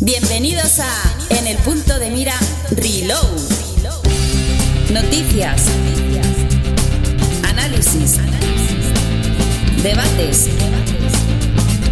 Bienvenidos 0.00 0.78
a 0.78 0.88
En 1.28 1.48
el 1.48 1.56
punto 1.58 1.98
de 1.98 2.10
mira 2.10 2.34
Reload. 2.70 3.40
Noticias. 4.92 5.62
Análisis. 7.42 8.18
Debates. 9.82 10.50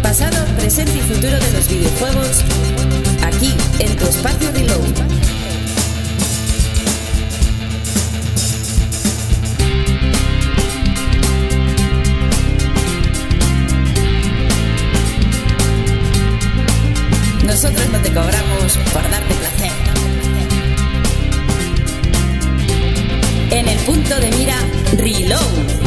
Pasado, 0.01 0.37
presente 0.55 0.97
y 0.97 1.01
futuro 1.01 1.37
de 1.37 1.51
los 1.51 1.67
videojuegos. 1.67 2.43
Aquí 3.23 3.53
en 3.79 3.97
tu 3.97 4.05
espacio 4.05 4.53
Reload. 4.53 5.36
Nosotros 17.59 17.89
no 17.89 17.99
te 17.99 18.13
cobramos 18.13 18.77
por 18.93 19.01
placer. 19.33 19.71
En 23.49 23.67
el 23.67 23.79
punto 23.79 24.19
de 24.19 24.29
mira 24.29 24.57
Reload. 24.95 25.86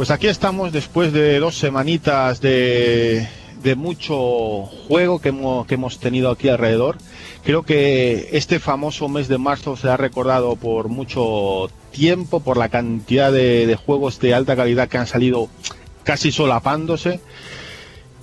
Pues 0.00 0.10
aquí 0.10 0.28
estamos 0.28 0.72
después 0.72 1.12
de 1.12 1.38
dos 1.40 1.58
semanitas 1.58 2.40
de, 2.40 3.28
mucho 3.76 4.62
juego 4.88 5.18
que 5.18 5.28
hemos, 5.28 5.98
tenido 5.98 6.30
aquí 6.30 6.48
alrededor. 6.48 6.96
Creo 7.44 7.64
que 7.64 8.30
este 8.32 8.60
famoso 8.60 9.10
mes 9.10 9.28
de 9.28 9.36
marzo 9.36 9.76
se 9.76 9.90
ha 9.90 9.98
recordado 9.98 10.56
por 10.56 10.88
mucho 10.88 11.68
tiempo, 11.92 12.40
por 12.40 12.56
la 12.56 12.70
cantidad 12.70 13.30
de, 13.30 13.76
juegos 13.84 14.18
de 14.20 14.32
alta 14.32 14.56
calidad 14.56 14.88
que 14.88 14.96
han 14.96 15.06
salido 15.06 15.50
casi 16.02 16.32
solapándose. 16.32 17.20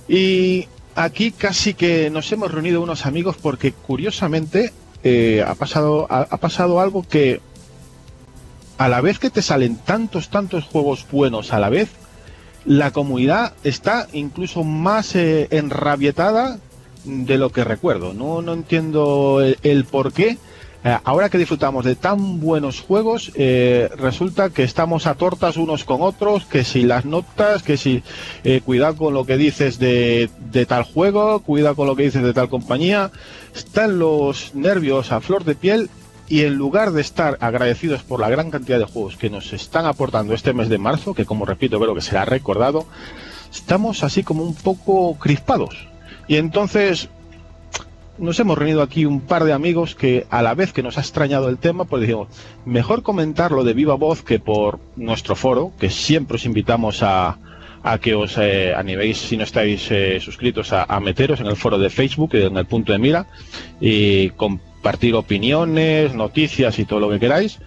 Y 0.08 0.66
aquí 0.96 1.30
casi 1.30 1.74
que 1.74 2.10
nos 2.10 2.32
hemos 2.32 2.50
reunido 2.50 2.82
unos 2.82 3.06
amigos 3.06 3.36
porque 3.40 3.70
curiosamente 3.70 4.72
eh, 5.04 5.44
ha, 5.46 5.54
pasado, 5.54 6.08
ha 6.10 6.36
pasado 6.38 6.80
algo 6.80 7.06
que 7.08 7.40
a 8.78 8.88
la 8.88 9.00
vez 9.00 9.18
que 9.18 9.30
te 9.30 9.42
salen 9.42 9.76
tantos, 9.76 10.30
tantos 10.30 10.64
juegos 10.64 11.04
buenos 11.10 11.52
a 11.52 11.58
la 11.58 11.68
vez, 11.68 11.90
la 12.64 12.92
comunidad 12.92 13.54
está 13.64 14.06
incluso 14.12 14.62
más 14.62 15.14
eh, 15.16 15.48
enrabietada 15.50 16.58
de 17.04 17.38
lo 17.38 17.50
que 17.50 17.64
recuerdo. 17.64 18.12
No, 18.14 18.40
no 18.40 18.52
entiendo 18.52 19.40
el, 19.62 19.84
por 19.84 20.12
qué. 20.12 20.38
Eh, 20.84 20.96
ahora 21.02 21.28
que 21.28 21.38
disfrutamos 21.38 21.84
de 21.84 21.96
tan 21.96 22.38
buenos 22.38 22.80
juegos, 22.80 23.32
eh, 23.34 23.90
resulta 23.96 24.50
que 24.50 24.62
estamos 24.62 25.08
a 25.08 25.14
tortas 25.16 25.56
unos 25.56 25.82
con 25.82 26.02
otros, 26.02 26.44
que 26.44 26.62
si 26.62 26.82
las 26.82 27.04
notas, 27.04 27.64
que 27.64 27.76
si 27.76 28.04
cuidado 28.64 28.96
con 28.96 29.12
lo 29.12 29.26
que 29.26 29.36
dices 29.36 29.80
de, 29.80 30.30
de 30.52 30.66
tal 30.66 30.84
juego, 30.84 31.40
cuidado 31.40 31.74
con 31.74 31.88
lo 31.88 31.96
que 31.96 32.04
dices 32.04 32.22
de 32.22 32.32
tal 32.32 32.48
compañía, 32.48 33.10
están 33.56 33.98
los 33.98 34.54
nervios 34.54 35.10
a 35.10 35.20
flor 35.20 35.44
de 35.44 35.56
piel 35.56 35.90
y 36.28 36.42
en 36.42 36.54
lugar 36.54 36.92
de 36.92 37.00
estar 37.00 37.38
agradecidos 37.40 38.02
por 38.02 38.20
la 38.20 38.28
gran 38.28 38.50
cantidad 38.50 38.78
de 38.78 38.84
juegos 38.84 39.16
que 39.16 39.30
nos 39.30 39.52
están 39.52 39.86
aportando 39.86 40.34
este 40.34 40.52
mes 40.52 40.68
de 40.68 40.78
marzo, 40.78 41.14
que 41.14 41.24
como 41.24 41.44
repito 41.44 41.80
creo 41.80 41.94
que 41.94 42.00
será 42.00 42.24
recordado, 42.24 42.86
estamos 43.50 44.04
así 44.04 44.22
como 44.22 44.42
un 44.42 44.54
poco 44.54 45.16
crispados. 45.18 45.88
Y 46.26 46.36
entonces 46.36 47.08
nos 48.18 48.38
hemos 48.40 48.58
reunido 48.58 48.82
aquí 48.82 49.06
un 49.06 49.20
par 49.20 49.44
de 49.44 49.52
amigos 49.52 49.94
que 49.94 50.26
a 50.28 50.42
la 50.42 50.54
vez 50.54 50.72
que 50.72 50.82
nos 50.82 50.98
ha 50.98 51.00
extrañado 51.00 51.48
el 51.48 51.58
tema, 51.58 51.84
pues 51.84 52.02
dijimos, 52.02 52.28
mejor 52.66 53.02
comentarlo 53.02 53.64
de 53.64 53.74
viva 53.74 53.94
voz 53.94 54.22
que 54.22 54.38
por 54.38 54.80
nuestro 54.96 55.36
foro, 55.36 55.72
que 55.78 55.88
siempre 55.88 56.34
os 56.34 56.44
invitamos 56.44 57.02
a, 57.02 57.38
a 57.82 57.98
que 57.98 58.14
os 58.14 58.36
eh, 58.38 58.74
animéis, 58.74 59.18
si 59.18 59.36
no 59.36 59.44
estáis 59.44 59.90
eh, 59.90 60.18
suscritos, 60.20 60.72
a, 60.72 61.00
meteros 61.00 61.40
en 61.40 61.46
el 61.46 61.56
foro 61.56 61.78
de 61.78 61.90
Facebook, 61.90 62.34
en 62.34 62.56
el 62.56 62.66
punto 62.66 62.92
de 62.92 62.98
mira, 62.98 63.26
y 63.80 64.30
con 64.30 64.60
compartir 64.78 65.14
opiniones, 65.16 66.14
noticias 66.14 66.78
y 66.78 66.84
todo 66.84 67.00
lo 67.00 67.10
que 67.10 67.18
queráis. 67.18 67.58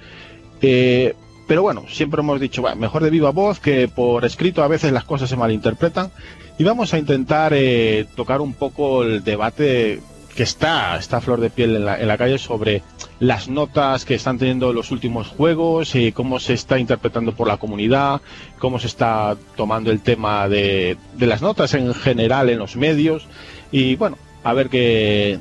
Eh, 0.62 1.14
pero 1.46 1.62
bueno, 1.62 1.84
siempre 1.90 2.22
hemos 2.22 2.40
dicho, 2.40 2.64
mejor 2.78 3.04
de 3.04 3.10
viva 3.10 3.32
voz 3.32 3.60
que 3.60 3.90
por 3.90 4.24
escrito 4.24 4.64
a 4.64 4.70
veces 4.70 4.94
las 4.94 5.04
cosas 5.04 5.30
se 5.30 5.36
malinterpretan. 5.36 6.10
Y 6.58 6.64
vamos 6.64 6.94
a 6.94 6.98
intentar 6.98 7.54
eh, 7.54 8.06
tocar 8.16 8.40
un 8.40 8.54
poco 8.54 9.04
el 9.04 9.24
debate 9.24 10.00
que 10.36 10.44
está, 10.44 10.96
está 10.98 11.18
a 11.18 11.22
flor 11.22 11.42
de 11.42 11.50
piel 11.50 11.76
en 11.76 11.86
la, 11.86 12.00
en 12.00 12.08
la 12.08 12.18
calle 12.18 12.38
sobre 12.38 12.82
las 13.20 13.50
notas 13.50 14.06
que 14.06 14.16
están 14.16 14.38
teniendo 14.38 14.72
los 14.72 14.92
últimos 14.92 15.28
juegos, 15.28 15.94
y 15.96 16.14
cómo 16.14 16.40
se 16.40 16.54
está 16.54 16.80
interpretando 16.80 17.34
por 17.34 17.48
la 17.48 17.58
comunidad, 17.58 18.22
cómo 18.58 18.80
se 18.80 18.88
está 18.88 19.36
tomando 19.58 19.92
el 19.92 20.00
tema 20.00 20.48
de, 20.48 20.96
de 21.18 21.28
las 21.28 21.42
notas 21.42 21.74
en 21.74 21.94
general 21.94 22.50
en 22.50 22.60
los 22.60 22.78
medios 22.78 23.28
y 23.72 23.96
bueno, 23.98 24.18
a 24.44 24.54
ver 24.54 24.70
que, 24.70 25.38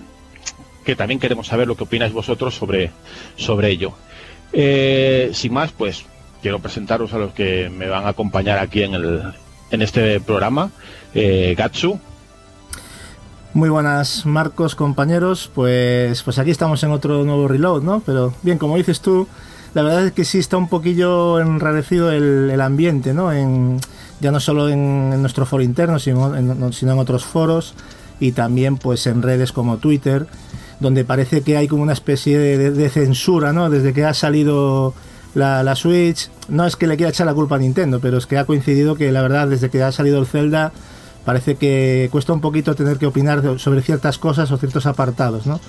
que 0.90 0.96
también 0.96 1.20
queremos 1.20 1.46
saber 1.46 1.68
lo 1.68 1.76
que 1.76 1.84
opináis 1.84 2.12
vosotros 2.12 2.56
sobre, 2.56 2.90
sobre 3.36 3.70
ello. 3.70 3.92
Eh, 4.52 5.30
sin 5.32 5.52
más, 5.52 5.70
pues 5.70 6.04
quiero 6.42 6.58
presentaros 6.58 7.12
a 7.12 7.18
los 7.18 7.32
que 7.32 7.70
me 7.70 7.86
van 7.86 8.06
a 8.06 8.08
acompañar 8.08 8.58
aquí 8.58 8.82
en, 8.82 8.94
el, 8.94 9.22
en 9.70 9.82
este 9.82 10.18
programa. 10.18 10.72
Eh, 11.14 11.54
Gatsu. 11.56 12.00
Muy 13.54 13.68
buenas, 13.68 14.26
Marcos, 14.26 14.74
compañeros. 14.74 15.48
Pues, 15.54 16.24
pues 16.24 16.40
aquí 16.40 16.50
estamos 16.50 16.82
en 16.82 16.90
otro 16.90 17.22
nuevo 17.22 17.46
reload, 17.46 17.82
¿no? 17.82 18.00
Pero 18.04 18.34
bien, 18.42 18.58
como 18.58 18.76
dices 18.76 19.00
tú, 19.00 19.28
la 19.74 19.82
verdad 19.82 20.06
es 20.06 20.12
que 20.12 20.24
sí 20.24 20.38
está 20.38 20.56
un 20.56 20.68
poquillo 20.68 21.38
enrarecido 21.38 22.10
el, 22.10 22.50
el 22.50 22.60
ambiente, 22.60 23.14
¿no? 23.14 23.32
En, 23.32 23.78
ya 24.18 24.32
no 24.32 24.40
solo 24.40 24.68
en, 24.68 25.22
nuestro 25.22 25.46
foro 25.46 25.62
interno, 25.62 26.00
sino 26.00 26.34
en, 26.34 26.72
sino 26.72 26.94
en 26.94 26.98
otros 26.98 27.24
foros 27.24 27.74
y 28.20 28.32
también 28.32 28.76
pues 28.76 29.06
en 29.06 29.22
redes 29.22 29.50
como 29.50 29.78
Twitter, 29.78 30.26
donde 30.80 31.04
parece 31.04 31.42
que 31.42 31.56
hay 31.56 31.68
como 31.68 31.82
una 31.82 31.92
especie 31.92 32.38
de, 32.38 32.88
censura, 32.88 33.52
¿no? 33.52 33.70
Desde 33.70 33.92
que 33.92 34.04
ha 34.04 34.14
salido 34.14 34.94
la, 35.34 35.62
la, 35.62 35.76
Switch, 35.76 36.30
no 36.48 36.66
es 36.66 36.76
que 36.76 36.86
le 36.86 36.96
quiera 36.96 37.10
echar 37.10 37.26
la 37.26 37.34
culpa 37.34 37.56
a 37.56 37.58
Nintendo, 37.58 38.00
pero 38.00 38.18
es 38.18 38.26
que 38.26 38.38
ha 38.38 38.44
coincidido 38.44 38.96
que 38.96 39.12
la 39.12 39.22
verdad 39.22 39.46
desde 39.46 39.70
que 39.70 39.82
ha 39.82 39.92
salido 39.92 40.18
el 40.18 40.26
Zelda 40.26 40.72
parece 41.24 41.56
que 41.56 42.08
cuesta 42.10 42.32
un 42.32 42.40
poquito 42.40 42.74
tener 42.74 42.98
que 42.98 43.06
opinar 43.06 43.58
sobre 43.58 43.82
ciertas 43.82 44.18
cosas 44.18 44.50
o 44.50 44.56
ciertos 44.56 44.86
apartados, 44.86 45.46
¿no? 45.46 45.60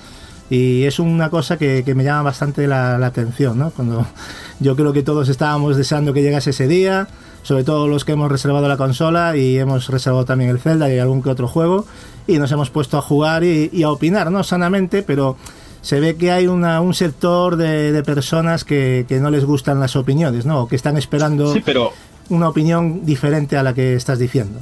Y 0.50 0.84
es 0.84 0.98
una 0.98 1.30
cosa 1.30 1.56
que, 1.56 1.82
que 1.84 1.94
me 1.94 2.04
llama 2.04 2.22
bastante 2.22 2.66
la, 2.66 2.98
la, 2.98 3.06
atención, 3.06 3.58
¿no? 3.58 3.70
Cuando 3.70 4.06
yo 4.60 4.76
creo 4.76 4.92
que 4.92 5.02
todos 5.02 5.28
estábamos 5.28 5.76
deseando 5.76 6.12
que 6.12 6.22
llegase 6.22 6.50
ese 6.50 6.68
día, 6.68 7.08
sobre 7.42 7.64
todo 7.64 7.88
los 7.88 8.04
que 8.04 8.12
hemos 8.12 8.30
reservado 8.30 8.68
la 8.68 8.76
consola 8.76 9.36
y 9.36 9.58
hemos 9.58 9.88
reservado 9.88 10.24
también 10.24 10.50
el 10.50 10.58
Zelda 10.58 10.92
y 10.92 10.98
algún 10.98 11.22
que 11.22 11.30
otro 11.30 11.48
juego, 11.48 11.86
y 12.26 12.38
nos 12.38 12.52
hemos 12.52 12.70
puesto 12.70 12.98
a 12.98 13.02
jugar 13.02 13.44
y, 13.44 13.70
y 13.72 13.82
a 13.82 13.90
opinar, 13.90 14.30
¿no? 14.30 14.44
Sanamente, 14.44 15.02
pero 15.02 15.36
se 15.82 15.98
ve 15.98 16.16
que 16.16 16.30
hay 16.30 16.46
una, 16.46 16.80
un 16.80 16.94
sector 16.94 17.56
de, 17.56 17.92
de 17.92 18.02
personas 18.02 18.64
que, 18.64 19.04
que, 19.08 19.18
no 19.18 19.30
les 19.30 19.44
gustan 19.44 19.80
las 19.80 19.96
opiniones, 19.96 20.46
¿no? 20.46 20.62
O 20.62 20.68
que 20.68 20.76
están 20.76 20.96
esperando 20.96 21.52
sí, 21.52 21.60
pero... 21.64 21.92
una 22.28 22.48
opinión 22.48 23.04
diferente 23.04 23.56
a 23.56 23.62
la 23.62 23.74
que 23.74 23.94
estás 23.94 24.18
diciendo. 24.18 24.60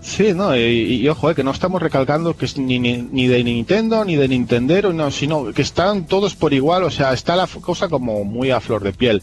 Sí, 0.00 0.32
no, 0.32 0.56
y, 0.56 0.60
y, 0.60 1.08
ojo, 1.08 1.30
eh, 1.30 1.34
que 1.34 1.44
no 1.44 1.50
estamos 1.50 1.82
recalcando 1.82 2.34
que 2.36 2.46
es 2.46 2.56
ni, 2.56 2.78
ni, 2.78 2.96
ni, 2.98 3.26
de 3.26 3.44
Nintendo 3.44 4.04
ni 4.04 4.16
de 4.16 4.28
Nintendero, 4.28 4.92
no, 4.92 5.10
sino 5.10 5.52
que 5.52 5.62
están 5.62 6.06
todos 6.06 6.34
por 6.34 6.54
igual, 6.54 6.84
o 6.84 6.90
sea, 6.90 7.12
está 7.12 7.36
la 7.36 7.46
cosa 7.46 7.88
como 7.88 8.24
muy 8.24 8.50
a 8.50 8.60
flor 8.60 8.82
de 8.82 8.92
piel. 8.94 9.22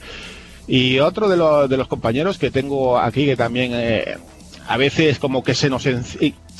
Y 0.67 0.99
otro 0.99 1.29
de, 1.29 1.37
lo, 1.37 1.67
de 1.67 1.77
los 1.77 1.87
compañeros 1.87 2.37
que 2.37 2.51
tengo 2.51 2.99
aquí 2.99 3.25
que 3.25 3.35
también 3.35 3.71
eh, 3.73 4.17
a 4.67 4.77
veces 4.77 5.17
como 5.17 5.43
que 5.43 5.55
se 5.55 5.69
nos 5.69 5.87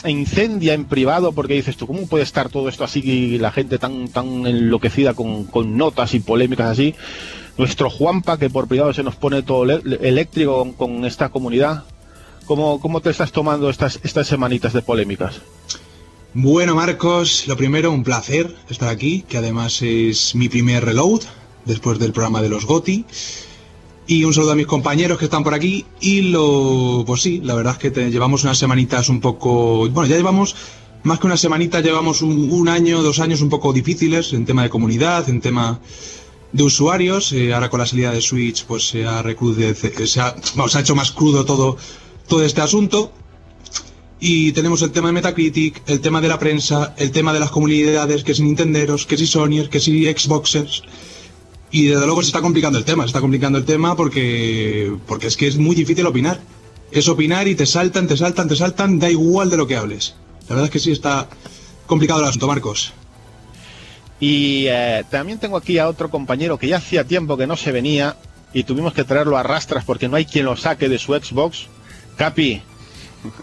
incendia 0.06 0.74
en 0.74 0.86
privado 0.86 1.34
porque 1.34 1.56
dices 1.56 1.78
tú, 1.78 1.86
¿cómo 1.88 2.08
puede 2.08 2.24
estar 2.24 2.50
todo 2.50 2.70
esto 2.70 2.84
así 2.84 3.02
y 3.04 3.38
la 3.38 3.52
gente 3.52 3.78
tan, 3.78 4.08
tan 4.08 4.48
enloquecida 4.48 5.14
con, 5.14 5.78
notas 5.78 6.14
y 6.14 6.22
polémicas 6.22 6.68
así? 6.68 6.96
Nuestro 7.58 7.90
Juanpa, 7.90 8.38
que 8.38 8.50
por 8.50 8.68
privado 8.68 8.94
se 8.94 9.04
nos 9.04 9.16
pone 9.16 9.44
todo 9.44 9.64
eléctrico 9.66 10.74
con 10.78 11.06
esta 11.06 11.30
comunidad, 11.30 11.84
¿Cómo, 12.48 12.80
¿Cómo, 12.80 13.02
te 13.02 13.10
estás 13.10 13.34
tomando 13.34 13.70
estas, 13.70 14.00
estas 14.04 14.26
semanitas 14.26 14.72
de 14.72 14.82
polémicas? 14.82 15.42
Bueno, 16.34 16.76
Marcos, 16.76 17.46
lo 17.48 17.58
primero, 17.58 17.92
un 17.92 18.04
placer 18.04 18.56
estar 18.70 18.88
aquí, 18.88 19.24
que 19.28 19.38
además 19.38 19.82
es 19.82 20.34
mi 20.34 20.48
primer 20.48 20.86
reload 20.86 21.22
después 21.66 22.00
del 22.00 22.14
programa 22.14 22.42
de 22.42 22.48
los 22.48 22.66
GOTI. 22.66 23.06
Y 24.08 24.24
un 24.24 24.34
saludo 24.34 24.54
a 24.54 24.56
mis 24.56 24.66
compañeros 24.66 25.18
que 25.18 25.26
están 25.26 25.44
por 25.44 25.54
aquí. 25.54 25.86
Y 26.00 26.22
lo, 26.22 27.04
pues 27.06 27.22
sí, 27.22 27.42
la 27.44 27.54
verdad 27.54 27.78
es 27.82 27.92
que 27.92 28.10
llevamos 28.10 28.44
unas 28.46 28.58
semanitas 28.58 29.10
un 29.10 29.20
poco, 29.20 29.90
bueno, 29.90 30.06
ya 30.06 30.16
llevamos 30.16 30.56
más 31.04 31.20
que 31.20 31.28
una 31.28 31.38
semanita, 31.38 31.82
llevamos 31.82 32.22
un, 32.22 32.70
año, 32.70 33.04
dos 33.04 33.20
años 33.20 33.42
un 33.42 33.50
poco 33.50 33.74
difíciles 33.74 34.32
en 34.32 34.46
tema 34.46 34.64
de 34.64 34.70
comunidad, 34.70 35.28
en 35.30 35.42
tema 35.42 35.82
de 36.54 36.64
usuarios. 36.64 37.34
Eh, 37.34 37.54
ahora 37.54 37.70
con 37.70 37.82
la 37.82 37.86
salida 37.86 38.12
de 38.12 38.22
Switch, 38.22 38.64
pues 38.66 38.88
se 38.88 39.06
ha 39.06 39.22
recrudecido, 39.22 40.08
se 40.08 40.22
ha, 40.22 40.34
bueno, 40.56 40.70
se 40.70 40.78
ha 40.78 40.82
hecho 40.82 40.96
más 40.96 41.12
crudo 41.12 41.44
todo 41.44 41.78
todo 42.28 42.44
este 42.44 42.62
asunto. 42.62 43.12
Y 44.20 44.52
tenemos 44.52 44.82
el 44.82 44.92
tema 44.92 45.08
de 45.08 45.14
Metacritic, 45.14 45.84
el 45.88 46.02
tema 46.02 46.22
de 46.22 46.28
la 46.28 46.40
prensa, 46.40 46.96
el 46.98 47.12
tema 47.12 47.34
de 47.34 47.40
las 47.40 47.52
comunidades, 47.52 48.24
que 48.24 48.34
si 48.34 48.42
Nintenderos, 48.42 49.06
que 49.06 49.18
si 49.18 49.28
Sonyers, 49.28 49.70
que 49.70 49.80
si 49.80 50.06
Xboxers. 50.06 50.84
Y 51.70 51.88
desde 51.88 52.06
luego 52.06 52.22
se 52.22 52.28
está 52.28 52.42
complicando 52.42 52.80
el 52.80 52.86
tema, 52.86 53.04
se 53.04 53.08
está 53.08 53.22
complicando 53.22 53.60
el 53.60 53.66
tema 53.66 53.96
porque, 53.96 54.96
porque 55.06 55.28
es 55.28 55.38
que 55.38 55.48
es 55.48 55.58
muy 55.58 55.76
difícil 55.76 56.06
opinar. 56.06 56.40
Es 56.92 57.08
opinar 57.10 57.48
y 57.48 57.56
te 57.56 57.66
saltan, 57.66 58.08
te 58.08 58.18
saltan, 58.18 58.48
te 58.48 58.56
saltan, 58.56 58.98
da 58.98 59.10
igual 59.10 59.50
de 59.50 59.58
lo 59.58 59.68
que 59.68 59.76
hables. 59.76 60.16
La 60.48 60.56
verdad 60.56 60.66
es 60.66 60.72
que 60.72 60.80
sí 60.80 60.92
está 60.92 61.28
complicado 61.86 62.22
el 62.22 62.28
asunto, 62.28 62.48
Marcos. 62.48 62.94
Y 64.20 64.66
eh, 64.68 65.04
también 65.10 65.38
tengo 65.38 65.58
aquí 65.58 65.78
a 65.78 65.88
otro 65.88 66.10
compañero 66.10 66.58
que 66.58 66.68
ya 66.68 66.78
hacía 66.78 67.04
tiempo 67.04 67.38
que 67.38 67.46
no 67.46 67.56
se 67.56 67.72
venía 67.72 68.16
y 68.54 68.64
tuvimos 68.64 68.94
que 68.94 69.04
traerlo 69.04 69.38
a 69.38 69.44
rastras 69.44 69.84
porque 69.86 70.08
no 70.08 70.16
hay 70.16 70.26
quien 70.26 70.46
lo 70.46 70.56
saque 70.56 70.90
de 70.90 70.98
su 70.98 71.14
Xbox. 71.14 71.68
Capi, 72.18 72.64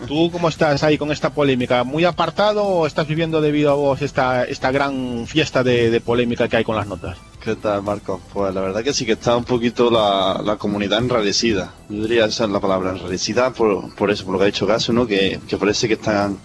¿tú 0.09 0.31
cómo 0.32 0.49
estás 0.49 0.82
ahí 0.82 0.99
con 0.99 1.12
esta 1.12 1.31
polémica? 1.31 1.85
¿Muy 1.85 2.05
apartado 2.05 2.65
o 2.65 2.87
estás 2.87 3.06
viviendo 3.06 3.41
debido 3.41 3.71
a 3.71 3.75
vos 3.75 4.03
esta, 4.03 4.44
esta 4.44 4.73
gran 4.73 5.26
fiesta 5.29 5.62
de, 5.62 6.00
polémica 6.00 6.49
que 6.49 6.56
hay 6.56 6.65
con 6.65 6.75
las 6.75 6.88
notas? 6.88 7.17
¿Qué 7.43 7.55
tal, 7.55 7.82
Marco? 7.82 8.21
Pues 8.32 8.53
la 8.53 8.61
verdad 8.61 8.82
que 8.82 8.93
sí 8.93 9.06
que 9.06 9.12
está 9.12 9.37
un 9.37 9.44
poquito 9.44 9.91
la, 9.91 10.41
la 10.44 10.56
comunidad 10.56 10.99
enrarecida. 10.99 11.73
Yo 11.88 12.03
diría 12.03 12.25
esa 12.25 12.44
es 12.44 12.50
la 12.50 12.61
palabra, 12.61 12.91
enrarecida 12.91 13.53
por, 13.53 13.94
por 13.94 14.11
eso, 14.11 14.25
por 14.25 14.32
lo 14.32 14.38
que 14.38 14.44
ha 14.44 14.47
dicho 14.47 14.67
Gaso, 14.67 14.93
¿no? 14.93 15.06
Que, 15.06 15.38
que 15.47 15.56
parece 15.56 15.87
que 15.87 15.94
están 15.94 16.38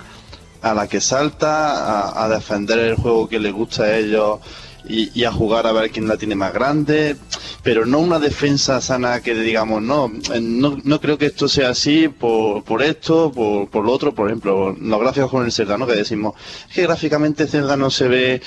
a 0.61 0.73
la 0.75 0.87
que 0.87 1.01
salta, 1.01 2.09
a, 2.11 2.25
a 2.25 2.29
defender 2.29 2.77
el 2.77 2.95
juego 2.95 3.27
que 3.27 3.39
les 3.39 3.53
gusta 3.53 3.83
a 3.83 3.97
ellos 3.97 4.39
y, 4.87 5.11
y, 5.19 5.23
a 5.25 5.31
jugar 5.31 5.67
a 5.67 5.71
ver 5.71 5.91
quién 5.91 6.07
la 6.07 6.17
tiene 6.17 6.35
más 6.35 6.53
grande, 6.53 7.15
pero 7.63 7.85
no 7.85 7.99
una 7.99 8.19
defensa 8.19 8.79
sana 8.81 9.21
que 9.21 9.35
digamos, 9.35 9.81
no, 9.81 10.11
no, 10.41 10.77
no 10.83 11.01
creo 11.01 11.17
que 11.17 11.27
esto 11.27 11.47
sea 11.47 11.69
así 11.69 12.07
por, 12.07 12.63
por 12.63 12.81
esto, 12.81 13.31
por, 13.31 13.69
por 13.69 13.85
lo 13.85 13.91
otro, 13.91 14.13
por 14.13 14.27
ejemplo, 14.27 14.75
los 14.79 14.99
gráficos 14.99 15.29
con 15.29 15.45
el 15.45 15.51
Zelda, 15.51 15.77
¿no? 15.77 15.85
Que 15.85 15.95
decimos, 15.95 16.35
que 16.73 16.83
gráficamente 16.83 17.47
Zelda 17.47 17.75
no 17.75 17.89
se 17.89 18.07
ve 18.07 18.42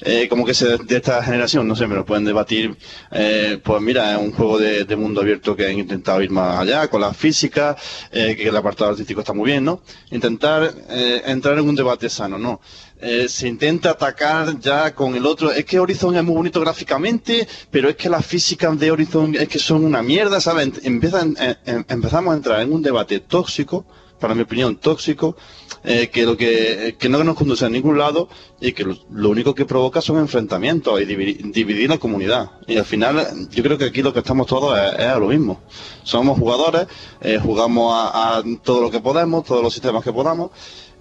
eh, 0.00 0.26
como 0.28 0.44
que 0.44 0.54
se 0.54 0.76
de 0.78 0.96
esta 0.96 1.22
generación, 1.22 1.66
no 1.66 1.76
sé, 1.76 1.86
me 1.86 1.94
lo 1.94 2.04
pueden 2.04 2.24
debatir, 2.24 2.76
eh, 3.12 3.58
pues 3.62 3.80
mira, 3.80 4.12
es 4.12 4.18
un 4.18 4.32
juego 4.32 4.58
de, 4.58 4.84
de, 4.84 4.96
mundo 4.96 5.20
abierto 5.20 5.56
que 5.56 5.66
han 5.66 5.78
intentado 5.78 6.22
ir 6.22 6.30
más 6.30 6.58
allá, 6.58 6.88
con 6.88 7.00
la 7.00 7.14
física, 7.14 7.76
eh, 8.10 8.34
que 8.36 8.48
el 8.48 8.56
apartado 8.56 8.90
artístico 8.90 9.20
está 9.20 9.32
muy 9.32 9.50
bien, 9.50 9.64
¿no? 9.64 9.82
Intentar 10.10 10.72
eh, 10.90 11.22
entrar 11.26 11.58
en 11.58 11.68
un 11.68 11.74
debate 11.74 12.08
sano, 12.08 12.38
¿no? 12.38 12.60
Eh, 12.98 13.28
se 13.28 13.46
intenta 13.46 13.90
atacar 13.90 14.58
ya 14.58 14.94
con 14.94 15.14
el 15.14 15.26
otro. 15.26 15.50
Es 15.52 15.64
que 15.64 15.78
Horizon 15.78 16.16
es 16.16 16.24
muy 16.24 16.34
bonito 16.34 16.60
gráficamente, 16.60 17.46
pero 17.70 17.88
es 17.88 17.96
que 17.96 18.08
las 18.08 18.24
físicas 18.24 18.78
de 18.78 18.90
Horizon 18.90 19.34
es 19.34 19.48
que 19.48 19.58
son 19.58 19.84
una 19.84 20.02
mierda, 20.02 20.40
¿sabes? 20.40 20.70
Eh, 20.82 21.56
empezamos 21.88 22.32
a 22.32 22.36
entrar 22.36 22.60
en 22.62 22.72
un 22.72 22.82
debate 22.82 23.20
tóxico, 23.20 23.84
para 24.18 24.34
mi 24.34 24.42
opinión 24.42 24.76
tóxico, 24.76 25.36
eh, 25.84 26.08
que 26.08 26.24
lo 26.24 26.38
que, 26.38 26.96
que 26.98 27.08
no 27.10 27.22
nos 27.22 27.36
conduce 27.36 27.66
a 27.66 27.68
ningún 27.68 27.98
lado 27.98 28.30
y 28.60 28.72
que 28.72 28.82
lo, 28.84 29.28
único 29.28 29.54
que 29.54 29.66
provoca 29.66 30.00
son 30.00 30.18
enfrentamientos 30.18 30.98
y 31.00 31.04
dividir, 31.04 31.52
dividir, 31.52 31.90
la 31.90 31.98
comunidad. 31.98 32.52
Y 32.66 32.78
al 32.78 32.86
final, 32.86 33.48
yo 33.50 33.62
creo 33.62 33.76
que 33.76 33.84
aquí 33.84 34.02
lo 34.02 34.14
que 34.14 34.20
estamos 34.20 34.46
todos 34.46 34.78
es, 34.78 34.94
es 35.00 35.06
a 35.06 35.18
lo 35.18 35.28
mismo. 35.28 35.60
Somos 36.02 36.38
jugadores, 36.38 36.86
eh, 37.20 37.38
jugamos 37.42 37.92
a, 37.94 38.38
a 38.38 38.42
todo 38.62 38.80
lo 38.80 38.90
que 38.90 39.00
podemos, 39.00 39.44
todos 39.44 39.62
los 39.62 39.74
sistemas 39.74 40.02
que 40.02 40.14
podamos 40.14 40.50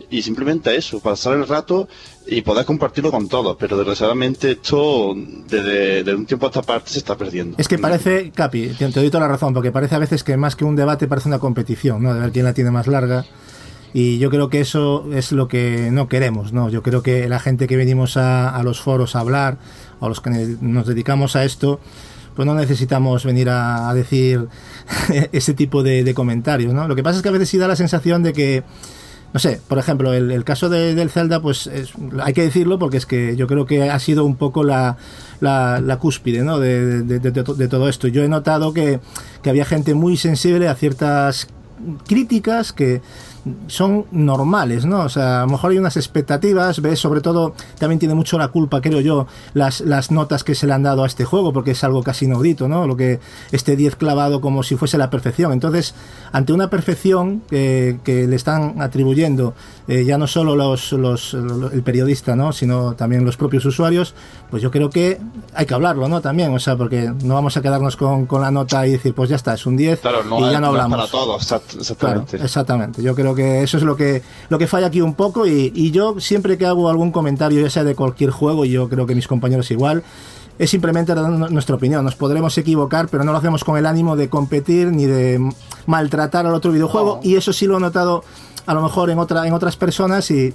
y 0.10 0.22
simplemente 0.22 0.76
eso, 0.76 1.00
pasar 1.00 1.34
el 1.34 1.48
rato 1.48 1.88
y 2.28 2.42
poder 2.42 2.66
compartirlo 2.66 3.12
con 3.12 3.28
todos, 3.28 3.56
pero 3.60 3.78
desgraciadamente 3.78 4.52
esto 4.52 5.16
desde, 5.48 6.16
un 6.16 6.26
tiempo 6.26 6.48
a 6.48 6.50
esta 6.50 6.62
parte 6.62 6.92
se 6.92 7.00
está 7.00 7.16
perdiendo. 7.16 7.58
Es 7.58 7.68
que 7.68 7.78
parece, 7.78 8.32
Capi, 8.32 8.70
te, 8.70 8.88
te 8.88 9.00
doy 9.00 9.10
toda 9.10 9.22
la 9.22 9.28
razón, 9.28 9.54
porque 9.54 9.72
parece 9.72 9.96
a 9.96 10.00
veces 10.00 10.24
que 10.24 10.38
más 10.38 10.56
que 10.56 10.66
un 10.66 10.76
debate 10.76 11.08
parece 11.08 11.28
una 11.28 11.40
competición, 11.40 12.02
¿no? 12.02 12.14
De 12.14 12.20
ver 12.20 12.32
quién 12.32 12.46
la 12.46 12.54
tiene 12.54 12.72
más 12.72 12.88
larga. 12.88 13.26
Y 13.94 14.18
yo 14.18 14.30
creo 14.30 14.50
que 14.50 14.60
eso 14.60 15.06
es 15.14 15.32
lo 15.32 15.48
que 15.48 15.90
no 15.92 16.10
queremos, 16.10 16.52
¿no? 16.52 16.70
Yo 16.70 16.84
creo 16.84 17.02
que 17.02 17.30
la 17.30 17.40
gente 17.40 17.68
que 17.68 17.78
venimos 17.78 18.18
a, 18.18 18.50
a 18.50 18.62
los 18.64 18.82
foros 18.82 19.16
a 19.16 19.22
hablar, 19.22 19.58
o 20.00 20.10
los 20.10 20.20
que 20.20 20.58
nos 20.60 20.86
dedicamos 20.86 21.36
a 21.36 21.46
esto, 21.46 21.80
pues 22.36 22.46
no 22.46 22.56
necesitamos 22.56 23.24
venir 23.24 23.50
a, 23.50 23.90
a 23.90 23.94
decir 23.94 24.48
ese 25.32 25.54
tipo 25.54 25.84
de 25.84 26.14
comentarios, 26.14 26.74
¿no? 26.74 26.88
Lo 26.88 26.96
que 26.96 27.04
pasa 27.04 27.18
es 27.18 27.24
que 27.24 27.30
a 27.30 27.32
veces 27.32 27.50
sí 27.50 27.58
da 27.58 27.68
la 27.70 27.78
sensación 27.78 28.24
de 28.24 28.34
que 28.34 28.64
no 29.34 29.40
sé, 29.40 29.60
por 29.68 29.78
ejemplo, 29.78 30.14
el, 30.14 30.32
el 30.32 30.44
caso 30.44 30.70
de, 30.70 30.96
del 30.96 31.10
Zelda, 31.10 31.42
pues 31.42 31.68
es, 31.68 31.92
hay 32.24 32.34
que 32.34 32.44
decirlo 32.44 32.80
porque 32.80 32.98
es 32.98 33.06
que 33.06 33.36
yo 33.36 33.48
creo 33.48 33.66
que 33.66 33.90
ha 33.90 34.00
sido 34.00 34.24
un 34.24 34.36
poco 34.38 34.64
la, 34.64 34.98
la, 35.42 35.98
cúspide 36.00 36.44
¿no? 36.44 36.60
de, 36.60 37.04
de, 37.04 37.20
de, 37.20 37.32
de, 37.32 37.68
todo 37.68 37.90
esto. 37.90 38.08
Yo 38.08 38.24
he 38.24 38.30
notado 38.30 38.74
que, 38.74 39.00
que 39.42 39.50
había 39.50 39.66
gente 39.66 39.94
muy 39.94 40.16
sensible 40.18 40.68
a 40.68 40.76
ciertas 40.76 41.48
críticas 42.08 42.72
que 42.72 43.02
son 43.68 44.06
normales, 44.12 44.86
¿no? 44.86 45.02
O 45.02 45.10
sea, 45.10 45.42
a 45.42 45.46
lo 45.46 45.52
mejor 45.52 45.72
hay 45.72 45.78
unas 45.78 45.98
expectativas, 45.98 46.82
ves, 46.82 47.00
sobre 47.00 47.22
todo, 47.22 47.54
también 47.78 48.00
tiene 48.00 48.16
mucho 48.16 48.38
la 48.38 48.48
culpa, 48.48 48.82
creo 48.82 49.02
yo, 49.02 49.28
las, 49.54 49.82
las 49.82 50.12
notas 50.12 50.44
que 50.44 50.56
se 50.56 50.68
le 50.68 50.74
han 50.74 50.84
dado 50.84 51.04
a 51.04 51.08
este 51.08 51.26
juego, 51.26 51.54
porque 51.54 51.72
es 51.72 51.84
algo 51.84 52.04
casi 52.04 52.26
inaudito, 52.26 52.68
¿no? 52.68 52.88
Lo 52.88 52.98
que 52.98 53.20
este 53.52 53.76
10 53.76 53.96
clavado 53.96 54.42
como 54.42 54.64
si 54.64 54.76
fuese 54.76 54.98
la 54.98 55.10
perfección. 55.10 55.54
Entonces, 55.54 55.94
ante 56.32 56.54
una 56.54 56.70
perfección 56.70 57.42
que, 57.50 58.00
que 58.04 58.28
le 58.28 58.36
están 58.36 58.82
atribuyendo 58.82 59.54
eh, 59.88 60.04
ya 60.04 60.18
no 60.18 60.26
solo 60.26 60.56
los, 60.56 60.94
los, 60.94 61.36
el 61.36 61.84
periodista, 61.84 62.36
¿no? 62.36 62.52
Sino 62.52 62.96
también 62.96 63.24
los 63.24 63.38
propios 63.38 63.66
usuarios, 63.66 64.16
pues 64.50 64.64
yo 64.64 64.72
creo 64.72 64.90
que 64.90 65.20
hay 65.54 65.68
que 65.68 65.74
hablarlo, 65.76 66.08
¿no? 66.08 66.22
También, 66.22 66.54
o 66.56 66.60
sea, 66.60 66.76
porque 66.76 67.14
no 67.24 67.36
vamos 67.36 67.56
a 67.56 67.62
quedarnos 67.62 67.96
con, 67.96 68.26
con 68.26 68.42
la 68.42 68.50
nota 68.50 68.88
y 68.88 68.94
decir, 68.94 69.14
pues 69.14 69.30
ya 69.30 69.36
está, 69.36 69.54
es 69.54 69.66
un 69.68 69.78
10 69.78 70.02
y 70.40 70.52
ya 70.52 70.60
no 70.60 70.68
hablamos. 70.68 70.98
para 70.98 71.12
todos, 71.12 71.52
exactamente. 71.76 72.38
exactamente. 72.38 73.04
Yo 73.04 73.14
creo 73.14 73.35
que 73.36 73.64
eso 73.64 73.78
es 73.78 73.84
lo 73.84 73.96
que, 73.96 74.22
lo 74.50 74.58
que 74.58 74.68
falla 74.68 74.88
aquí 74.88 75.02
un 75.02 75.14
poco 75.14 75.46
y, 75.46 75.72
y 75.76 75.92
yo 75.92 76.20
siempre 76.20 76.58
que 76.58 76.66
hago 76.66 76.90
algún 76.90 77.12
comentario, 77.12 77.62
ya 77.62 77.70
sea 77.70 77.84
de 77.84 77.96
cualquier 77.96 78.32
juego, 78.32 78.66
y 78.66 78.72
yo 78.72 78.90
creo 78.90 79.06
que 79.06 79.16
mis 79.16 79.28
compañeros 79.28 79.70
igual, 79.72 80.04
es 80.58 80.70
simplemente 80.70 81.14
nuestra 81.14 81.76
opinión. 81.76 82.04
Nos 82.04 82.16
podremos 82.16 82.58
equivocar, 82.58 83.08
pero 83.10 83.24
no 83.24 83.32
lo 83.32 83.38
hacemos 83.38 83.64
con 83.64 83.78
el 83.78 83.86
ánimo 83.86 84.16
de 84.16 84.30
competir 84.30 84.88
ni 84.88 85.06
de 85.06 85.40
maltratar 85.86 86.46
al 86.46 86.54
otro 86.54 86.72
videojuego. 86.72 87.20
Y 87.24 87.36
eso 87.36 87.52
sí 87.52 87.66
lo 87.66 87.78
he 87.78 87.80
notado 87.80 88.24
a 88.66 88.74
lo 88.74 88.82
mejor 88.82 89.10
en, 89.10 89.20
otra, 89.20 89.46
en 89.46 89.54
otras 89.54 89.76
personas 89.76 90.32
y 90.32 90.54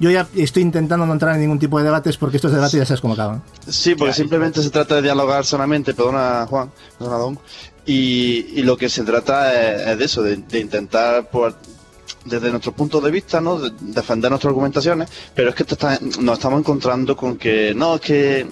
yo 0.00 0.10
ya 0.10 0.26
estoy 0.34 0.62
intentando 0.62 1.06
no 1.06 1.12
entrar 1.12 1.34
en 1.34 1.42
ningún 1.42 1.58
tipo 1.58 1.78
de 1.78 1.84
debates 1.84 2.16
porque 2.16 2.36
estos 2.36 2.52
debates 2.52 2.72
ya 2.72 2.86
sabes 2.86 3.00
cómo 3.00 3.14
acaban. 3.14 3.42
Sí, 3.68 3.94
porque 3.94 4.14
simplemente 4.14 4.62
se 4.62 4.70
trata 4.70 4.96
de 4.96 5.02
dialogar 5.02 5.44
solamente, 5.44 5.94
perdona 5.94 6.46
Juan, 6.48 6.72
perdona 6.98 7.18
Don, 7.18 7.38
y, 7.86 8.46
y 8.54 8.62
lo 8.62 8.76
que 8.76 8.88
se 8.88 9.04
trata 9.04 9.92
es, 9.92 9.98
de 9.98 10.04
eso, 10.04 10.22
de, 10.22 10.58
intentar 10.58 11.30
por, 11.30 11.54
desde 12.24 12.50
nuestro 12.50 12.72
punto 12.72 13.00
de 13.00 13.10
vista, 13.10 13.40
¿no? 13.40 13.58
defender 13.58 14.30
nuestras 14.30 14.50
argumentaciones, 14.50 15.10
pero 15.34 15.50
es 15.50 15.54
que 15.54 15.64
nos 16.20 16.34
estamos 16.34 16.60
encontrando 16.60 17.16
con 17.16 17.36
que 17.36 17.74
no, 17.74 17.96
es 17.96 18.00
que 18.00 18.46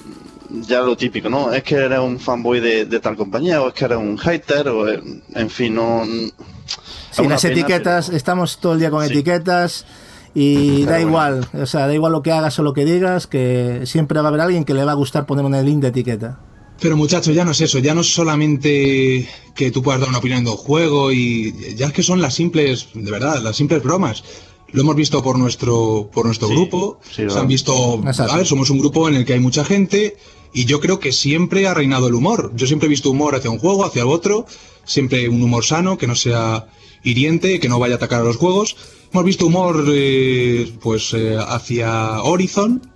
ya 0.50 0.80
lo 0.80 0.96
típico, 0.96 1.28
¿no? 1.28 1.52
Es 1.52 1.62
que 1.62 1.76
eres 1.76 2.00
un 2.00 2.18
fanboy 2.18 2.60
de, 2.60 3.00
tal 3.00 3.16
compañía, 3.16 3.62
o 3.62 3.68
es 3.68 3.74
que 3.74 3.84
eres 3.84 3.98
un 3.98 4.18
hater, 4.18 4.68
o 4.68 4.88
en 4.88 5.50
fin, 5.50 5.74
no. 5.74 6.02
Sí, 7.10 7.26
las 7.26 7.44
etiquetas, 7.44 8.08
estamos 8.08 8.58
todo 8.58 8.74
el 8.74 8.80
día 8.80 8.90
con 8.90 9.04
etiquetas 9.04 9.84
y 10.34 10.84
da 10.84 11.00
igual, 11.00 11.46
o 11.52 11.66
sea, 11.66 11.86
da 11.86 11.94
igual 11.94 12.12
lo 12.12 12.22
que 12.22 12.32
hagas 12.32 12.58
o 12.58 12.62
lo 12.62 12.72
que 12.72 12.84
digas, 12.84 13.26
que 13.26 13.82
siempre 13.84 14.20
va 14.20 14.26
a 14.26 14.28
haber 14.28 14.40
alguien 14.40 14.64
que 14.64 14.74
le 14.74 14.84
va 14.84 14.92
a 14.92 14.94
gustar 14.94 15.26
poner 15.26 15.44
una 15.44 15.62
link 15.62 15.80
de 15.80 15.88
etiqueta. 15.88 16.38
Pero 16.80 16.96
muchachos, 16.96 17.34
ya 17.34 17.44
no 17.44 17.50
es 17.50 17.60
eso, 17.60 17.78
ya 17.78 17.94
no 17.94 18.00
es 18.00 18.12
solamente 18.12 19.28
que 19.54 19.70
tú 19.70 19.82
puedas 19.82 20.00
dar 20.00 20.08
una 20.08 20.18
opinión 20.18 20.44
de 20.44 20.50
un 20.50 20.56
juego 20.56 21.12
y 21.12 21.74
ya 21.76 21.88
es 21.88 21.92
que 21.92 22.02
son 22.02 22.22
las 22.22 22.34
simples, 22.34 22.88
de 22.94 23.10
verdad, 23.10 23.42
las 23.42 23.56
simples 23.56 23.82
bromas. 23.82 24.24
Lo 24.72 24.82
hemos 24.82 24.96
visto 24.96 25.22
por 25.22 25.38
nuestro, 25.38 26.08
por 26.12 26.24
nuestro 26.26 26.48
grupo, 26.48 27.00
se 27.10 27.26
han 27.26 27.48
visto, 27.48 28.00
somos 28.44 28.70
un 28.70 28.78
grupo 28.78 29.08
en 29.08 29.16
el 29.16 29.24
que 29.24 29.34
hay 29.34 29.40
mucha 29.40 29.64
gente 29.64 30.16
y 30.52 30.64
yo 30.64 30.80
creo 30.80 31.00
que 31.00 31.12
siempre 31.12 31.66
ha 31.66 31.74
reinado 31.74 32.06
el 32.08 32.14
humor. 32.14 32.52
Yo 32.54 32.66
siempre 32.66 32.86
he 32.86 32.88
visto 32.88 33.10
humor 33.10 33.34
hacia 33.34 33.50
un 33.50 33.58
juego, 33.58 33.84
hacia 33.84 34.02
el 34.02 34.08
otro, 34.08 34.46
siempre 34.84 35.28
un 35.28 35.42
humor 35.42 35.64
sano, 35.64 35.98
que 35.98 36.06
no 36.06 36.14
sea 36.14 36.68
hiriente, 37.02 37.60
que 37.60 37.68
no 37.68 37.78
vaya 37.78 37.94
a 37.94 37.96
atacar 37.96 38.20
a 38.20 38.24
los 38.24 38.36
juegos. 38.36 38.76
Hemos 39.12 39.24
visto 39.24 39.46
humor 39.46 39.84
eh, 39.88 40.72
pues 40.80 41.12
eh, 41.14 41.36
hacia 41.36 42.22
Horizon 42.22 42.89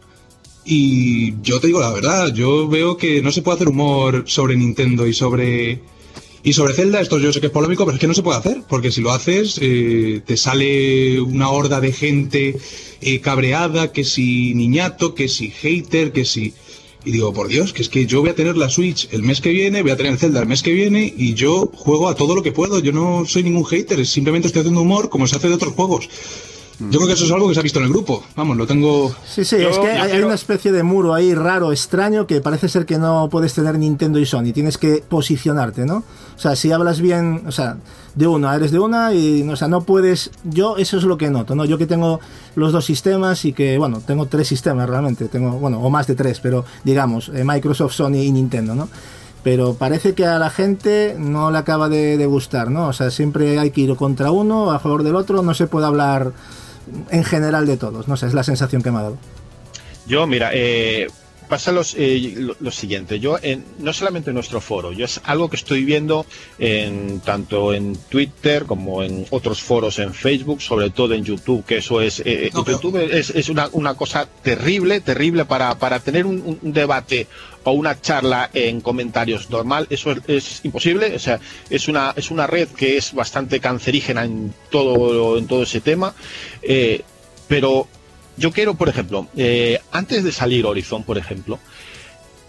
y 0.64 1.40
yo 1.42 1.60
te 1.60 1.68
digo 1.68 1.80
la 1.80 1.92
verdad, 1.92 2.32
yo 2.32 2.68
veo 2.68 2.96
que 2.96 3.22
no 3.22 3.32
se 3.32 3.42
puede 3.42 3.56
hacer 3.56 3.68
humor 3.68 4.24
sobre 4.26 4.56
Nintendo 4.56 5.06
y 5.06 5.12
sobre 5.12 5.80
y 6.46 6.52
sobre 6.52 6.74
Zelda, 6.74 7.00
esto 7.00 7.18
yo 7.18 7.32
sé 7.32 7.40
que 7.40 7.46
es 7.46 7.52
polémico, 7.52 7.86
pero 7.86 7.94
es 7.94 8.00
que 8.00 8.06
no 8.06 8.12
se 8.12 8.22
puede 8.22 8.38
hacer, 8.38 8.62
porque 8.68 8.92
si 8.92 9.00
lo 9.00 9.12
haces, 9.12 9.58
eh, 9.62 10.20
te 10.26 10.36
sale 10.36 11.18
una 11.18 11.48
horda 11.48 11.80
de 11.80 11.90
gente 11.90 12.56
cabreada, 13.22 13.92
que 13.92 14.04
si 14.04 14.54
niñato, 14.54 15.14
que 15.14 15.28
si 15.28 15.50
hater, 15.50 16.12
que 16.12 16.24
si... 16.24 16.54
Y 17.06 17.12
digo, 17.12 17.34
por 17.34 17.48
Dios, 17.48 17.74
que 17.74 17.82
es 17.82 17.90
que 17.90 18.06
yo 18.06 18.20
voy 18.20 18.30
a 18.30 18.34
tener 18.34 18.56
la 18.56 18.70
Switch 18.70 19.08
el 19.12 19.22
mes 19.22 19.42
que 19.42 19.50
viene, 19.50 19.82
voy 19.82 19.90
a 19.90 19.96
tener 19.96 20.12
el 20.12 20.18
Zelda 20.18 20.40
el 20.40 20.46
mes 20.46 20.62
que 20.62 20.72
viene 20.72 21.12
y 21.14 21.34
yo 21.34 21.70
juego 21.74 22.08
a 22.08 22.14
todo 22.14 22.34
lo 22.34 22.42
que 22.42 22.52
puedo. 22.52 22.78
Yo 22.78 22.92
no 22.92 23.24
soy 23.26 23.42
ningún 23.42 23.66
hater, 23.66 24.06
simplemente 24.06 24.46
estoy 24.46 24.60
haciendo 24.60 24.80
humor 24.80 25.10
como 25.10 25.26
se 25.26 25.36
hace 25.36 25.48
de 25.48 25.54
otros 25.54 25.74
juegos. 25.74 26.08
Yo 26.78 26.98
creo 26.98 27.06
que 27.06 27.12
eso 27.12 27.24
es 27.24 27.30
algo 27.30 27.48
que 27.48 27.54
se 27.54 27.60
ha 27.60 27.62
visto 27.62 27.78
en 27.78 27.86
el 27.86 27.90
grupo. 27.90 28.22
Vamos, 28.36 28.56
lo 28.56 28.66
tengo. 28.66 29.14
Sí, 29.26 29.44
sí, 29.44 29.56
es 29.56 29.78
que 29.78 29.88
hay, 29.88 30.20
una 30.22 30.34
especie 30.34 30.72
de 30.72 30.82
muro 30.82 31.14
ahí 31.14 31.34
raro, 31.34 31.72
extraño, 31.72 32.26
que 32.26 32.40
parece 32.40 32.68
ser 32.68 32.84
que 32.84 32.98
no 32.98 33.28
puedes 33.30 33.54
tener 33.54 33.78
Nintendo 33.78 34.18
y 34.18 34.26
Sony. 34.26 34.52
Tienes 34.52 34.78
que 34.78 35.04
posicionarte, 35.08 35.84
¿no? 35.84 35.98
O 36.36 36.38
sea, 36.38 36.56
si 36.56 36.72
hablas 36.72 37.00
bien, 37.00 37.42
o 37.46 37.52
sea, 37.52 37.76
de 38.14 38.26
una, 38.26 38.54
eres 38.56 38.72
de 38.72 38.78
una 38.78 39.14
y, 39.14 39.42
o 39.48 39.56
sea, 39.56 39.68
no 39.68 39.82
puedes. 39.82 40.30
Yo, 40.44 40.76
eso 40.76 40.98
es 40.98 41.04
lo 41.04 41.16
que 41.16 41.30
noto, 41.30 41.54
¿no? 41.54 41.64
Yo 41.64 41.78
que 41.78 41.86
tengo 41.86 42.20
los 42.56 42.72
dos 42.72 42.84
sistemas 42.84 43.44
y 43.44 43.52
que, 43.52 43.78
bueno, 43.78 44.02
tengo 44.04 44.26
tres 44.26 44.48
sistemas 44.48 44.88
realmente, 44.88 45.28
tengo, 45.28 45.52
bueno, 45.52 45.80
o 45.80 45.90
más 45.90 46.06
de 46.06 46.14
tres, 46.14 46.40
pero 46.40 46.64
digamos, 46.82 47.30
eh, 47.34 47.44
Microsoft, 47.44 47.94
Sony 47.94 48.22
y 48.22 48.32
Nintendo, 48.32 48.74
¿no? 48.74 48.88
pero 49.44 49.74
parece 49.74 50.14
que 50.14 50.24
a 50.24 50.38
la 50.38 50.48
gente 50.48 51.16
no 51.18 51.50
le 51.50 51.58
acaba 51.58 51.90
de, 51.90 52.16
de, 52.16 52.24
gustar, 52.24 52.70
¿no? 52.70 52.88
O 52.88 52.92
sea, 52.94 53.10
siempre 53.10 53.58
hay 53.58 53.72
que 53.72 53.82
ir 53.82 53.94
contra 53.94 54.30
uno, 54.30 54.70
a 54.70 54.78
favor 54.78 55.02
del 55.02 55.16
otro, 55.16 55.42
no 55.42 55.52
se 55.52 55.66
puede 55.66 55.84
hablar 55.84 56.32
en 57.10 57.24
general 57.24 57.66
de 57.66 57.76
todos. 57.76 58.08
No 58.08 58.16
sé, 58.16 58.26
es 58.26 58.34
la 58.34 58.44
sensación 58.44 58.82
que 58.82 58.90
me 58.90 58.98
ha 58.98 59.02
dado. 59.02 59.18
Yo, 60.06 60.26
mira, 60.26 60.50
eh, 60.52 61.06
pasa 61.54 61.70
los, 61.70 61.94
eh, 61.96 62.34
lo, 62.58 62.70
siguiente. 62.72 63.20
Yo, 63.20 63.38
en, 63.40 63.64
no 63.78 63.92
solamente 63.92 64.30
en 64.30 64.34
nuestro 64.34 64.60
foro, 64.60 64.90
yo 64.90 65.04
es 65.04 65.20
algo 65.22 65.48
que 65.48 65.54
estoy 65.54 65.84
viendo 65.84 66.26
en, 66.58 67.20
tanto 67.20 67.72
en 67.72 67.94
Twitter 68.08 68.64
como 68.64 69.04
en 69.04 69.24
otros 69.30 69.62
foros 69.62 70.00
en 70.00 70.12
Facebook, 70.12 70.60
sobre 70.60 70.90
todo 70.90 71.14
en 71.14 71.22
YouTube, 71.22 71.64
que 71.64 71.76
eso 71.76 72.00
es. 72.00 72.20
Eh, 72.24 72.50
YouTube 72.52 72.96
es, 73.08 73.30
es 73.30 73.48
una, 73.48 73.68
una, 73.70 73.94
cosa 73.94 74.26
terrible, 74.42 75.00
terrible 75.00 75.44
para, 75.44 75.78
para 75.78 76.00
tener 76.00 76.26
un, 76.26 76.58
un, 76.60 76.72
debate 76.72 77.28
o 77.62 77.70
una 77.70 78.00
charla 78.00 78.50
en 78.52 78.80
comentarios 78.80 79.48
normal, 79.48 79.86
eso 79.90 80.10
es, 80.10 80.18
es, 80.26 80.60
imposible. 80.64 81.14
O 81.14 81.20
sea, 81.20 81.38
es 81.70 81.86
una, 81.86 82.14
es 82.16 82.32
una 82.32 82.48
red 82.48 82.66
que 82.66 82.96
es 82.96 83.14
bastante 83.14 83.60
cancerígena 83.60 84.24
en 84.24 84.52
todo, 84.70 85.38
en 85.38 85.46
todo 85.46 85.62
ese 85.62 85.80
tema. 85.80 86.16
Eh, 86.62 87.02
pero 87.46 87.86
yo 88.36 88.52
quiero, 88.52 88.74
por 88.74 88.88
ejemplo, 88.88 89.28
eh, 89.36 89.80
antes 89.92 90.24
de 90.24 90.32
salir 90.32 90.66
Horizon, 90.66 91.04
por 91.04 91.18
ejemplo, 91.18 91.58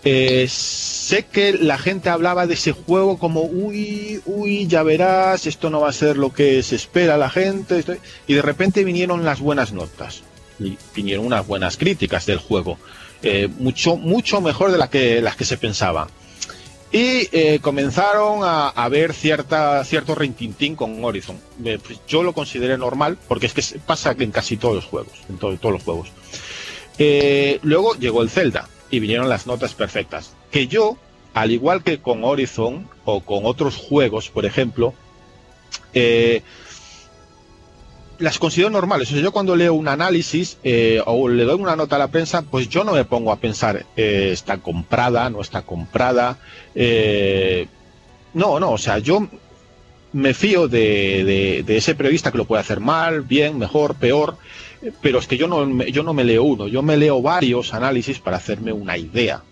eh, 0.03 0.45
sé 0.47 1.25
que 1.25 1.53
la 1.53 1.77
gente 1.77 2.09
hablaba 2.09 2.45
de 2.47 2.53
ese 2.53 2.71
juego 2.71 3.17
como, 3.17 3.41
uy, 3.41 4.21
uy, 4.25 4.67
ya 4.67 4.83
verás, 4.83 5.47
esto 5.47 5.69
no 5.69 5.81
va 5.81 5.89
a 5.89 5.93
ser 5.93 6.17
lo 6.17 6.31
que 6.33 6.61
se 6.63 6.75
espera 6.75 7.17
la 7.17 7.29
gente, 7.29 7.83
y 8.27 8.33
de 8.33 8.41
repente 8.41 8.83
vinieron 8.83 9.25
las 9.25 9.39
buenas 9.39 9.73
notas, 9.73 10.21
y 10.59 10.77
vinieron 10.95 11.25
unas 11.25 11.47
buenas 11.47 11.77
críticas 11.77 12.25
del 12.25 12.37
juego, 12.37 12.77
eh, 13.23 13.47
mucho, 13.57 13.97
mucho 13.97 14.41
mejor 14.41 14.71
de 14.71 14.77
la 14.77 14.89
que, 14.89 15.21
las 15.21 15.35
que 15.35 15.45
se 15.45 15.57
pensaba. 15.57 16.07
Y 16.95 17.27
eh, 17.33 17.59
comenzaron 17.61 18.39
a, 18.41 18.87
ver 18.87 19.13
cierta, 19.13 19.83
cierto 19.83 20.15
rintintín 20.15 20.77
con 20.77 21.03
Horizon. 21.03 21.37
Eh, 21.65 21.77
pues 21.85 21.99
yo 22.07 22.23
lo 22.23 22.31
consideré 22.31 22.77
normal, 22.77 23.17
porque 23.27 23.47
es 23.47 23.53
que 23.53 23.79
pasa 23.79 24.15
en 24.17 24.31
casi 24.31 24.55
todos 24.55 24.75
los 24.75 24.85
juegos, 24.85 25.11
en 25.27 25.37
todo, 25.37 25.57
todos 25.57 25.73
los 25.73 25.83
juegos. 25.83 26.07
Eh, 26.97 27.59
luego 27.63 27.95
llegó 27.95 28.21
el 28.21 28.29
Zelda 28.29 28.69
y 28.89 29.01
vinieron 29.01 29.27
las 29.27 29.45
notas 29.45 29.73
perfectas. 29.73 30.35
Que 30.51 30.67
yo, 30.67 30.95
al 31.33 31.51
igual 31.51 31.83
que 31.83 31.99
con 31.99 32.23
Horizon 32.23 32.87
o 33.03 33.19
con 33.19 33.45
otros 33.45 33.75
juegos, 33.75 34.29
por 34.29 34.45
ejemplo, 34.45 34.93
las 38.19 38.39
considero 38.39 38.69
normales. 38.69 39.09
O 39.09 39.13
sea, 39.13 39.21
yo 39.21 39.31
cuando 39.31 39.55
leo 39.55 39.73
un 39.73 39.87
análisis 39.87 40.57
eh, 40.63 41.01
o 41.05 41.27
le 41.27 41.43
doy 41.43 41.59
una 41.59 41.75
nota 41.75 41.95
a 41.95 41.99
la 41.99 42.07
prensa, 42.09 42.41
pues 42.43 42.69
yo 42.69 42.83
no 42.83 42.93
me 42.93 43.05
pongo 43.05 43.31
a 43.31 43.37
pensar, 43.37 43.85
eh, 43.95 44.29
está 44.31 44.57
comprada, 44.57 45.29
no 45.29 45.41
está 45.41 45.63
comprada. 45.63 46.37
Eh, 46.73 47.67
no, 48.33 48.59
no, 48.59 48.71
o 48.71 48.77
sea, 48.77 48.99
yo 48.99 49.27
me 50.13 50.33
fío 50.33 50.67
de, 50.67 51.63
de, 51.65 51.77
ese 51.77 51.95
periodista 51.95 52.31
que 52.31 52.37
lo 52.37 52.45
puede 52.45 52.61
hacer 52.61 52.79
mal, 52.79 53.21
bien, 53.21 53.57
mejor, 53.57 53.95
peor, 53.95 54.37
pero 55.01 55.19
es 55.19 55.27
que 55.27 55.37
yo 55.37 55.47
no, 55.47 55.83
yo 55.85 56.03
no 56.03 56.13
me 56.13 56.23
leo 56.23 56.43
uno, 56.43 56.67
yo 56.67 56.81
me 56.81 56.95
leo 56.95 57.21
varios 57.21 57.73
análisis 57.73 58.19
para 58.19 58.37
hacerme 58.37 58.71
una 58.71 58.97
idea. 58.97 59.43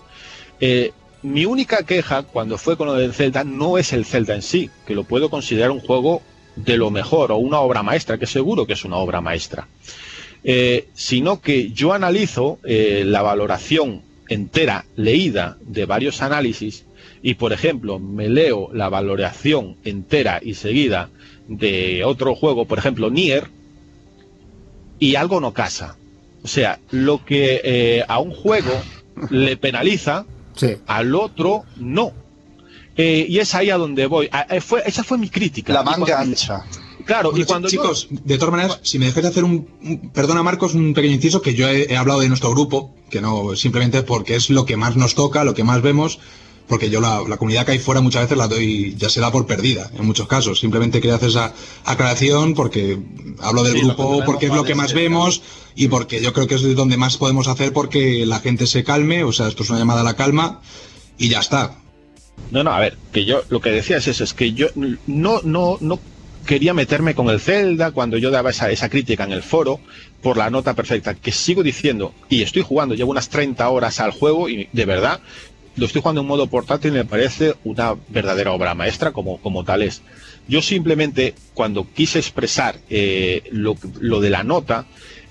Mi 1.23 1.45
única 1.45 1.83
queja 1.83 2.23
cuando 2.23 2.57
fue 2.57 2.75
con 2.75 2.87
lo 2.87 2.95
del 2.95 3.13
Zelda 3.13 3.45
no 3.45 3.77
es 3.77 3.93
el 3.93 4.05
Zelda 4.05 4.35
en 4.35 4.41
sí, 4.41 4.69
que 4.85 4.93
lo 4.93 5.05
puedo 5.05 5.29
considerar 5.29 5.71
un 5.71 5.79
juego 5.79 6.21
de 6.55 6.77
lo 6.77 6.91
mejor 6.91 7.31
o 7.31 7.37
una 7.37 7.59
obra 7.59 7.83
maestra, 7.83 8.17
que 8.17 8.27
seguro 8.27 8.65
que 8.65 8.73
es 8.73 8.85
una 8.85 8.97
obra 8.97 9.21
maestra, 9.21 9.67
eh, 10.43 10.87
sino 10.93 11.41
que 11.41 11.71
yo 11.71 11.93
analizo 11.93 12.59
eh, 12.63 13.03
la 13.05 13.21
valoración 13.21 14.01
entera 14.29 14.85
leída 14.95 15.57
de 15.61 15.85
varios 15.85 16.21
análisis 16.21 16.85
y, 17.21 17.35
por 17.35 17.53
ejemplo, 17.53 17.99
me 17.99 18.29
leo 18.29 18.69
la 18.73 18.89
valoración 18.89 19.77
entera 19.83 20.39
y 20.43 20.55
seguida 20.55 21.09
de 21.47 22.03
otro 22.03 22.35
juego, 22.35 22.65
por 22.65 22.77
ejemplo, 22.77 23.09
Nier, 23.09 23.47
y 24.99 25.15
algo 25.15 25.39
no 25.39 25.53
casa. 25.53 25.97
O 26.43 26.47
sea, 26.47 26.79
lo 26.91 27.23
que 27.23 27.61
eh, 27.63 28.03
a 28.07 28.19
un 28.19 28.31
juego 28.31 28.71
le 29.29 29.55
penaliza, 29.57 30.25
sí. 30.55 30.75
al 30.85 31.15
otro 31.15 31.63
no. 31.77 32.13
Eh, 32.95 33.25
y 33.27 33.39
es 33.39 33.55
ahí 33.55 33.69
a 33.69 33.77
donde 33.77 34.05
voy. 34.05 34.29
Ah, 34.31 34.45
eh, 34.49 34.61
fue, 34.61 34.83
esa 34.85 35.03
fue 35.03 35.17
mi 35.17 35.29
crítica. 35.29 35.73
La 35.73 35.83
manga 35.83 36.19
ancha. 36.19 36.63
Claro, 37.05 37.31
Bueno, 37.31 37.43
y 37.43 37.47
cuando 37.47 37.67
yo- 37.67 37.81
chicos, 37.81 38.07
de 38.11 38.37
todas 38.37 38.51
maneras, 38.53 38.79
si 38.83 38.97
me 38.99 39.07
dejáis 39.07 39.25
hacer 39.25 39.43
un, 39.43 39.67
un- 39.83 40.09
perdona 40.11 40.41
Marcos, 40.43 40.73
un 40.73 40.93
pequeño 40.93 41.15
inciso 41.15 41.41
que 41.41 41.53
yo 41.53 41.67
he, 41.67 41.91
he 41.91 41.97
hablado 41.97 42.21
de 42.21 42.29
nuestro 42.29 42.51
grupo, 42.51 42.93
que 43.09 43.19
no 43.19 43.55
simplemente 43.57 44.03
porque 44.03 44.35
es 44.35 44.49
lo 44.49 44.65
que 44.65 44.77
más 44.77 44.95
nos 44.95 45.13
toca, 45.15 45.43
lo 45.43 45.53
que 45.53 45.65
más 45.65 45.81
vemos, 45.81 46.19
porque 46.67 46.89
yo 46.89 47.01
la, 47.01 47.21
la 47.27 47.35
comunidad 47.35 47.65
que 47.65 47.73
hay 47.73 47.79
fuera 47.79 47.99
muchas 47.99 48.21
veces 48.21 48.37
la 48.37 48.47
doy, 48.47 48.95
ya 48.97 49.09
se 49.09 49.19
da 49.19 49.31
por 49.33 49.45
perdida, 49.47 49.91
en 49.97 50.05
muchos 50.05 50.27
casos. 50.27 50.59
Simplemente 50.61 51.01
quería 51.01 51.15
hacer 51.17 51.27
esa 51.29 51.53
aclaración 51.83 52.53
porque 52.53 52.97
hablo 53.41 53.63
del 53.63 53.73
Sí, 53.73 53.79
grupo, 53.81 54.21
porque 54.25 54.45
es 54.45 54.53
lo 54.53 54.63
que 54.63 54.69
de 54.69 54.75
más 54.75 54.93
vemos 54.93 55.41
y 55.75 55.89
porque 55.89 56.21
yo 56.21 56.31
creo 56.31 56.47
que 56.47 56.55
es 56.55 56.61
de 56.61 56.73
donde 56.73 56.95
más 56.95 57.17
podemos 57.17 57.47
hacer 57.49 57.73
porque 57.73 58.25
la 58.25 58.39
gente 58.39 58.65
se 58.65 58.85
calme, 58.85 59.25
o 59.25 59.33
sea, 59.33 59.49
esto 59.49 59.63
es 59.63 59.69
una 59.71 59.79
llamada 59.79 60.01
a 60.01 60.05
la 60.05 60.15
calma 60.15 60.61
y 61.17 61.27
ya 61.27 61.39
está. 61.41 61.75
No, 62.49 62.63
no, 62.63 62.71
a 62.71 62.79
ver, 62.79 62.99
que 63.11 63.25
yo 63.25 63.43
lo 63.49 63.61
que 63.61 63.71
decía 63.71 63.97
es 63.97 64.07
eso, 64.07 64.23
es 64.23 64.33
que 64.33 64.53
yo 64.53 64.67
no, 65.07 65.41
no, 65.43 65.77
no 65.81 65.99
quería 66.45 66.73
meterme 66.73 67.15
con 67.15 67.29
el 67.29 67.39
Zelda 67.39 67.91
cuando 67.91 68.17
yo 68.17 68.29
daba 68.31 68.51
esa, 68.51 68.69
esa 68.69 68.89
crítica 68.89 69.23
en 69.23 69.31
el 69.31 69.43
foro 69.43 69.79
por 70.21 70.37
la 70.37 70.49
nota 70.49 70.73
perfecta, 70.73 71.15
que 71.15 71.31
sigo 71.31 71.63
diciendo, 71.63 72.13
y 72.29 72.41
estoy 72.41 72.61
jugando, 72.61 72.95
llevo 72.95 73.11
unas 73.11 73.29
30 73.29 73.67
horas 73.69 73.99
al 73.99 74.11
juego 74.11 74.49
y 74.49 74.69
de 74.71 74.85
verdad 74.85 75.21
lo 75.75 75.87
estoy 75.87 76.01
jugando 76.01 76.21
en 76.21 76.27
modo 76.27 76.47
portátil 76.47 76.91
y 76.91 76.97
me 76.97 77.05
parece 77.05 77.55
una 77.63 77.95
verdadera 78.09 78.51
obra 78.51 78.75
maestra 78.75 79.11
como, 79.11 79.41
como 79.41 79.63
tal 79.63 79.81
es. 79.81 80.03
Yo 80.47 80.61
simplemente 80.61 81.33
cuando 81.53 81.87
quise 81.91 82.19
expresar 82.19 82.75
eh, 82.89 83.43
lo, 83.51 83.75
lo 83.99 84.19
de 84.19 84.29
la 84.29 84.43
nota 84.43 84.85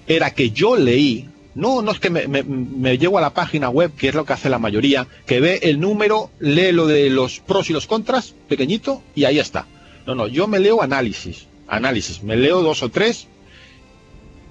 era 0.06 0.32
que 0.32 0.50
yo 0.50 0.76
leí 0.76 1.28
no, 1.54 1.82
no 1.82 1.90
es 1.90 2.00
que 2.00 2.10
me, 2.10 2.98
llevo 2.98 3.18
a 3.18 3.20
la 3.20 3.34
página 3.34 3.68
web, 3.68 3.92
que 3.96 4.08
es 4.08 4.14
lo 4.14 4.24
que 4.24 4.32
hace 4.32 4.48
la 4.48 4.58
mayoría, 4.58 5.06
que 5.26 5.40
ve 5.40 5.60
el 5.62 5.80
número, 5.80 6.30
lee 6.38 6.72
lo 6.72 6.86
de 6.86 7.10
los 7.10 7.40
pros 7.40 7.68
y 7.68 7.72
los 7.72 7.86
contras, 7.86 8.34
pequeñito, 8.48 9.02
y 9.14 9.24
ahí 9.24 9.38
está. 9.38 9.66
No, 10.06 10.14
no, 10.14 10.26
yo 10.28 10.46
me 10.48 10.58
leo 10.58 10.82
análisis, 10.82 11.46
análisis, 11.68 12.22
me 12.22 12.36
leo 12.36 12.62
dos 12.62 12.82
o 12.82 12.88
tres, 12.88 13.28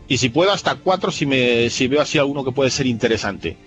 y 0.07 0.17
si 0.17 0.29
puedo 0.29 0.51
hasta 0.51 0.75
cuatro 0.75 1.11
si, 1.11 1.25
me, 1.25 1.69
si 1.69 1.87
veo 1.87 2.01
así 2.01 2.17
alguno 2.17 2.43
que 2.43 2.51
puede 2.51 2.69
ser 2.69 2.85
interesante. 2.85 3.57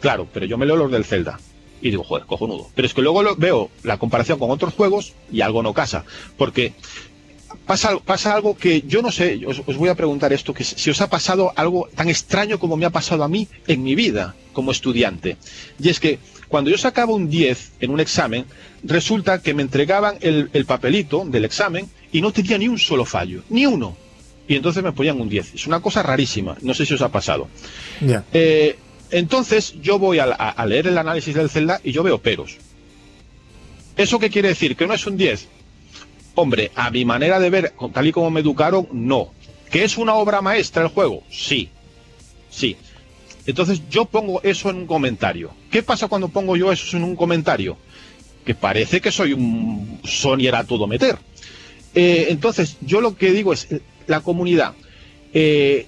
Claro, 0.00 0.28
pero 0.32 0.44
yo 0.44 0.58
me 0.58 0.66
leo 0.66 0.76
los 0.76 0.90
del 0.90 1.04
Zelda. 1.04 1.38
Y 1.80 1.90
digo, 1.90 2.02
joder, 2.02 2.26
cojonudo. 2.26 2.68
Pero 2.74 2.86
es 2.86 2.94
que 2.94 3.02
luego 3.02 3.22
lo, 3.22 3.36
veo 3.36 3.70
la 3.82 3.98
comparación 3.98 4.38
con 4.38 4.50
otros 4.50 4.74
juegos 4.74 5.14
y 5.30 5.40
algo 5.40 5.62
no 5.62 5.72
casa. 5.72 6.04
Porque 6.36 6.72
pasa, 7.66 7.98
pasa 7.98 8.34
algo 8.34 8.56
que 8.56 8.82
yo 8.82 9.02
no 9.02 9.10
sé, 9.10 9.40
os, 9.46 9.62
os 9.66 9.76
voy 9.76 9.88
a 9.88 9.94
preguntar 9.94 10.32
esto, 10.32 10.54
que 10.54 10.64
si 10.64 10.90
os 10.90 11.00
ha 11.00 11.08
pasado 11.08 11.52
algo 11.56 11.88
tan 11.94 12.08
extraño 12.08 12.58
como 12.58 12.76
me 12.76 12.86
ha 12.86 12.90
pasado 12.90 13.24
a 13.24 13.28
mí 13.28 13.48
en 13.66 13.82
mi 13.82 13.94
vida 13.94 14.34
como 14.52 14.70
estudiante. 14.70 15.36
Y 15.80 15.88
es 15.88 16.00
que 16.00 16.18
cuando 16.48 16.70
yo 16.70 16.78
sacaba 16.78 17.12
un 17.12 17.28
10 17.28 17.72
en 17.80 17.90
un 17.90 18.00
examen, 18.00 18.44
resulta 18.82 19.42
que 19.42 19.54
me 19.54 19.62
entregaban 19.62 20.16
el, 20.20 20.50
el 20.52 20.64
papelito 20.66 21.24
del 21.24 21.44
examen 21.44 21.88
y 22.12 22.20
no 22.20 22.32
tenía 22.32 22.58
ni 22.58 22.68
un 22.68 22.78
solo 22.78 23.04
fallo, 23.04 23.42
ni 23.50 23.66
uno. 23.66 23.96
Y 24.46 24.56
entonces 24.56 24.82
me 24.82 24.92
ponían 24.92 25.20
un 25.20 25.28
10. 25.28 25.54
Es 25.54 25.66
una 25.66 25.80
cosa 25.80 26.02
rarísima, 26.02 26.56
no 26.62 26.74
sé 26.74 26.84
si 26.86 26.94
os 26.94 27.02
ha 27.02 27.08
pasado. 27.08 27.48
Eh, 28.32 28.76
entonces 29.10 29.74
yo 29.80 29.98
voy 29.98 30.18
a, 30.18 30.54
leer 30.66 30.88
el 30.88 30.98
análisis 30.98 31.34
del 31.34 31.50
Zelda 31.50 31.80
y 31.82 31.92
yo 31.92 32.02
veo 32.02 32.18
peros. 32.18 32.56
¿Eso 33.96 34.18
qué 34.18 34.28
quiere 34.28 34.48
decir? 34.48 34.76
¿Que 34.76 34.86
no 34.86 34.94
es 34.94 35.06
un 35.06 35.16
10? 35.16 35.48
Hombre, 36.34 36.72
a 36.74 36.90
mi 36.90 37.04
manera 37.04 37.38
de 37.38 37.50
ver, 37.50 37.74
tal 37.92 38.06
y 38.06 38.12
como 38.12 38.30
me 38.30 38.40
educaron, 38.40 38.88
no. 38.92 39.32
¿Que 39.70 39.84
es 39.84 39.96
una 39.96 40.14
obra 40.14 40.40
maestra 40.40 40.82
el 40.82 40.88
juego? 40.88 41.22
Sí. 41.30 41.68
Sí. 42.50 42.76
Entonces 43.46 43.82
yo 43.90 44.04
pongo 44.06 44.42
eso 44.42 44.70
en 44.70 44.76
un 44.76 44.86
comentario. 44.86 45.50
¿Qué 45.70 45.82
pasa 45.82 46.08
cuando 46.08 46.28
pongo 46.28 46.56
yo 46.56 46.72
eso 46.72 46.96
en 46.96 47.04
un 47.04 47.16
comentario? 47.16 47.76
Que 48.44 48.54
parece 48.54 49.00
que 49.00 49.12
soy 49.12 49.32
un 49.32 50.00
Sony 50.04 50.46
era 50.46 50.64
todo 50.64 50.86
meter. 50.86 51.18
Eh, 51.94 52.26
entonces 52.30 52.76
yo 52.80 53.00
lo 53.00 53.16
que 53.16 53.32
digo 53.32 53.52
es, 53.52 53.70
eh, 53.70 53.80
la 54.06 54.20
comunidad, 54.20 54.74
eh, 55.32 55.86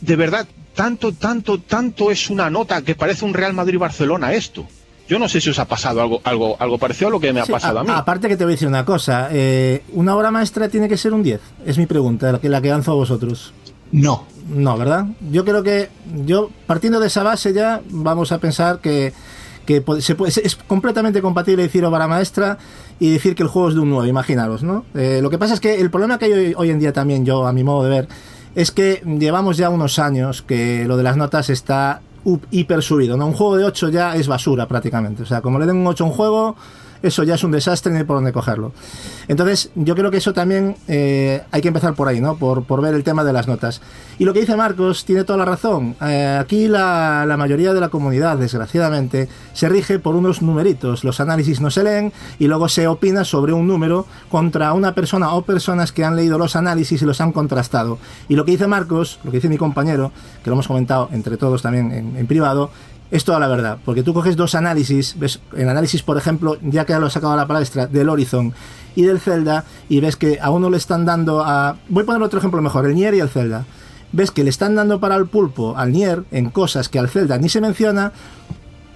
de 0.00 0.16
verdad, 0.16 0.46
tanto, 0.74 1.12
tanto, 1.12 1.58
tanto 1.58 2.10
es 2.10 2.28
una 2.28 2.50
nota 2.50 2.82
que 2.82 2.94
parece 2.94 3.24
un 3.24 3.34
Real 3.34 3.54
Madrid-Barcelona 3.54 4.34
esto. 4.34 4.66
Yo 5.08 5.18
no 5.18 5.28
sé 5.28 5.40
si 5.40 5.50
os 5.50 5.58
ha 5.58 5.66
pasado 5.66 6.00
algo, 6.00 6.20
algo, 6.24 6.56
algo 6.58 6.78
parecido 6.78 7.08
a 7.08 7.10
lo 7.10 7.20
que 7.20 7.32
me 7.32 7.40
ha 7.40 7.44
Sí, 7.44 7.52
pasado 7.52 7.80
a, 7.80 7.84
mí. 7.84 7.90
Aparte 7.92 8.28
que 8.28 8.36
te 8.36 8.44
voy 8.44 8.52
a 8.52 8.56
decir 8.56 8.68
una 8.68 8.84
cosa, 8.84 9.28
eh, 9.32 9.82
¿una 9.92 10.16
obra 10.16 10.30
maestra 10.30 10.68
tiene 10.68 10.88
que 10.88 10.96
ser 10.96 11.12
un 11.12 11.22
10? 11.22 11.40
Es 11.66 11.76
mi 11.78 11.86
pregunta, 11.86 12.32
la 12.32 12.38
que, 12.40 12.48
la 12.48 12.60
que 12.62 12.68
lanzo 12.70 12.92
a 12.92 12.94
vosotros. 12.94 13.52
No. 13.92 14.24
No, 14.48 14.76
¿verdad? 14.76 15.06
Yo 15.30 15.44
creo 15.44 15.62
que, 15.62 15.88
yo 16.26 16.50
partiendo 16.66 17.00
de 17.00 17.06
esa 17.06 17.22
base 17.22 17.52
ya, 17.52 17.80
vamos 17.90 18.30
a 18.32 18.38
pensar 18.38 18.78
que, 18.80 19.12
que 19.66 19.80
puede- 19.80 20.02
se 20.02 20.14
puede- 20.14 20.32
es 20.44 20.56
completamente 20.56 21.22
compatible 21.22 21.62
decir 21.62 21.84
obra 21.84 22.06
maestra 22.08 22.58
y 23.00 23.10
decir 23.12 23.34
que 23.34 23.42
el 23.42 23.48
juego 23.48 23.68
es 23.70 23.74
de 23.74 23.80
un 23.80 23.90
9, 23.90 24.08
imaginaros, 24.08 24.62
¿no? 24.62 24.84
Eh, 24.94 25.20
lo 25.22 25.30
que 25.30 25.38
pasa 25.38 25.54
es 25.54 25.60
que 25.60 25.80
el 25.80 25.90
problema 25.90 26.18
que 26.18 26.26
hay 26.26 26.32
hoy, 26.32 26.54
hoy 26.56 26.70
en 26.70 26.78
día 26.78 26.92
también, 26.92 27.24
yo 27.24 27.46
a 27.46 27.52
mi 27.52 27.64
modo 27.64 27.84
de 27.84 27.90
ver, 27.90 28.08
es 28.54 28.70
que 28.70 29.02
llevamos 29.18 29.56
ya 29.56 29.68
unos 29.70 29.98
años 29.98 30.42
que 30.42 30.84
lo 30.86 30.96
de 30.98 31.02
las 31.02 31.16
notas 31.16 31.48
está 31.50 32.02
hiper 32.50 32.82
subido, 32.82 33.16
¿no? 33.16 33.26
Un 33.26 33.34
juego 33.34 33.56
de 33.56 33.64
8 33.64 33.88
ya 33.90 34.16
es 34.16 34.26
basura 34.26 34.66
prácticamente, 34.66 35.22
o 35.22 35.26
sea, 35.26 35.40
como 35.40 35.58
le 35.58 35.66
den 35.66 35.76
un 35.76 35.86
8 35.86 36.04
a 36.04 36.06
un 36.06 36.12
juego, 36.12 36.56
eso 37.04 37.22
ya 37.22 37.34
es 37.34 37.44
un 37.44 37.50
desastre, 37.50 37.92
no 37.92 37.98
hay 37.98 38.04
por 38.04 38.16
dónde 38.16 38.32
cogerlo. 38.32 38.72
Entonces, 39.28 39.70
yo 39.74 39.94
creo 39.94 40.10
que 40.10 40.16
eso 40.16 40.32
también 40.32 40.76
eh, 40.88 41.42
hay 41.50 41.60
que 41.60 41.68
empezar 41.68 41.94
por 41.94 42.08
ahí, 42.08 42.20
¿no? 42.20 42.36
Por, 42.36 42.64
por 42.64 42.80
ver 42.80 42.94
el 42.94 43.04
tema 43.04 43.24
de 43.24 43.32
las 43.32 43.46
notas. 43.46 43.80
Y 44.18 44.24
lo 44.24 44.32
que 44.32 44.40
dice 44.40 44.56
Marcos 44.56 45.04
tiene 45.04 45.24
toda 45.24 45.38
la 45.38 45.44
razón. 45.44 45.96
Eh, 46.00 46.38
aquí 46.40 46.68
la, 46.68 47.24
la 47.26 47.36
mayoría 47.36 47.72
de 47.74 47.80
la 47.80 47.88
comunidad, 47.88 48.38
desgraciadamente, 48.38 49.28
se 49.52 49.68
rige 49.68 49.98
por 49.98 50.14
unos 50.14 50.42
numeritos. 50.42 51.04
Los 51.04 51.20
análisis 51.20 51.60
no 51.60 51.70
se 51.70 51.84
leen 51.84 52.12
y 52.38 52.46
luego 52.46 52.68
se 52.68 52.86
opina 52.86 53.24
sobre 53.24 53.52
un 53.52 53.66
número 53.66 54.06
contra 54.30 54.72
una 54.72 54.94
persona 54.94 55.34
o 55.34 55.42
personas 55.42 55.92
que 55.92 56.04
han 56.04 56.16
leído 56.16 56.38
los 56.38 56.56
análisis 56.56 57.02
y 57.02 57.04
los 57.04 57.20
han 57.20 57.32
contrastado. 57.32 57.98
Y 58.28 58.36
lo 58.36 58.44
que 58.44 58.52
dice 58.52 58.66
Marcos, 58.66 59.18
lo 59.24 59.30
que 59.30 59.38
dice 59.38 59.48
mi 59.48 59.58
compañero, 59.58 60.12
que 60.42 60.50
lo 60.50 60.54
hemos 60.54 60.68
comentado 60.68 61.08
entre 61.12 61.36
todos 61.36 61.62
también 61.62 61.92
en, 61.92 62.16
en 62.16 62.26
privado, 62.26 62.70
es 63.14 63.24
toda 63.24 63.38
la 63.38 63.46
verdad, 63.46 63.78
porque 63.84 64.02
tú 64.02 64.12
coges 64.12 64.34
dos 64.34 64.56
análisis, 64.56 65.14
ves 65.16 65.38
el 65.56 65.68
análisis, 65.68 66.02
por 66.02 66.18
ejemplo, 66.18 66.58
ya 66.62 66.84
que 66.84 66.98
lo 66.98 67.06
he 67.06 67.10
sacado 67.10 67.32
a 67.32 67.36
la 67.36 67.46
palestra, 67.46 67.86
del 67.86 68.08
Horizon 68.08 68.52
y 68.96 69.02
del 69.02 69.20
Zelda, 69.20 69.64
y 69.88 70.00
ves 70.00 70.16
que 70.16 70.40
a 70.42 70.50
uno 70.50 70.68
le 70.68 70.76
están 70.78 71.04
dando 71.04 71.40
a... 71.44 71.76
Voy 71.88 72.02
a 72.02 72.06
poner 72.06 72.22
otro 72.22 72.40
ejemplo 72.40 72.60
mejor, 72.60 72.86
el 72.86 72.94
Nier 72.96 73.14
y 73.14 73.20
el 73.20 73.28
Zelda. 73.28 73.66
Ves 74.10 74.32
que 74.32 74.42
le 74.42 74.50
están 74.50 74.74
dando 74.74 74.98
para 74.98 75.14
el 75.14 75.26
pulpo 75.26 75.76
al 75.76 75.92
Nier 75.92 76.24
en 76.32 76.50
cosas 76.50 76.88
que 76.88 76.98
al 76.98 77.08
Zelda 77.08 77.38
ni 77.38 77.48
se 77.48 77.60
menciona, 77.60 78.10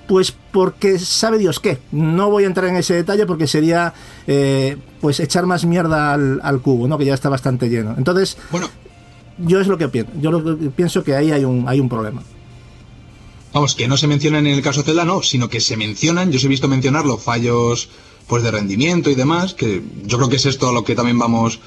pues 0.09 0.35
porque 0.51 0.99
sabe 0.99 1.39
Dios 1.39 1.61
qué. 1.61 1.79
No 1.93 2.29
voy 2.29 2.43
a 2.43 2.49
entrar 2.49 2.67
en 2.71 2.75
ese 2.77 2.95
detalle 2.95 3.25
porque 3.25 3.47
sería 3.47 3.95
eh, 4.27 4.79
pues 5.01 5.21
echar 5.21 5.47
más 5.47 5.65
mierda 5.65 6.13
al, 6.13 6.41
al 6.43 6.61
cubo, 6.61 6.89
¿no? 6.89 6.99
que 6.99 7.05
ya 7.05 7.15
está 7.15 7.29
bastante 7.29 7.69
lleno. 7.69 7.95
Entonces, 7.97 8.37
Bueno, 8.51 8.69
yo 9.39 9.61
es 9.61 9.69
lo 9.69 9.79
que 9.79 9.87
pienso. 9.87 10.11
Yo 10.21 10.33
lo 10.33 10.43
que 10.43 10.71
pienso 10.71 11.05
que 11.05 11.15
ahí 11.15 11.31
hay 11.31 11.45
un, 11.45 11.69
hay 11.69 11.79
un 11.79 11.89
problema. 11.89 12.23
Vamos, 13.53 13.75
que 13.75 13.89
no 13.89 13.97
se 13.97 14.07
mencionan 14.07 14.47
en 14.47 14.55
el 14.55 14.63
caso 14.63 14.83
Zelda, 14.83 15.05
no, 15.05 15.23
sino 15.23 15.49
que 15.49 15.61
se 15.61 15.77
mencionan, 15.77 16.31
yo 16.31 16.37
os 16.37 16.45
he 16.45 16.49
visto 16.49 16.69
mencionarlo, 16.69 17.19
fallos 17.19 17.89
pues 18.27 18.43
de 18.43 18.51
rendimiento 18.51 19.11
y 19.11 19.15
demás, 19.15 19.55
que 19.55 19.83
yo 20.05 20.19
creo 20.19 20.29
que 20.29 20.37
es 20.37 20.45
esto 20.45 20.69
a 20.69 20.73
lo 20.73 20.85
que 20.85 20.95
también 20.95 21.19
vamos, 21.19 21.61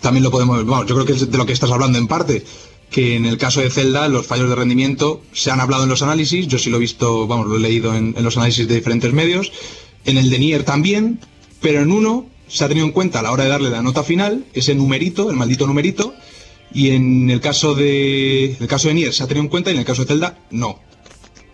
también 0.00 0.22
lo 0.22 0.30
podemos, 0.30 0.64
vamos, 0.64 0.86
yo 0.86 0.94
creo 0.94 1.06
que 1.06 1.14
es 1.14 1.30
de 1.30 1.36
lo 1.36 1.44
que 1.44 1.52
estás 1.52 1.72
hablando 1.72 1.98
en 1.98 2.06
parte, 2.06 2.44
que 2.88 3.16
en 3.16 3.26
el 3.26 3.36
caso 3.36 3.60
de 3.60 3.68
Zelda 3.68 4.08
los 4.08 4.26
fallos 4.26 4.48
de 4.48 4.54
rendimiento 4.54 5.22
se 5.32 5.50
han 5.50 5.60
hablado 5.60 5.82
en 5.82 5.88
los 5.88 6.02
análisis, 6.02 6.46
yo 6.46 6.58
sí 6.58 6.70
lo 6.70 6.76
he 6.76 6.80
visto, 6.80 7.26
vamos, 7.26 7.48
lo 7.48 7.56
he 7.56 7.60
leído 7.60 7.94
en, 7.94 8.14
los 8.22 8.36
análisis 8.36 8.68
de 8.68 8.76
diferentes 8.76 9.12
medios, 9.12 9.52
en 10.04 10.18
el 10.18 10.30
de 10.30 10.38
Nier 10.38 10.62
también, 10.62 11.18
pero 11.60 11.80
en 11.80 11.90
uno 11.90 12.26
se 12.46 12.64
ha 12.64 12.68
tenido 12.68 12.86
en 12.86 12.92
cuenta 12.92 13.18
a 13.18 13.22
la 13.22 13.32
hora 13.32 13.44
de 13.44 13.50
darle 13.50 13.68
la 13.68 13.82
nota 13.82 14.04
final, 14.04 14.46
ese 14.54 14.76
numerito, 14.76 15.30
el 15.30 15.36
maldito 15.36 15.66
numerito, 15.66 16.14
y 16.72 16.90
en 16.90 17.28
el 17.28 17.40
caso 17.40 17.74
de, 17.74 18.56
el 18.58 18.68
caso 18.68 18.86
de 18.86 18.94
Nier 18.94 19.12
se 19.12 19.24
ha 19.24 19.26
tenido 19.26 19.42
en 19.42 19.50
cuenta 19.50 19.70
y 19.70 19.74
en 19.74 19.80
el 19.80 19.84
caso 19.84 20.02
de 20.02 20.08
Zelda 20.08 20.38
no. 20.50 20.78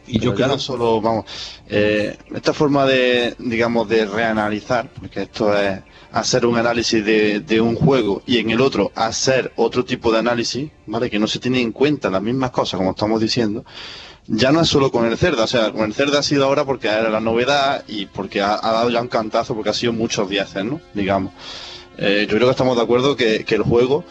Y 0.07 0.19
Pero 0.19 0.31
yo 0.31 0.35
creo 0.35 0.49
no 0.49 0.59
solo, 0.59 1.01
vamos, 1.01 1.25
eh, 1.69 2.17
esta 2.35 2.53
forma 2.53 2.85
de, 2.87 3.35
digamos, 3.39 3.89
de 3.89 4.05
reanalizar, 4.07 4.89
porque 4.91 5.23
esto 5.23 5.57
es 5.57 5.81
hacer 6.13 6.47
un 6.47 6.57
análisis 6.57 7.05
de, 7.05 7.41
de 7.41 7.61
un 7.61 7.75
juego 7.75 8.23
y 8.27 8.39
en 8.39 8.51
el 8.51 8.61
otro 8.61 8.93
hacer 8.95 9.53
otro 9.57 9.85
tipo 9.85 10.13
de 10.13 10.19
análisis, 10.19 10.71
¿vale? 10.87 11.11
Que 11.11 11.19
no 11.19 11.27
se 11.27 11.41
tiene 11.41 11.61
en 11.61 11.73
cuenta 11.73 12.11
las 12.11 12.23
mismas 12.23 12.51
cosas, 12.51 12.79
como 12.79 12.91
estamos 12.91 13.21
diciendo, 13.21 13.65
ya 14.27 14.53
no 14.53 14.61
es 14.61 14.69
solo 14.69 14.91
con 14.91 15.07
el 15.07 15.17
Cerda, 15.19 15.45
o 15.45 15.47
sea, 15.47 15.73
con 15.73 15.85
el 15.85 15.95
Cerda 15.95 16.21
ha 16.21 16.23
sido 16.23 16.45
ahora 16.45 16.65
porque 16.65 16.89
era 16.89 17.11
la 17.11 17.21
novedad 17.21 17.85
y 17.89 18.07
porque 18.07 18.41
ha, 18.41 18.55
ha 18.55 18.73
dado 18.73 18.91
ya 18.91 19.01
un 19.01 19.09
cantazo, 19.09 19.55
porque 19.55 19.71
ha 19.71 19.75
sido 19.75 19.93
muchos 19.93 20.29
dieces, 20.29 20.65
¿no? 20.65 20.81
Digamos. 20.95 21.33
Eh, 21.99 22.27
yo 22.29 22.37
creo 22.37 22.49
que 22.49 22.53
estamos 22.53 22.77
de 22.77 22.83
acuerdo 22.83 23.17
que, 23.17 23.45
que 23.45 23.55
el 23.55 23.63
juego 23.63 24.05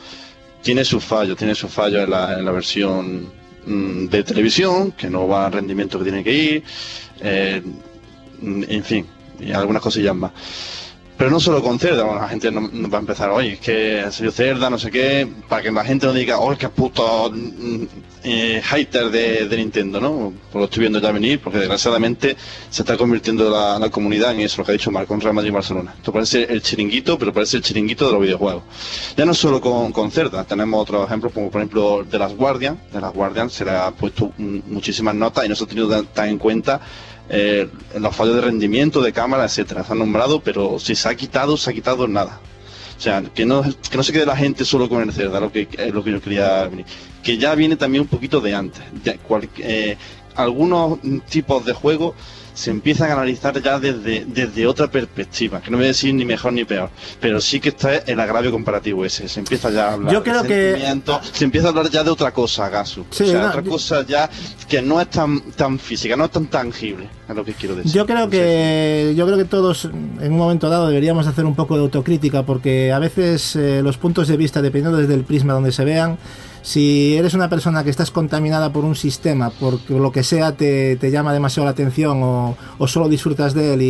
tiene 0.61 0.85
sus 0.85 1.03
fallos, 1.03 1.37
tiene 1.37 1.55
sus 1.55 1.71
fallos 1.71 2.03
en 2.03 2.11
la, 2.11 2.37
en 2.39 2.45
la 2.45 2.51
versión 2.51 3.31
mm, 3.65 4.05
de 4.07 4.23
televisión, 4.23 4.91
que 4.93 5.09
no 5.09 5.27
va 5.27 5.45
al 5.47 5.53
rendimiento 5.53 5.97
que 5.97 6.03
tiene 6.05 6.23
que 6.23 6.33
ir, 6.33 6.63
eh, 7.21 7.61
mm, 8.41 8.63
en 8.67 8.83
fin, 8.83 9.05
y 9.39 9.51
algunas 9.51 9.81
cosillas 9.81 10.15
más. 10.15 10.31
Pero 11.17 11.29
no 11.29 11.39
solo 11.39 11.61
con 11.61 11.79
Cerda, 11.79 12.05
la 12.05 12.27
gente 12.27 12.51
no, 12.51 12.69
va 12.89 12.97
a 12.97 13.01
empezar, 13.01 13.29
oye, 13.29 13.53
es 13.53 13.59
que 13.59 14.05
sido 14.11 14.31
Cerda, 14.31 14.69
no 14.69 14.79
sé 14.79 14.89
qué, 14.89 15.27
para 15.47 15.61
que 15.61 15.71
la 15.71 15.85
gente 15.85 16.07
no 16.07 16.13
diga, 16.13 16.39
oh, 16.39 16.57
qué 16.57 16.69
puto 16.69 17.31
mm, 17.31 17.83
eh, 18.23 18.61
hater 18.63 19.09
de, 19.11 19.57
Nintendo, 19.57 19.99
¿no? 20.01 20.33
Pues 20.51 20.59
lo 20.59 20.65
estoy 20.65 20.81
viendo 20.81 20.99
ya 20.99 21.11
venir, 21.11 21.39
porque 21.39 21.59
desgraciadamente 21.59 22.35
se 22.69 22.81
está 22.81 22.97
convirtiendo 22.97 23.49
la, 23.49 23.89
comunidad 23.89 24.33
en 24.33 24.41
eso, 24.41 24.61
lo 24.61 24.65
que 24.65 24.71
ha 24.71 24.73
dicho 24.73 24.91
Marco, 24.91 25.13
en 25.13 25.35
Madrid 25.35 25.49
y 25.49 25.53
Barcelona. 25.53 25.93
Esto 25.95 26.11
parece 26.11 26.43
el 26.43 26.61
chiringuito, 26.61 27.17
pero 27.19 27.31
parece 27.31 27.57
el 27.57 27.63
chiringuito 27.63 28.07
de 28.07 28.13
los 28.13 28.21
videojuegos. 28.21 28.63
Ya 29.15 29.25
no 29.25 29.33
solo 29.33 29.61
con, 29.61 29.91
con 29.91 30.09
Cerda, 30.09 30.43
tenemos 30.45 30.81
otros 30.81 31.05
ejemplos, 31.05 31.31
como 31.33 31.51
por 31.51 31.61
ejemplo 31.61 32.03
de 32.03 32.17
las 32.17 32.35
Guardian, 32.35 32.79
de 32.91 33.01
las 33.01 33.13
Guardian 33.13 33.49
se 33.49 33.65
le 33.65 33.71
ha 33.71 33.91
puesto 33.91 34.31
muchísimas 34.37 35.13
notas 35.13 35.45
y 35.45 35.49
no 35.49 35.55
se 35.55 35.63
ha 35.63 35.67
tenido 35.67 36.03
tan 36.05 36.29
en 36.29 36.37
cuenta 36.39 36.81
eh, 37.29 37.69
los 37.99 38.15
fallos 38.15 38.35
de 38.35 38.41
rendimiento 38.41 39.01
de 39.01 39.13
cámara, 39.13 39.45
etcétera. 39.45 39.83
Se 39.83 39.91
han 39.93 39.99
nombrado, 39.99 40.41
pero 40.41 40.79
si 40.79 40.95
se 40.95 41.09
ha 41.09 41.15
quitado, 41.15 41.57
se 41.57 41.69
ha 41.69 41.73
quitado 41.73 42.07
nada. 42.07 42.39
O 42.97 43.01
sea, 43.01 43.21
que 43.21 43.45
no, 43.45 43.63
que 43.63 43.97
no 43.97 44.03
se 44.03 44.13
quede 44.13 44.25
la 44.25 44.35
gente 44.37 44.65
solo 44.65 44.87
con 44.87 45.01
el 45.01 45.11
cerda, 45.11 45.39
lo 45.39 45.51
que 45.51 45.67
es 45.71 45.93
lo 45.93 46.03
que 46.03 46.11
yo 46.11 46.21
quería 46.21 46.65
venir. 46.67 46.85
Que 47.23 47.37
ya 47.37 47.55
viene 47.55 47.75
también 47.75 48.01
un 48.01 48.07
poquito 48.07 48.41
de 48.41 48.53
antes. 48.53 48.83
Eh, 49.59 49.97
algunos 50.35 50.99
tipos 51.29 51.65
de 51.65 51.73
juegos 51.73 52.15
se 52.53 52.69
empiezan 52.69 53.09
a 53.09 53.13
analizar 53.13 53.59
ya 53.61 53.79
desde, 53.79 54.25
desde 54.25 54.67
otra 54.67 54.89
perspectiva, 54.89 55.61
que 55.61 55.71
no 55.71 55.77
voy 55.77 55.85
a 55.85 55.87
decir 55.87 56.13
ni 56.13 56.23
mejor 56.23 56.53
ni 56.53 56.63
peor, 56.63 56.89
pero 57.19 57.41
sí 57.41 57.59
que 57.59 57.69
está 57.69 57.95
el 57.97 58.19
agravio 58.19 58.51
comparativo 58.51 59.03
ese, 59.05 59.27
se 59.27 59.39
empieza 59.39 59.71
ya 59.71 59.89
a 59.89 59.93
hablar 59.93 60.13
Yo 60.13 60.23
creo 60.23 60.43
que 60.43 60.77
se 61.31 61.45
empieza 61.45 61.67
a 61.67 61.69
hablar 61.71 61.89
ya 61.89 62.03
de 62.03 62.11
otra 62.11 62.31
cosa, 62.31 62.69
Gasu, 62.69 63.05
o 63.09 63.13
sea, 63.13 63.49
otra 63.49 63.63
cosa 63.63 64.05
ya 64.05 64.29
que 64.67 64.81
no 64.81 65.01
es 65.01 65.09
tan 65.09 65.41
tan 65.51 65.79
física, 65.79 66.15
no 66.15 66.25
es 66.25 66.31
tan 66.31 66.45
tangible, 66.47 67.09
es 67.27 67.35
lo 67.35 67.43
que 67.43 67.53
quiero 67.53 67.75
decir. 67.75 67.91
Yo 67.91 68.05
creo 68.05 68.29
que 68.29 69.13
yo 69.15 69.25
creo 69.25 69.37
que 69.37 69.45
todos 69.45 69.85
en 69.85 70.31
un 70.31 70.37
momento 70.37 70.69
dado 70.69 70.87
deberíamos 70.87 71.25
hacer 71.27 71.45
un 71.45 71.55
poco 71.55 71.75
de 71.75 71.81
autocrítica 71.81 72.43
porque 72.43 72.91
a 72.91 72.99
veces 72.99 73.55
eh, 73.55 73.81
los 73.83 73.97
puntos 73.97 74.27
de 74.27 74.37
vista 74.37 74.61
dependiendo 74.61 74.97
desde 74.97 75.15
el 75.15 75.23
prisma 75.23 75.53
donde 75.53 75.71
se 75.71 75.83
vean 75.83 76.17
si 76.63 77.17
eres 77.17 77.33
una 77.33 77.49
persona 77.49 77.83
que 77.83 77.89
estás 77.89 78.09
contaminada 78.09 78.71
por 78.71 78.85
un 78.85 78.95
sistema, 78.95 79.51
porque 79.51 79.93
lo 79.93 80.13
que 80.13 80.23
sea 80.23 80.53
te, 80.53 80.97
llama 81.11 81.33
demasiado 81.33 81.65
la 81.65 81.71
atención 81.71 82.21
o, 82.23 82.87
solo 82.87 83.09
disfrutas 83.09 83.53
de 83.53 83.73
él 83.73 83.81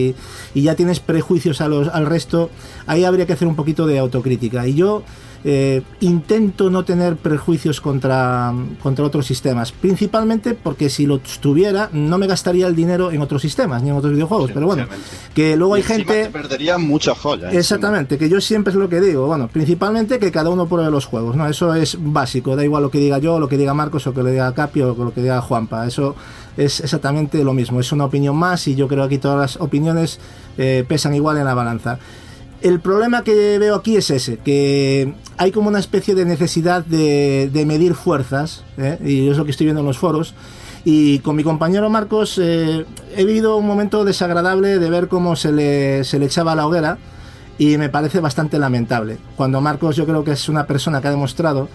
y, 0.56 0.62
ya 0.62 0.76
tienes 0.76 1.00
prejuicios 1.00 1.62
a 1.62 1.68
los, 1.68 1.88
al 1.88 2.08
resto, 2.08 2.50
ahí 2.88 3.06
habría 3.06 3.28
que 3.28 3.34
hacer 3.34 3.48
un 3.48 3.56
poquito 3.56 3.86
de 3.86 4.00
autocrítica. 4.00 4.68
Y 4.68 4.74
yo 4.74 5.04
eh, 5.46 5.82
intento 6.00 6.70
no 6.70 6.86
tener 6.86 7.18
prejuicios 7.18 7.82
contra, 7.82 8.54
contra 8.82 9.04
otros 9.04 9.26
sistemas, 9.26 9.72
principalmente 9.72 10.54
porque 10.54 10.90
si 10.90 11.06
lo 11.06 11.20
tuviera 11.20 11.90
no 11.92 12.18
me 12.18 12.28
gastaría 12.28 12.66
el 12.66 12.76
dinero 12.76 13.12
en 13.12 13.22
otros 13.22 13.42
sistemas 13.42 13.84
ni 13.84 13.90
en 13.90 13.96
otros 13.96 14.14
videojuegos, 14.14 14.52
pero 14.54 14.68
bueno, 14.68 14.86
que 15.34 15.58
luego 15.58 15.74
hay 15.74 15.84
gente... 15.84 16.30
perdería 16.30 16.78
muchas 16.78 17.18
joyas. 17.18 17.54
Exactamente, 17.54 18.18
que 18.18 18.30
yo 18.30 18.40
siempre 18.40 18.72
es 18.72 18.78
lo 18.78 18.88
que 18.88 19.02
digo, 19.02 19.28
bueno, 19.28 19.50
principalmente 19.50 20.18
que 20.18 20.32
cada 20.32 20.50
uno 20.50 20.68
pruebe 20.68 20.90
los 20.90 21.06
juegos, 21.06 21.36
¿no? 21.36 21.48
Eso 21.48 21.74
es 21.76 21.98
básico, 22.00 22.56
da 22.56 22.64
igual 22.64 22.84
lo 22.84 22.92
que 22.92 23.00
diga 23.00 23.18
yo, 23.18 23.40
lo 23.40 23.50
que 23.50 23.58
diga 23.58 23.74
Marcos 23.74 24.08
o 24.08 24.14
que 24.14 24.24
le 24.24 24.32
diga 24.32 24.54
Capio 24.54 24.96
o 24.98 25.04
lo 25.04 25.14
que 25.14 25.22
diga 25.22 25.42
Juanpa, 25.42 25.86
eso 25.86 26.16
es 26.56 26.80
exactamente 26.80 27.44
lo 27.44 27.54
mismo, 27.54 27.80
es 27.80 27.92
una 27.92 28.06
opinión 28.06 28.36
más 28.36 28.68
y 28.68 28.76
yo 28.76 28.88
creo 28.88 29.02
que 29.10 29.16
aquí 29.16 29.18
todas 29.18 29.38
las 29.38 29.62
opiniones 29.62 30.20
eh, 30.58 30.86
pesan 30.88 31.14
igual 31.16 31.38
en 31.38 31.46
la 31.46 31.54
balanza. 31.54 32.00
El 32.64 32.80
problema 32.80 33.26
que 33.26 33.60
veo 33.60 33.76
aquí 33.76 33.98
es 33.98 34.10
ese, 34.10 34.38
que 34.38 35.14
hay 35.38 35.52
como 35.52 35.68
una 35.68 35.80
especie 35.80 36.16
de 36.16 36.24
necesidad 36.24 36.86
de, 36.86 37.64
medir 37.68 37.94
fuerzas, 37.94 38.64
¿eh? 38.78 38.98
y 39.04 39.28
es 39.28 39.36
lo 39.36 39.44
que 39.44 39.52
estoy 39.52 39.66
viendo 39.66 39.82
en 39.82 39.86
los 39.86 39.98
foros. 39.98 40.34
Y 40.86 41.20
con 41.20 41.36
mi 41.36 41.44
compañero 41.44 41.90
Marcos 41.90 42.40
eh, 42.42 42.86
he 43.18 43.26
vivido 43.26 43.58
un 43.58 43.68
momento 43.68 44.06
desagradable 44.06 44.80
de 44.80 44.90
ver 44.90 45.10
cómo 45.10 45.36
se 45.36 45.52
le, 45.52 46.06
se 46.06 46.20
le 46.20 46.28
echaba 46.28 46.56
la 46.56 46.66
hoguera 46.66 47.00
y 47.58 47.78
me 47.78 47.90
parece 47.90 48.22
bastante 48.22 48.58
lamentable. 48.58 49.18
Cuando 49.36 49.60
Marcos 49.60 49.98
yo 49.98 50.06
creo 50.06 50.24
que 50.24 50.32
es 50.32 50.48
una 50.48 50.66
persona 50.66 51.02
que 51.02 51.10
ha 51.10 51.12
demostrado 51.12 51.68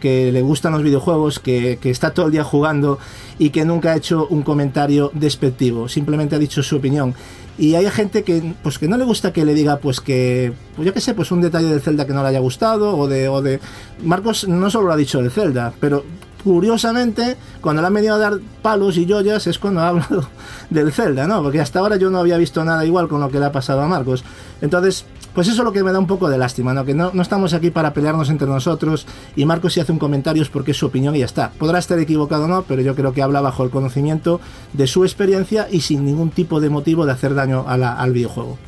que, 0.00 0.30
le 0.32 0.42
gustan 0.42 0.72
los 0.72 0.82
videojuegos, 0.82 1.40
que, 1.40 1.78
está 1.82 2.12
todo 2.12 2.26
el 2.26 2.32
día 2.32 2.44
jugando 2.44 2.98
y 3.38 3.50
que 3.50 3.64
nunca 3.64 3.92
ha 3.92 3.96
hecho 3.96 4.26
un 4.28 4.42
comentario 4.42 5.10
despectivo, 5.14 5.88
simplemente 5.88 6.36
ha 6.36 6.38
dicho 6.38 6.62
su 6.62 6.76
opinión. 6.76 7.14
Y 7.56 7.76
hay 7.76 7.88
gente 7.90 8.24
que, 8.24 8.54
pues, 8.62 8.78
que 8.78 8.88
no 8.88 8.96
le 8.96 9.04
gusta 9.04 9.32
que 9.32 9.44
le 9.44 9.54
diga, 9.54 9.78
pues 9.78 10.00
que, 10.00 10.52
pues 10.74 10.86
yo 10.86 10.92
qué 10.92 11.00
sé, 11.00 11.14
pues 11.14 11.30
un 11.30 11.40
detalle 11.40 11.68
del 11.68 11.80
Zelda 11.80 12.04
que 12.04 12.12
no 12.12 12.22
le 12.22 12.28
haya 12.28 12.40
gustado, 12.40 12.96
o 12.96 13.06
de, 13.06 13.28
o 13.28 13.42
de. 13.42 13.60
Marcos 14.02 14.48
no 14.48 14.70
solo 14.70 14.88
lo 14.88 14.92
ha 14.92 14.96
dicho 14.96 15.20
del 15.20 15.30
Zelda, 15.30 15.72
pero 15.78 16.04
curiosamente, 16.42 17.36
cuando 17.60 17.80
le 17.80 17.88
han 17.88 17.94
venido 17.94 18.14
a 18.14 18.18
dar 18.18 18.40
palos 18.60 18.96
y 18.96 19.06
joyas 19.08 19.46
es 19.46 19.58
cuando 19.58 19.80
ha 19.80 19.88
hablado 19.88 20.28
del 20.70 20.92
Zelda, 20.92 21.28
¿no? 21.28 21.42
Porque 21.42 21.60
hasta 21.60 21.78
ahora 21.78 21.96
yo 21.96 22.10
no 22.10 22.18
había 22.18 22.36
visto 22.36 22.64
nada 22.64 22.84
igual 22.84 23.08
con 23.08 23.20
lo 23.20 23.30
que 23.30 23.38
le 23.38 23.46
ha 23.46 23.52
pasado 23.52 23.82
a 23.82 23.86
Marcos. 23.86 24.24
Entonces, 24.60 25.06
pues 25.34 25.48
eso 25.48 25.62
es 25.62 25.64
lo 25.64 25.72
que 25.72 25.82
me 25.82 25.92
da 25.92 25.98
un 25.98 26.06
poco 26.06 26.28
de 26.28 26.38
lástima, 26.38 26.72
¿no? 26.72 26.84
Que 26.84 26.94
no, 26.94 27.10
estamos 27.20 27.52
aquí 27.54 27.70
para 27.70 27.92
pelearnos 27.92 28.30
entre 28.30 28.46
nosotros 28.46 29.06
y 29.36 29.44
Marcos 29.44 29.74
si 29.74 29.80
hace 29.80 29.92
un 29.92 29.98
comentario 29.98 30.42
es 30.42 30.48
porque 30.48 30.70
es 30.70 30.76
su 30.76 30.86
opinión 30.86 31.16
y 31.16 31.20
ya 31.20 31.24
está. 31.24 31.50
Podrá 31.50 31.78
estar 31.78 31.98
equivocado 31.98 32.44
o 32.44 32.48
no, 32.48 32.62
pero 32.62 32.82
yo 32.82 32.94
creo 32.94 33.12
que 33.12 33.22
habla 33.22 33.40
bajo 33.40 33.64
el 33.64 33.70
conocimiento 33.70 34.40
de 34.72 34.86
su 34.86 35.04
experiencia 35.04 35.68
y 35.70 35.80
sin 35.80 36.04
ningún 36.04 36.30
tipo 36.30 36.60
de 36.60 36.70
motivo 36.70 37.04
de 37.04 37.12
hacer 37.12 37.34
daño 37.34 37.64
al 37.66 38.12
videojuego. 38.12 38.58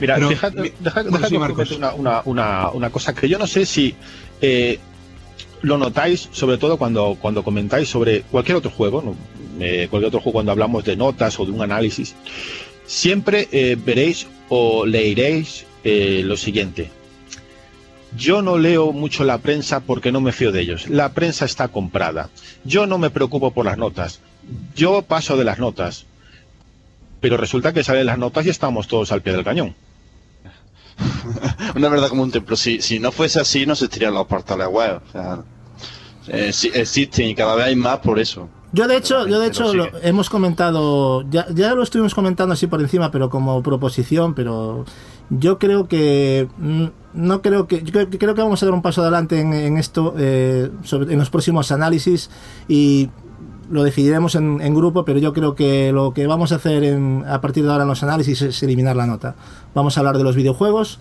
Mira, 0.00 0.18
déjame 0.18 0.72
una, 1.76 2.22
una, 2.24 2.70
una, 2.70 2.90
cosa 2.90 3.14
que 3.14 3.28
yo 3.28 3.38
no 3.38 3.46
sé 3.46 3.66
si 3.66 3.94
eh, 4.40 4.78
lo 5.62 5.76
notáis, 5.76 6.28
sobre 6.32 6.56
todo 6.56 6.78
cuando, 6.78 7.16
cuando 7.20 7.42
comentáis 7.44 7.88
sobre 7.88 8.22
cualquier 8.22 8.56
otro 8.56 8.70
juego, 8.70 9.14
eh, 9.60 9.88
cualquier 9.90 10.08
otro 10.08 10.20
juego 10.20 10.34
cuando 10.34 10.52
hablamos 10.52 10.84
de 10.84 10.96
notas 10.96 11.38
o 11.38 11.44
de 11.44 11.52
un 11.52 11.60
análisis, 11.60 12.14
siempre 12.90 13.48
eh, 13.52 13.76
veréis 13.78 14.26
o 14.48 14.84
leeréis 14.84 15.64
eh, 15.84 16.22
lo 16.24 16.36
siguiente. 16.36 16.90
Yo 18.16 18.42
no 18.42 18.58
leo 18.58 18.92
mucho 18.92 19.22
la 19.22 19.38
prensa 19.38 19.78
porque 19.78 20.10
no 20.10 20.20
me 20.20 20.32
fío 20.32 20.50
de 20.50 20.60
ellos. 20.60 20.88
La 20.88 21.12
prensa 21.12 21.44
está 21.44 21.68
comprada. 21.68 22.30
Yo 22.64 22.86
no 22.88 22.98
me 22.98 23.10
preocupo 23.10 23.52
por 23.52 23.64
las 23.64 23.78
notas. 23.78 24.18
Yo 24.74 25.02
paso 25.02 25.36
de 25.36 25.44
las 25.44 25.60
notas. 25.60 26.06
Pero 27.20 27.36
resulta 27.36 27.72
que 27.72 27.84
salen 27.84 28.06
las 28.06 28.18
notas 28.18 28.44
y 28.46 28.50
estamos 28.50 28.88
todos 28.88 29.12
al 29.12 29.22
pie 29.22 29.34
del 29.34 29.44
cañón. 29.44 29.76
Una 31.76 31.88
verdad 31.88 32.08
como 32.08 32.24
un 32.24 32.32
templo. 32.32 32.56
Si, 32.56 32.82
si 32.82 32.98
no 32.98 33.12
fuese 33.12 33.38
así, 33.38 33.66
no 33.66 33.76
se 33.76 33.84
estarían 33.84 34.14
los 34.14 34.26
portales 34.26 34.66
web. 34.66 35.00
O 35.08 35.12
sea, 35.12 35.44
eh, 36.26 36.52
existen 36.74 37.28
y 37.28 37.34
cada 37.36 37.54
vez 37.54 37.66
hay 37.66 37.76
más 37.76 38.00
por 38.00 38.18
eso. 38.18 38.48
Yo 38.72 38.86
de 38.86 38.96
hecho, 38.96 39.26
yo 39.26 39.40
de 39.40 39.48
hecho 39.48 39.74
lo 39.74 39.88
hemos 40.02 40.30
comentado, 40.30 41.22
ya, 41.28 41.46
ya 41.52 41.74
lo 41.74 41.82
estuvimos 41.82 42.14
comentando 42.14 42.52
así 42.52 42.68
por 42.68 42.80
encima, 42.80 43.10
pero 43.10 43.28
como 43.28 43.62
proposición, 43.62 44.34
pero 44.34 44.84
yo 45.28 45.58
creo 45.58 45.88
que 45.88 46.48
mm, 46.58 46.84
no 47.14 47.42
creo 47.42 47.66
que 47.66 47.82
creo, 47.82 48.08
que 48.08 48.42
vamos 48.42 48.62
a 48.62 48.66
dar 48.66 48.74
un 48.74 48.82
paso 48.82 49.02
adelante 49.02 49.40
en, 49.40 49.76
esto 49.76 50.14
eh, 50.18 50.70
en 50.92 51.18
los 51.18 51.30
próximos 51.30 51.72
análisis 51.72 52.30
y 52.68 53.10
lo 53.70 53.82
decidiremos 53.82 54.36
en, 54.36 54.60
en, 54.60 54.74
grupo, 54.74 55.04
pero 55.04 55.18
yo 55.18 55.32
creo 55.32 55.54
que 55.54 55.92
lo 55.92 56.12
que 56.12 56.26
vamos 56.26 56.52
a 56.52 56.56
hacer 56.56 56.84
en, 56.84 57.24
a 57.28 57.40
partir 57.40 57.64
de 57.64 57.70
ahora 57.70 57.82
en 57.82 57.88
los 57.88 58.02
análisis 58.02 58.42
es 58.42 58.62
eliminar 58.62 58.96
la 58.96 59.06
nota. 59.06 59.34
Vamos 59.74 59.96
a 59.96 60.00
hablar 60.00 60.16
de 60.16 60.24
los 60.24 60.36
videojuegos 60.36 60.98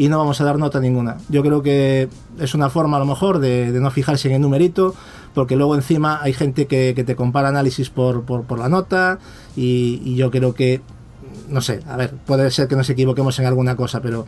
y 0.00 0.08
no 0.08 0.16
vamos 0.16 0.40
a 0.40 0.44
dar 0.44 0.58
nota 0.58 0.80
ninguna. 0.80 1.18
Yo 1.28 1.42
creo 1.42 1.62
que 1.62 2.08
es 2.38 2.54
una 2.54 2.70
forma 2.70 2.96
a 2.96 3.00
lo 3.00 3.04
mejor 3.04 3.38
de, 3.38 3.70
no 3.72 3.90
fijarse 3.90 4.28
en 4.28 4.36
el 4.36 4.40
numerito, 4.40 4.94
porque 5.34 5.56
luego 5.56 5.74
encima 5.74 6.20
hay 6.22 6.32
gente 6.32 6.66
que, 6.66 6.92
te 6.94 7.16
compara 7.16 7.48
análisis 7.48 7.90
por, 7.90 8.22
por, 8.24 8.58
la 8.58 8.68
nota 8.68 9.18
y, 9.56 10.14
yo 10.14 10.30
creo 10.30 10.54
que, 10.54 10.80
no 11.48 11.60
sé, 11.60 11.80
a 11.88 11.96
ver, 11.96 12.14
puede 12.26 12.50
ser 12.50 12.68
que 12.68 12.76
nos 12.76 12.90
equivoquemos 12.90 13.38
en 13.38 13.46
alguna 13.46 13.76
cosa, 13.76 14.00
pero 14.00 14.26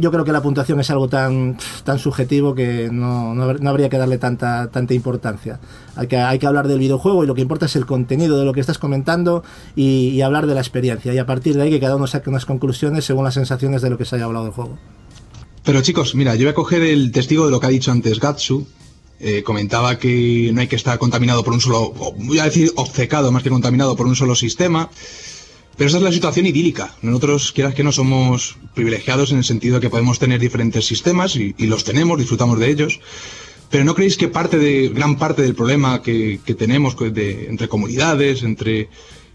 yo 0.00 0.10
creo 0.10 0.24
que 0.24 0.32
la 0.32 0.42
puntuación 0.42 0.80
es 0.80 0.90
algo 0.90 1.08
tan, 1.08 1.56
tan 1.84 1.98
subjetivo 1.98 2.54
que 2.54 2.90
no, 2.90 3.34
no, 3.34 3.70
habría 3.70 3.88
que 3.88 3.98
darle 3.98 4.18
tanta, 4.18 4.68
tanta 4.68 4.94
importancia. 4.94 5.60
Hay 5.96 6.06
que, 6.06 6.16
hay 6.16 6.38
que 6.38 6.46
hablar 6.46 6.68
del 6.68 6.78
videojuego 6.78 7.24
y 7.24 7.26
lo 7.26 7.34
que 7.34 7.42
importa 7.42 7.66
es 7.66 7.76
el 7.76 7.86
contenido 7.86 8.38
de 8.38 8.44
lo 8.44 8.52
que 8.52 8.60
estás 8.60 8.78
comentando 8.78 9.44
y, 9.76 10.20
hablar 10.22 10.46
de 10.46 10.54
la 10.54 10.60
experiencia. 10.60 11.14
Y 11.14 11.18
a 11.18 11.26
partir 11.26 11.54
de 11.54 11.62
ahí 11.62 11.70
que 11.70 11.80
cada 11.80 11.96
uno 11.96 12.06
saque 12.06 12.28
unas 12.28 12.44
conclusiones 12.44 13.04
según 13.04 13.24
las 13.24 13.34
sensaciones 13.34 13.82
de 13.82 13.90
lo 13.90 13.98
que 13.98 14.04
se 14.04 14.16
haya 14.16 14.24
hablado 14.24 14.46
del 14.46 14.54
juego. 14.54 14.78
Pero 15.64 15.80
chicos, 15.82 16.14
mira, 16.14 16.34
yo 16.34 16.44
voy 16.44 16.50
a 16.50 16.54
coger 16.54 16.82
el 16.82 17.12
testigo 17.12 17.44
de 17.44 17.50
lo 17.50 17.60
que 17.60 17.66
ha 17.66 17.70
dicho 17.70 17.92
antes 17.92 18.20
Gatsu. 18.20 18.66
Eh, 19.20 19.42
comentaba 19.42 19.98
que 19.98 20.50
no 20.52 20.60
hay 20.60 20.68
que 20.68 20.76
estar 20.76 20.96
contaminado 20.98 21.42
por 21.42 21.52
un 21.52 21.60
solo, 21.60 21.92
voy 22.18 22.38
a 22.38 22.44
decir 22.44 22.72
obcecado 22.76 23.32
más 23.32 23.42
que 23.42 23.50
contaminado 23.50 23.96
por 23.96 24.06
un 24.06 24.14
solo 24.14 24.36
sistema. 24.36 24.90
Pero 25.76 25.88
esa 25.88 25.98
es 25.98 26.02
la 26.02 26.12
situación 26.12 26.46
idílica. 26.46 26.96
Nosotros, 27.02 27.52
quieras 27.52 27.74
que 27.74 27.84
no, 27.84 27.92
somos 27.92 28.56
privilegiados 28.74 29.30
en 29.30 29.38
el 29.38 29.44
sentido 29.44 29.76
de 29.76 29.80
que 29.80 29.90
podemos 29.90 30.18
tener 30.18 30.40
diferentes 30.40 30.84
sistemas 30.86 31.36
y, 31.36 31.54
los 31.66 31.84
tenemos, 31.84 32.18
disfrutamos 32.18 32.58
de 32.58 32.68
ellos. 32.68 33.00
Pero 33.70 33.84
¿no 33.84 33.94
creéis 33.94 34.16
que 34.16 34.26
parte 34.26 34.58
de, 34.58 34.88
gran 34.88 35.16
parte 35.16 35.42
del 35.42 35.54
problema 35.54 36.02
que, 36.02 36.40
tenemos 36.58 36.96
entre 37.00 37.68
comunidades, 37.68 38.42
entre, 38.42 38.88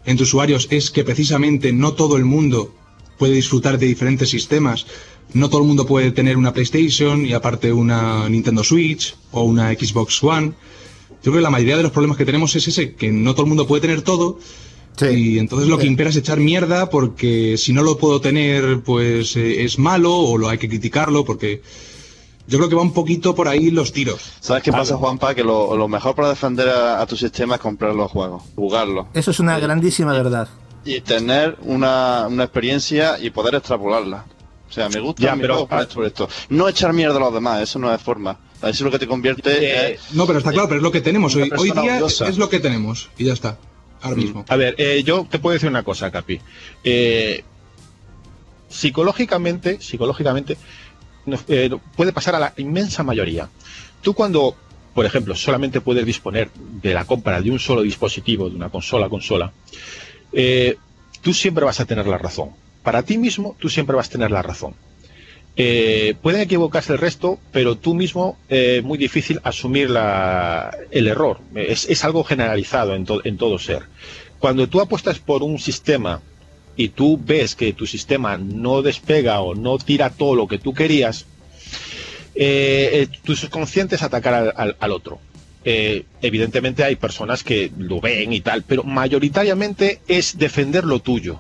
entre 0.06 0.24
usuarios, 0.24 0.68
es 0.70 0.92
que 0.92 1.06
precisamente 1.06 1.72
no 1.72 1.94
todo 1.94 2.18
el 2.18 2.26
mundo 2.26 2.74
puede 3.18 3.36
disfrutar 3.36 3.78
de 3.78 3.88
diferentes 3.88 4.30
sistemas? 4.30 4.86
No 5.34 5.50
todo 5.50 5.62
el 5.62 5.68
mundo 5.68 5.86
puede 5.86 6.12
tener 6.12 6.38
una 6.38 6.54
PlayStation 6.54 7.26
y 7.26 7.34
aparte 7.34 7.72
una 7.72 8.28
Nintendo 8.30 8.64
Switch 8.64 9.16
o 9.32 9.44
una 9.44 9.72
Xbox 9.74 10.24
One. 10.24 10.54
Yo 11.24 11.32
creo 11.32 11.36
que 11.36 11.42
la 11.42 11.50
mayoría 11.50 11.78
de 11.78 11.84
los 11.84 11.92
problemas 11.92 12.18
que 12.18 12.26
tenemos 12.26 12.56
es 12.56 12.68
ese, 12.68 12.94
que 12.94 13.12
no 13.12 13.34
todo 13.34 13.44
el 13.44 13.50
mundo 13.50 13.66
puede 13.66 13.82
tener 13.82 14.02
todo 14.02 14.40
Y 15.00 15.40
entonces 15.40 15.70
lo 15.70 15.78
que 15.78 15.88
impera 15.88 16.10
es 16.10 16.18
echar 16.18 16.40
mierda 16.40 16.90
porque 16.90 17.58
si 17.58 17.74
no 17.74 17.82
lo 17.82 17.98
puedo 17.98 18.20
tener, 18.22 18.82
pues 18.82 19.36
eh, 19.38 19.64
es 19.64 19.80
malo 19.80 20.16
o 20.16 20.38
lo 20.38 20.50
hay 20.50 20.58
que 20.58 20.70
criticarlo 20.70 21.24
porque 21.24 21.62
yo 22.48 22.58
creo 22.58 22.70
que 22.70 22.76
va 22.76 22.82
un 22.82 22.94
poquito 22.94 23.34
por 23.36 23.48
ahí 23.48 23.72
los 23.72 23.94
tiros. 23.94 24.34
¿Sabes 24.40 24.64
qué 24.64 24.72
pasa, 24.72 24.98
Juanpa? 24.98 25.34
Que 25.34 25.44
lo, 25.44 25.88
mejor 25.88 26.16
para 26.16 26.30
defender 26.30 26.70
a, 26.70 27.06
tu 27.06 27.16
sistema 27.16 27.56
es 27.56 27.62
comprar 27.62 27.96
los 27.96 28.12
juegos, 28.12 28.44
jugarlos. 28.56 29.08
Eso 29.14 29.32
es 29.32 29.40
una 29.40 29.60
grandísima 29.60 30.12
verdad. 30.12 30.50
Y 30.84 31.00
tener 31.02 31.58
una, 31.62 32.28
experiencia 32.40 33.18
y 33.20 33.30
poder 33.30 33.56
extrapolarla. 33.56 34.26
O 34.74 34.76
sea, 34.76 34.90
me 34.90 35.00
gusta 35.00 35.36
pero, 35.40 35.68
por 35.68 36.04
esto. 36.04 36.28
No 36.50 36.68
echar 36.68 36.94
mierda 36.94 37.18
a 37.18 37.20
los 37.20 37.34
demás, 37.34 37.62
eso 37.62 37.78
no 37.78 37.94
es 37.94 38.02
forma. 38.02 38.40
Eso 38.58 38.70
es 38.70 38.82
lo 38.82 38.90
que 38.90 38.98
te 38.98 39.06
convierte. 39.06 39.92
Eh, 39.92 40.00
no, 40.14 40.26
pero 40.26 40.40
está 40.40 40.52
claro, 40.52 40.68
pero 40.68 40.80
es 40.80 40.84
lo 40.84 40.92
que 40.92 41.02
tenemos. 41.02 41.36
Hoy, 41.36 41.52
hoy 41.56 41.70
día 41.70 42.00
es 42.00 42.38
lo 42.40 42.50
que 42.50 42.60
tenemos. 42.60 43.12
Y 43.16 43.26
ya 43.26 43.34
está. 43.34 43.60
Ahora 44.02 44.16
mismo. 44.16 44.44
A 44.50 44.56
ver, 44.56 44.74
eh, 44.80 45.04
yo 45.06 45.28
te 45.30 45.38
puedo 45.38 45.54
decir 45.54 45.70
una 45.70 45.84
cosa, 45.84 46.10
Capi. 46.10 46.42
Eh, 46.84 47.44
psicológicamente, 48.68 49.80
psicológicamente, 49.80 50.58
eh, 51.50 51.70
puede 51.96 52.14
pasar 52.14 52.34
a 52.34 52.40
la 52.40 52.54
inmensa 52.58 53.04
mayoría. 53.04 53.48
Tú 54.02 54.16
cuando, 54.16 54.56
por 54.96 55.06
ejemplo, 55.06 55.36
solamente 55.36 55.82
puedes 55.82 56.04
disponer 56.04 56.50
de 56.56 56.96
la 56.96 57.06
compra 57.06 57.40
de 57.42 57.52
un 57.52 57.60
solo 57.60 57.84
dispositivo, 57.84 58.50
de 58.50 58.56
una 58.56 58.70
consola 58.70 59.08
consola, 59.08 59.54
eh, 60.32 60.78
tú 61.22 61.32
siempre 61.32 61.64
vas 61.64 61.80
a 61.80 61.86
tener 61.86 62.08
la 62.08 62.18
razón. 62.18 62.63
Para 62.84 63.04
ti 63.04 63.18
mismo, 63.18 63.56
tú 63.60 63.70
siempre 63.70 63.96
vas 63.96 64.08
a 64.08 64.12
tener 64.12 64.32
la 64.32 64.42
razón. 64.42 64.76
Eh, 65.56 66.16
pueden 66.22 66.42
equivocarse 66.42 66.94
el 66.94 67.00
resto, 67.00 67.40
pero 67.52 67.78
tú 67.78 67.94
mismo 67.94 68.38
es 68.50 68.84
muy 68.84 68.98
difícil 68.98 69.40
asumir 69.44 69.90
el 70.92 71.08
error. 71.08 71.40
Es, 71.56 72.04
algo 72.04 72.24
generalizado 72.24 72.96
en, 72.96 73.06
en 73.24 73.38
todo 73.38 73.60
ser. 73.60 73.84
Cuando 74.40 74.68
tú 74.68 74.82
apuestas 74.82 75.20
por 75.20 75.44
un 75.44 75.60
sistema 75.60 76.22
y 76.76 76.90
tú 76.90 77.20
ves 77.24 77.56
que 77.56 77.74
tu 77.74 77.86
sistema 77.86 78.38
no 78.38 78.82
despega 78.82 79.40
o 79.42 79.56
no 79.56 79.78
tira 79.78 80.10
todo 80.10 80.36
lo 80.36 80.48
que 80.48 80.58
tú 80.58 80.74
querías, 80.74 81.26
eh, 82.36 82.90
eh 82.94 83.08
tu 83.24 83.36
subconsciente 83.36 83.96
es 83.96 84.02
atacar 84.02 84.54
al, 84.58 84.92
otro. 84.92 85.20
Eh, 85.66 86.04
evidentemente 86.22 86.84
hay 86.84 86.96
personas 86.96 87.44
que 87.44 87.72
lo 87.78 88.02
ven 88.02 88.34
y 88.34 88.42
tal, 88.42 88.64
pero 88.64 88.84
mayoritariamente 88.84 90.02
es 90.08 90.38
defender 90.38 90.84
lo 90.84 91.00
tuyo. 91.00 91.40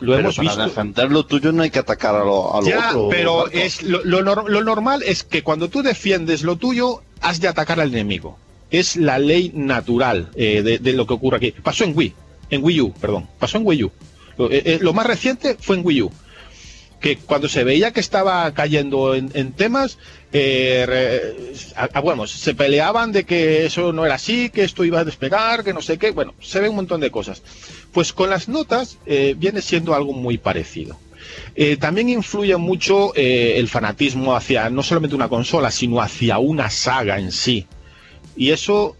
Lo 0.00 0.18
hemos 0.18 0.36
para 0.36 0.48
visto. 0.48 0.64
defender 0.64 1.10
lo 1.12 1.26
tuyo 1.26 1.52
no 1.52 1.62
hay 1.62 1.70
que 1.70 1.78
atacar 1.78 2.14
a 2.14 2.24
lo, 2.24 2.56
a 2.56 2.62
ya, 2.62 2.92
Pero 3.10 3.48
es 3.48 3.82
lo, 3.82 4.02
normal 4.62 5.02
es 5.04 5.24
que 5.24 5.42
cuando 5.42 5.68
tú 5.68 5.82
defiendes 5.82 6.42
lo 6.42 6.56
tuyo, 6.56 7.02
has 7.20 7.40
de 7.40 7.48
atacar 7.48 7.80
al 7.80 7.88
enemigo. 7.88 8.38
Es 8.70 8.96
la 8.96 9.18
ley 9.18 9.52
natural 9.54 10.30
eh, 10.34 10.62
de, 10.62 10.78
de, 10.78 10.92
lo 10.92 11.06
que 11.06 11.14
ocurre 11.14 11.36
aquí. 11.36 11.50
Pasó 11.52 11.84
en 11.84 11.96
Wii, 11.96 12.14
en 12.50 12.64
Wii 12.64 12.80
U, 12.80 12.92
perdón. 12.92 13.28
Pasó 13.38 13.58
en 13.58 13.66
Wii 13.66 13.84
U. 13.84 13.92
Eh, 14.38 14.62
eh, 14.64 14.78
lo 14.80 14.92
más 14.94 15.06
reciente 15.06 15.56
fue 15.60 15.76
en 15.76 15.84
Wii 15.84 16.02
U 16.02 16.12
que 17.00 17.16
cuando 17.16 17.48
se 17.48 17.64
veía 17.64 17.92
que 17.92 18.00
estaba 18.00 18.52
cayendo 18.52 19.14
en, 19.14 19.52
temas, 19.52 19.98
eh, 20.32 21.62
bueno, 22.02 22.26
se 22.26 22.54
peleaban 22.54 23.12
de 23.12 23.24
que 23.24 23.66
eso 23.66 23.92
no 23.92 24.04
era 24.04 24.14
así, 24.16 24.50
que 24.50 24.64
esto 24.64 24.84
iba 24.84 25.00
a 25.00 25.04
despegar, 25.04 25.64
que 25.64 25.72
no 25.72 25.82
sé 25.82 25.98
qué, 25.98 26.10
bueno, 26.10 26.34
se 26.40 26.60
ve 26.60 26.68
un 26.68 26.76
montón 26.76 27.00
de 27.00 27.10
cosas. 27.10 27.42
Pues 27.92 28.12
con 28.12 28.30
las 28.30 28.48
notas 28.48 28.98
viene 29.06 29.62
siendo 29.62 29.94
algo 29.94 30.12
muy 30.12 30.38
parecido. 30.38 30.98
también 31.78 32.08
influye 32.10 32.56
mucho 32.56 33.14
el 33.14 33.66
fanatismo 33.68 34.36
hacia 34.36 34.70
no 34.70 34.82
solamente 34.82 35.16
una 35.16 35.28
consola, 35.28 35.70
sino 35.70 36.00
hacia 36.00 36.38
una 36.38 36.70
saga 36.70 37.18
en 37.18 37.32
sí. 37.32 37.66
Y 38.36 38.50
eso 38.50 38.96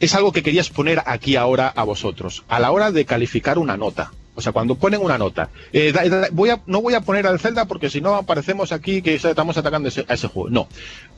es 0.00 0.14
algo 0.14 0.32
que 0.32 0.42
quería 0.42 0.60
exponer 0.60 1.02
aquí 1.06 1.36
ahora 1.36 1.68
a 1.68 1.84
vosotros, 1.84 2.44
a 2.48 2.60
la 2.60 2.70
hora 2.70 2.92
de 2.92 3.04
calificar 3.04 3.58
una 3.58 3.76
nota. 3.76 4.12
O 4.36 4.42
sea, 4.42 4.52
cuando 4.52 4.74
ponen 4.74 5.00
una 5.00 5.16
nota, 5.16 5.48
eh, 5.72 5.92
a, 5.98 6.60
no 6.66 6.82
voy 6.82 6.94
a 6.94 7.00
poner 7.00 7.26
al 7.26 7.40
Zelda 7.40 7.64
porque 7.64 7.88
si 7.88 8.02
no 8.02 8.14
aparecemos 8.14 8.70
aquí 8.70 9.00
que 9.00 9.14
estamos 9.14 9.56
atacando 9.56 9.88
a 9.88 10.14
ese 10.14 10.28
juego. 10.28 10.50
No, 10.50 10.68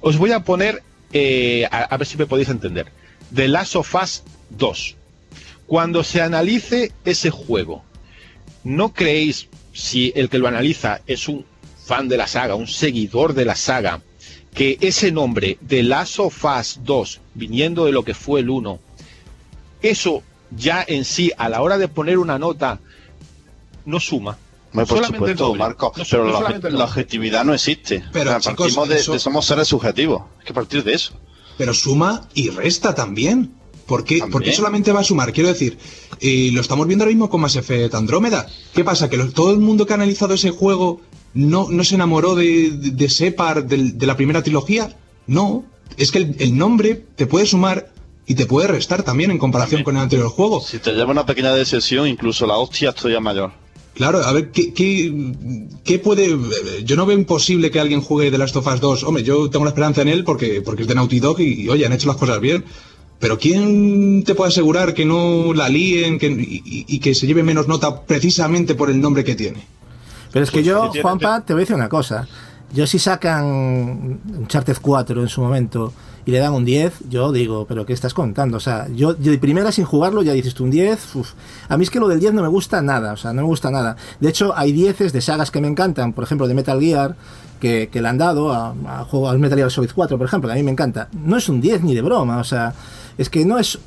os 0.00 0.16
voy 0.16 0.31
a 0.31 0.44
poner, 0.44 0.85
eh, 1.12 1.68
a, 1.70 1.96
ver 1.96 2.07
si 2.07 2.16
me 2.16 2.26
podéis 2.26 2.48
entender, 2.48 2.87
The 3.35 3.48
Last 3.48 3.74
of 3.74 3.92
Us 3.92 4.22
2. 4.50 4.96
Cuando 5.66 6.04
se 6.04 6.22
analice 6.22 6.92
ese 7.04 7.31
juego, 7.31 7.83
¿no 8.62 8.94
creéis, 8.94 9.48
si 9.72 10.12
el 10.14 10.28
que 10.28 10.38
lo 10.38 10.46
analiza 10.46 11.00
es 11.09 11.28
un 11.28 11.44
fan 11.85 12.09
de 12.09 12.18
la 12.18 12.28
saga, 12.28 12.54
un 12.54 12.68
seguidor 12.68 13.35
de 13.35 13.44
la 13.44 13.57
saga, 13.57 14.00
que 14.54 14.78
ese 14.81 15.11
nombre, 15.11 15.59
The 15.66 15.83
Last 15.83 16.20
of 16.20 16.44
Us 16.44 16.81
2, 16.85 17.20
viniendo 17.35 17.85
de 17.85 17.92
lo 17.92 18.04
que 18.04 18.14
fue 18.14 18.40
el 18.40 18.50
1, 18.50 18.78
eso 19.83 20.22
ya 20.50 20.85
en 20.87 21.04
sí, 21.04 21.33
a 21.37 21.48
la 21.48 21.62
hora 21.62 21.78
de 21.78 21.88
poner 21.88 22.18
una 22.18 22.38
nota, 22.38 22.81
no 23.88 23.98
suma. 23.98 24.37
por 24.72 24.87
supuesto, 25.05 25.55
Marco, 25.55 25.92
pero 26.11 26.24
la, 26.70 26.85
objetividad 26.85 27.44
no 27.44 27.55
existe. 27.55 28.05
Pero 28.12 28.38
partimos 28.38 28.88
de, 28.88 29.18
somos 29.18 29.46
seres 29.46 29.68
subjetivos. 29.68 30.22
Hay 30.38 30.46
que 30.46 30.55
partir 30.55 30.85
de 30.85 30.92
eso. 30.92 31.14
Pero 31.57 31.74
suma 31.74 32.29
y 32.35 32.51
resta 32.51 32.94
también. 32.94 33.55
¿Por 33.87 34.05
qué, 34.05 34.20
solamente 34.53 34.92
va 34.92 35.01
a 35.01 35.05
sumar? 35.05 35.33
Quiero 35.33 35.48
decir, 35.48 35.79
y 36.20 36.51
lo 36.51 36.61
estamos 36.61 36.87
viendo 36.87 37.05
ahora 37.05 37.12
mismo 37.12 37.31
con 37.31 37.40
Mass 37.40 37.57
Effect 37.57 37.94
Andrómeda. 37.94 38.46
¿Qué 38.74 38.85
pasa? 38.85 39.09
¿Que 39.09 39.16
todo 39.16 39.51
el 39.51 39.61
mundo 39.61 39.87
que 39.87 39.94
ha 39.94 39.96
analizado 39.96 40.35
ese 40.35 40.51
juego 40.51 41.01
no, 41.33 41.68
no 41.70 41.83
se 41.85 41.94
enamoró 41.94 42.35
de, 42.35 42.70
de, 42.70 43.09
Separ, 43.09 43.64
de, 43.64 44.07
la 44.07 44.14
primera 44.14 44.42
trilogía? 44.42 44.94
No. 45.27 45.64
Es 45.96 46.12
que 46.12 46.18
el, 46.18 46.59
nombre 46.59 47.03
te 47.16 47.27
puede 47.27 47.46
sumar 47.46 47.90
y 48.27 48.35
te 48.35 48.44
puede 48.44 48.68
restar 48.68 49.03
también 49.05 49.31
en 49.31 49.38
comparación 49.38 49.83
con 49.83 49.96
el 49.96 50.03
anterior 50.03 50.29
juego. 50.29 50.61
Si 50.61 50.79
te 50.79 50.92
lleva 50.92 51.11
una 51.11 51.24
pequeña 51.24 51.55
decepción, 51.55 52.07
incluso 52.07 52.46
la 52.46 52.59
hostia 52.59 52.90
estoy 52.90 53.18
mayor. 53.20 53.53
Claro, 53.98 54.24
a 54.24 54.32
ver, 54.32 54.52
¿qué, 54.52 54.72
qué, 55.82 55.98
puede...? 55.98 56.38
Yo 56.84 56.94
no 56.94 57.04
veo 57.04 57.18
imposible 57.18 57.72
que 57.72 57.80
alguien 57.80 58.00
juegue 58.00 58.30
The 58.30 58.38
Last 58.38 58.54
of 58.54 58.68
Us 58.68 58.80
2. 58.80 59.02
Hombre, 59.02 59.24
yo 59.24 59.50
tengo 59.50 59.64
la 59.64 59.70
esperanza 59.70 60.02
en 60.02 60.08
él 60.08 60.22
porque, 60.22 60.62
porque 60.64 60.82
es 60.82 60.88
de 60.88 60.94
Naughty 60.94 61.18
Dog 61.18 61.40
y, 61.40 61.68
oye, 61.68 61.84
han 61.84 61.92
hecho 61.92 62.06
las 62.06 62.16
cosas 62.16 62.38
bien. 62.38 62.64
Pero 63.18 63.40
¿quién 63.40 64.22
te 64.22 64.37
puede 64.37 64.50
asegurar 64.50 64.94
que 64.94 65.04
no 65.04 65.52
la 65.52 65.68
líen 65.68 66.20
que, 66.20 66.28
y, 66.28 67.00
que 67.00 67.12
se 67.12 67.26
lleve 67.26 67.42
menos 67.42 67.66
nota 67.66 68.02
precisamente 68.02 68.76
por 68.76 68.88
el 68.88 69.00
nombre 69.00 69.24
que 69.24 69.34
tiene? 69.34 69.66
Pero 70.32 70.44
es 70.44 70.52
que 70.52 70.58
pues 70.58 70.66
yo, 70.66 70.92
Juanpa, 71.02 71.44
te 71.44 71.52
voy 71.52 71.62
a 71.62 71.62
decir 71.62 71.74
una 71.74 71.88
cosa. 71.88 72.28
Yo 72.72 72.87
si 72.87 73.00
sacan 73.00 74.20
Uncharted 74.28 74.76
4 74.80 75.22
en 75.22 75.28
su 75.28 75.40
momento 75.40 75.92
y 76.26 76.31
le 76.31 76.38
dan 76.38 76.52
un 76.52 76.64
10, 76.64 76.92
yo 77.09 77.33
digo, 77.33 77.66
pero 77.66 77.87
¿qué 77.87 77.92
estás 77.92 78.14
contando? 78.14 78.57
O 78.57 78.61
sea, 78.61 78.88
yo, 78.94 79.14
de 79.14 79.38
primera 79.38 79.72
sin 79.72 79.85
jugarlo 79.85 80.22
ya 80.22 80.33
dices 80.33 80.54
tú 80.54 80.64
un 80.64 80.70
10, 80.70 80.98
a 81.68 81.76
mí 81.76 81.85
es 81.85 81.90
que 81.90 82.00
lo 82.00 82.09
del 82.09 82.20
10 82.20 82.35
no 82.35 82.42
me 82.42 82.48
gusta 82.48 82.83
nada, 82.83 83.12
o 83.12 83.16
sea, 83.16 83.33
no 83.33 83.42
me 83.42 83.48
gusta 83.48 83.70
nada. 83.70 83.96
De 84.20 84.28
hecho, 84.28 84.57
hay 84.57 84.72
10 84.72 85.12
de 85.12 85.20
sagas 85.20 85.50
que 85.50 85.61
me 85.61 85.68
encantan, 85.68 86.12
por 86.12 86.24
ejemplo, 86.24 86.48
de 86.48 86.54
Metal 86.54 86.81
Gear, 86.81 87.16
que, 87.59 87.88
le 87.92 88.09
han 88.09 88.18
dado 88.18 88.53
a, 88.53 88.75
a, 88.87 89.07
al 89.31 89.38
Metal 89.38 89.59
Gear 89.59 89.71
Solid 89.71 89.90
4, 89.94 90.18
por 90.18 90.27
ejemplo, 90.27 90.49
que 90.49 90.55
a 90.55 90.57
mí 90.57 90.62
me 90.62 90.71
encanta. 90.71 91.09
No 91.12 91.37
es 91.37 91.49
un 91.49 91.61
10 91.61 91.83
ni 91.83 91.94
de 91.94 92.03
broma, 92.03 92.38
o 92.38 92.44
sea, 92.44 92.75
es 93.18 93.29
que 93.29 93.44
no 93.44 93.59
es, 93.59 93.79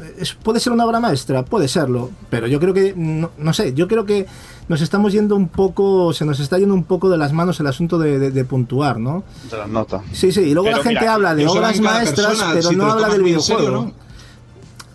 puede 0.44 0.60
ser 0.60 0.74
una 0.74 0.86
obra 0.86 1.00
maestra, 1.00 1.46
puede 1.46 1.68
serlo, 1.68 2.12
pero 2.30 2.48
yo 2.48 2.60
creo 2.60 2.74
que, 2.74 2.94
no, 2.96 3.32
no 3.38 3.54
sé, 3.54 3.74
yo 3.74 3.88
creo 3.88 4.06
que 4.06 4.28
nos 4.68 4.82
estamos 4.82 5.14
yendo 5.14 5.36
un 5.36 5.48
poco, 5.48 6.14
se 6.14 6.26
nos 6.26 6.40
está 6.40 6.58
yendo 6.58 6.74
un 6.74 6.84
poco 6.84 7.10
de 7.10 7.18
las 7.18 7.32
manos 7.34 7.60
el 7.60 7.68
asunto 7.68 7.98
de, 7.98 8.46
puntuar, 8.46 9.00
¿no? 9.00 9.24
De 9.50 9.58
las 9.58 9.70
notas. 9.70 10.02
Sí, 10.12 10.32
sí, 10.32 10.42
y 10.42 10.54
luego 10.54 10.70
la 10.70 10.84
gente 10.84 11.08
habla 11.08 11.34
de 11.34 11.48
obras 11.48 11.80
maestras, 11.80 12.44
pero 12.54 12.72
no 12.74 12.92
habla 12.92 13.10
del 13.10 13.24
videojuego. 13.24 13.70
¿no? 13.70 13.94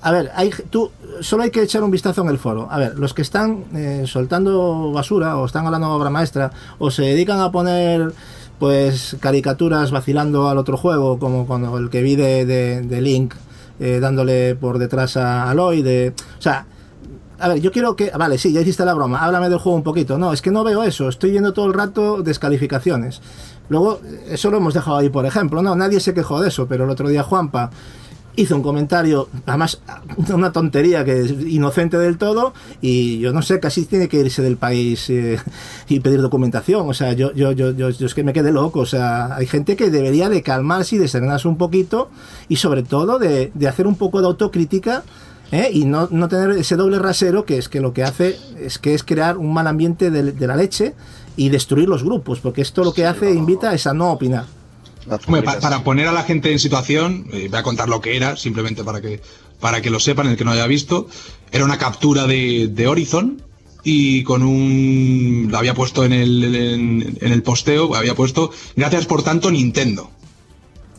A 0.02 0.12
ver, 0.12 0.30
hay, 0.34 0.50
tú, 0.70 0.90
solo 1.20 1.42
hay 1.42 1.50
que 1.50 1.62
echar 1.62 1.82
un 1.82 1.90
vistazo 1.90 2.22
en 2.22 2.28
el 2.28 2.38
foro. 2.38 2.68
A 2.70 2.78
ver, 2.78 2.98
los 2.98 3.12
que 3.12 3.22
están 3.22 3.64
eh, 3.74 4.04
soltando 4.06 4.92
basura 4.92 5.36
o 5.36 5.46
están 5.46 5.66
hablando 5.66 5.88
de 5.88 5.94
obra 5.94 6.10
maestra 6.10 6.52
o 6.78 6.90
se 6.90 7.02
dedican 7.02 7.40
a 7.40 7.50
poner 7.50 8.12
pues 8.58 9.16
caricaturas 9.20 9.90
vacilando 9.90 10.48
al 10.48 10.58
otro 10.58 10.76
juego, 10.76 11.18
como 11.18 11.46
cuando 11.46 11.76
el 11.78 11.90
que 11.90 12.02
vi 12.02 12.16
de, 12.16 12.98
Link 13.00 13.34
eh, 13.80 13.98
dándole 14.00 14.54
por 14.54 14.78
detrás 14.78 15.16
a 15.16 15.50
Aloy, 15.50 15.82
de, 15.82 16.14
o 16.38 16.42
sea, 16.42 16.66
a 17.38 17.48
ver, 17.48 17.60
yo 17.60 17.70
quiero 17.70 17.96
que. 17.96 18.10
Vale, 18.10 18.38
sí, 18.38 18.52
ya 18.52 18.62
hiciste 18.62 18.84
la 18.84 18.94
broma. 18.94 19.18
Háblame 19.18 19.50
del 19.50 19.58
juego 19.58 19.76
un 19.76 19.82
poquito. 19.82 20.16
No, 20.16 20.32
es 20.32 20.40
que 20.40 20.50
no 20.50 20.64
veo 20.64 20.82
eso. 20.82 21.08
Estoy 21.08 21.32
viendo 21.32 21.52
todo 21.52 21.66
el 21.66 21.74
rato 21.74 22.22
descalificaciones. 22.22 23.20
Luego, 23.68 24.00
eso 24.28 24.50
lo 24.50 24.56
hemos 24.56 24.72
dejado 24.72 24.96
ahí, 24.96 25.10
por 25.10 25.26
ejemplo. 25.26 25.60
No, 25.60 25.76
nadie 25.76 26.00
se 26.00 26.14
quejó 26.14 26.40
de 26.40 26.48
eso, 26.48 26.66
pero 26.66 26.84
el 26.84 26.90
otro 26.90 27.08
día 27.08 27.22
Juanpa 27.22 27.70
hizo 28.36 28.54
un 28.54 28.62
comentario, 28.62 29.28
además, 29.46 29.80
una 30.32 30.52
tontería 30.52 31.04
que 31.04 31.20
es 31.20 31.30
inocente 31.30 31.98
del 31.98 32.18
todo, 32.18 32.54
y 32.80 33.18
yo 33.18 33.32
no 33.32 33.42
sé, 33.42 33.60
casi 33.60 33.84
tiene 33.86 34.08
que 34.08 34.18
irse 34.18 34.42
del 34.42 34.56
país 34.56 35.10
eh, 35.10 35.38
y 35.88 36.00
pedir 36.00 36.20
documentación. 36.20 36.88
O 36.88 36.94
sea, 36.94 37.12
yo, 37.14 37.32
yo, 37.32 37.52
yo, 37.52 37.72
yo, 37.72 37.88
es 37.88 38.14
que 38.14 38.24
me 38.24 38.32
quedé 38.32 38.52
loco. 38.52 38.80
O 38.80 38.86
sea, 38.86 39.34
hay 39.34 39.46
gente 39.46 39.76
que 39.76 39.90
debería 39.90 40.28
de 40.28 40.42
calmarse 40.42 40.96
y 40.96 40.98
de 40.98 41.08
serenarse 41.08 41.48
un 41.48 41.56
poquito, 41.56 42.10
y 42.48 42.56
sobre 42.56 42.82
todo 42.82 43.18
de, 43.18 43.50
de 43.54 43.68
hacer 43.68 43.86
un 43.86 43.96
poco 43.96 44.20
de 44.20 44.26
autocrítica 44.26 45.02
¿eh? 45.52 45.70
y 45.72 45.84
no, 45.84 46.08
no, 46.10 46.28
tener 46.28 46.50
ese 46.50 46.76
doble 46.76 46.98
rasero 46.98 47.44
que 47.44 47.58
es 47.58 47.68
que 47.68 47.80
lo 47.80 47.92
que 47.92 48.02
hace 48.02 48.38
es 48.58 48.78
que 48.78 48.94
es 48.94 49.04
crear 49.04 49.36
un 49.36 49.52
mal 49.52 49.66
ambiente 49.66 50.10
de, 50.10 50.46
la 50.46 50.56
leche 50.56 50.94
y 51.36 51.50
destruir 51.50 51.88
los 51.88 52.02
grupos, 52.02 52.40
porque 52.40 52.62
esto 52.62 52.82
lo 52.82 52.92
que 52.92 53.06
hace 53.06 53.32
invita 53.32 53.74
es 53.74 53.86
a 53.86 53.92
no 53.92 54.10
opinar. 54.10 54.44
Para 55.60 55.84
poner 55.84 56.08
a 56.08 56.12
la 56.12 56.22
gente 56.24 56.50
en 56.52 56.58
situación, 56.58 57.26
eh, 57.32 57.48
voy 57.50 57.58
a 57.58 57.62
contar 57.62 57.88
lo 57.88 58.00
que 58.00 58.16
era, 58.16 58.36
simplemente 58.36 58.84
para 58.84 59.00
que 59.00 59.20
para 59.60 59.80
que 59.80 59.88
lo 59.90 59.98
sepan, 60.00 60.26
el 60.26 60.36
que 60.36 60.44
no 60.44 60.50
haya 60.52 60.66
visto, 60.66 61.08
era 61.50 61.64
una 61.64 61.78
captura 61.78 62.26
de, 62.26 62.68
de 62.68 62.86
Horizon 62.88 63.40
y 63.84 64.22
con 64.24 64.42
un... 64.42 65.48
lo 65.50 65.56
había 65.56 65.72
puesto 65.72 66.04
en 66.04 66.12
el, 66.12 66.54
en, 66.54 67.18
en 67.20 67.32
el 67.32 67.42
posteo, 67.42 67.94
había 67.94 68.14
puesto, 68.14 68.50
gracias 68.76 69.06
por 69.06 69.22
tanto 69.22 69.50
Nintendo. 69.50 70.10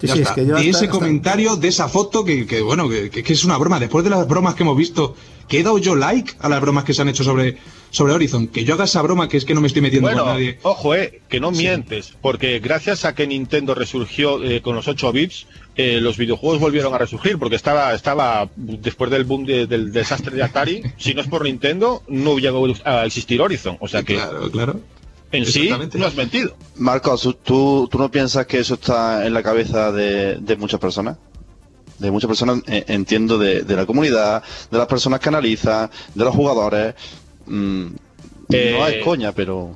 Sí, 0.02 0.08
Ya 0.08 0.13
sí, 0.15 0.20
está. 0.22 0.32
es 0.32 0.36
que 0.36 0.41
yo 0.48 0.54
de 0.56 0.60
hasta- 0.60 0.70
ese 0.70 0.86
hasta- 0.86 0.89
comentario, 0.89 1.56
de 1.56 1.67
esa 1.67 1.88
foto, 1.88 2.24
que, 2.26 2.48
que, 2.48 2.62
bueno, 2.62 2.89
que 2.89 3.24
es 3.28 3.43
una 3.46 3.58
broma. 3.58 3.80
Después 3.80 4.04
de 4.04 4.10
las 4.10 4.28
bromas 4.28 4.56
que 4.56 4.63
hemos 4.63 4.78
visto, 4.78 5.15
que 5.48 5.60
he 5.60 5.63
dado 5.63 5.78
yo 5.78 5.96
like 5.96 6.34
a 6.39 6.50
las 6.50 6.60
bromas 6.62 6.84
que 6.84 6.93
se 6.96 7.02
han 7.04 7.10
hecho 7.10 7.24
sobre, 7.24 7.58
sobre 7.89 8.13
Horizon. 8.13 8.47
Que 8.47 8.63
yo 8.65 8.73
haga 8.76 8.86
esa 8.86 9.02
broma, 9.02 9.28
que 9.30 9.38
es 9.38 9.45
que 9.45 9.54
no 9.54 9.62
me 9.62 9.67
estoy 9.67 9.82
metiendo 9.82 10.08
Bueno, 10.08 10.23
con 10.23 10.34
nadie. 10.34 10.60
ojo, 10.63 10.95
eh, 10.95 11.21
que 11.30 11.39
no 11.39 11.52
mientes, 11.52 12.13
porque 12.21 12.60
gracias 12.60 13.06
a 13.06 13.15
que 13.15 13.28
Nintendo 13.28 13.73
resurgió 13.76 14.43
eh, 14.43 14.62
con 14.62 14.76
los 14.76 14.88
8 14.88 15.12
bits, 15.12 15.47
eh, 15.76 16.00
los 16.02 16.17
videojuegos 16.17 16.60
volvieron 16.60 16.93
a 16.93 16.97
resurgir, 16.97 17.38
porque 17.38 17.56
estaba, 17.56 17.93
estaba 17.93 18.50
después 18.56 19.12
del 19.12 19.23
boom 19.23 19.45
de- 19.45 19.67
del 19.67 19.91
desastre 19.91 20.36
de 20.36 20.43
Atari, 20.43 20.82
si 20.97 21.13
no 21.13 21.21
es 21.21 21.28
por 21.28 21.43
Nintendo, 21.43 22.04
no 22.08 22.38
llegó 22.39 22.67
a 22.84 23.06
existir 23.06 23.41
Horizon. 23.41 23.78
O 23.80 23.88
sea 23.88 24.04
que 24.04 24.15
Claro, 24.15 24.50
claro. 24.52 24.80
en 25.32 25.45
sí 25.45 25.69
no 25.93 26.06
has 26.06 26.15
mentido. 26.15 26.56
Marcos, 26.78 27.30
¿tú, 27.43 27.88
¿tú 27.91 27.97
no 28.00 28.10
piensas 28.10 28.45
que 28.47 28.60
eso 28.60 28.73
está 28.76 29.26
en 29.28 29.34
la 29.34 29.43
cabeza 29.43 29.91
de, 29.91 30.36
de 30.36 30.56
muchas 30.56 30.80
personas? 30.80 31.17
De 32.00 32.12
muchas 32.12 32.28
personas, 32.28 32.60
eh, 32.67 32.84
entiendo, 32.89 33.38
de, 33.39 33.63
de 33.63 33.76
la 33.76 33.86
comunidad, 33.88 34.43
de 34.69 34.78
las 34.78 34.86
personas 34.88 35.19
que 35.19 35.30
analizan, 35.30 35.89
de 36.13 36.23
los 36.26 36.36
jugadores. 36.36 36.93
Mm, 37.48 37.88
Eh, 38.50 38.76
No 38.78 38.88
es 38.88 39.04
coña, 39.04 39.32
pero 39.34 39.72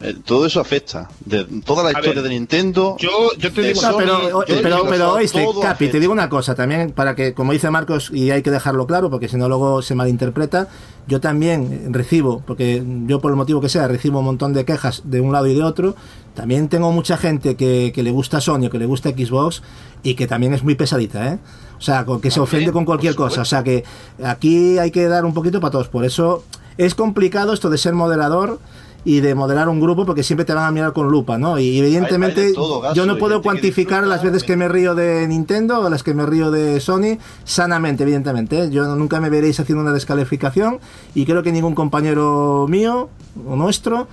eh, 0.00 0.14
todo 0.24 0.46
eso 0.46 0.60
afecta. 0.60 1.08
De 1.24 1.44
toda 1.64 1.82
la 1.84 1.90
historia 1.90 2.14
ver, 2.14 2.22
de 2.24 2.28
Nintendo. 2.30 2.96
Yo, 2.98 3.30
yo 3.38 3.52
te 3.52 3.62
de 3.62 3.68
digo, 3.68 3.80
Sony, 3.80 3.94
pero, 3.98 4.98
yo 4.98 5.12
oíste, 5.14 5.44
Capi, 5.44 5.66
afecta. 5.66 5.92
te 5.92 6.00
digo 6.00 6.12
una 6.12 6.28
cosa 6.28 6.54
también, 6.54 6.90
para 6.92 7.14
que, 7.14 7.32
como 7.34 7.52
dice 7.52 7.70
Marcos, 7.70 8.10
y 8.12 8.30
hay 8.30 8.42
que 8.42 8.50
dejarlo 8.50 8.86
claro, 8.86 9.08
porque 9.10 9.28
si 9.28 9.36
no 9.36 9.48
luego 9.48 9.82
se 9.82 9.94
malinterpreta, 9.94 10.68
yo 11.06 11.20
también 11.20 11.92
recibo, 11.92 12.42
porque 12.46 12.82
yo 13.06 13.20
por 13.20 13.30
el 13.32 13.36
motivo 13.36 13.60
que 13.60 13.68
sea, 13.68 13.86
recibo 13.88 14.18
un 14.20 14.24
montón 14.26 14.52
de 14.52 14.64
quejas 14.64 15.02
de 15.04 15.20
un 15.20 15.32
lado 15.32 15.46
y 15.46 15.54
de 15.54 15.62
otro, 15.62 15.94
también 16.34 16.68
tengo 16.68 16.90
mucha 16.92 17.16
gente 17.16 17.56
que, 17.56 17.92
que 17.94 18.02
le 18.02 18.10
gusta 18.10 18.40
Sony 18.40 18.66
o 18.66 18.70
que 18.70 18.78
le 18.78 18.86
gusta 18.86 19.10
Xbox 19.10 19.62
y 20.02 20.14
que 20.14 20.26
también 20.28 20.54
es 20.54 20.62
muy 20.62 20.74
pesadita, 20.76 21.34
¿eh? 21.34 21.38
O 21.78 21.80
sea, 21.80 22.04
que 22.20 22.30
se 22.32 22.40
ofende 22.40 22.72
con 22.72 22.84
cualquier 22.84 23.14
cosa, 23.14 23.42
o 23.42 23.44
sea 23.44 23.62
que 23.62 23.84
aquí 24.24 24.78
hay 24.78 24.90
que 24.90 25.06
dar 25.06 25.24
un 25.24 25.32
poquito 25.34 25.60
para 25.60 25.70
todos, 25.72 25.88
por 25.88 26.04
eso 26.04 26.42
es 26.78 26.94
complicado 26.94 27.52
esto 27.52 27.68
de 27.68 27.76
ser 27.76 27.92
moderador 27.92 28.58
y 29.04 29.20
de 29.20 29.34
modelar 29.34 29.68
un 29.68 29.80
grupo 29.80 30.04
porque 30.04 30.22
siempre 30.22 30.44
te 30.44 30.52
van 30.52 30.64
a 30.64 30.70
mirar 30.70 30.92
con 30.92 31.08
lupa, 31.08 31.38
¿no? 31.38 31.58
Y 31.58 31.78
evidentemente 31.78 32.40
Hay- 32.40 32.46
hay 32.48 32.52
todo, 32.54 32.80
Gaso, 32.80 32.94
yo 32.94 33.06
no 33.06 33.16
puedo 33.16 33.42
cuantificar 33.42 34.06
las 34.06 34.22
veces 34.22 34.42
que 34.44 34.56
me 34.56 34.68
río 34.68 34.94
de 34.94 35.26
Nintendo 35.28 35.80
o 35.80 35.88
las 35.90 36.02
que 36.02 36.14
me 36.14 36.26
río 36.26 36.50
de 36.50 36.80
Sony 36.80 37.18
sanamente, 37.44 38.02
evidentemente. 38.02 38.64
¿eh? 38.64 38.70
Yo 38.70 38.84
nunca 38.96 39.20
me 39.20 39.30
veréis 39.30 39.60
haciendo 39.60 39.82
una 39.82 39.92
descalificación 39.92 40.80
y 41.14 41.24
creo 41.26 41.42
que 41.42 41.52
ningún 41.52 41.74
compañero 41.74 42.66
mío 42.68 43.08
o 43.46 43.56
nuestro 43.56 44.08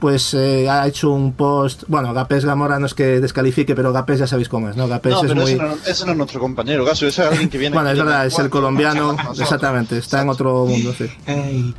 pues 0.00 0.34
eh, 0.34 0.68
ha 0.68 0.86
hecho 0.86 1.10
un 1.12 1.32
post, 1.32 1.84
bueno, 1.86 2.12
Gapés 2.12 2.44
Gamora 2.44 2.78
no 2.78 2.84
es 2.84 2.92
que 2.92 3.20
descalifique, 3.20 3.74
pero 3.74 3.90
Gapés 3.92 4.18
ya 4.18 4.26
sabéis 4.26 4.50
cómo 4.50 4.68
es, 4.68 4.76
¿no? 4.76 4.86
Gapés 4.88 5.12
No, 5.14 5.24
es 5.24 5.34
muy... 5.34 5.44
ese, 5.52 5.56
no, 5.56 5.72
ese 5.86 6.04
no 6.04 6.12
es 6.12 6.18
nuestro 6.18 6.40
compañero, 6.40 6.84
Gaso, 6.84 7.06
ese 7.06 7.22
es 7.22 7.28
alguien 7.28 7.48
que 7.48 7.56
viene 7.56 7.74
Bueno, 7.74 7.88
es 7.90 7.96
verdad, 7.96 8.26
es 8.26 8.38
el 8.38 8.50
colombiano, 8.50 9.16
exactamente, 9.32 9.96
está 9.96 10.20
en 10.20 10.28
otro 10.28 10.66
mundo, 10.66 10.92
sí. 10.92 11.06
Ey. 11.26 11.74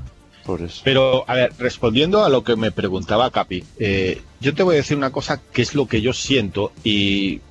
Pero, 0.83 1.23
a 1.27 1.33
ver, 1.33 1.53
respondiendo 1.57 2.23
a 2.23 2.29
lo 2.29 2.43
que 2.43 2.55
me 2.55 2.71
preguntaba 2.71 3.31
Capi, 3.31 3.63
eh, 3.79 4.21
yo 4.39 4.53
te 4.53 4.63
voy 4.63 4.75
a 4.75 4.77
decir 4.77 4.95
una 4.97 5.11
cosa 5.11 5.41
que 5.51 5.61
es 5.61 5.75
lo 5.75 5.87
que 5.87 6.01
yo 6.01 6.13
siento 6.13 6.71
y 6.83 7.41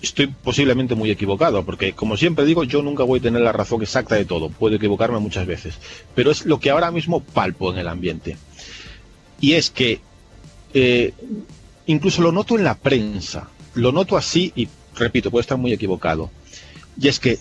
estoy 0.00 0.28
posiblemente 0.28 0.94
muy 0.94 1.10
equivocado, 1.10 1.64
porque 1.64 1.94
como 1.94 2.16
siempre 2.16 2.44
digo, 2.44 2.64
yo 2.64 2.82
nunca 2.82 3.04
voy 3.04 3.18
a 3.18 3.22
tener 3.22 3.42
la 3.42 3.52
razón 3.52 3.82
exacta 3.82 4.14
de 4.14 4.24
todo, 4.24 4.50
puedo 4.50 4.76
equivocarme 4.76 5.18
muchas 5.18 5.46
veces, 5.46 5.78
pero 6.14 6.30
es 6.30 6.44
lo 6.44 6.60
que 6.60 6.70
ahora 6.70 6.90
mismo 6.90 7.20
palpo 7.20 7.72
en 7.72 7.78
el 7.78 7.88
ambiente. 7.88 8.36
Y 9.40 9.54
es 9.54 9.70
que 9.70 10.00
eh, 10.74 11.12
incluso 11.86 12.22
lo 12.22 12.32
noto 12.32 12.56
en 12.56 12.64
la 12.64 12.74
prensa, 12.76 13.48
lo 13.74 13.92
noto 13.92 14.16
así 14.16 14.52
y 14.54 14.68
repito, 14.94 15.30
puedo 15.30 15.40
estar 15.40 15.58
muy 15.58 15.72
equivocado. 15.72 16.30
Y 17.00 17.08
es 17.08 17.18
que 17.18 17.38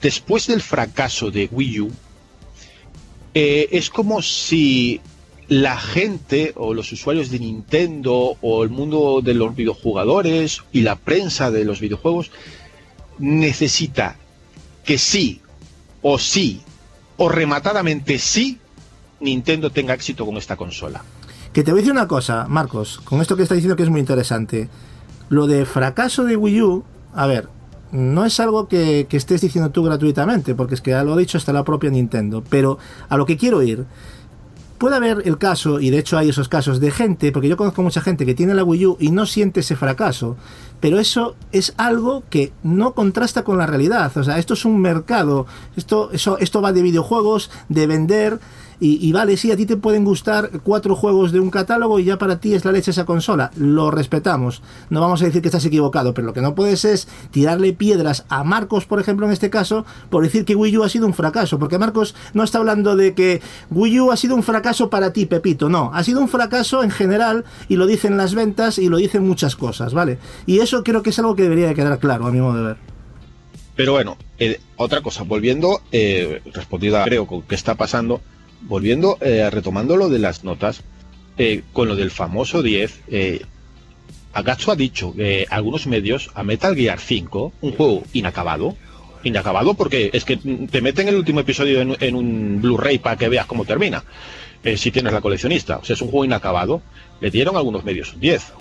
después 0.00 0.46
del 0.46 0.60
fracaso 0.60 1.30
de 1.30 1.48
Wii 1.50 1.80
U, 1.80 1.92
eh, 3.34 3.68
es 3.72 3.90
como 3.90 4.22
si 4.22 5.00
la 5.48 5.76
gente 5.76 6.52
o 6.56 6.72
los 6.74 6.92
usuarios 6.92 7.30
de 7.30 7.38
Nintendo 7.38 8.36
o 8.40 8.62
el 8.62 8.70
mundo 8.70 9.20
de 9.22 9.34
los 9.34 9.54
videojugadores 9.54 10.62
y 10.72 10.80
la 10.80 10.96
prensa 10.96 11.50
de 11.50 11.64
los 11.64 11.80
videojuegos 11.80 12.30
necesita 13.18 14.16
que 14.84 14.98
sí 14.98 15.40
o 16.00 16.18
sí 16.18 16.62
o 17.16 17.28
rematadamente 17.28 18.18
sí 18.18 18.58
Nintendo 19.20 19.70
tenga 19.70 19.94
éxito 19.94 20.26
con 20.26 20.36
esta 20.36 20.56
consola. 20.56 21.02
Que 21.52 21.62
te 21.62 21.70
voy 21.70 21.80
a 21.80 21.82
decir 21.82 21.92
una 21.92 22.08
cosa, 22.08 22.46
Marcos, 22.48 23.00
con 23.04 23.20
esto 23.20 23.36
que 23.36 23.42
estás 23.42 23.56
diciendo 23.56 23.76
que 23.76 23.82
es 23.82 23.90
muy 23.90 24.00
interesante. 24.00 24.68
Lo 25.28 25.46
de 25.46 25.64
fracaso 25.64 26.24
de 26.24 26.36
Wii 26.36 26.62
U, 26.62 26.84
a 27.14 27.26
ver, 27.26 27.48
no 27.92 28.24
es 28.24 28.40
algo 28.40 28.66
que, 28.68 29.06
estés 29.10 29.42
diciendo 29.42 29.70
tú 29.70 29.82
gratuitamente, 29.84 30.54
porque 30.54 30.74
es 30.74 30.80
que 30.80 30.92
lo 30.92 31.12
ha 31.12 31.16
dicho 31.16 31.38
hasta 31.38 31.52
la 31.52 31.62
propia 31.62 31.90
Nintendo, 31.90 32.42
pero 32.48 32.78
a 33.08 33.16
lo 33.16 33.26
que 33.26 33.36
quiero 33.36 33.62
ir, 33.62 33.84
puede 34.78 34.96
haber 34.96 35.22
el 35.26 35.38
caso, 35.38 35.78
y 35.78 35.90
de 35.90 35.98
hecho 35.98 36.18
hay 36.18 36.30
esos 36.30 36.48
casos 36.48 36.80
de 36.80 36.90
gente, 36.90 37.30
porque 37.30 37.48
yo 37.48 37.56
conozco 37.56 37.82
mucha 37.82 38.00
gente 38.00 38.26
que 38.26 38.34
tiene 38.34 38.54
la 38.54 38.64
Wii 38.64 38.86
U 38.86 38.96
y 38.98 39.10
no 39.10 39.26
siente 39.26 39.60
ese 39.60 39.76
fracaso, 39.76 40.36
pero 40.80 40.98
eso 40.98 41.36
es 41.52 41.74
algo 41.76 42.24
que 42.30 42.52
no 42.64 42.92
contrasta 42.92 43.44
con 43.44 43.58
la 43.58 43.66
realidad. 43.66 44.10
O 44.16 44.24
sea, 44.24 44.38
esto 44.38 44.54
es 44.54 44.64
un 44.64 44.80
mercado, 44.80 45.46
esto, 45.76 46.10
eso, 46.12 46.38
esto 46.38 46.60
va 46.60 46.72
de 46.72 46.82
videojuegos, 46.82 47.52
de 47.68 47.86
vender, 47.86 48.40
y, 48.84 49.12
vale, 49.12 49.36
sí, 49.36 49.52
a 49.52 49.56
ti 49.56 49.64
te 49.64 49.76
pueden 49.76 50.04
gustar 50.04 50.50
cuatro 50.64 50.96
juegos 50.96 51.30
de 51.30 51.38
un 51.38 51.50
catálogo 51.50 52.00
y 52.00 52.04
ya 52.04 52.18
para 52.18 52.40
ti 52.40 52.52
es 52.54 52.64
la 52.64 52.72
leche 52.72 52.90
esa 52.90 53.04
consola. 53.04 53.52
Lo 53.54 53.92
respetamos. 53.92 54.60
No 54.90 55.00
vamos 55.00 55.22
a 55.22 55.26
decir 55.26 55.40
que 55.40 55.46
estás 55.46 55.64
equivocado, 55.64 56.14
pero 56.14 56.26
lo 56.26 56.32
que 56.32 56.40
no 56.40 56.56
puedes 56.56 56.84
es 56.84 57.06
tirarle 57.30 57.74
piedras 57.74 58.24
a 58.28 58.42
Marcos, 58.42 58.84
por 58.84 58.98
ejemplo, 58.98 59.24
en 59.24 59.32
este 59.32 59.50
caso, 59.50 59.86
por 60.10 60.24
decir 60.24 60.44
que 60.44 60.56
Wii 60.56 60.78
U 60.78 60.82
ha 60.82 60.88
sido 60.88 61.06
un 61.06 61.14
fracaso. 61.14 61.60
Porque 61.60 61.78
Marcos 61.78 62.16
no 62.34 62.42
está 62.42 62.58
hablando 62.58 62.96
de 62.96 63.14
que 63.14 63.40
Wii 63.70 64.00
U 64.00 64.10
ha 64.10 64.16
sido 64.16 64.34
un 64.34 64.42
fracaso 64.42 64.90
para 64.90 65.12
ti, 65.12 65.26
Pepito. 65.26 65.68
No, 65.68 65.92
ha 65.94 66.02
sido 66.02 66.20
un 66.20 66.28
fracaso 66.28 66.82
en 66.82 66.90
general 66.90 67.44
y 67.68 67.76
lo 67.76 67.86
dicen 67.86 68.16
las 68.16 68.34
ventas 68.34 68.78
y 68.78 68.88
lo 68.88 68.96
dicen 68.96 69.24
muchas 69.24 69.54
cosas, 69.54 69.94
¿vale? 69.94 70.18
Y 70.44 70.58
eso 70.58 70.82
creo 70.82 71.04
que 71.04 71.10
es 71.10 71.18
algo 71.20 71.36
que 71.36 71.44
debería 71.44 71.68
de 71.68 71.74
quedar 71.74 72.00
claro, 72.00 72.26
a 72.26 72.32
mi 72.32 72.40
modo 72.40 72.56
de 72.56 72.62
ver. 72.64 72.76
Pero 73.76 73.92
bueno, 73.92 74.16
eh, 74.38 74.60
otra 74.76 75.02
cosa, 75.02 75.22
volviendo, 75.22 75.80
eh, 75.92 76.42
respondida 76.52 77.04
creo 77.04 77.26
qué 77.48 77.54
está 77.54 77.74
pasando, 77.74 78.20
volviendo, 78.62 79.18
eh, 79.20 79.48
retomando 79.50 79.96
lo 79.96 80.08
de 80.08 80.18
las 80.18 80.44
notas, 80.44 80.82
eh, 81.38 81.62
con 81.72 81.88
lo 81.88 81.96
del 81.96 82.10
famoso 82.10 82.62
10, 82.62 83.00
eh, 83.08 83.42
Agatsu 84.32 84.70
ha 84.70 84.76
dicho 84.76 85.14
que 85.14 85.46
algunos 85.50 85.86
medios 85.86 86.30
a 86.34 86.42
Metal 86.42 86.74
Gear 86.74 86.98
5, 86.98 87.52
un 87.60 87.72
juego 87.72 88.02
inacabado, 88.12 88.76
inacabado 89.24 89.74
porque 89.74 90.10
es 90.12 90.24
que 90.24 90.36
te 90.36 90.80
meten 90.80 91.08
el 91.08 91.16
último 91.16 91.40
episodio 91.40 91.80
en, 91.98 92.14
un 92.14 92.60
Blu-ray 92.60 92.98
para 92.98 93.16
que 93.16 93.28
veas 93.28 93.46
cómo 93.46 93.64
termina, 93.64 94.04
eh, 94.64 94.76
si 94.76 94.90
tienes 94.90 95.12
la 95.12 95.20
coleccionista, 95.20 95.78
o 95.78 95.84
sea, 95.84 95.94
es 95.94 96.02
un 96.02 96.08
juego 96.08 96.24
inacabado, 96.24 96.82
le 97.20 97.30
dieron 97.30 97.56
algunos 97.56 97.84
medios 97.84 98.14
un 98.14 98.20
10. 98.20 98.52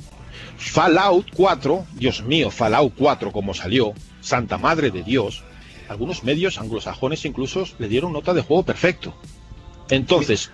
Fallout 0.57 1.27
4, 1.35 1.85
Dios 1.93 2.23
mío, 2.23 2.51
Fallout 2.51 2.93
4 2.97 3.31
como 3.31 3.53
salió, 3.53 3.93
Santa 4.21 4.57
Madre 4.57 4.91
de 4.91 5.03
Dios, 5.03 5.43
algunos 5.89 6.23
medios 6.23 6.59
anglosajones 6.59 7.25
incluso 7.25 7.65
le 7.79 7.87
dieron 7.87 8.13
nota 8.13 8.33
de 8.33 8.41
juego 8.41 8.63
perfecto. 8.63 9.13
Entonces, 9.91 10.49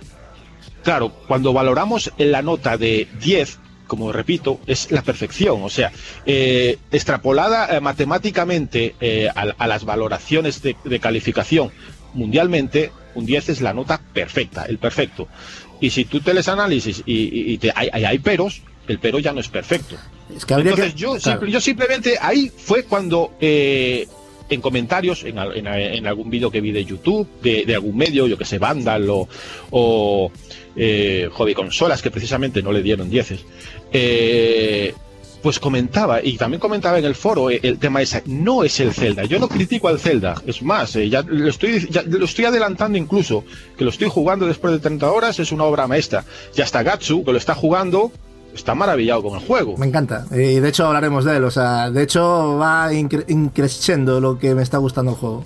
claro, 0.84 1.14
cuando 1.28 1.54
valoramos 1.54 2.12
la 2.18 2.42
nota 2.42 2.78
de 2.78 3.08
10, 3.22 3.60
como 3.88 4.12
repito, 4.12 4.60
es 4.68 4.92
la 4.92 5.02
perfección, 5.02 5.64
o 5.64 5.70
sea, 5.70 5.92
eh, 6.26 6.78
extrapolada 6.92 7.78
eh, 7.78 7.80
matemáticamente 7.80 8.96
eh, 9.00 9.30
a, 9.34 9.42
a, 9.58 9.68
las 9.68 9.86
valoraciones 9.86 10.62
de, 10.62 10.76
de, 10.84 11.00
calificación 11.00 11.72
mundialmente, 12.14 12.92
un 13.16 13.26
10 13.26 13.50
es 13.50 13.62
la 13.62 13.74
nota 13.74 14.02
perfecta, 14.14 14.66
el 14.66 14.78
perfecto. 14.78 15.28
Y 15.80 15.92
si 15.92 16.06
tú 16.06 16.20
te 16.20 16.34
les 16.34 16.48
análisis 16.48 17.04
y, 17.06 17.58
te, 17.60 17.72
hay, 17.76 17.90
hay, 17.90 18.20
peros, 18.20 18.62
el 18.88 18.98
pero 19.00 19.20
ya 19.20 19.32
no 19.32 19.40
es 19.40 19.48
perfecto. 19.48 19.96
Es 20.36 20.46
que 20.46 20.56
Entonces 20.56 20.94
que, 20.94 21.00
yo, 21.00 21.16
claro. 21.18 21.22
simple, 21.22 21.52
yo 21.52 21.62
simplemente 21.62 22.18
ahí 22.20 22.52
fue 22.56 22.84
cuando 22.84 23.34
en 24.50 24.62
comentarios, 24.62 25.24
en, 25.24 25.38
en, 25.38 25.68
en 25.68 26.08
algún 26.08 26.30
vídeo 26.30 26.52
que 26.52 26.62
vi 26.62 26.72
de 26.72 26.86
YouTube, 26.86 27.28
de, 27.42 27.74
algún 27.74 27.98
medio, 27.98 28.28
yo 28.28 28.38
que 28.38 28.46
sé, 28.46 28.60
Vandal 28.60 29.10
o, 29.10 29.28
o 29.72 30.32
eh, 30.76 31.30
Hobby 31.34 31.54
Consolas, 31.54 32.02
que 32.02 32.12
precisamente 32.12 32.62
no 32.62 32.72
le 32.72 32.82
dieron 32.82 33.10
dieces, 33.10 33.42
eh, 33.92 34.94
pues 35.42 35.60
comentaba, 35.60 36.24
y 36.24 36.38
también 36.38 36.60
comentaba 36.60 37.00
en 37.00 37.06
el 37.06 37.16
foro 37.16 37.50
eh, 37.50 37.60
el 37.64 37.78
tema 37.78 38.02
ese, 38.02 38.24
no 38.26 38.64
es 38.64 38.80
el 38.80 38.94
Zelda, 38.94 39.26
yo 39.26 39.40
no 39.40 39.48
critico 39.48 39.88
al 39.88 40.00
Zelda, 40.00 40.42
es 40.46 40.62
más, 40.62 40.96
eh, 40.96 41.10
ya, 41.10 41.22
lo 41.22 41.48
estoy, 41.50 41.88
ya 41.90 42.04
lo 42.04 42.26
estoy 42.26 42.46
adelantando 42.46 42.98
incluso, 42.98 43.44
que 43.78 43.84
lo 43.84 43.90
estoy 43.90 44.10
jugando 44.10 44.48
después 44.48 44.74
de 44.74 44.80
30 44.80 45.12
horas, 45.12 45.40
es 45.40 45.52
una 45.52 45.64
obra 45.64 45.88
maestra, 45.88 46.26
y 46.56 46.62
hasta 46.62 46.84
Gatsu, 46.84 47.24
que 47.24 47.32
lo 47.32 47.38
está 47.38 47.56
jugando, 47.56 48.12
está 48.58 48.76
maravillado 48.76 49.24
con 49.24 49.40
el 49.40 49.46
juego. 49.46 49.78
Me 49.78 49.86
encanta. 49.86 50.26
Y 50.32 50.60
de 50.60 50.70
hecho 50.70 50.86
hablaremos 50.86 51.24
de 51.24 51.38
él. 51.38 51.44
O 51.46 51.52
sea, 51.52 51.90
de 51.90 52.04
hecho 52.04 52.58
va 52.58 52.94
incre 52.94 53.24
increciendo 53.28 54.20
lo 54.20 54.38
que 54.38 54.54
me 54.54 54.64
está 54.64 54.78
gustando 54.78 55.12
el 55.12 55.18
juego. 55.18 55.46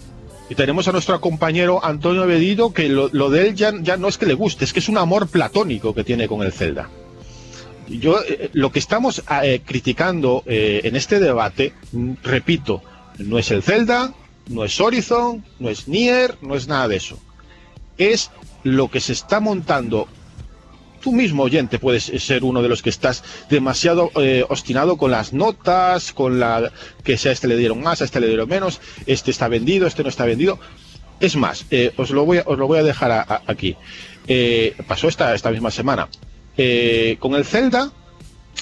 Y 0.49 0.55
tenemos 0.55 0.88
a 0.88 0.91
nuestro 0.91 1.22
compañero 1.22 1.84
Antonio 1.84 2.26
Bedido, 2.28 2.74
que 2.74 2.89
lo, 2.89 3.30
de 3.30 3.47
él 3.47 3.55
ya, 3.55 3.72
no 3.72 4.07
es 4.09 4.18
que 4.18 4.26
le 4.26 4.34
guste, 4.34 4.66
es 4.66 4.74
que 4.74 4.80
es 4.80 4.89
un 4.89 4.97
amor 4.97 5.28
platónico 5.28 5.93
que 5.93 6.03
tiene 6.03 6.28
con 6.28 6.41
el 6.41 6.51
Zelda. 6.51 6.89
Yo, 7.88 8.20
eh, 8.28 8.49
lo 8.51 8.70
que 8.70 8.80
estamos 8.80 9.24
eh, 9.43 9.62
criticando 9.64 10.43
eh, 10.45 10.82
en 10.84 10.97
este 10.97 11.22
debate, 11.22 11.74
mm, 11.93 12.14
repito, 12.24 12.82
no 13.18 13.38
es 13.38 13.49
el 13.51 13.64
Zelda, 13.64 14.14
no 14.49 14.66
es 14.66 14.80
Horizon, 14.80 15.43
no 15.59 15.70
es 15.70 15.88
Nier, 15.88 16.38
no 16.41 16.55
es 16.55 16.68
nada 16.68 16.89
de 16.89 16.97
eso. 16.97 17.18
Es 17.97 18.32
lo 18.64 18.89
que 18.91 18.99
se 18.99 19.14
está 19.14 19.39
montando 19.39 20.09
tú 21.01 21.11
mismo, 21.11 21.43
oyente, 21.43 21.79
puedes 21.79 22.05
ser 22.23 22.43
uno 22.43 22.61
de 22.61 22.69
los 22.69 22.81
que 22.81 22.89
estás 22.89 23.23
demasiado 23.49 24.11
eh, 24.15 24.45
obstinado 24.47 24.97
con 24.97 25.11
las 25.11 25.33
notas, 25.33 26.13
con 26.13 26.39
la 26.39 26.71
que 27.03 27.17
sea 27.17 27.31
este 27.31 27.47
le 27.47 27.57
dieron 27.57 27.81
más, 27.81 28.01
a 28.01 28.05
este 28.05 28.19
le 28.19 28.27
dieron 28.27 28.47
menos, 28.47 28.79
este 29.07 29.31
está 29.31 29.47
vendido, 29.47 29.87
este 29.87 30.03
no 30.03 30.09
está 30.09 30.25
vendido. 30.25 30.59
Es 31.19 31.35
más, 31.35 31.65
eh, 31.71 31.91
os, 31.97 32.11
lo 32.11 32.25
voy 32.25 32.37
a, 32.37 32.43
os 32.45 32.57
lo 32.57 32.67
voy 32.67 32.79
a 32.79 32.83
dejar 32.83 33.43
aquí. 33.47 33.75
Eh, 34.27 34.75
pasó 34.87 35.07
esta, 35.07 35.35
esta 35.35 35.51
misma 35.51 35.71
semana. 35.71 36.07
con 37.19 37.35
el 37.35 37.45
Zelda, 37.45 37.91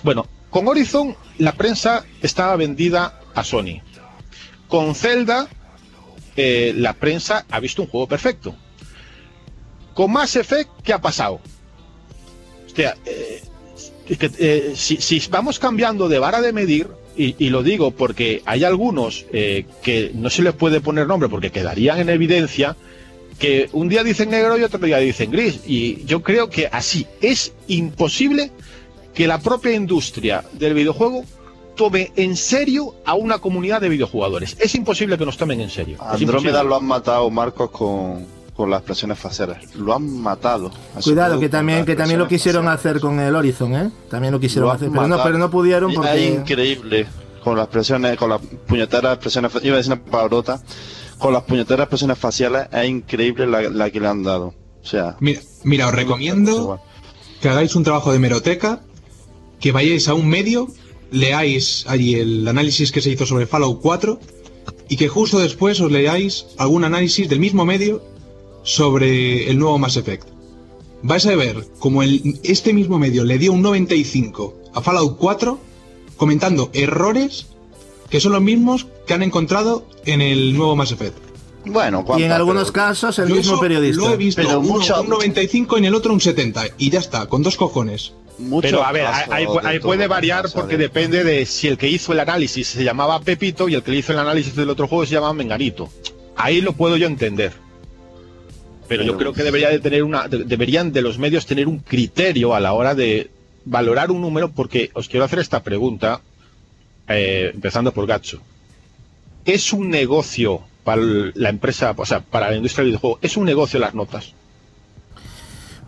bueno, 0.03 0.25
con 0.49 0.67
Horizon 0.67 1.15
la 1.37 1.53
prensa 1.53 2.05
estaba 2.21 2.55
vendida 2.55 3.19
a 3.35 3.43
Sony. 3.43 3.81
Con 4.67 4.95
Zelda, 4.95 5.47
la 6.35 6.93
prensa 6.93 7.45
ha 7.49 7.59
visto 7.59 7.81
un 7.81 7.89
juego 7.89 8.07
perfecto. 8.07 8.55
Con 9.93 10.13
Mass 10.13 10.37
Effect, 10.37 10.69
¿qué 10.83 10.93
ha 10.93 11.01
pasado? 11.01 11.41
Hostia, 12.80 12.95
eh, 13.05 13.41
eh, 14.39 14.73
si, 14.75 15.21
vamos 15.30 15.59
cambiando 15.59 16.07
de 16.07 16.17
vara 16.17 16.39
de 16.41 16.53
medir, 16.53 16.88
y, 17.17 17.49
lo 17.49 17.63
digo 17.63 17.91
porque 17.91 18.41
hay 18.45 18.63
algunos 18.63 19.25
eh, 19.34 19.65
que 19.84 20.11
no 20.15 20.30
se 20.30 20.41
les 20.41 20.53
puede 20.53 20.80
poner 20.80 21.05
nombre 21.05 21.27
porque 21.27 21.51
quedarían 21.51 21.99
en 21.99 22.07
evidencia, 22.07 22.77
que 23.38 23.69
un 23.73 23.89
día 23.89 24.05
dicen 24.05 24.30
negro 24.30 24.57
y 24.57 24.63
otro 24.63 24.80
día 24.80 24.99
dicen 24.99 25.32
gris. 25.32 25.59
Y 25.65 26.05
yo 26.05 26.23
creo 26.23 26.49
que 26.49 26.67
así 26.71 27.07
es 27.19 27.51
imposible 27.67 28.51
que 29.13 29.27
la 29.27 29.41
propia 29.41 29.73
industria 29.73 30.45
del 30.53 30.73
videojuego 30.73 31.25
tome 31.75 32.13
en 32.15 32.38
serio 32.38 32.95
a 33.05 33.15
una 33.15 33.39
comunidad 33.39 33.82
de 33.82 33.89
videojugadores. 33.89 34.55
Es 34.59 34.73
imposible 34.75 35.17
que 35.17 35.25
nos 35.25 35.36
tomen 35.36 35.59
en 35.59 35.69
serio. 35.69 35.97
Andrómeda 35.99 36.63
lo 36.63 36.77
han 36.77 36.86
matado, 36.86 37.30
Marcos, 37.30 37.69
con, 37.71 38.25
con 38.60 38.70
las 38.70 38.82
presiones 38.82 39.18
faciales. 39.18 39.74
Lo 39.76 39.95
han 39.95 40.20
matado. 40.20 40.70
Cuidado, 41.01 41.39
que 41.39 41.47
también, 41.47 41.86
que 41.86 41.95
también 41.95 42.20
lo 42.20 42.28
quisieron 42.28 42.68
hacer 42.68 42.99
con 42.99 43.18
el 43.18 43.34
Horizon, 43.34 43.74
¿eh? 43.74 43.89
También 44.10 44.34
lo 44.34 44.39
quisieron 44.41 44.70
hacer, 44.70 44.89
pero 44.91 45.07
no, 45.07 45.24
pero 45.24 45.38
no 45.38 45.49
pudieron 45.49 45.93
porque... 45.93 46.28
Es 46.28 46.36
increíble 46.36 47.07
con 47.41 47.55
las 47.55 47.70
presiones, 47.70 48.18
con 48.18 48.32
las 48.32 48.41
puñeteras 48.68 49.18
presiones, 49.18 49.53
iba 49.64 49.76
a 49.76 49.78
decir 49.78 49.93
una 49.93 50.03
palabrota, 50.03 50.62
con 51.20 51.32
las 51.32 51.43
puñeteras 51.43 51.88
presiones 51.88 52.18
faciales, 52.18 52.68
es 52.74 52.89
increíble 52.89 53.47
la, 53.47 53.89
que 53.89 53.99
le 54.01 54.07
han 54.10 54.24
dado. 54.24 54.47
O 54.47 54.86
sea... 54.86 55.16
Mira, 55.22 55.39
mira 55.64 55.88
os 55.88 55.93
recomiendo 55.93 56.82
que 57.39 57.47
hagáis 57.47 57.78
un 57.78 57.86
trabajo 57.86 58.12
de 58.12 58.20
meroteca, 58.20 58.82
que 59.62 59.72
vayáis 59.72 60.10
a 60.10 60.16
un 60.16 60.28
medio, 60.28 60.68
leáis 61.12 61.86
allí 61.88 62.16
el 62.16 62.45
análisis 62.45 62.91
que 62.91 62.99
se 62.99 63.10
hizo 63.10 63.26
sobre 63.26 63.45
Fallout 63.45 63.80
4 63.82 64.20
y 64.89 64.97
que 64.97 65.07
justo 65.07 65.39
después 65.39 65.80
os 65.80 65.89
leáis 65.89 66.47
algún 66.57 66.84
análisis 66.84 67.30
del 67.30 67.39
mismo 67.39 67.64
medio 67.64 68.18
sobre 68.70 69.49
el 69.49 69.57
nuevo 69.57 69.80
Mass 69.80 69.97
Effect. 69.97 70.28
Vais 71.01 71.26
a 71.26 71.36
ver 71.36 71.65
como 71.80 72.03
el, 72.03 72.39
este 72.43 72.72
mismo 72.72 72.99
medio 72.99 73.24
le 73.24 73.39
dio 73.39 73.51
un 73.51 73.63
95 73.63 74.53
a 74.76 74.82
Fallout 74.82 75.17
4 75.17 75.59
comentando 76.17 76.70
errores 76.74 77.47
que 78.11 78.20
son 78.20 78.34
los 78.34 78.41
mismos 78.41 78.86
que 79.07 79.15
han 79.15 79.24
encontrado 79.24 79.88
en 80.05 80.22
el 80.22 80.55
nuevo 80.55 80.76
Mass 80.76 80.91
Effect. 80.91 81.17
Bueno, 81.65 82.05
y 82.17 82.24
en 82.24 82.32
algunos 82.32 82.72
casos 82.72 83.17
el 83.17 83.30
mismo 83.30 83.59
periodista. 83.59 84.01
Lo 84.01 84.13
he 84.13 84.17
visto, 84.17 84.41
pero 84.41 84.61
mucho... 84.61 85.01
un 85.01 85.09
95 85.09 85.78
y 85.78 85.80
en 85.80 85.86
el 85.86 85.95
otro 85.95 86.13
un 86.13 86.22
70 86.22 86.65
y 86.78 86.91
ya 86.91 86.99
está, 86.99 87.26
con 87.26 87.41
dos 87.41 87.57
cojones. 87.57 88.13
pero 88.61 88.84
a 88.84 88.91
ver, 88.91 89.07
ahí, 89.32 89.80
puede 89.80 90.05
variar 90.07 90.47
porque 90.53 90.78
depende 90.78 91.24
de 91.24 91.47
si 91.47 91.67
el 91.67 91.78
que 91.80 91.89
hizo 91.89 92.13
el 92.13 92.20
análisis 92.20 92.67
se 92.67 92.84
llamaba 92.84 93.20
Pepito 93.20 93.67
y 93.67 93.74
el 93.74 93.82
que 93.82 93.95
hizo 93.95 94.13
el 94.13 94.20
análisis 94.20 94.55
del 94.55 94.70
otro 94.70 94.88
juego 94.88 95.07
se 95.07 95.15
llamaba 95.15 95.34
Menganito. 95.34 95.89
Ahí 96.36 96.61
lo 96.61 96.74
puedo 96.74 96.95
yo 96.95 97.07
entender. 97.07 97.68
Pero, 98.89 99.03
yo 99.03 99.17
creo 99.17 99.33
que 99.33 99.43
debería 99.43 99.69
de 99.69 99.79
tener 99.79 100.03
una, 100.03 100.27
deberían 100.27 100.91
de 100.91 101.03
los 101.03 101.19
medios 101.19 101.45
tener 101.45 101.67
un 101.67 101.77
criterio 101.77 102.55
a 102.55 102.59
la 102.59 102.73
hora 102.73 102.95
de 102.95 103.29
valorar 103.63 104.09
un 104.09 104.19
número, 104.19 104.49
porque 104.49 104.89
os 104.95 105.07
quiero 105.07 105.25
hacer 105.25 105.39
esta 105.39 105.61
pregunta, 105.61 106.21
eh, 107.07 107.51
empezando 107.53 107.93
por 107.93 108.07
Gacho. 108.07 108.41
¿Es 109.45 109.73
un 109.73 109.89
negocio 109.89 110.61
para 110.83 111.03
la 111.35 111.49
empresa, 111.49 111.93
o 111.95 112.05
sea, 112.05 112.21
para 112.21 112.49
la 112.49 112.57
industria 112.57 112.83
del 112.83 112.91
videojuego, 112.91 113.19
es 113.21 113.37
un 113.37 113.45
negocio 113.45 113.79
las 113.79 113.93
notas? 113.93 114.33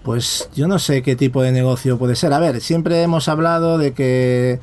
Pues 0.04 0.50
yo 0.56 0.68
no 0.68 0.78
sé 0.78 1.02
qué 1.02 1.16
tipo 1.16 1.42
de 1.42 1.52
negocio 1.52 1.98
puede 1.98 2.16
ser. 2.16 2.34
A 2.34 2.40
ver, 2.40 2.62
siempre 2.62 3.02
hemos 3.02 3.28
hablado 3.28 3.80
de 3.80 3.94
que 3.94 4.60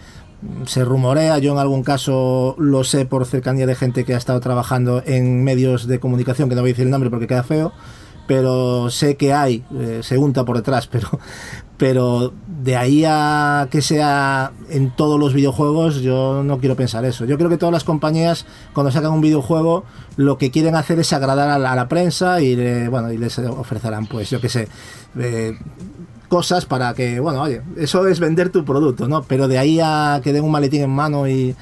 se 0.67 0.85
rumorea, 0.85 1.39
yo 1.39 1.53
en 1.53 1.59
algún 1.59 1.83
caso 1.83 2.55
lo 2.59 2.85
sé 2.85 3.05
por 3.05 3.27
cercanía 3.27 3.67
de 3.67 3.75
gente 3.75 4.05
que 4.05 4.15
ha 4.15 4.19
estado 4.19 4.39
trabajando 4.39 5.03
en 5.05 5.43
medios 5.43 5.89
de 5.89 5.99
comunicación, 5.99 6.49
que 6.49 6.55
no 6.55 6.61
voy 6.61 6.71
a 6.71 6.73
decir 6.73 6.85
el 6.85 6.91
nombre 6.91 7.11
porque 7.11 7.27
queda 7.27 7.43
feo, 7.43 7.73
pero 8.29 8.91
sé 8.91 9.17
que 9.17 9.33
hay, 9.33 9.65
eh, 9.75 10.01
se 10.03 10.19
unta 10.19 10.45
por 10.45 10.57
detrás, 10.57 10.87
pero, 10.93 11.09
pero 11.79 12.33
de 12.63 12.77
ahí 12.77 13.05
a 13.05 13.67
que 13.71 13.81
sea 13.83 14.53
en 14.69 14.95
todos 14.95 15.19
los 15.19 15.33
videojuegos, 15.33 16.03
yo 16.03 16.43
no 16.45 16.59
quiero 16.59 16.77
pensar 16.77 17.05
eso. 17.07 17.25
Yo 17.25 17.39
creo 17.39 17.49
que 17.49 17.57
todas 17.57 17.73
las 17.73 17.85
compañías, 17.85 18.47
cuando 18.75 18.93
sacan 18.93 19.13
un 19.13 19.23
videojuego, 19.23 19.85
lo 20.17 20.37
que 20.37 20.51
quieren 20.51 20.77
hacer 20.77 21.01
es 21.01 21.13
agradar 21.13 21.49
a 21.49 21.59
la, 21.59 21.89
prensa 21.89 22.41
y, 22.43 22.55
bueno, 22.89 23.11
y 23.11 23.17
les 23.17 23.39
ofrecerán, 23.39 24.07
pues, 24.07 24.29
yo 24.29 24.41
qué 24.43 24.51
sé, 24.51 24.69
eh, 25.19 25.59
cosas 26.29 26.67
para 26.67 26.93
que, 26.93 27.21
bueno, 27.21 27.41
oye, 27.41 27.63
eso 27.79 28.07
es 28.07 28.21
vender 28.21 28.51
tu 28.51 28.63
producto, 28.67 29.09
¿no? 29.09 29.23
Pero 29.23 29.49
de 29.49 29.59
ahí 29.59 29.81
a 29.83 30.21
que 30.23 30.35
den 30.35 30.45
un 30.45 30.53
maletín 30.53 30.83
en 30.83 30.91
mano 30.91 31.27
y... 31.27 31.57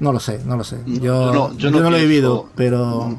No 0.00 0.12
lo 0.12 0.18
sé, 0.18 0.40
no 0.44 0.56
lo 0.56 0.64
sé. 0.64 0.80
Yo 0.86 1.32
no, 1.32 1.56
yo 1.56 1.70
no, 1.70 1.88
lo 1.88 1.96
he 1.96 2.02
vivido, 2.02 2.48
pero 2.56 3.16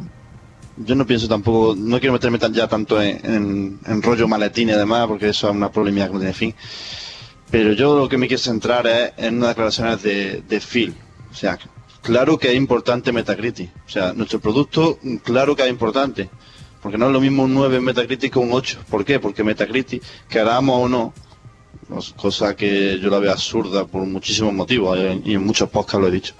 yo 0.78 0.96
no 0.96 1.06
pienso 1.06 1.28
tampoco, 1.28 1.76
no 1.76 2.00
quiero 2.00 2.14
meterme 2.14 2.40
ya 2.52 2.68
tanto 2.68 3.02
en, 3.02 3.80
rollo 4.02 4.28
maletín 4.28 4.70
y 4.70 4.74
demás, 4.74 5.08
porque 5.08 5.30
eso 5.30 5.50
es 5.50 5.56
una 5.56 5.72
polémica 5.72 6.08
que 6.08 6.14
no 6.14 6.20
tiene 6.20 6.34
fin. 6.34 6.56
Pero 7.50 7.74
yo 7.74 7.98
lo 7.98 8.10
que 8.10 8.18
me 8.18 8.28
quiero 8.28 8.42
centrar 8.42 8.86
es 8.88 9.14
en 9.18 9.38
unas 9.38 9.50
declaraciones 9.50 10.02
de, 10.04 10.42
de 10.42 10.60
Phil. 10.60 10.96
O 11.32 11.34
sea, 11.34 11.58
claro 12.02 12.38
que 12.38 12.50
es 12.50 12.56
importante 12.56 13.12
Metacritic. 13.12 13.70
O 13.86 13.90
sea, 13.90 14.14
nuestro 14.14 14.40
producto, 14.40 15.00
claro 15.24 15.56
que 15.56 15.64
es 15.64 15.70
importante. 15.70 16.30
Porque 16.82 16.98
no 16.98 17.08
es 17.08 17.14
lo 17.14 17.22
mismo 17.22 17.44
un 17.44 17.54
9 17.54 17.78
en 17.78 17.84
Metacritic 17.84 18.34
que 18.34 18.40
un 18.40 18.52
8. 18.52 18.80
¿Por 18.90 19.06
qué? 19.06 19.20
Porque 19.20 19.44
Metacritic, 19.44 20.04
queramos 20.28 20.84
o 20.84 20.90
no, 20.90 21.14
cosa 22.16 22.56
que 22.56 23.00
yo 23.00 23.10
la 23.10 23.20
veo 23.20 23.32
absurda 23.32 23.86
por 23.86 24.06
muchísimos 24.06 24.54
motivos, 24.54 24.98
eh, 25.00 25.22
y 25.24 25.34
en 25.36 25.46
muchos 25.46 25.70
podcasts 25.70 26.02
lo 26.02 26.08
he 26.08 26.12
dicho 26.12 26.36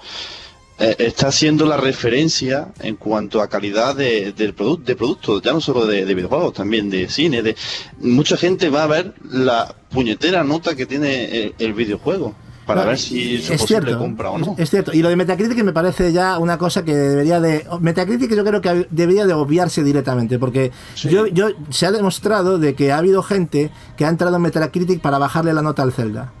eh, 0.78 0.94
está 0.98 1.32
siendo 1.32 1.64
la 1.64 1.78
referencia 1.78 2.68
en 2.80 2.96
cuanto 2.96 3.40
a 3.40 3.48
calidad 3.48 3.96
de, 3.96 4.32
del 4.32 4.52
producto, 4.52 4.84
de 4.84 4.96
productos, 4.96 5.42
ya 5.42 5.52
no 5.54 5.60
solo 5.60 5.86
de, 5.86 6.04
videojuegos, 6.14 6.52
también 6.52 6.90
de 6.90 7.08
cine. 7.08 7.42
De 7.42 7.56
mucha 8.00 8.36
gente 8.36 8.68
va 8.68 8.82
a 8.82 8.86
ver 8.86 9.14
la 9.30 9.74
puñetera 9.90 10.44
nota 10.44 10.76
que 10.76 10.84
tiene 10.84 11.54
el, 11.58 11.72
videojuego 11.72 12.34
para 12.66 12.84
ver 12.84 12.98
si 12.98 13.36
es 13.36 13.50
posible 13.52 13.96
compra 13.96 14.30
o 14.30 14.38
no. 14.38 14.54
Es 14.58 14.68
cierto. 14.68 14.92
Y 14.92 15.00
lo 15.00 15.08
de 15.08 15.16
Metacritic 15.16 15.64
me 15.64 15.72
parece 15.72 16.12
ya 16.12 16.38
una 16.38 16.58
cosa 16.58 16.84
que 16.84 16.94
debería 16.94 17.40
de. 17.40 17.64
Metacritic 17.80 18.34
yo 18.34 18.44
creo 18.44 18.60
que 18.60 18.86
debería 18.90 19.24
de 19.24 19.32
obviarse 19.32 19.82
directamente, 19.82 20.38
porque 20.38 20.72
yo, 20.96 21.26
yo 21.26 21.48
se 21.70 21.86
ha 21.86 21.92
demostrado 21.92 22.58
de 22.58 22.74
que 22.74 22.92
ha 22.92 22.98
habido 22.98 23.22
gente 23.22 23.70
que 23.96 24.04
ha 24.04 24.08
entrado 24.10 24.36
en 24.36 24.42
Metacritic 24.42 25.00
para 25.00 25.16
bajarle 25.16 25.54
la 25.54 25.62
nota 25.62 25.82
al 25.82 25.92
Zelda. 25.92 26.32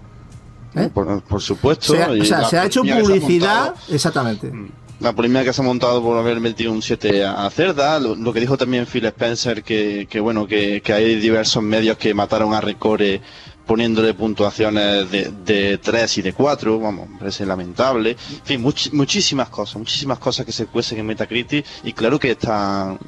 ¿Eh? 0.76 0.90
Por, 0.92 1.40
supuesto. 1.40 1.94
o 1.94 2.24
sea, 2.24 2.44
se 2.44 2.58
ha 2.58 2.66
hecho 2.66 2.82
publicidad. 2.82 3.74
exactamente. 3.88 4.50
Mm. 4.50 4.68
La 5.00 5.12
polémica 5.12 5.44
que 5.44 5.52
se 5.52 5.60
ha 5.60 5.64
montado 5.64 6.02
por 6.02 6.16
haber 6.16 6.40
metido 6.40 6.72
un 6.72 6.80
7 6.80 7.22
a 7.22 7.50
Cerda, 7.50 8.00
lo, 8.00 8.32
que 8.32 8.40
dijo 8.40 8.56
también 8.56 8.86
Phil 8.86 9.04
Spencer, 9.04 9.62
que, 9.62 10.20
bueno, 10.20 10.46
que, 10.46 10.82
hay 10.86 11.16
diversos 11.16 11.62
medios 11.62 11.98
que 11.98 12.14
mataron 12.14 12.54
a 12.54 12.62
Recore 12.62 13.20
poniéndole 13.66 14.14
puntuaciones 14.14 15.10
de, 15.10 15.32
de 15.44 15.76
3 15.78 16.18
y 16.18 16.22
de 16.22 16.32
4, 16.32 16.80
vamos, 16.80 17.08
parece 17.18 17.44
lamentable. 17.44 18.12
En 18.12 18.44
fin, 18.44 18.62
muchísimas 18.92 19.50
cosas, 19.50 19.76
muchísimas 19.76 20.18
cosas 20.18 20.46
que 20.46 20.52
se 20.52 20.64
cuecen 20.64 21.00
en 21.00 21.06
Metacritic 21.06 21.66
y 21.84 21.92
claro 21.92 22.18
que 22.18 22.30
están 22.30 22.98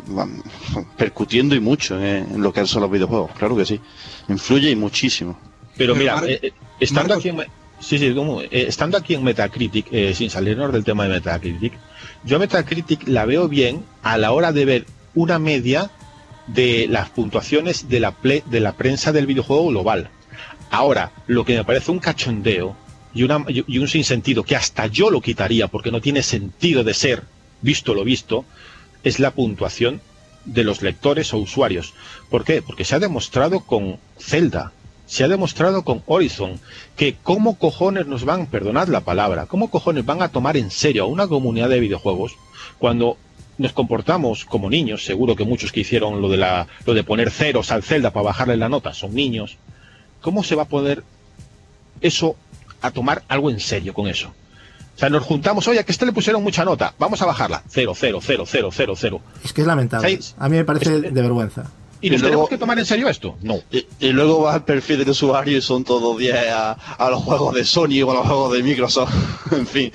percutiendo 0.99 1.55
y 1.55 1.61
mucho 1.61 1.99
en, 2.03 2.43
lo 2.43 2.53
que 2.53 2.66
son 2.66 2.83
los 2.83 2.91
videojuegos, 2.91 3.31
claro 3.39 3.57
que 3.57 3.64
sí. 3.64 3.81
Influye 4.29 4.71
y 4.71 4.77
muchísimo. 4.77 5.39
Pero 5.77 5.95
mira, 5.95 6.21
eh, 6.27 6.41
eh, 6.43 6.53
estando 6.81 7.14
aquí 7.14 7.29
en, 7.29 7.37
Sí, 7.81 7.99
sí, 7.99 8.12
como, 8.14 8.43
eh, 8.43 8.49
estando 8.51 8.99
aquí 8.99 9.14
en 9.14 9.22
Metacritic, 9.22 9.87
eh, 9.93 10.12
sin 10.14 10.31
salirnos 10.31 10.72
del 10.72 10.85
tema 10.85 11.05
de 11.05 11.11
Metacritic, 11.11 11.72
yo 12.24 12.39
Metacritic 12.39 13.07
la 13.07 13.24
veo 13.24 13.49
bien 13.49 13.85
a 14.03 14.18
la 14.18 14.33
hora 14.33 14.53
de 14.53 14.64
ver 14.64 14.87
una 15.14 15.39
media 15.39 15.91
de 16.49 16.87
las 16.89 17.11
puntuaciones 17.11 17.89
de 17.89 18.01
la, 18.01 18.14
de 18.22 18.61
la 18.61 18.72
prensa 18.72 19.12
del 19.12 19.26
videojuego 19.26 19.68
global. 19.68 20.11
Ahora, 20.70 21.12
lo 21.26 21.45
que 21.45 21.57
me 21.57 21.64
parece 21.64 21.91
un 21.91 21.99
cachondeo 21.99 22.76
y, 23.14 23.22
una, 23.22 23.45
y 23.49 23.79
un 23.79 23.89
sinsentido, 23.89 24.43
que 24.43 24.57
hasta 24.57 24.87
yo 24.87 25.11
lo 25.11 25.20
quitaría 25.20 25.68
porque 25.68 25.91
no 25.91 26.01
tiene 26.01 26.22
sentido 26.22 26.85
de 26.85 26.95
ser, 26.95 27.22
visto 27.62 27.95
lo 27.95 28.05
visto, 28.05 28.45
es 29.03 29.18
la 29.18 29.31
puntuación 29.31 30.01
de 30.45 30.64
los 30.64 30.83
lectores 30.83 31.33
o 31.33 31.39
usuarios. 31.39 31.95
¿Por 32.31 32.45
qué? 32.45 32.62
Porque 32.62 32.85
se 32.85 32.95
ha 32.95 32.99
demostrado 32.99 33.61
con 33.61 33.99
Zelda, 34.18 34.72
se 35.09 35.24
ha 35.24 35.28
demostrado 35.28 35.82
con 35.82 36.02
Horizon, 36.06 36.61
que 36.96 37.16
cómo 37.20 37.59
cojones 37.59 38.06
nos 38.06 38.24
van, 38.24 38.46
perdonad 38.46 38.88
la 38.88 39.00
palabra, 39.00 39.46
cómo 39.46 39.70
cojones 39.70 40.04
van 40.04 40.22
a 40.22 40.28
tomar 40.28 40.56
en 40.56 40.70
serio 40.70 41.04
a 41.04 41.06
una 41.06 41.26
comunidad 41.26 41.70
de 41.70 41.80
videojuegos 41.80 42.36
cuando 42.78 43.16
nos 43.56 43.72
comportamos 43.72 44.44
como 44.44 44.70
niños, 44.70 45.04
seguro 45.04 45.34
que 45.34 45.44
muchos 45.44 45.72
que 45.72 45.80
hicieron 45.80 46.20
lo 46.20 46.28
de 46.28 46.36
la, 46.36 46.68
lo 46.86 46.94
de 46.94 47.02
poner 47.04 47.30
ceros 47.30 47.72
al 47.72 47.82
Zelda 47.82 48.12
para 48.12 48.26
bajarle 48.26 48.56
la 48.56 48.68
nota 48.68 48.92
son 48.92 49.14
niños. 49.14 49.56
¿Cómo 50.20 50.44
se 50.44 50.54
va 50.54 50.64
a 50.64 50.68
poder 50.68 51.02
eso 52.02 52.36
a 52.82 52.90
tomar 52.90 53.24
algo 53.28 53.50
en 53.50 53.61
serio 53.61 53.94
con 53.94 54.09
eso? 54.09 54.28
O 54.94 54.98
sea, 54.98 55.09
nos 55.09 55.22
juntamos, 55.22 55.66
oye, 55.68 55.82
que 55.84 55.92
este 55.92 56.04
le 56.04 56.12
pusieron 56.12 56.42
mucha 56.42 56.64
nota, 56.64 56.92
vamos 56.98 57.22
a 57.22 57.26
bajarla. 57.26 57.62
Cero, 57.68 57.94
cero, 57.96 58.20
cero, 58.22 58.44
cero, 58.46 58.70
cero, 58.70 58.94
cero. 58.96 59.20
Es 59.42 59.52
que 59.52 59.62
es 59.62 59.66
lamentable. 59.66 60.18
A 60.38 60.48
mí 60.48 60.56
me 60.56 60.64
parece 60.64 61.00
de 61.00 61.22
vergüenza. 61.22 61.70
¿Y, 62.01 62.11
nos 62.11 62.22
tenemos 62.22 62.49
que 62.49 62.59
tomar 62.59 62.78
en 62.78 62.86
serio 62.86 63.09
esto? 63.09 63.36
No. 63.42 63.61
Y, 63.70 64.12
luego 64.12 64.42
vas 64.42 64.57
al 64.57 64.64
perfil 64.64 64.99
del 64.99 65.11
usuario 65.11 65.59
y 65.59 65.61
son 65.61 65.84
todos 65.84 66.16
10 66.18 66.36
a, 66.51 66.72
a, 66.72 67.11
los 67.11 67.22
juegos 67.22 67.55
de 67.55 67.64
Sony 67.64 68.03
o 68.07 68.11
a 68.11 68.14
los 68.14 68.26
juegos 68.26 68.53
de 68.53 68.62
Microsoft. 68.62 69.12
en 69.53 69.66
fin. 69.66 69.92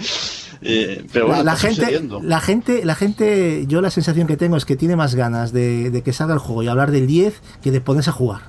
Eh, 0.61 1.05
pero 1.11 1.27
bueno, 1.27 1.43
la, 1.43 1.55
gente, 1.57 2.01
la 2.21 2.39
gente, 2.39 2.85
la 2.85 2.95
gente, 2.95 3.65
yo 3.67 3.81
la 3.81 3.91
sensación 3.91 4.27
que 4.27 4.37
tengo 4.37 4.55
es 4.55 4.65
que 4.65 4.77
tiene 4.77 4.95
más 4.95 5.15
ganas 5.15 5.51
de, 5.51 5.91
de 5.91 6.01
que 6.03 6.13
salga 6.13 6.33
el 6.33 6.39
juego 6.39 6.63
y 6.63 6.67
hablar 6.67 6.91
del 6.91 7.05
10 7.05 7.41
que 7.61 7.71
de 7.71 7.81
ponerse 7.81 8.11
a 8.11 8.13
jugar. 8.13 8.41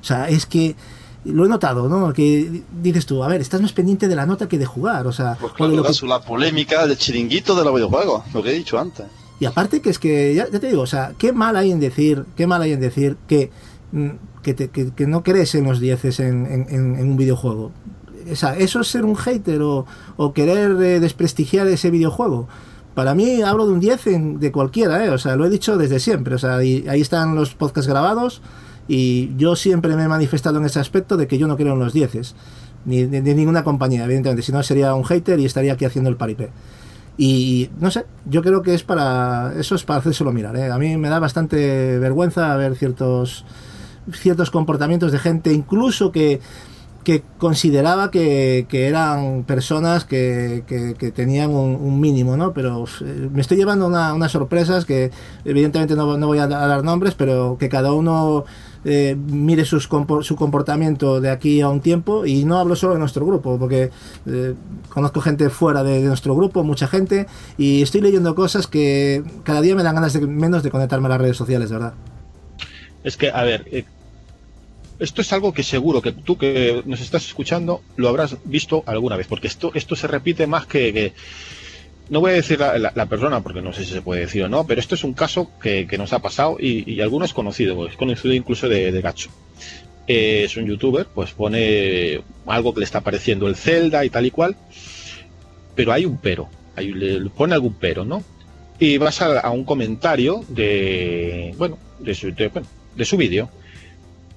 O 0.00 0.04
sea, 0.04 0.28
es 0.28 0.46
que 0.46 0.74
lo 1.24 1.44
he 1.44 1.48
notado, 1.48 1.88
¿no? 1.88 2.12
Que 2.12 2.62
dices 2.80 3.06
tú, 3.06 3.22
a 3.22 3.28
ver, 3.28 3.40
estás 3.40 3.60
más 3.60 3.72
pendiente 3.72 4.08
de 4.08 4.16
la 4.16 4.26
nota 4.26 4.48
que 4.48 4.58
de 4.58 4.66
jugar, 4.66 5.06
o 5.06 5.12
sea... 5.12 5.36
Pues 5.40 5.52
claro, 5.52 5.84
la 6.02 6.20
polémica 6.20 6.86
del 6.86 6.96
chiringuito 6.96 7.54
de 7.54 7.64
los 7.64 7.74
videojuegos, 7.74 8.22
lo 8.32 8.42
que 8.42 8.50
he 8.50 8.54
dicho 8.54 8.78
antes. 8.78 9.06
Y 9.38 9.44
aparte 9.44 9.80
que 9.80 9.90
es 9.90 9.98
que, 9.98 10.34
ya, 10.34 10.46
te 10.46 10.58
digo, 10.58 10.82
o 10.82 10.86
sea, 10.86 11.12
qué 11.18 11.32
mal 11.32 11.56
hay 11.56 11.70
en 11.70 11.80
decir, 11.80 12.24
qué 12.36 12.46
mal 12.46 12.62
hay 12.62 12.72
en 12.72 12.80
decir 12.80 13.16
que, 13.28 13.50
mm, 13.92 14.08
que, 14.42 15.06
no 15.06 15.22
crees 15.22 15.54
en 15.54 15.64
los 15.64 15.80
dieces 15.80 16.20
en, 16.20 16.46
en, 16.68 17.08
un 17.08 17.16
videojuego. 17.16 17.72
O 18.30 18.36
sea, 18.36 18.56
eso 18.56 18.80
es 18.80 18.88
ser 18.88 19.04
un 19.04 19.16
hater 19.16 19.60
o, 19.62 19.86
querer 20.34 20.70
eh, 20.82 21.00
desprestigiar 21.00 21.66
ese 21.66 21.90
videojuego. 21.90 22.48
Para 22.94 23.14
mí 23.14 23.42
hablo 23.42 23.66
de 23.66 23.72
un 23.72 23.80
10 23.80 24.40
de 24.40 24.52
cualquiera, 24.52 25.04
¿eh? 25.04 25.10
O 25.10 25.18
sea, 25.18 25.36
lo 25.36 25.44
he 25.44 25.50
dicho 25.50 25.76
desde 25.76 26.00
siempre. 26.00 26.34
O 26.34 26.38
sea, 26.38 26.56
ahí 26.56 26.84
están 26.94 27.34
los 27.34 27.54
podcasts 27.54 27.88
grabados 27.88 28.40
y 28.88 29.36
yo 29.36 29.56
siempre 29.56 29.96
me 29.96 30.04
he 30.04 30.08
manifestado 30.08 30.58
en 30.58 30.64
ese 30.64 30.78
aspecto 30.78 31.16
de 31.16 31.26
que 31.26 31.38
yo 31.38 31.46
no 31.46 31.56
creo 31.56 31.72
en 31.72 31.80
los 31.80 31.92
dieces, 31.92 32.34
ni 32.84 33.04
de, 33.04 33.20
ninguna 33.34 33.64
compañía, 33.64 34.04
evidentemente, 34.04 34.42
si 34.42 34.52
no 34.52 34.62
sería 34.62 34.94
un 34.94 35.04
hater 35.04 35.40
y 35.40 35.44
estaría 35.44 35.72
aquí 35.72 35.84
haciendo 35.84 36.08
el 36.08 36.16
paripé. 36.16 36.50
Y 37.18 37.70
no 37.80 37.90
sé, 37.90 38.04
yo 38.26 38.42
creo 38.42 38.62
que 38.62 38.74
es 38.74 38.82
para. 38.82 39.54
Eso 39.58 39.74
es 39.74 39.84
para 39.84 40.00
hacérselo 40.00 40.32
mirar. 40.32 40.56
¿eh? 40.56 40.70
A 40.70 40.78
mí 40.78 40.96
me 40.96 41.08
da 41.08 41.18
bastante 41.18 41.98
vergüenza 41.98 42.54
ver 42.56 42.76
ciertos, 42.76 43.44
ciertos 44.12 44.50
comportamientos 44.50 45.12
de 45.12 45.18
gente, 45.18 45.52
incluso 45.52 46.12
que, 46.12 46.40
que 47.04 47.22
consideraba 47.38 48.10
que, 48.10 48.66
eran 48.70 49.44
personas 49.44 50.04
que, 50.04 50.64
que, 50.66 51.10
tenían 51.12 51.54
un, 51.54 52.00
mínimo, 52.00 52.36
¿no? 52.36 52.52
Pero 52.52 52.84
eh, 53.00 53.28
me 53.32 53.40
estoy 53.40 53.56
llevando 53.56 53.86
unas 53.86 54.32
sorpresas 54.32 54.84
que, 54.84 55.10
evidentemente, 55.44 55.94
no, 55.94 56.18
no 56.18 56.26
voy 56.26 56.38
a 56.38 56.46
dar 56.46 56.84
nombres, 56.84 57.14
pero 57.14 57.56
que 57.58 57.70
cada 57.70 57.94
uno 57.94 58.44
eh, 58.88 59.16
mire 59.16 59.64
su 59.64 60.36
comportamiento 60.36 61.20
de 61.20 61.28
aquí 61.28 61.60
a 61.60 61.68
un 61.68 61.80
tiempo 61.80 62.24
y 62.24 62.44
no 62.44 62.56
hablo 62.58 62.76
solo 62.76 62.92
de 62.92 63.00
nuestro 63.00 63.26
grupo, 63.26 63.58
porque 63.58 63.90
eh, 64.26 64.54
conozco 64.90 65.20
gente 65.20 65.50
fuera 65.50 65.82
de, 65.82 66.02
nuestro 66.02 66.36
grupo, 66.36 66.62
mucha 66.62 66.86
gente, 66.86 67.26
y 67.58 67.82
estoy 67.82 68.00
leyendo 68.00 68.36
cosas 68.36 68.68
que 68.68 69.24
cada 69.42 69.60
día 69.60 69.74
me 69.74 69.82
dan 69.82 69.96
ganas 69.96 70.12
de 70.12 70.24
menos 70.24 70.62
de 70.62 70.70
conectarme 70.70 71.06
a 71.06 71.08
las 71.08 71.20
redes 71.20 71.36
sociales, 71.36 71.68
¿verdad? 71.68 71.94
Es 73.02 73.16
que, 73.16 73.28
a 73.28 73.42
ver, 73.42 73.66
eh, 73.72 73.84
esto 75.00 75.20
es 75.20 75.32
algo 75.32 75.52
que 75.52 75.64
seguro 75.64 76.00
que 76.00 76.12
tú 76.12 76.38
que 76.38 76.84
nos 76.86 77.00
estás 77.00 77.26
escuchando 77.26 77.82
lo 77.96 78.08
habrás 78.08 78.36
visto 78.44 78.84
alguna 78.86 79.16
vez, 79.16 79.26
porque 79.26 79.48
esto, 79.48 79.72
esto 79.74 79.96
se 79.96 80.06
repite 80.06 80.46
más 80.46 80.66
que 80.66 81.12
no 82.08 82.20
voy 82.20 82.32
a 82.32 82.34
decir 82.34 82.60
la, 82.60 83.06
persona 83.06 83.40
porque 83.42 83.62
no 83.62 83.72
sé 83.72 83.84
si 83.84 83.92
se 83.92 84.02
puede 84.02 84.22
decir 84.22 84.44
o 84.44 84.48
no, 84.48 84.66
pero 84.66 84.80
esto 84.80 84.94
es 84.94 85.04
un 85.04 85.12
caso 85.12 85.50
que, 85.60 85.86
nos 85.98 86.12
ha 86.12 86.20
pasado 86.20 86.56
y, 86.58 86.90
y 86.90 87.00
alguno 87.00 87.24
es 87.24 87.32
conocido, 87.32 87.86
es 87.86 87.96
conocido 87.96 88.34
incluso 88.34 88.68
de, 88.68 89.00
Gacho. 89.00 89.30
Eh, 90.06 90.42
es 90.44 90.56
un 90.56 90.66
youtuber, 90.66 91.06
pues 91.12 91.32
pone 91.32 92.20
algo 92.46 92.72
que 92.72 92.80
le 92.80 92.84
está 92.84 93.00
pareciendo 93.00 93.48
el 93.48 93.56
Zelda 93.56 94.04
y 94.04 94.10
tal 94.10 94.26
y 94.26 94.30
cual, 94.30 94.56
pero 95.74 95.92
hay 95.92 96.06
un 96.06 96.18
pero, 96.18 96.48
hay, 96.76 96.92
le, 96.92 97.28
pone 97.30 97.54
algún 97.54 97.74
pero, 97.74 98.04
¿no? 98.04 98.22
Y 98.78 98.98
vas 98.98 99.20
a, 99.22 99.50
un 99.50 99.64
comentario 99.64 100.44
de, 100.48 101.54
bueno, 101.56 101.78
de 101.98 102.14
su, 102.14 102.32
de, 102.32 103.04
su 103.04 103.16
vídeo. 103.16 103.50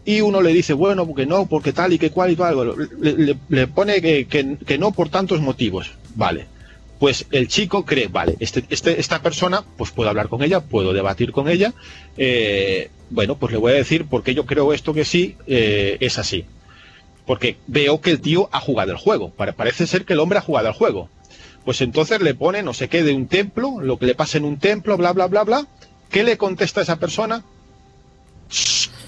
Y 0.05 0.21
uno 0.21 0.41
le 0.41 0.53
dice, 0.53 0.73
bueno, 0.73 1.05
porque 1.05 1.25
no, 1.25 1.45
porque 1.45 1.73
tal 1.73 1.93
y 1.93 1.99
que 1.99 2.09
cual 2.09 2.31
y 2.31 2.35
tal. 2.35 2.73
Le, 2.99 3.35
le, 3.47 3.67
pone 3.67 4.01
que, 4.01 4.25
que 4.25 4.77
no 4.77 4.91
por 4.91 5.09
tantos 5.09 5.41
motivos. 5.41 5.91
Vale 6.15 6.47
pues 6.99 7.25
el 7.31 7.47
chico 7.47 7.85
cree, 7.85 8.07
vale, 8.07 8.35
este, 8.39 8.65
este, 8.69 8.99
esta 8.99 9.21
persona, 9.21 9.63
pues 9.77 9.91
puedo 9.91 10.09
hablar 10.09 10.27
con 10.27 10.43
ella, 10.43 10.59
puedo 10.59 10.91
debatir 10.91 11.31
con 11.31 11.47
ella, 11.47 11.73
eh, 12.17 12.91
bueno, 13.09 13.37
pues 13.37 13.53
le 13.53 13.57
voy 13.57 13.71
a 13.71 13.75
decir 13.75 14.05
porque 14.09 14.35
yo 14.35 14.45
creo 14.45 14.73
esto 14.73 14.93
que 14.93 15.05
sí 15.05 15.37
eh, 15.47 15.97
es 16.01 16.17
así. 16.17 16.45
Porque 17.25 17.57
veo 17.67 18.01
que 18.01 18.11
el 18.11 18.21
tío 18.21 18.49
ha 18.51 18.59
jugado 18.59 18.91
el 18.91 18.97
juego, 18.97 19.31
parece 19.31 19.87
ser 19.87 20.03
que 20.03 20.13
el 20.13 20.19
hombre 20.19 20.39
ha 20.39 20.41
jugado 20.41 20.67
el 20.67 20.73
juego. 20.73 21.09
Pues 21.63 21.79
entonces 21.81 22.21
le 22.21 22.33
pone 22.33 22.63
no 22.63 22.73
sé 22.73 22.89
qué 22.89 23.03
de 23.03 23.13
un 23.13 23.27
templo, 23.27 23.79
lo 23.81 23.97
que 23.97 24.07
le 24.07 24.15
pasa 24.15 24.37
en 24.37 24.45
un 24.45 24.57
templo, 24.57 24.97
bla, 24.97 25.13
bla, 25.13 25.27
bla, 25.27 25.43
bla. 25.43 25.67
¿Qué 26.09 26.23
le 26.23 26.37
contesta 26.37 26.81
a 26.81 26.83
esa 26.83 26.99
persona? 26.99 27.43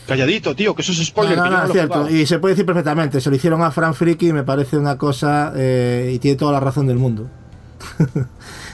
calladito, 0.06 0.56
tío, 0.56 0.76
que 0.76 0.82
eso 0.82 0.92
es 0.92 1.06
spoiler. 1.06 1.40
cierto. 1.72 2.10
Y 2.10 2.26
se 2.26 2.38
puede 2.40 2.54
decir 2.54 2.66
perfectamente, 2.66 3.22
se 3.22 3.30
lo 3.30 3.36
hicieron 3.36 3.64
a 3.64 3.72
Fran 3.72 3.96
Friki 3.96 4.28
y 4.28 4.34
me 4.34 4.44
parece 4.44 4.78
una 4.78 4.98
cosa, 4.98 5.54
eh, 5.56 6.12
y 6.14 6.20
tiene 6.20 6.38
toda 6.38 6.52
la 6.52 6.60
razón 6.60 6.86
del 6.86 6.98
mundo. 6.98 7.30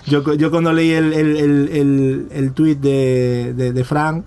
Yo, 0.06 0.34
yo 0.34 0.52
cuando 0.52 0.74
leí 0.74 0.92
el, 0.92 1.14
el, 1.14 2.28
el, 2.32 2.54
tweet 2.54 2.76
de, 2.76 3.54
de, 3.54 3.84
Frank, 3.84 4.26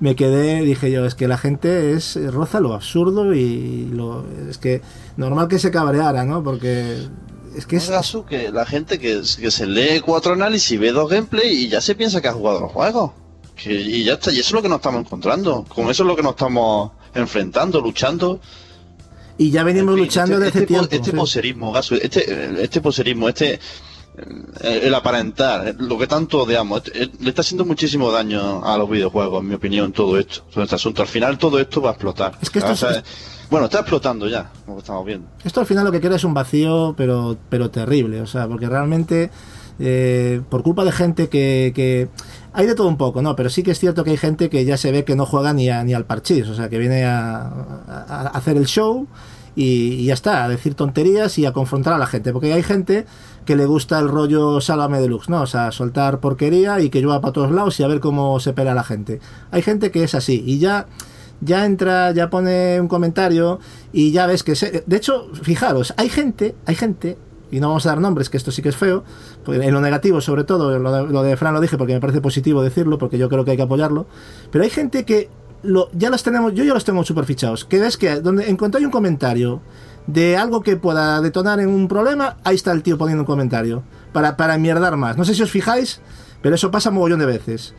me 0.00 0.16
quedé, 0.16 0.62
dije 0.62 0.90
yo, 0.90 1.04
es 1.04 1.14
que 1.14 1.28
la 1.28 1.38
gente 1.38 1.92
es 1.92 2.18
roza 2.32 2.60
lo 2.60 2.74
absurdo 2.74 3.34
y 3.34 3.86
lo, 3.86 4.24
es 4.48 4.58
que 4.58 4.82
normal 5.16 5.48
que 5.48 5.58
se 5.58 5.70
cabreara, 5.70 6.24
¿no? 6.24 6.42
Porque 6.42 7.06
es 7.56 7.66
que 7.66 7.76
es... 7.76 7.90
que 8.28 8.50
la 8.50 8.66
gente 8.66 8.98
que, 8.98 9.22
que, 9.40 9.50
se 9.50 9.66
lee 9.66 10.00
cuatro 10.00 10.32
análisis, 10.32 10.78
ve 10.78 10.92
dos 10.92 11.08
gameplay 11.08 11.64
y 11.64 11.68
ya 11.68 11.80
se 11.80 11.94
piensa 11.94 12.20
que 12.20 12.28
ha 12.28 12.32
jugado 12.32 12.60
los 12.60 12.72
juegos. 12.72 13.12
y 13.64 14.04
ya 14.04 14.14
está, 14.14 14.32
y 14.32 14.40
eso 14.40 14.48
es 14.48 14.52
lo 14.52 14.62
que 14.62 14.68
nos 14.68 14.76
estamos 14.76 15.00
encontrando. 15.00 15.64
Con 15.64 15.88
eso 15.88 16.02
es 16.02 16.06
lo 16.06 16.16
que 16.16 16.22
nos 16.22 16.32
estamos 16.32 16.92
enfrentando, 17.14 17.80
luchando. 17.80 18.40
Y 19.38 19.50
ya 19.50 19.62
venimos 19.64 19.96
luchando 19.96 20.34
este, 20.34 20.44
desde 20.44 20.58
este, 20.60 20.66
tiempo. 20.66 20.88
Este 20.90 21.12
poserismo, 21.12 21.78
este, 21.78 22.62
este 22.62 22.80
poserismo, 22.80 23.28
este 23.28 23.60
el 24.60 24.94
aparentar, 24.94 25.74
lo 25.78 25.98
que 25.98 26.06
tanto 26.06 26.42
odiamos, 26.42 26.82
eh, 26.94 27.10
le 27.20 27.30
está 27.30 27.42
haciendo 27.42 27.64
muchísimo 27.64 28.12
daño 28.12 28.64
a 28.64 28.78
los 28.78 28.88
videojuegos, 28.88 29.42
en 29.42 29.48
mi 29.48 29.54
opinión, 29.54 29.92
todo 29.92 30.18
esto, 30.18 30.42
todo 30.52 30.62
este 30.62 30.76
asunto. 30.76 31.02
Al 31.02 31.08
final 31.08 31.36
todo 31.36 31.58
esto 31.58 31.80
va 31.80 31.90
a 31.90 31.92
explotar. 31.92 32.38
Es 32.40 32.50
que 32.50 32.60
esto 32.60 32.74
bueno, 33.50 33.66
está 33.66 33.80
explotando 33.80 34.26
ya, 34.26 34.50
como 34.64 34.78
estamos 34.78 35.04
viendo. 35.04 35.28
Esto 35.44 35.60
al 35.60 35.66
final 35.66 35.84
lo 35.84 35.92
que 35.92 36.00
queda 36.00 36.16
es 36.16 36.24
un 36.24 36.32
vacío, 36.32 36.94
pero, 36.96 37.36
pero 37.48 37.70
terrible, 37.70 38.20
o 38.22 38.26
sea, 38.26 38.48
porque 38.48 38.68
realmente, 38.68 39.30
eh, 39.78 40.40
por 40.48 40.62
culpa 40.62 40.84
de 40.84 40.92
gente 40.92 41.28
que, 41.28 41.72
que, 41.74 42.08
Hay 42.52 42.66
de 42.66 42.74
todo 42.74 42.88
un 42.88 42.96
poco, 42.96 43.20
¿no? 43.20 43.36
Pero 43.36 43.50
sí 43.50 43.62
que 43.62 43.72
es 43.72 43.78
cierto 43.78 44.02
que 44.02 44.12
hay 44.12 44.16
gente 44.16 44.48
que 44.48 44.64
ya 44.64 44.76
se 44.76 44.92
ve 44.92 45.04
que 45.04 45.14
no 45.14 45.26
juega 45.26 45.52
ni, 45.52 45.68
ni 45.84 45.92
al 45.92 46.06
parchís, 46.06 46.48
o 46.48 46.54
sea, 46.54 46.68
que 46.68 46.78
viene 46.78 47.04
a, 47.04 47.42
a 47.86 48.28
hacer 48.28 48.56
el 48.56 48.66
show 48.66 49.06
y, 49.56 50.04
ya 50.06 50.14
está, 50.14 50.44
a 50.44 50.48
decir 50.48 50.74
tonterías 50.74 51.38
y 51.38 51.46
a 51.46 51.52
confrontar 51.52 51.92
a 51.92 51.98
la 51.98 52.06
gente. 52.06 52.32
Porque 52.32 52.52
hay 52.52 52.62
gente 52.62 53.06
que 53.44 53.56
le 53.56 53.66
gusta 53.66 53.98
el 53.98 54.08
rollo 54.08 54.60
Sálvame 54.60 55.00
Deluxe, 55.00 55.28
¿no? 55.28 55.42
O 55.42 55.46
sea, 55.46 55.72
soltar 55.72 56.20
porquería 56.20 56.80
y 56.80 56.90
que 56.90 57.00
llueva 57.00 57.20
para 57.20 57.32
todos 57.32 57.50
lados 57.50 57.78
y 57.80 57.82
a 57.82 57.88
ver 57.88 58.00
cómo 58.00 58.40
se 58.40 58.52
pela 58.52 58.74
la 58.74 58.84
gente. 58.84 59.20
Hay 59.50 59.62
gente 59.62 59.90
que 59.90 60.04
es 60.04 60.14
así 60.14 60.42
y 60.46 60.58
ya 60.58 60.86
ya 61.40 61.66
entra, 61.66 62.12
ya 62.12 62.30
pone 62.30 62.80
un 62.80 62.88
comentario 62.88 63.58
y 63.92 64.12
ya 64.12 64.26
ves 64.26 64.42
que 64.42 64.54
se... 64.54 64.84
de 64.86 64.96
hecho, 64.96 65.28
fijaros, 65.42 65.92
hay 65.96 66.08
gente, 66.08 66.54
hay 66.64 66.74
gente 66.74 67.18
y 67.50 67.60
no 67.60 67.68
vamos 67.68 67.86
a 67.86 67.90
dar 67.90 68.00
nombres, 68.00 68.30
que 68.30 68.36
esto 68.36 68.50
sí 68.50 68.62
que 68.62 68.70
es 68.70 68.76
feo, 68.76 69.04
pues 69.44 69.60
en 69.60 69.72
lo 69.72 69.80
negativo 69.80 70.20
sobre 70.20 70.44
todo, 70.44 70.78
lo 70.78 70.92
de, 70.92 71.12
lo 71.12 71.22
de 71.22 71.36
Fran 71.36 71.54
lo 71.54 71.60
dije 71.60 71.76
porque 71.76 71.92
me 71.92 72.00
parece 72.00 72.20
positivo 72.20 72.62
decirlo, 72.62 72.98
porque 72.98 73.18
yo 73.18 73.28
creo 73.28 73.44
que 73.44 73.52
hay 73.52 73.56
que 73.56 73.62
apoyarlo, 73.62 74.06
pero 74.50 74.64
hay 74.64 74.70
gente 74.70 75.04
que 75.04 75.28
ya 75.92 76.10
los 76.10 76.22
tenemos, 76.22 76.54
yo 76.54 76.64
ya 76.64 76.74
los 76.74 76.84
tengo 76.84 77.04
super 77.04 77.24
fichados. 77.24 77.64
Que 77.64 77.80
ves 77.80 77.96
que 77.96 78.20
donde 78.20 78.48
en 78.48 78.58
hay 78.74 78.84
un 78.84 78.90
comentario 78.90 79.60
de 80.06 80.36
algo 80.36 80.62
que 80.62 80.76
pueda 80.76 81.20
detonar 81.20 81.60
en 81.60 81.68
un 81.68 81.88
problema, 81.88 82.36
ahí 82.44 82.56
está 82.56 82.72
el 82.72 82.82
tío 82.82 82.98
poniendo 82.98 83.22
un 83.22 83.26
comentario. 83.26 83.82
Para, 84.12 84.36
para 84.36 84.58
mierdar 84.58 84.96
más. 84.96 85.16
No 85.16 85.24
sé 85.24 85.34
si 85.34 85.42
os 85.42 85.50
fijáis, 85.50 86.00
pero 86.40 86.54
eso 86.54 86.70
pasa 86.70 86.90
mogollón 86.90 87.18
de 87.18 87.26
veces. 87.26 87.74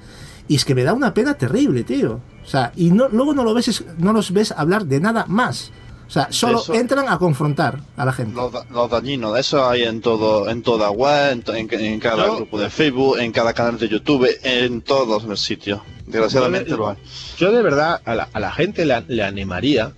Y 0.47 0.55
es 0.55 0.65
que 0.65 0.75
me 0.75 0.83
da 0.83 0.93
una 0.93 1.13
pena 1.13 1.35
terrible, 1.35 1.83
tío. 1.83 2.19
O 2.43 2.47
sea, 2.47 2.71
y 2.75 2.91
no, 2.91 3.07
luego 3.09 3.33
no 3.33 3.43
lo 3.43 3.53
ves, 3.53 3.83
no 3.97 4.13
los 4.13 4.31
ves 4.31 4.51
hablar 4.51 4.85
de 4.85 4.99
nada 4.99 5.25
más. 5.27 5.71
O 6.07 6.11
sea, 6.11 6.27
solo 6.31 6.59
Eso- 6.61 6.73
entran 6.73 7.09
a 7.09 7.17
confrontar 7.17 7.79
a 7.97 8.05
la 8.05 8.13
gente. 8.13 8.35
Los, 8.35 8.51
da- 8.51 8.65
los 8.69 8.89
dañinos, 8.89 9.33
de 9.33 9.39
eso 9.41 9.67
hay 9.67 9.83
en 9.83 10.01
todo, 10.01 10.49
en 10.49 10.61
toda 10.61 10.91
web, 10.91 11.31
en, 11.47 11.55
en- 11.71 11.79
en 11.85 11.99
cada 11.99 12.25
Yo- 12.27 12.35
grupo 12.37 12.59
de 12.59 12.69
Facebook, 12.69 13.17
en 13.19 13.31
cada 13.31 13.53
canal 13.53 13.77
de 13.79 13.87
YouTube, 13.89 14.27
en 14.43 14.81
todos 14.81 15.23
los 15.23 15.39
sitios. 15.41 15.81
Desgraciadamente 16.05 16.69
Yo- 16.69 16.77
lo 16.77 16.89
hay. 16.89 16.97
Yo 17.37 17.51
de 17.51 17.61
verdad 17.61 18.01
a 18.05 18.13
la, 18.15 18.29
a 18.31 18.39
la 18.39 18.51
gente 18.51 18.85
le, 18.85 19.03
le 19.07 19.23
animaría 19.23 19.93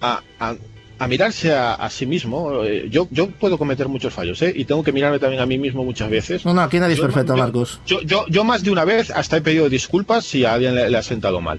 a, 0.00 0.20
a- 0.38 0.54
a 0.98 1.08
mirarse 1.08 1.52
a, 1.52 1.74
a 1.74 1.90
sí 1.90 2.06
mismo. 2.06 2.62
Eh, 2.62 2.86
Yo, 2.88 3.08
yo 3.10 3.28
puedo 3.28 3.58
cometer 3.58 3.88
muchos 3.88 4.14
fallos, 4.14 4.40
¿eh? 4.42 4.52
Y 4.54 4.64
tengo 4.66 4.84
que 4.84 4.92
mirarme 4.92 5.18
también 5.18 5.42
a 5.42 5.46
mí 5.46 5.58
mismo 5.58 5.82
muchas 5.82 6.08
veces. 6.08 6.44
No, 6.44 6.54
no, 6.54 6.60
aquí 6.60 6.78
nadie 6.78 6.92
es 6.94 6.98
Yo- 7.00 7.06
perfecto, 7.06 7.34
yo- 7.34 7.42
Marcos. 7.42 7.80
Yo, 7.84 8.00
yo, 8.02 8.24
yo 8.28 8.44
más 8.44 8.62
de 8.62 8.70
una 8.70 8.84
vez 8.84 9.10
hasta 9.10 9.38
he 9.38 9.40
pedido 9.40 9.68
disculpas 9.68 10.24
si 10.24 10.44
a 10.44 10.54
alguien 10.54 10.76
le, 10.76 10.88
le 10.88 10.96
ha 10.96 11.02
sentado 11.02 11.40
mal. 11.40 11.58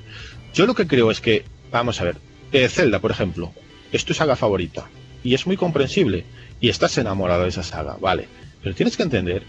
Yo 0.53 0.65
lo 0.65 0.73
que 0.73 0.88
creo 0.88 1.11
es 1.11 1.19
que, 1.19 1.43
vamos 1.71 1.99
a 1.99 2.05
ver, 2.05 2.15
eh, 2.53 2.69
Zelda, 2.69 2.99
por 2.99 3.11
ejemplo, 3.11 3.51
es 3.93 4.03
tu 4.03 4.13
saga 4.13 4.35
favorita 4.35 4.89
y 5.23 5.33
es 5.33 5.47
muy 5.47 5.55
comprensible 5.55 6.25
y 6.59 6.69
estás 6.69 6.97
enamorado 6.97 7.43
de 7.43 7.49
esa 7.49 7.63
saga, 7.63 7.95
vale. 8.01 8.27
Pero 8.61 8.75
tienes 8.75 8.97
que 8.97 9.03
entender 9.03 9.43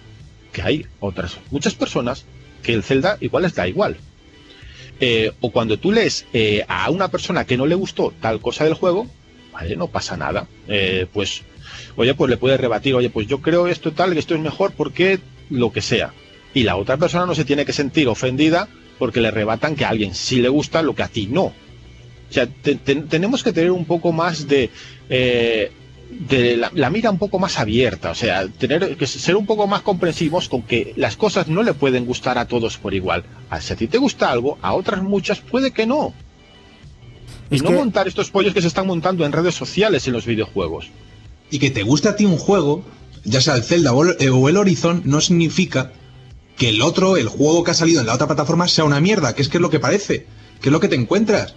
que 0.53 0.63
hay 0.63 0.87
otras, 1.01 1.39
muchas 1.51 1.75
personas 1.75 2.25
que 2.63 2.73
el 2.73 2.83
Zelda 2.83 3.19
igual 3.21 3.43
les 3.43 3.55
da 3.55 3.67
igual. 3.67 3.97
Eh, 5.01 5.33
o 5.41 5.51
cuando 5.51 5.79
tú 5.79 5.91
lees 5.91 6.25
eh, 6.33 6.65
a 6.69 6.89
una 6.91 7.09
persona 7.09 7.45
que 7.45 7.57
no 7.57 7.67
le 7.67 7.75
gustó 7.75 8.13
tal 8.21 8.41
cosa 8.41 8.65
del 8.65 8.75
juego, 8.75 9.09
vale, 9.53 9.77
no 9.77 9.89
pasa 9.89 10.17
nada. 10.17 10.47
Eh, 10.69 11.07
pues, 11.13 11.43
oye, 11.97 12.15
pues 12.15 12.31
le 12.31 12.37
puedes 12.37 12.61
rebatir, 12.61 12.95
oye, 12.95 13.11
pues 13.11 13.27
yo 13.27 13.41
creo 13.41 13.67
esto 13.67 13.93
tal, 13.93 14.13
que 14.13 14.21
esto 14.21 14.35
es 14.35 14.41
mejor 14.41 14.73
porque 14.73 15.19
lo 15.51 15.73
que 15.73 15.83
sea. 15.83 16.13
Y 16.55 16.63
la 16.63 16.77
otra 16.77 16.97
persona 16.97 17.27
no 17.27 17.35
se 17.35 17.45
tiene 17.45 17.65
que 17.65 17.73
sentir 17.73 18.07
ofendida 18.07 18.69
porque 18.99 19.21
le 19.21 19.33
rebatan 19.33 19.75
que 19.75 19.85
a 19.85 19.89
alguien 19.89 20.15
sí 20.15 20.41
le 20.41 20.49
gusta 20.49 20.83
lo 20.83 20.95
que 20.95 21.03
a 21.03 21.09
ti 21.09 21.27
no. 21.27 21.53
O 22.35 22.37
sea, 22.37 22.49
te- 22.49 22.75
te- 22.75 22.97
tenemos 22.97 23.45
que 23.45 23.53
tener 23.53 23.71
un 23.71 23.85
poco 23.85 24.11
más 24.11 24.49
de, 24.49 24.69
eh, 25.09 25.71
de 26.11 26.57
la, 26.57 26.69
la 26.75 26.91
mira 26.91 27.09
un 27.13 27.19
poco 27.19 27.39
más 27.39 27.61
abierta, 27.61 28.11
o 28.11 28.15
sea, 28.17 28.49
tener 28.49 28.97
que 28.97 29.07
ser 29.07 29.37
un 29.37 29.47
poco 29.47 29.69
más 29.69 29.83
comprensivos 29.83 30.49
con 30.49 30.63
que 30.63 30.95
las 30.97 31.17
cosas 31.17 31.47
no 31.47 31.63
le 31.63 31.75
pueden 31.75 32.07
gustar 32.07 32.37
a 32.39 32.49
todos 32.49 32.77
por 32.77 32.93
igual. 32.93 33.23
A 33.51 33.61
si 33.61 33.73
a 33.73 33.77
ti 33.77 33.87
te 33.87 33.99
gusta 33.99 34.33
algo, 34.33 34.59
a 34.63 34.75
otras 34.75 35.01
muchas 35.05 35.39
puede 35.39 35.71
que 35.71 35.87
no. 35.87 36.13
Y 37.53 37.57
Es 37.57 37.63
no 37.63 37.69
que- 37.71 37.77
montar 37.77 38.09
estos 38.09 38.31
pollos 38.33 38.53
que 38.53 38.63
se 38.63 38.67
están 38.67 38.89
montando 38.89 39.25
en 39.25 39.31
redes 39.31 39.55
sociales 39.55 40.09
en 40.09 40.13
los 40.15 40.27
videojuegos. 40.27 40.89
Y 41.53 41.61
que 41.61 41.71
te 41.71 41.85
guste 41.85 42.09
a 42.09 42.17
ti 42.17 42.25
un 42.25 42.37
juego, 42.39 42.85
ya 43.23 43.41
sea 43.41 43.55
el 43.55 43.63
Zelda 43.63 43.93
o 43.93 44.03
el, 44.03 44.17
eh, 44.19 44.31
o 44.31 44.49
el 44.49 44.57
Horizon, 44.57 45.03
no 45.05 45.21
significa 45.21 45.93
que 46.57 46.71
el 46.71 46.83
otro, 46.83 47.17
el 47.17 47.29
juego 47.29 47.63
que 47.63 47.71
ha 47.71 47.75
salido 47.75 48.01
en 48.01 48.09
la 48.09 48.15
otra 48.15 48.27
plataforma, 48.27 48.67
sea 48.67 48.83
una 48.85 49.01
mierda, 49.01 49.37
que 49.37 49.43
es 49.43 49.49
que 49.49 49.59
es 49.59 49.63
lo 49.63 49.71
que 49.71 49.79
parece, 49.79 50.27
que 50.61 50.69
es 50.69 50.73
lo 50.73 50.81
que 50.81 50.89
te 50.89 50.97
encuentras. 50.97 51.55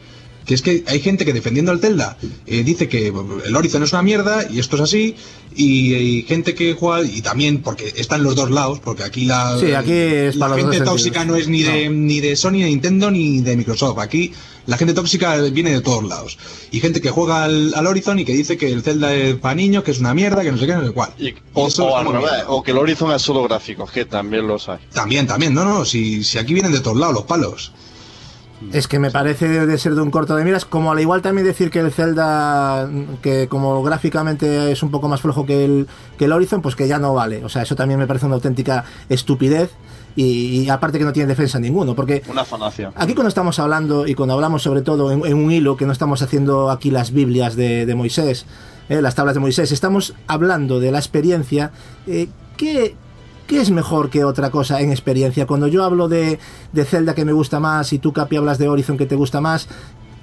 Que 0.48 0.54
es 0.54 0.62
que 0.62 0.84
hay 0.88 1.02
gente 1.02 1.26
que 1.26 1.34
defendiendo 1.34 1.72
el 1.74 1.80
Zelda 1.80 2.18
eh, 2.46 2.64
dice 2.64 2.88
que 2.88 3.08
el 3.46 3.56
Horizon 3.56 3.84
es 3.84 3.92
una 3.92 4.02
mierda 4.02 4.48
y 4.50 4.60
esto 4.60 4.78
es 4.78 4.82
así, 4.84 5.16
y, 5.56 5.94
y 5.94 6.22
gente 6.24 6.56
que 6.56 6.74
juega, 6.74 7.04
y 7.06 7.22
también 7.22 7.62
porque 7.62 7.94
están 7.98 8.24
los 8.24 8.36
dos 8.36 8.50
lados, 8.50 8.80
porque 8.80 9.04
aquí 9.04 9.26
la, 9.26 9.58
Sí, 9.60 9.74
aquí 9.74 9.92
es 9.92 10.38
la 10.38 10.48
para 10.48 10.62
los 10.62 10.72
gente 10.72 10.86
tóxica 10.86 11.20
sentidos. 11.20 11.38
no 11.38 11.42
es 11.44 11.48
ni 11.50 11.64
de, 11.64 11.90
ni 11.90 12.22
de 12.22 12.36
Sony, 12.38 12.52
ni 12.52 12.62
de 12.64 12.70
Nintendo, 12.70 13.12
ni 13.12 13.42
de 13.42 13.58
Microsoft. 13.58 14.00
Aquí 14.00 14.32
la 14.68 14.78
gente 14.78 14.94
tóxica 14.94 15.36
viene 15.42 15.72
de 15.72 15.82
todos 15.82 16.06
lados. 16.06 16.38
Y 16.72 16.80
gente 16.80 17.02
que 17.02 17.10
juega 17.10 17.44
al, 17.44 17.74
al 17.76 17.86
Horizon 17.86 18.18
y 18.20 18.24
que 18.24 18.34
dice 18.34 18.56
que 18.56 18.72
el 18.72 18.84
Zelda 18.84 19.14
es 19.14 19.36
para 19.36 19.56
niños, 19.56 19.84
que 19.84 19.92
es 19.92 20.00
una 20.00 20.14
mierda, 20.14 20.44
que 20.44 20.52
no 20.54 20.58
sé 20.58 20.66
qué, 20.66 20.76
no 20.76 20.86
sé 20.88 20.92
cuál. 20.94 21.10
Y- 21.20 21.34
o, 21.56 21.66
o 21.68 21.98
al 21.98 22.06
revés, 22.10 22.44
o 22.48 22.64
que 22.64 22.72
el 22.72 22.78
Horizon 22.78 23.12
es 23.12 23.22
solo 23.22 23.44
gráficos, 23.44 23.92
que 23.92 24.06
también 24.06 24.48
los 24.48 24.70
hay. 24.70 24.80
También, 24.94 25.28
también, 25.28 25.54
no, 25.54 25.66
no, 25.66 25.84
si, 25.84 26.24
si 26.24 26.38
aquí 26.38 26.54
vienen 26.54 26.72
de 26.72 26.80
todos 26.80 26.96
lados 26.96 27.16
los 27.16 27.24
palos. 27.26 27.74
Es 28.74 28.88
que 28.88 28.98
me 28.98 29.12
parece 29.12 29.48
de 29.68 29.78
ser 29.78 29.94
de 29.96 30.02
un 30.02 30.10
corto 30.12 30.36
de 30.36 30.44
miras, 30.44 30.66
como 30.66 30.92
al 30.92 31.00
igual 31.00 31.22
también 31.22 31.46
decir 31.46 31.70
que 31.70 31.80
el 31.80 31.92
Zelda, 31.92 32.90
que 33.22 33.48
como 33.48 33.84
gráficamente 33.84 34.72
es 34.72 34.82
un 34.82 34.90
poco 34.92 35.08
más 35.08 35.22
flojo 35.22 35.46
que 35.46 35.64
el, 35.64 35.88
que 36.18 36.26
el 36.26 36.32
Horizon, 36.32 36.62
pues 36.62 36.76
que 36.76 36.88
ya 36.88 36.98
no 36.98 37.14
vale. 37.14 37.44
O 37.46 37.50
sea, 37.50 37.62
eso 37.62 37.76
también 37.76 38.00
me 38.00 38.08
parece 38.08 38.26
una 38.26 38.36
auténtica 38.36 38.84
estupidez 39.10 39.72
y, 40.16 40.62
y 40.64 40.70
aparte 40.70 40.98
que 40.98 41.06
no 41.06 41.14
tiene 41.14 41.28
defensa 41.28 41.60
ninguno, 41.60 41.94
porque 41.96 42.24
Una 42.30 42.44
fanacia. 42.44 42.92
Aquí 42.96 43.14
cuando 43.14 43.30
estamos 43.30 43.60
hablando 43.60 44.08
y 44.08 44.16
cuando 44.16 44.34
hablamos 44.34 44.64
sobre 44.64 44.82
todo 44.82 45.12
en, 45.12 45.24
en 45.26 45.36
un 45.36 45.52
hilo, 45.52 45.78
que 45.78 45.86
no 45.86 45.92
estamos 45.92 46.24
haciendo 46.24 46.72
aquí 46.72 46.90
las 46.90 47.12
Biblias 47.12 47.56
de, 47.56 47.86
de 47.86 47.96
Moisés, 47.96 48.46
eh, 48.90 49.02
las 49.02 49.14
tablas 49.14 49.36
de 49.36 49.42
Moisés, 49.42 49.72
estamos 49.72 50.16
hablando 50.26 50.80
de 50.80 50.92
la 50.92 50.98
experiencia. 50.98 51.72
eh, 52.08 52.28
¿qué, 52.58 52.96
qué 53.48 53.62
es 53.62 53.72
mejor 53.72 54.10
que 54.10 54.24
otra 54.24 54.52
cosa 54.52 54.82
en 54.82 54.92
experiencia? 54.92 55.48
Cuando 55.48 55.68
yo 55.68 55.84
hablo 55.84 56.08
de, 56.08 56.38
de 56.74 56.86
Zelda 56.86 57.16
que 57.16 57.26
me 57.26 57.32
gusta 57.32 57.60
más 57.60 57.94
y 57.94 58.00
tú, 58.00 58.14
Capi, 58.14 58.36
hablas 58.36 58.58
de 58.58 58.68
Horizon 58.68 58.98
que 58.98 59.06
te 59.06 59.16
gusta 59.16 59.42
más, 59.42 59.68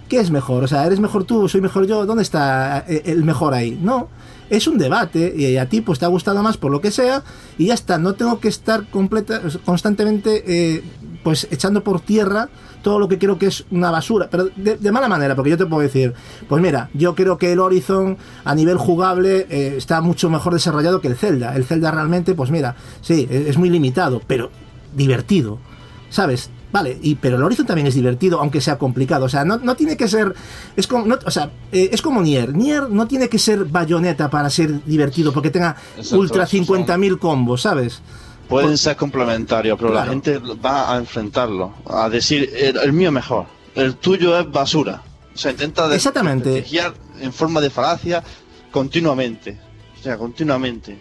¿qué 0.08 0.20
es 0.20 0.30
mejor? 0.30 0.64
O 0.64 0.68
sea, 0.68 0.86
¿eres 0.86 1.00
mejor 1.00 1.24
tú? 1.24 1.48
¿Soy 1.48 1.60
mejor 1.60 1.86
yo? 1.86 2.06
¿Dónde 2.06 2.22
está 2.22 2.84
eh, 2.86 3.02
el 3.06 3.24
mejor 3.24 3.54
ahí? 3.54 3.78
No. 3.82 4.08
Es 4.50 4.68
un 4.68 4.76
debate 4.76 5.34
y 5.34 5.56
a 5.56 5.68
ti 5.70 5.80
pues 5.80 5.98
te 5.98 6.04
ha 6.04 6.08
gustado 6.08 6.42
más 6.42 6.58
por 6.58 6.70
lo 6.70 6.82
que 6.82 6.90
sea 6.90 7.22
y 7.56 7.66
ya 7.66 7.74
está. 7.74 7.98
No 7.98 8.12
tengo 8.12 8.40
que 8.40 8.48
estar 8.48 8.86
completa, 8.90 9.40
constantemente 9.64 10.44
eh, 10.46 10.84
pues 11.22 11.48
echando 11.50 11.82
por 11.82 12.00
tierra 12.00 12.50
todo 12.84 13.00
lo 13.00 13.08
que 13.08 13.18
creo 13.18 13.36
que 13.36 13.46
es 13.46 13.64
una 13.72 13.90
basura, 13.90 14.28
pero 14.30 14.48
de, 14.54 14.76
de 14.76 14.92
mala 14.92 15.08
manera, 15.08 15.34
porque 15.34 15.50
yo 15.50 15.58
te 15.58 15.66
puedo 15.66 15.82
decir, 15.82 16.14
pues 16.48 16.62
mira, 16.62 16.88
yo 16.94 17.16
creo 17.16 17.36
que 17.36 17.50
el 17.50 17.58
Horizon 17.58 18.16
a 18.44 18.54
nivel 18.54 18.76
jugable 18.76 19.48
eh, 19.50 19.74
está 19.76 20.00
mucho 20.00 20.30
mejor 20.30 20.52
desarrollado 20.52 21.00
que 21.00 21.08
el 21.08 21.16
Zelda. 21.16 21.56
El 21.56 21.64
Zelda 21.64 21.90
realmente, 21.90 22.34
pues 22.36 22.52
mira, 22.52 22.76
sí, 23.00 23.26
es, 23.28 23.48
es 23.48 23.58
muy 23.58 23.70
limitado, 23.70 24.22
pero 24.28 24.50
divertido, 24.94 25.58
¿sabes? 26.10 26.50
Vale, 26.72 26.98
y, 27.02 27.14
pero 27.14 27.36
el 27.36 27.42
Horizon 27.44 27.66
también 27.66 27.86
es 27.86 27.94
divertido, 27.94 28.40
aunque 28.40 28.60
sea 28.60 28.78
complicado. 28.78 29.26
O 29.26 29.28
sea, 29.28 29.44
no, 29.44 29.58
no 29.58 29.76
tiene 29.76 29.96
que 29.96 30.08
ser. 30.08 30.34
Es 30.74 30.88
como, 30.88 31.06
no- 31.06 31.18
o 31.24 31.30
sea, 31.30 31.50
eh, 31.70 31.88
es 31.92 32.02
como 32.02 32.20
Nier. 32.20 32.52
Nier 32.52 32.90
no 32.90 33.06
tiene 33.06 33.28
que 33.28 33.38
ser 33.38 33.64
bayoneta 33.64 34.28
para 34.28 34.50
ser 34.50 34.84
divertido, 34.84 35.32
porque 35.32 35.50
tenga 35.50 35.76
Exacto, 35.96 36.18
ultra 36.18 36.42
esos 36.44 36.66
son- 36.66 36.78
50.000 36.84 37.18
combos, 37.20 37.62
¿sabes? 37.62 38.02
Pueden 38.62 38.78
ser 38.78 38.96
complementarios, 38.96 39.76
pero 39.78 39.90
Claro. 39.90 40.06
la 40.06 40.10
gente 40.12 40.38
va 40.38 40.94
a 40.94 40.98
enfrentarlo, 40.98 41.74
a 41.86 42.08
decir, 42.08 42.50
el, 42.56 42.76
el 42.78 42.92
mío 42.92 43.10
mejor, 43.12 43.46
el 43.74 43.96
tuyo 43.96 44.38
es 44.38 44.50
basura. 44.50 45.02
O 45.34 45.36
sea, 45.38 45.50
intenta 45.50 45.88
de- 45.88 45.96
Exactamente. 45.96 46.48
desprestigiar 46.50 46.94
en 47.20 47.32
forma 47.32 47.60
de 47.60 47.70
falacia 47.70 48.22
continuamente. 48.70 49.58
O 49.98 50.02
sea, 50.02 50.16
continuamente. 50.16 50.96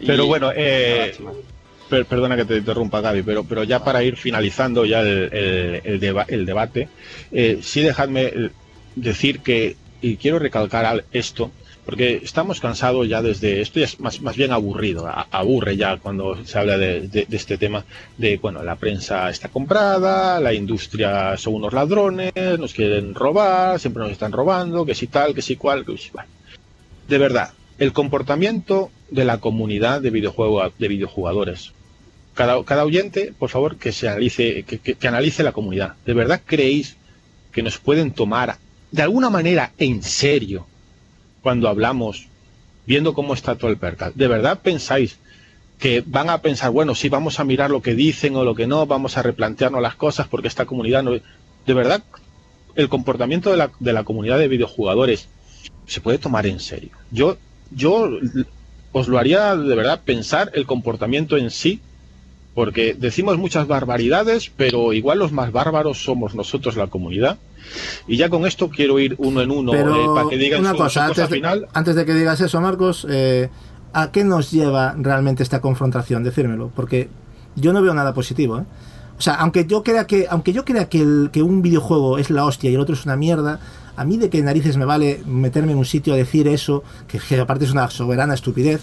Y- 0.00 0.06
Pero 0.06 0.26
bueno, 0.26 0.50
eh. 0.54 1.16
Per- 1.88 2.04
perdona 2.04 2.34
que 2.36 2.44
te 2.44 2.56
interrumpa, 2.56 3.00
Gaby, 3.00 3.22
pero, 3.22 3.44
pero 3.44 3.62
ya 3.62 3.84
para 3.84 4.02
ir 4.02 4.16
finalizando 4.16 4.84
ya 4.84 5.00
el, 5.02 5.32
el- 5.32 5.80
el 5.84 6.00
deba- 6.00 6.24
el 6.26 6.44
debate, 6.44 6.88
eh, 7.30 7.60
sí 7.62 7.80
dejadme 7.80 8.50
decir 8.96 9.38
que, 9.40 9.76
y 10.02 10.16
quiero 10.16 10.40
recalcar 10.40 10.84
al- 10.84 11.04
esto, 11.12 11.52
porque 11.86 12.20
estamos 12.22 12.60
cansados 12.60 13.08
ya 13.08 13.22
desde, 13.22 13.60
esto 13.60 13.78
ya 13.78 13.86
es 13.86 14.00
más, 14.00 14.20
más 14.20 14.36
bien 14.36 14.50
aburrido, 14.52 15.08
aburre 15.30 15.76
ya 15.76 15.96
cuando 15.98 16.44
se 16.44 16.58
habla 16.58 16.76
de 16.76 17.26
este 17.30 17.56
tema, 17.56 17.84
de, 18.18 18.36
bueno, 18.38 18.62
la 18.64 18.74
prensa 18.74 19.30
está 19.30 19.48
comprada, 19.48 20.40
la 20.40 20.52
industria 20.52 21.36
son 21.36 21.54
unos 21.54 21.72
ladrones, 21.72 22.32
nos 22.58 22.74
quieren 22.74 23.14
robar, 23.14 23.78
siempre 23.78 24.02
nos 24.02 24.10
están 24.12 24.32
robando, 24.32 24.84
que 24.84 24.96
si 24.96 25.06
tal, 25.06 25.32
que 25.32 25.42
si 25.42 25.54
cual, 25.54 25.84
que 25.86 25.96
si 25.96 26.10
cual. 26.10 26.26
De 27.08 27.18
verdad, 27.18 27.50
el 27.78 27.92
comportamiento 27.92 28.90
de 29.10 29.24
la 29.24 29.38
comunidad 29.38 30.00
de, 30.00 30.10
videojuego, 30.10 30.68
de 30.76 30.88
videojugadores, 30.88 31.70
cada, 32.34 32.62
cada 32.64 32.84
oyente, 32.84 33.32
por 33.38 33.48
favor, 33.48 33.76
que 33.76 33.92
se 33.92 34.08
analice, 34.08 34.64
que, 34.64 34.78
que- 34.80 34.94
que 34.96 35.08
analice 35.08 35.44
la 35.44 35.52
comunidad. 35.52 35.94
¿De 36.04 36.14
verdad 36.14 36.42
creéis 36.44 36.96
que 37.52 37.62
nos 37.62 37.78
pueden 37.78 38.10
tomar 38.10 38.56
de 38.90 39.02
alguna 39.02 39.30
manera 39.30 39.72
en 39.78 40.02
serio 40.02 40.66
cuando 41.46 41.68
hablamos, 41.68 42.26
viendo 42.86 43.14
cómo 43.14 43.32
está 43.32 43.54
todo 43.54 43.70
el 43.70 43.76
percal? 43.76 44.10
¿De 44.16 44.26
verdad 44.26 44.58
pensáis 44.64 45.20
que 45.78 46.02
van 46.04 46.28
a 46.28 46.42
pensar, 46.42 46.72
bueno, 46.72 46.96
sí, 46.96 47.08
vamos 47.08 47.38
a 47.38 47.44
mirar 47.44 47.70
lo 47.70 47.82
que 47.82 47.94
dicen 47.94 48.34
o 48.34 48.42
lo 48.42 48.56
que 48.56 48.66
no, 48.66 48.84
vamos 48.84 49.16
a 49.16 49.22
replantearnos 49.22 49.80
las 49.80 49.94
cosas 49.94 50.26
porque 50.26 50.48
esta 50.48 50.66
comunidad 50.66 51.04
no... 51.04 51.12
De 51.12 51.72
verdad, 51.72 52.02
el 52.74 52.88
comportamiento 52.88 53.52
de 53.52 53.58
la, 53.58 53.70
de 53.78 53.92
la 53.92 54.02
comunidad 54.02 54.40
de 54.40 54.48
videojugadores 54.48 55.28
se 55.86 56.00
puede 56.00 56.18
tomar 56.18 56.48
en 56.48 56.58
serio. 56.58 56.90
Yo, 57.12 57.36
yo 57.70 58.10
os 58.90 59.06
lo 59.06 59.16
haría 59.16 59.54
de 59.54 59.76
verdad 59.76 60.00
pensar 60.04 60.50
el 60.52 60.66
comportamiento 60.66 61.36
en 61.36 61.52
sí 61.52 61.80
porque 62.56 62.96
decimos 62.98 63.36
muchas 63.36 63.66
barbaridades, 63.66 64.50
pero 64.56 64.94
igual 64.94 65.18
los 65.18 65.30
más 65.30 65.52
bárbaros 65.52 66.02
somos 66.02 66.34
nosotros, 66.34 66.74
la 66.74 66.86
comunidad. 66.86 67.36
Y 68.08 68.16
ya 68.16 68.30
con 68.30 68.46
esto 68.46 68.70
quiero 68.70 68.98
ir 68.98 69.14
uno 69.18 69.42
en 69.42 69.50
uno 69.50 69.74
eh, 69.74 69.84
para 70.14 70.30
que 70.30 70.38
digan 70.38 70.60
una 70.60 70.70
su, 70.70 70.78
cosa, 70.78 70.88
su 70.88 71.08
cosa 71.08 71.24
antes 71.24 71.28
de, 71.28 71.36
final. 71.36 71.68
antes 71.74 71.94
de 71.94 72.06
que 72.06 72.14
digas 72.14 72.40
eso, 72.40 72.58
Marcos, 72.62 73.06
eh, 73.10 73.50
¿a 73.92 74.10
qué 74.10 74.24
nos 74.24 74.50
lleva 74.50 74.94
realmente 74.96 75.42
esta 75.42 75.60
confrontación? 75.60 76.24
Decírmelo, 76.24 76.72
porque 76.74 77.10
yo 77.56 77.74
no 77.74 77.82
veo 77.82 77.92
nada 77.92 78.14
positivo. 78.14 78.60
¿eh? 78.60 78.64
O 79.18 79.20
sea, 79.20 79.34
aunque 79.34 79.66
yo 79.66 79.82
crea 79.82 80.06
que, 80.06 80.26
aunque 80.30 80.54
yo 80.54 80.64
crea 80.64 80.88
que, 80.88 81.02
el, 81.02 81.28
que 81.30 81.42
un 81.42 81.60
videojuego 81.60 82.16
es 82.16 82.30
la 82.30 82.46
hostia 82.46 82.70
y 82.70 82.74
el 82.74 82.80
otro 82.80 82.94
es 82.94 83.04
una 83.04 83.16
mierda, 83.16 83.60
a 83.96 84.04
mí 84.06 84.16
de 84.16 84.30
qué 84.30 84.40
narices 84.40 84.78
me 84.78 84.86
vale 84.86 85.20
meterme 85.26 85.72
en 85.72 85.78
un 85.78 85.84
sitio 85.84 86.14
a 86.14 86.16
decir 86.16 86.48
eso, 86.48 86.82
que, 87.06 87.18
que 87.18 87.38
aparte 87.38 87.66
es 87.66 87.72
una 87.72 87.90
soberana 87.90 88.32
estupidez. 88.32 88.80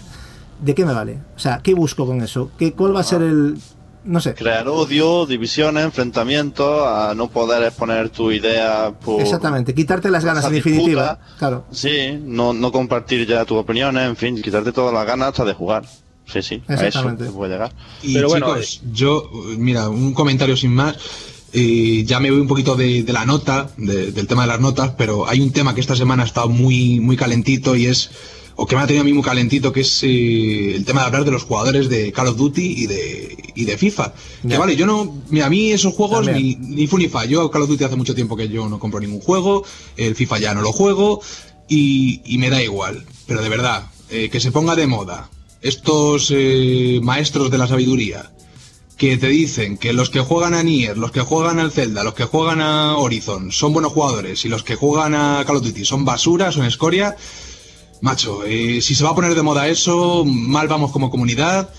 ¿De 0.60 0.74
qué 0.74 0.84
me 0.84 0.92
vale? 0.92 1.18
O 1.36 1.38
sea, 1.38 1.60
¿qué 1.62 1.74
busco 1.74 2.06
con 2.06 2.22
eso? 2.22 2.50
¿Qué, 2.58 2.72
¿Cuál 2.72 2.94
va 2.94 3.00
a 3.00 3.04
ser 3.04 3.22
el, 3.22 3.56
no 4.04 4.20
sé. 4.20 4.34
Crear 4.34 4.68
odio, 4.68 5.26
divisiones, 5.26 5.84
enfrentamientos, 5.84 6.86
a 6.86 7.14
no 7.14 7.28
poder 7.28 7.62
exponer 7.62 8.10
tu 8.10 8.30
idea 8.30 8.92
por... 8.92 9.20
Exactamente, 9.20 9.74
quitarte 9.74 10.10
las 10.10 10.24
ganas 10.24 10.44
en 10.44 10.52
definitiva. 10.52 11.18
Claro. 11.38 11.64
Sí, 11.70 12.18
no, 12.22 12.52
no 12.52 12.70
compartir 12.70 13.26
ya 13.26 13.44
tus 13.44 13.58
opiniones, 13.58 14.06
en 14.06 14.16
fin, 14.16 14.42
quitarte 14.42 14.72
todas 14.72 14.92
las 14.92 15.06
ganas 15.06 15.28
hasta 15.28 15.44
de 15.44 15.54
jugar. 15.54 15.84
Sí, 16.26 16.42
sí, 16.42 16.62
a 16.68 16.74
eso 16.74 17.02
te 17.16 17.24
puede 17.26 17.52
llegar. 17.52 17.72
Y 18.02 18.14
Pero 18.14 18.28
bueno, 18.28 18.46
chicos, 18.54 18.80
yo, 18.92 19.30
mira, 19.58 19.88
un 19.88 20.14
comentario 20.14 20.56
sin 20.56 20.74
más. 20.74 20.96
Eh, 21.52 22.02
ya 22.04 22.18
me 22.18 22.30
voy 22.30 22.40
un 22.40 22.48
poquito 22.48 22.74
de, 22.74 23.04
la 23.08 23.24
nota, 23.24 23.70
del 23.76 24.26
tema 24.26 24.42
de 24.42 24.48
las 24.48 24.60
notas, 24.60 24.92
pero 24.98 25.28
hay 25.28 25.40
un 25.40 25.52
tema 25.52 25.74
que 25.74 25.80
esta 25.80 25.94
semana 25.94 26.24
ha 26.24 26.26
estado 26.26 26.48
muy, 26.48 26.98
muy 26.98 27.16
calentito 27.16 27.76
y 27.76 27.86
es 27.86 28.10
o 28.56 28.66
que 28.66 28.76
me 28.76 28.82
ha 28.82 28.86
tenido 28.86 29.02
a 29.02 29.04
mí 29.04 29.12
muy 29.12 29.22
calentito, 29.22 29.72
que 29.72 29.80
es 29.80 30.02
eh, 30.02 30.74
el 30.76 30.84
tema 30.84 31.00
de 31.00 31.06
hablar 31.06 31.24
de 31.24 31.30
los 31.30 31.44
jugadores 31.44 31.88
de 31.88 32.12
Call 32.12 32.28
of 32.28 32.36
Duty 32.36 32.82
y 32.82 32.86
de, 32.86 33.52
y 33.54 33.64
de 33.64 33.76
FIFA. 33.76 34.14
Que 34.48 34.58
vale, 34.58 34.76
yo 34.76 34.86
no, 34.86 35.22
a 35.42 35.50
mí 35.50 35.72
esos 35.72 35.94
juegos 35.94 36.26
ni, 36.28 36.56
ni 36.56 36.86
fu 36.86 36.98
ni 36.98 37.08
fa. 37.08 37.24
Yo 37.24 37.50
Call 37.50 37.62
of 37.62 37.68
Duty 37.68 37.84
hace 37.84 37.96
mucho 37.96 38.14
tiempo 38.14 38.36
que 38.36 38.48
yo 38.48 38.68
no 38.68 38.78
compro 38.78 39.00
ningún 39.00 39.20
juego, 39.20 39.64
el 39.96 40.14
FIFA 40.14 40.38
ya 40.38 40.54
no 40.54 40.62
lo 40.62 40.72
juego 40.72 41.20
y, 41.68 42.20
y 42.24 42.38
me 42.38 42.50
da 42.50 42.62
igual. 42.62 43.04
Pero 43.26 43.42
de 43.42 43.48
verdad, 43.48 43.86
eh, 44.10 44.28
que 44.30 44.40
se 44.40 44.52
ponga 44.52 44.76
de 44.76 44.86
moda 44.86 45.30
estos 45.60 46.30
eh, 46.30 47.00
maestros 47.02 47.50
de 47.50 47.58
la 47.58 47.66
sabiduría 47.66 48.30
que 48.96 49.16
te 49.16 49.28
dicen 49.28 49.76
que 49.76 49.92
los 49.92 50.10
que 50.10 50.20
juegan 50.20 50.54
a 50.54 50.62
Nier, 50.62 50.96
los 50.96 51.10
que 51.10 51.20
juegan 51.20 51.58
al 51.58 51.72
Zelda, 51.72 52.04
los 52.04 52.14
que 52.14 52.24
juegan 52.24 52.60
a 52.60 52.96
Horizon 52.96 53.50
son 53.50 53.72
buenos 53.72 53.92
jugadores 53.92 54.44
y 54.44 54.48
los 54.48 54.62
que 54.62 54.76
juegan 54.76 55.14
a 55.14 55.42
Call 55.46 55.56
of 55.56 55.64
Duty 55.64 55.84
son 55.84 56.04
basura, 56.04 56.52
son 56.52 56.64
escoria, 56.64 57.16
macho, 58.00 58.44
eh, 58.44 58.80
si 58.80 58.94
se 58.94 59.04
va 59.04 59.10
a 59.10 59.14
poner 59.14 59.34
de 59.34 59.42
moda 59.42 59.68
eso, 59.68 60.24
mal 60.24 60.68
vamos 60.68 60.92
como 60.92 61.10
comunidad 61.10 61.70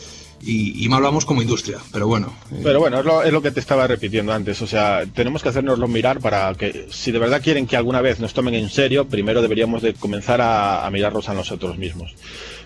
y, 0.47 0.87
mal 0.89 1.01
vamos 1.01 1.25
como 1.25 1.41
industria, 1.41 1.79
pero 1.91 2.07
bueno. 2.07 2.31
Eh. 2.51 2.59
Pero 2.63 2.79
bueno, 2.79 2.99
es 3.23 3.33
lo, 3.33 3.41
que 3.41 3.51
te 3.51 3.59
estaba 3.59 3.87
repitiendo 3.87 4.31
antes, 4.31 4.61
o 4.61 4.67
sea, 4.67 5.03
tenemos 5.13 5.41
que 5.41 5.49
hacernoslo 5.49 5.87
mirar 5.87 6.19
para 6.19 6.53
que, 6.53 6.87
si 6.91 7.11
de 7.11 7.19
verdad 7.19 7.41
quieren 7.41 7.65
que 7.65 7.77
alguna 7.77 8.01
vez 8.01 8.19
nos 8.19 8.33
tomen 8.33 8.53
en 8.53 8.69
serio, 8.69 9.07
primero 9.07 9.41
deberíamos 9.41 9.81
de 9.81 9.95
comenzar 9.95 10.41
a, 10.41 10.87
mirarlos 10.91 11.29
a 11.29 11.33
nosotros 11.33 11.77
mismos. 11.77 12.13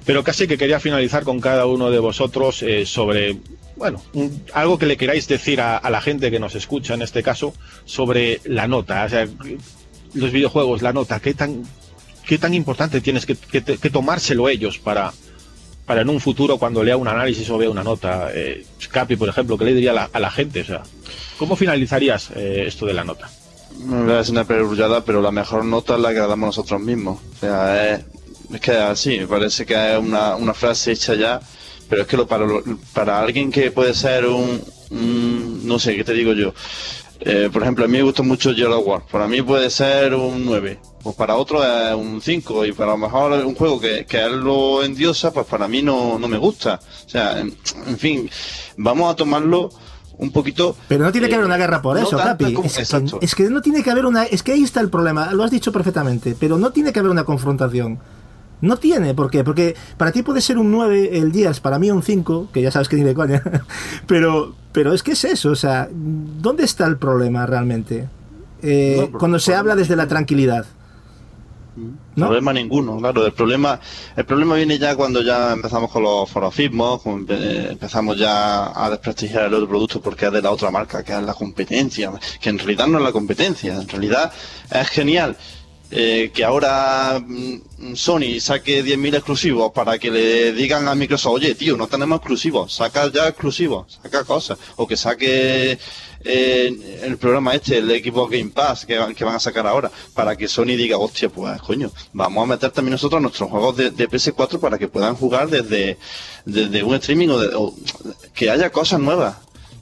Pero 0.05 0.23
casi 0.23 0.47
que 0.47 0.57
quería 0.57 0.79
finalizar 0.79 1.23
con 1.23 1.39
cada 1.39 1.65
uno 1.65 1.89
de 1.89 1.99
vosotros 1.99 2.63
eh, 2.63 2.85
sobre 2.85 3.37
bueno, 3.79 4.01
algo 4.53 4.77
que 4.77 4.85
le 4.85 4.97
queráis 4.97 5.27
decir 5.29 5.61
a, 5.61 5.89
la 5.89 6.01
gente 6.01 6.29
que 6.29 6.39
nos 6.39 6.53
escucha 6.55 6.95
en 6.95 7.01
este 7.01 7.23
caso 7.23 7.53
sobre 7.85 8.41
la 8.43 8.67
nota, 8.67 9.05
o 9.05 9.09
sea, 9.09 9.25
los 10.13 10.31
videojuegos, 10.33 10.81
la 10.81 10.91
nota, 10.91 11.21
qué 11.21 11.33
tan 11.33 11.63
qué 12.25 12.37
tan 12.37 12.53
importante 12.53 13.01
tienes 13.01 13.25
que, 13.25 13.35
tomárselo 13.89 14.49
ellos 14.49 14.77
para, 14.79 15.11
para 15.85 16.01
en 16.01 16.09
un 16.09 16.19
futuro 16.19 16.57
cuando 16.57 16.83
lea 16.83 16.97
un 16.97 17.07
análisis 17.07 17.49
o 17.49 17.57
vea 17.57 17.69
una 17.69 17.83
nota. 17.83 18.29
Eh, 18.33 18.65
Capi, 18.91 19.15
por 19.15 19.29
ejemplo, 19.29 19.57
¿qué 19.57 19.65
le 19.65 19.73
diría 19.73 20.09
a 20.11 20.19
la, 20.19 20.31
gente? 20.31 20.61
O 20.61 20.65
sea, 20.65 20.83
¿cómo 21.37 21.55
finalizarías 21.55 22.31
eh, 22.35 22.65
esto 22.67 22.85
de 22.85 22.93
la 22.93 23.03
nota? 23.03 23.29
No 23.79 24.19
es 24.19 24.29
una 24.29 24.43
perrullada, 24.43 25.03
pero 25.05 25.21
la 25.21 25.31
mejor 25.31 25.63
nota 25.65 25.95
es 25.95 26.01
la 26.01 26.09
que 26.09 26.19
damos 26.19 26.47
nosotros 26.47 26.81
mismos. 26.81 27.19
O 27.35 27.39
sea, 27.39 27.93
es, 27.93 28.03
que 28.61 28.71
así, 28.71 29.19
parece 29.29 29.65
que 29.65 29.93
es 29.93 29.99
una, 29.99 30.53
frase 30.53 30.91
hecha 30.91 31.15
ya, 31.15 31.39
pero 31.87 32.01
es 32.01 32.07
que 32.07 32.17
lo, 32.17 32.27
para, 32.27 32.45
para 32.93 33.19
alguien 33.19 33.51
que 33.51 33.71
puede 33.71 33.93
ser 33.93 34.25
un 34.25 34.61
no 34.91 35.79
sé, 35.79 35.95
¿qué 35.95 36.03
te 36.03 36.13
digo 36.13 36.33
yo? 36.33 36.53
Eh, 37.21 37.49
por 37.51 37.63
ejemplo, 37.63 37.83
a 37.83 37.87
mí 37.87 37.97
me 37.97 38.03
gusta 38.03 38.23
mucho 38.23 38.51
Yellow 38.51 38.81
War. 38.81 39.01
Para 39.11 39.27
mí 39.27 39.41
puede 39.41 39.69
ser 39.69 40.13
un 40.13 40.45
9. 40.45 40.79
Pues 41.03 41.15
para 41.15 41.35
otro 41.35 41.63
es 41.63 41.93
un 41.93 42.21
5. 42.21 42.65
Y 42.65 42.71
para 42.71 42.91
lo 42.91 42.97
mejor 42.97 43.33
un 43.45 43.55
juego 43.55 43.79
que, 43.79 44.05
que 44.05 44.23
él 44.23 44.39
lo 44.39 44.83
endiosa, 44.83 45.31
pues 45.31 45.45
para 45.45 45.67
mí 45.67 45.81
no, 45.81 46.17
no 46.17 46.27
me 46.27 46.37
gusta. 46.37 46.79
O 47.05 47.09
sea, 47.09 47.39
en, 47.39 47.53
fin, 47.97 48.29
vamos 48.77 49.11
a 49.11 49.15
tomarlo 49.15 49.69
un 50.17 50.31
poquito. 50.31 50.75
Pero 50.87 51.03
no 51.03 51.11
tiene 51.11 51.27
que 51.27 51.35
haber 51.35 51.45
una 51.45 51.57
guerra 51.57 51.81
por 51.81 51.97
eso, 51.97 52.17
Capi. 52.17 52.55
es, 53.21 53.35
que 53.35 53.49
no 53.49 53.61
tiene 53.61 53.83
que 53.83 53.91
haber 53.91 54.05
una. 54.05 54.23
Es 54.23 54.41
que 54.41 54.53
ahí 54.53 54.63
está 54.63 54.79
el 54.79 54.89
problema. 54.89 55.33
Lo 55.33 55.43
has 55.43 55.51
dicho 55.51 55.73
perfectamente. 55.73 56.37
Pero 56.39 56.57
no 56.57 56.71
tiene 56.71 56.93
que 56.93 56.99
haber 56.99 57.11
una 57.11 57.25
confrontación. 57.25 57.99
No 58.61 58.77
tiene, 58.77 59.13
¿por 59.13 59.31
qué? 59.31 59.43
Porque 59.43 59.75
para 59.97 60.11
ti 60.11 60.21
puede 60.21 60.41
ser 60.41 60.57
un 60.57 60.71
9 60.71 61.17
el 61.17 61.31
Gears, 61.31 61.59
para 61.59 61.79
mí 61.79 61.89
un 61.91 62.03
5, 62.03 62.49
que 62.53 62.61
ya 62.61 62.71
sabes 62.71 62.89
que 62.89 62.97
ni 62.97 63.03
de 63.03 63.13
coña, 63.13 63.41
pero, 64.07 64.53
pero 64.71 64.93
es 64.93 65.03
que 65.03 65.13
es 65.13 65.23
eso, 65.23 65.51
o 65.51 65.55
sea, 65.55 65.87
¿dónde 65.91 66.65
está 66.65 66.85
el 66.85 66.97
problema 66.97 67.45
realmente? 67.45 68.07
Eh, 68.61 69.09
cuando 69.17 69.39
se 69.39 69.55
habla 69.55 69.75
desde 69.75 69.95
la 69.95 70.07
tranquilidad. 70.07 70.65
¿No? 72.15 72.25
Problema 72.25 72.51
ninguno, 72.51 72.97
claro. 72.97 73.25
El 73.25 73.31
problema, 73.31 73.79
el 74.17 74.25
problema 74.25 74.55
viene 74.55 74.77
ya 74.77 74.97
cuando 74.97 75.21
ya 75.21 75.53
empezamos 75.53 75.89
con 75.89 76.03
los 76.03 76.29
forofismos, 76.29 77.01
empezamos 77.05 78.17
ya 78.17 78.73
a 78.75 78.89
desprestigiar 78.89 79.45
el 79.45 79.53
otro 79.53 79.69
producto 79.69 80.01
porque 80.01 80.25
es 80.25 80.33
de 80.33 80.41
la 80.41 80.51
otra 80.51 80.71
marca, 80.71 81.03
que 81.03 81.13
es 81.13 81.23
la 81.23 81.33
competencia, 81.33 82.11
que 82.41 82.49
en 82.49 82.57
realidad 82.57 82.87
no 82.87 82.97
es 82.97 83.03
la 83.05 83.13
competencia, 83.13 83.75
en 83.75 83.87
realidad 83.87 84.33
es 84.69 84.89
genial 84.89 85.37
eh, 85.91 86.31
que 86.33 86.43
ahora 86.43 87.19
mm, 87.19 87.95
Sony 87.95 88.39
saque 88.39 88.83
10.000 88.83 89.15
exclusivos 89.15 89.71
para 89.71 89.97
que 89.97 90.11
le 90.11 90.53
digan 90.53 90.87
a 90.87 90.95
Microsoft, 90.95 91.35
oye, 91.35 91.55
tío, 91.55 91.77
no 91.77 91.87
tenemos 91.87 92.17
exclusivos, 92.17 92.73
saca 92.73 93.11
ya 93.11 93.27
exclusivos, 93.27 93.99
saca 94.01 94.23
cosas, 94.23 94.59
o 94.75 94.87
que 94.87 94.95
saque 94.95 95.79
eh, 96.23 96.99
el 97.03 97.17
programa 97.17 97.55
este, 97.55 97.77
el 97.77 97.89
equipo 97.91 98.27
Game 98.27 98.51
Pass 98.51 98.85
que, 98.85 98.99
que, 99.15 99.23
van 99.23 99.35
a 99.35 99.39
sacar 99.39 99.65
ahora, 99.65 99.89
para 100.13 100.35
que 100.35 100.47
Sony 100.47 100.75
diga, 100.77 100.97
hostia, 100.97 101.29
pues 101.29 101.59
coño, 101.61 101.91
vamos 102.13 102.43
a 102.43 102.47
meter 102.47 102.71
también 102.71 102.91
nosotros 102.91 103.21
nuestros 103.21 103.49
juegos 103.49 103.77
de, 103.77 103.91
PS4 103.91 104.59
para 104.59 104.77
que 104.77 104.87
puedan 104.87 105.15
jugar 105.15 105.49
desde, 105.49 105.97
desde 106.45 106.83
un 106.83 106.95
streaming 106.95 107.29
o, 107.29 107.73
que 108.35 108.51
haya 108.51 108.69
cosas 108.71 108.99
nuevas. 108.99 109.37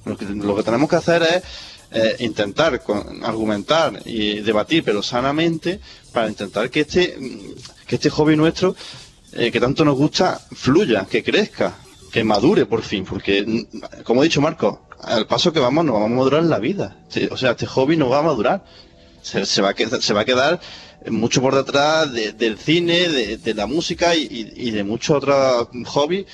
Lo 0.06 0.16
que, 0.16 0.24
lo 0.26 0.56
que 0.56 0.64
tenemos 0.64 0.90
que 0.90 0.96
hacer 0.96 1.22
es 1.24 1.44
eh, 1.90 2.18
intentar 2.20 2.82
argumentar 3.24 4.02
y 4.04 4.42
debatir, 4.42 4.84
pero 4.84 5.02
sanamente, 5.02 5.80
para 6.12 6.28
intentar 6.28 6.70
que 6.70 6.82
este, 6.82 7.18
que 7.88 7.96
este 7.96 8.10
hobby 8.10 8.36
nuestro, 8.36 8.76
eh, 9.32 9.52
que 9.52 9.60
tanto 9.62 9.86
nos 9.86 9.96
gusta, 9.96 10.42
fluya, 10.52 11.08
que 11.10 11.24
crezca, 11.24 11.78
que 12.12 12.26
madure 12.26 12.66
por 12.66 12.82
fin, 12.82 13.06
porque, 13.06 13.68
como 14.04 14.20
ha 14.20 14.26
dicho 14.26 14.42
Marco, 14.42 14.88
al 15.02 15.28
paso 15.28 15.54
que 15.54 15.62
vamos, 15.62 15.86
nos 15.86 15.94
vamos 15.94 16.12
a 16.12 16.16
madurar 16.16 16.44
la 16.44 16.60
vida. 16.60 16.98
O 17.32 17.38
sea, 17.38 17.52
este 17.52 17.66
hobby 17.66 17.96
no 17.96 18.10
va 18.10 18.20
a 18.20 18.24
madurar. 18.24 18.66
Se, 19.22 19.62
va, 19.62 19.70
a 19.70 19.74
quedar, 19.74 20.02
se 20.02 20.14
va 20.14 20.22
a 20.22 20.26
quedar 20.26 20.60
mucho 21.10 21.42
por 21.42 21.56
detrás 21.56 22.12
del 22.12 22.58
cine, 22.58 23.08
de, 23.10 23.54
la 23.54 23.66
música 23.66 24.16
y, 24.16 24.72
de 24.72 24.84
muchos 24.84 25.18
otros 25.18 25.68
hobbies 25.86 26.26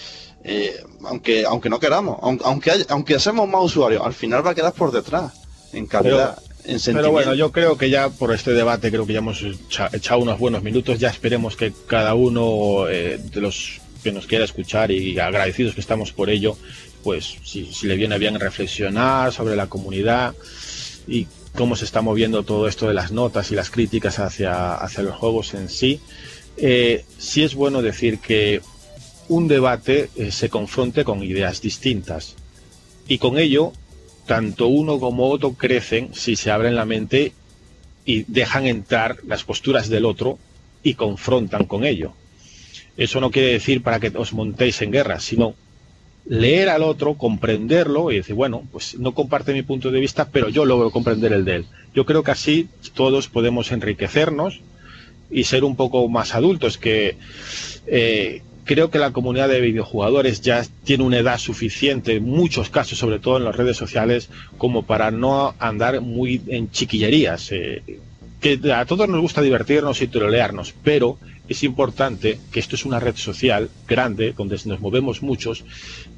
eh, 0.44 0.84
aunque 1.06 1.46
aunque 1.46 1.70
no 1.70 1.80
queramos, 1.80 2.18
aunque 2.22 2.72
aunque 2.90 3.16
hacemos 3.16 3.48
más 3.48 3.64
usuarios, 3.64 4.06
al 4.06 4.14
final 4.14 4.46
va 4.46 4.52
a 4.52 4.56
quedar 4.56 4.74
por 4.74 4.92
detrás 4.92 5.43
en 5.74 5.86
calidad. 5.88 6.38
Pero, 6.66 6.80
pero 6.86 7.12
bueno, 7.12 7.34
yo 7.34 7.52
creo 7.52 7.78
que 7.78 7.90
ya 7.90 8.10
por 8.10 8.34
este 8.34 8.54
debate 8.54 8.90
creo 8.90 9.06
que 9.06 9.14
ya 9.14 9.20
hemos 9.20 9.44
echado 9.92 10.22
unos 10.22 10.40
buenos 10.40 10.64
minutos. 10.64 11.00
Ya 11.00 11.10
esperemos 11.10 11.56
que 11.56 11.74
cada 11.88 12.14
uno 12.14 12.88
eh, 12.88 13.20
de 13.22 13.42
los 13.42 13.82
que 14.04 14.12
nos 14.12 14.28
quiera 14.28 14.46
escuchar 14.46 14.92
y 14.92 15.18
agradecidos 15.20 15.74
que 15.74 15.82
estamos 15.82 16.12
por 16.12 16.30
ello, 16.30 16.58
pues 17.04 17.38
si, 17.44 17.70
le 17.84 17.96
viene 17.96 18.18
bien 18.18 18.40
reflexionar 18.40 19.32
sobre 19.32 19.56
la 19.56 19.68
comunidad 19.68 20.36
y 21.08 21.28
cómo 21.56 21.76
se 21.76 21.86
está 21.86 22.02
moviendo 22.02 22.44
todo 22.44 22.68
esto 22.68 22.88
de 22.88 22.94
las 22.94 23.12
notas 23.12 23.52
y 23.52 23.56
las 23.56 23.70
críticas 23.70 24.20
hacia, 24.20 24.76
hacia 24.76 25.04
los 25.04 25.16
juegos 25.16 25.54
en 25.54 25.70
sí. 25.70 26.00
Eh, 26.58 27.06
sí 27.18 27.44
es 27.44 27.56
bueno 27.56 27.82
decir 27.82 28.20
que 28.20 28.62
un 29.28 29.48
debate 29.48 30.10
eh, 30.16 30.32
se 30.32 30.50
confronte 30.50 31.04
con 31.04 31.24
ideas 31.24 31.62
distintas 31.62 32.36
y 33.08 33.18
con 33.18 33.38
ello 33.38 33.74
tanto 34.26 34.68
uno 34.68 35.00
como 35.00 35.30
otro 35.30 35.54
crecen 35.54 36.14
si 36.14 36.36
se 36.36 36.52
abren 36.52 36.76
la 36.76 36.86
mente 36.86 37.34
y 38.06 38.24
dejan 38.24 38.68
entrar 38.68 39.18
las 39.26 39.44
posturas 39.44 39.90
del 39.90 40.06
otro 40.06 40.38
y 40.84 40.96
confrontan 40.96 41.66
con 41.66 41.86
ello. 41.86 42.14
Eso 42.98 43.20
no 43.20 43.32
quiere 43.32 43.50
decir 43.50 43.82
para 43.82 44.00
que 44.00 44.12
os 44.16 44.34
montéis 44.34 44.82
en 44.82 44.92
guerra, 44.92 45.20
sino 45.20 45.56
leer 46.26 46.70
al 46.70 46.84
otro, 46.84 47.16
comprenderlo 47.16 48.12
y 48.12 48.18
decir, 48.18 48.36
bueno, 48.36 48.64
pues 48.72 48.98
no 48.98 49.14
comparte 49.14 49.54
mi 49.54 49.64
punto 49.64 49.92
de 49.92 50.00
vista, 50.00 50.30
pero 50.30 50.50
yo 50.50 50.66
logro 50.66 50.92
comprender 50.92 51.34
el 51.34 51.44
de 51.46 51.56
él. 51.56 51.66
Yo 51.94 52.06
creo 52.06 52.24
que 52.24 52.32
así 52.32 52.70
todos 52.94 53.28
podemos 53.28 53.72
enriquecernos 53.72 54.62
y 55.32 55.46
ser 55.46 55.64
un 55.64 55.76
poco 55.76 56.08
más 56.08 56.36
adultos, 56.36 56.78
que 56.78 57.18
eh, 57.88 58.42
creo 58.64 58.90
que 58.90 59.00
la 59.00 59.12
comunidad 59.12 59.50
de 59.50 59.62
videojugadores 59.62 60.42
ya 60.42 60.66
tiene 60.84 61.04
una 61.04 61.20
edad 61.20 61.38
suficiente, 61.38 62.16
en 62.16 62.24
muchos 62.24 62.70
casos, 62.70 62.98
sobre 62.98 63.20
todo 63.20 63.38
en 63.38 63.46
las 63.46 63.56
redes 63.56 63.78
sociales, 63.78 64.30
como 64.58 64.84
para 64.84 65.12
no 65.12 65.56
andar 65.60 66.02
muy 66.02 66.42
en 66.48 66.72
chiquillerías. 66.72 67.52
Eh, 67.52 68.00
que 68.40 68.60
a 68.74 68.86
todos 68.86 69.08
nos 69.08 69.22
gusta 69.22 69.42
divertirnos 69.42 70.02
y 70.02 70.08
trolearnos, 70.08 70.74
pero 70.84 71.18
es 71.48 71.64
importante 71.64 72.40
que 72.52 72.60
esto 72.60 72.76
es 72.76 72.86
una 72.86 73.00
red 73.00 73.16
social 73.16 73.70
grande, 73.88 74.34
donde 74.38 74.60
nos 74.66 74.82
movemos 74.82 75.22
muchos, 75.22 75.64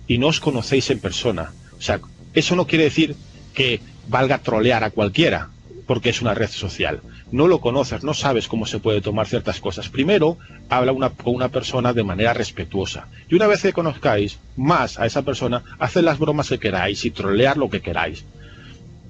y 0.08 0.18
no 0.18 0.28
os 0.28 0.40
conocéis 0.40 0.90
en 0.90 1.00
persona. 1.00 1.54
O 1.78 1.82
sea, 1.82 2.00
eso 2.34 2.56
no 2.56 2.66
quiere 2.66 2.86
decir 2.86 3.16
que 3.54 3.80
valga 4.08 4.40
trolear 4.40 4.84
a 4.84 4.90
cualquiera. 4.92 5.50
porque 5.86 6.10
es 6.10 6.22
una 6.22 6.34
red 6.34 6.50
social. 6.50 7.02
No 7.32 7.48
lo 7.48 7.60
conoces, 7.60 8.04
no 8.04 8.14
sabes 8.14 8.48
cómo 8.48 8.66
se 8.66 8.80
puede 8.80 9.02
tomar 9.02 9.28
ciertas 9.28 9.60
cosas. 9.60 9.90
Primero, 9.90 10.38
habla 10.70 10.92
una, 10.92 11.10
con 11.10 11.34
una 11.34 11.50
persona 11.50 11.92
de 11.92 12.04
manera 12.04 12.34
respetuosa. 12.34 13.08
Y 13.30 13.36
una 13.36 13.48
vez 13.48 13.62
que 13.62 13.74
conozcáis 13.74 14.38
más 14.56 15.00
a 15.00 15.06
esa 15.06 15.24
persona, 15.24 15.64
haced 15.80 16.04
las 16.04 16.20
bromas 16.20 16.50
que 16.50 16.60
queráis 16.60 17.04
y 17.04 17.12
trolear 17.12 17.58
lo 17.58 17.70
que 17.70 17.82
queráis. 17.82 18.24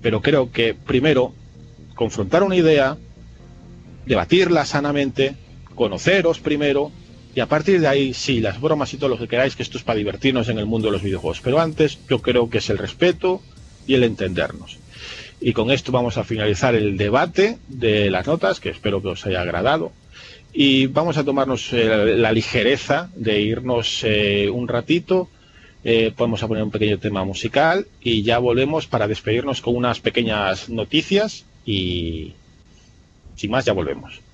Pero 0.01 0.21
creo 0.21 0.51
que 0.51 0.73
primero, 0.73 1.33
confrontar 1.93 2.43
una 2.43 2.55
idea, 2.55 2.97
debatirla 4.05 4.65
sanamente, 4.65 5.35
conoceros 5.75 6.39
primero, 6.39 6.91
y 7.35 7.41
a 7.41 7.47
partir 7.47 7.81
de 7.81 7.87
ahí, 7.87 8.13
sí, 8.13 8.39
las 8.39 8.61
bromas 8.61 8.93
y 8.93 8.97
todo 8.97 9.09
lo 9.09 9.17
que 9.17 9.27
queráis, 9.27 9.57
que 9.57 9.63
esto 9.63 9.77
es 9.77 9.83
para 9.83 9.97
divertirnos 9.97 10.47
en 10.47 10.57
el 10.57 10.65
mundo 10.65 10.87
de 10.87 10.93
los 10.93 11.03
videojuegos. 11.03 11.41
Pero 11.41 11.59
antes, 11.59 11.99
yo 12.09 12.21
creo 12.21 12.49
que 12.49 12.59
es 12.59 12.69
el 12.69 12.77
respeto 12.77 13.41
y 13.85 13.95
el 13.95 14.03
entendernos. 14.03 14.77
Y 15.41 15.53
con 15.53 15.71
esto 15.71 15.91
vamos 15.91 16.17
a 16.17 16.23
finalizar 16.23 16.75
el 16.75 16.97
debate 16.97 17.57
de 17.67 18.09
las 18.09 18.25
notas, 18.27 18.59
que 18.59 18.69
espero 18.69 19.01
que 19.01 19.09
os 19.09 19.25
haya 19.25 19.41
agradado. 19.41 19.91
Y 20.53 20.87
vamos 20.87 21.17
a 21.17 21.25
tomarnos 21.25 21.73
eh, 21.73 22.15
la 22.17 22.31
ligereza 22.31 23.09
de 23.15 23.41
irnos 23.41 24.01
eh, 24.03 24.49
un 24.49 24.67
ratito. 24.67 25.29
Eh, 25.83 26.13
podemos 26.15 26.41
poner 26.41 26.63
un 26.63 26.71
pequeño 26.71 26.97
tema 26.97 27.23
musical 27.25 27.87
y 28.01 28.23
ya 28.23 28.39
volvemos 28.39 28.87
para 28.87 29.07
despedirnos 29.07 29.61
con 29.61 29.75
unas 29.75 29.99
pequeñas 29.99 30.69
noticias 30.69 31.45
y 31.65 32.33
sin 33.35 33.51
más 33.51 33.65
ya 33.65 33.73
volvemos. 33.73 34.24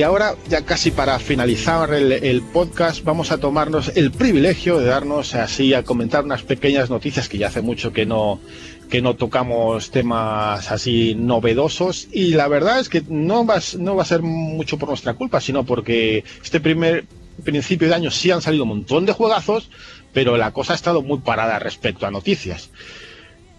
Y 0.00 0.02
ahora, 0.02 0.34
ya 0.48 0.64
casi 0.64 0.92
para 0.92 1.18
finalizar 1.18 1.92
el, 1.92 2.40
podcast, 2.54 3.04
vamos 3.04 3.32
a 3.32 3.36
tomarnos 3.36 3.94
el 3.96 4.10
privilegio 4.10 4.78
de 4.78 4.86
darnos 4.86 5.34
así 5.34 5.74
a 5.74 5.82
comentar 5.82 6.24
unas 6.24 6.42
pequeñas 6.42 6.88
noticias 6.88 7.28
que 7.28 7.36
ya 7.36 7.48
hace 7.48 7.60
mucho 7.60 7.92
que 7.92 8.06
no, 8.06 8.40
que 8.88 9.02
no 9.02 9.16
tocamos 9.16 9.90
temas 9.90 10.72
así 10.72 11.14
novedosos. 11.14 12.08
Y 12.12 12.32
la 12.32 12.48
verdad 12.48 12.80
es 12.80 12.88
que 12.88 13.02
no 13.10 13.44
va, 13.44 13.60
no 13.78 13.94
va 13.94 14.00
a 14.00 14.06
ser 14.06 14.22
mucho 14.22 14.78
por 14.78 14.88
nuestra 14.88 15.12
culpa, 15.12 15.38
sino 15.38 15.66
porque 15.66 16.24
este 16.42 16.60
primer 16.60 17.04
principio 17.44 17.86
de 17.86 17.94
año 17.94 18.10
sí 18.10 18.30
han 18.30 18.40
salido 18.40 18.62
un 18.62 18.70
montón 18.70 19.04
de 19.04 19.12
juegazos, 19.12 19.68
pero 20.14 20.38
la 20.38 20.50
cosa 20.52 20.72
ha 20.72 20.76
estado 20.76 21.02
muy 21.02 21.18
parada 21.18 21.58
respecto 21.58 22.06
a 22.06 22.10
noticias. 22.10 22.70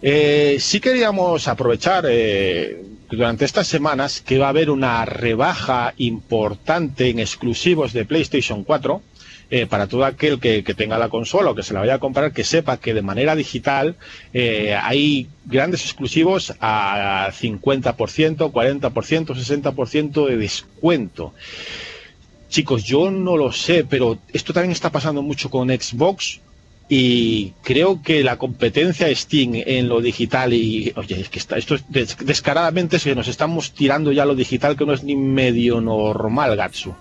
Eh, 0.04 0.56
sí 0.58 0.80
queríamos 0.80 1.46
aprovechar 1.46 2.04
eh, 2.08 2.82
durante 3.16 3.44
estas 3.44 3.66
semanas 3.66 4.20
que 4.20 4.38
va 4.38 4.46
a 4.46 4.48
haber 4.48 4.70
una 4.70 5.04
rebaja 5.04 5.94
importante 5.98 7.10
en 7.10 7.18
exclusivos 7.18 7.92
de 7.92 8.04
PlayStation 8.04 8.64
4 8.64 9.02
eh, 9.50 9.66
para 9.66 9.86
todo 9.86 10.06
aquel 10.06 10.40
que, 10.40 10.62
tenga 10.74 10.96
la 10.96 11.10
consola 11.10 11.50
o 11.50 11.54
que 11.54 11.62
se 11.62 11.74
la 11.74 11.80
vaya 11.80 11.94
a 11.94 11.98
comprar, 11.98 12.32
que 12.32 12.42
sepa 12.42 12.78
que 12.78 12.94
de 12.94 13.02
manera 13.02 13.36
digital 13.36 13.96
hay 14.32 15.28
grandes 15.44 15.84
exclusivos 15.84 16.54
a 16.58 17.30
50%, 17.32 17.94
40%, 17.94 18.80
60% 18.80 20.26
de 20.26 20.36
descuento. 20.38 21.34
Chicos, 22.48 22.84
yo 22.84 23.10
no 23.10 23.36
lo 23.36 23.52
sé, 23.52 23.84
pero 23.84 24.18
esto 24.32 24.52
también 24.52 24.72
está 24.72 24.90
pasando 24.90 25.20
mucho 25.20 25.50
con 25.50 25.68
Xbox 25.68 26.40
y 26.94 27.54
creo 27.62 28.02
que 28.02 28.22
la 28.22 28.36
competencia 28.36 29.08
Steam 29.16 29.52
en 29.54 29.88
lo 29.88 30.02
digital 30.02 30.52
y 30.52 30.92
oye 30.94 31.22
es 31.22 31.30
que 31.30 31.38
está 31.38 31.56
esto 31.56 31.74
es 31.74 31.84
descaradamente 32.18 32.98
se 32.98 33.14
nos 33.14 33.28
estamos 33.28 33.72
tirando 33.72 34.12
ya 34.12 34.26
lo 34.26 34.34
digital 34.34 34.76
que 34.76 34.84
no 34.84 34.92
es 34.92 35.02
ni 35.02 35.16
medio 35.16 35.80
normal 35.80 36.54
Gatsu 36.54 36.94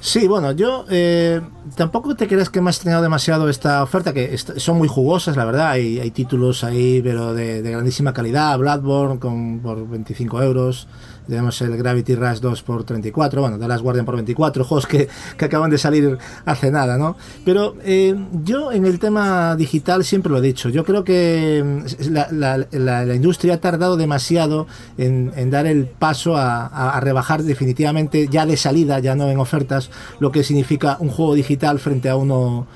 Sí, 0.00 0.26
bueno, 0.26 0.50
yo 0.50 0.84
eh, 0.90 1.40
tampoco 1.76 2.16
te 2.16 2.26
crees 2.26 2.50
que 2.50 2.60
me 2.60 2.70
has 2.70 2.80
tenido 2.80 3.00
demasiado 3.00 3.48
esta 3.48 3.84
oferta, 3.84 4.12
que 4.12 4.36
son 4.36 4.76
muy 4.76 4.88
jugosas, 4.88 5.36
la 5.36 5.44
verdad. 5.44 5.70
Hay, 5.70 6.00
hay 6.00 6.10
títulos 6.10 6.64
ahí, 6.64 7.00
pero 7.04 7.34
de, 7.34 7.62
grandísima 7.62 8.12
calidad. 8.12 8.58
Bloodborne 8.58 9.20
con, 9.20 9.60
por 9.60 9.88
25 9.88 10.42
euros. 10.42 10.88
Tenemos 11.26 11.60
el 11.62 11.76
Gravity 11.76 12.14
Rush 12.14 12.40
2 12.40 12.62
por 12.62 12.84
34, 12.84 13.40
bueno, 13.40 13.58
The 13.58 13.68
Last 13.68 13.82
Guardian 13.82 14.04
por 14.04 14.16
24, 14.16 14.64
juegos 14.72 14.86
que, 14.86 15.08
que 15.36 15.44
acaban 15.44 15.70
de 15.70 15.78
salir 15.78 16.18
hace 16.44 16.70
nada, 16.70 16.98
¿no? 16.98 17.16
Pero 17.44 17.76
eh, 17.84 18.14
yo 18.44 18.72
en 18.72 18.86
el 18.86 18.98
tema 18.98 19.56
digital 19.56 20.04
siempre 20.04 20.32
lo 20.32 20.38
he 20.38 20.42
dicho, 20.42 20.68
yo 20.68 20.84
creo 20.84 21.04
que 21.04 21.62
mm, 21.64 22.12
la, 22.12 22.66
la, 22.70 23.14
industria 23.14 23.54
ha 23.54 23.60
tardado 23.60 23.96
demasiado 23.96 24.66
en, 24.98 25.32
en 25.36 25.50
dar 25.50 25.66
el 25.66 25.86
paso 25.86 26.36
a, 26.36 26.66
a, 26.66 27.00
rebajar 27.00 27.42
definitivamente 27.42 28.28
ya 28.28 28.46
de 28.46 28.56
salida, 28.56 28.98
ya 28.98 29.14
no 29.14 29.28
en 29.28 29.38
ofertas, 29.38 29.90
lo 30.18 30.32
que 30.32 30.44
significa 30.44 30.96
un 31.00 31.08
juego 31.08 31.34
digital 31.34 31.78
frente 31.78 32.08
a 32.08 32.16
uno 32.16 32.66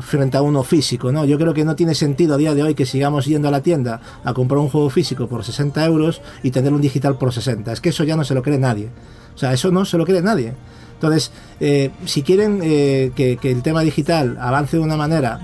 frente 0.00 0.36
a 0.36 0.42
uno 0.42 0.62
físico, 0.62 1.12
¿no? 1.12 1.24
Yo 1.24 1.38
creo 1.38 1.54
que 1.54 1.64
no 1.64 1.76
tiene 1.76 1.94
sentido 1.94 2.34
a 2.34 2.36
día 2.36 2.54
de 2.54 2.62
hoy 2.62 2.74
que 2.74 2.86
sigamos 2.86 3.26
yendo 3.26 3.48
a 3.48 3.50
la 3.50 3.62
tienda 3.62 4.00
a 4.24 4.32
comprar 4.34 4.58
un 4.58 4.68
juego 4.68 4.90
físico 4.90 5.28
por 5.28 5.44
60 5.44 5.84
euros 5.84 6.20
y 6.42 6.50
tener 6.50 6.72
un 6.72 6.80
digital 6.80 7.18
por 7.18 7.32
60. 7.32 7.72
Es 7.72 7.80
que 7.80 7.90
eso 7.90 8.04
ya 8.04 8.16
no 8.16 8.24
se 8.24 8.34
lo 8.34 8.42
cree 8.42 8.58
nadie. 8.58 8.88
O 9.34 9.38
sea, 9.38 9.52
eso 9.52 9.70
no 9.70 9.84
se 9.84 9.96
lo 9.98 10.04
cree 10.04 10.22
nadie. 10.22 10.54
Entonces, 10.94 11.32
eh, 11.60 11.90
si 12.04 12.22
quieren 12.22 12.60
eh, 12.62 13.12
que, 13.14 13.38
que, 13.38 13.50
el 13.50 13.62
tema 13.62 13.80
digital 13.80 14.36
avance 14.38 14.76
de 14.76 14.82
una 14.82 14.98
manera 14.98 15.40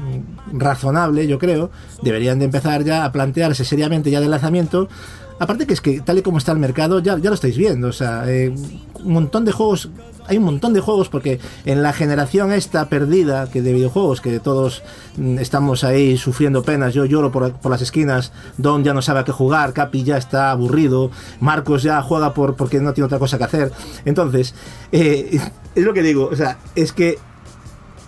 razonable, 0.53 1.27
yo 1.27 1.39
creo, 1.39 1.71
deberían 2.03 2.39
de 2.39 2.45
empezar 2.45 2.85
ya 2.85 3.07
a 3.07 3.13
plantearse 3.13 3.65
seriamente 3.65 4.11
ya 4.11 4.21
de 4.21 4.29
lanzamiento. 4.29 4.89
Aparte 5.39 5.67
que 5.67 5.75
es 5.75 5.81
que 5.81 6.01
tal 6.01 6.19
y 6.19 6.23
como 6.23 6.39
está 6.39 6.53
el 6.53 6.59
mercado, 6.59 7.01
ya, 7.01 7.19
ya 7.19 7.31
lo 7.31 7.35
estáis 7.35 7.57
viendo. 7.57 7.89
O 7.89 7.93
sea, 7.93 8.25
eh, 8.27 8.55
un 9.05 9.13
montón 9.13 9.45
de 9.45 9.53
juegos 9.53 9.91
hay 10.29 10.39
un 10.39 10.45
montón 10.45 10.73
de 10.73 10.81
juegos 10.81 11.09
porque 11.09 11.39
en 11.65 11.83
la 11.83 11.93
generación 11.93 12.53
esta 12.53 12.89
perdida 12.89 13.51
que 13.51 13.63
de 13.63 13.73
videojuegos 13.73 14.21
que 14.21 14.41
todos 14.41 14.83
mm, 15.17 15.39
estamos 15.39 15.85
ahí 15.85 16.17
sufriendo 16.17 16.63
penas, 16.63 16.95
yo 16.95 17.05
lloro 17.05 17.31
por, 17.31 17.53
por, 17.53 17.71
las 17.71 17.83
esquinas, 17.83 18.33
Don 18.57 18.85
ya 18.85 18.95
no 18.95 19.03
sabe 19.03 19.21
a 19.21 19.25
qué 19.25 19.33
jugar, 19.33 19.73
Capi 19.73 20.05
ya 20.05 20.17
está 20.17 20.51
aburrido, 20.51 21.11
Marcos 21.41 21.83
ya 21.83 22.03
juega 22.03 22.35
por 22.35 22.57
porque 22.57 22.81
no 22.81 22.93
tiene 22.93 23.07
otra 23.07 23.19
cosa 23.19 23.39
que 23.39 23.45
hacer. 23.45 23.73
Entonces, 24.05 24.55
eh, 24.93 25.39
es 25.75 25.85
lo 25.85 25.95
que 25.95 26.03
digo, 26.03 26.29
o 26.31 26.37
sea, 26.37 26.59
es 26.75 26.93
que 26.93 27.19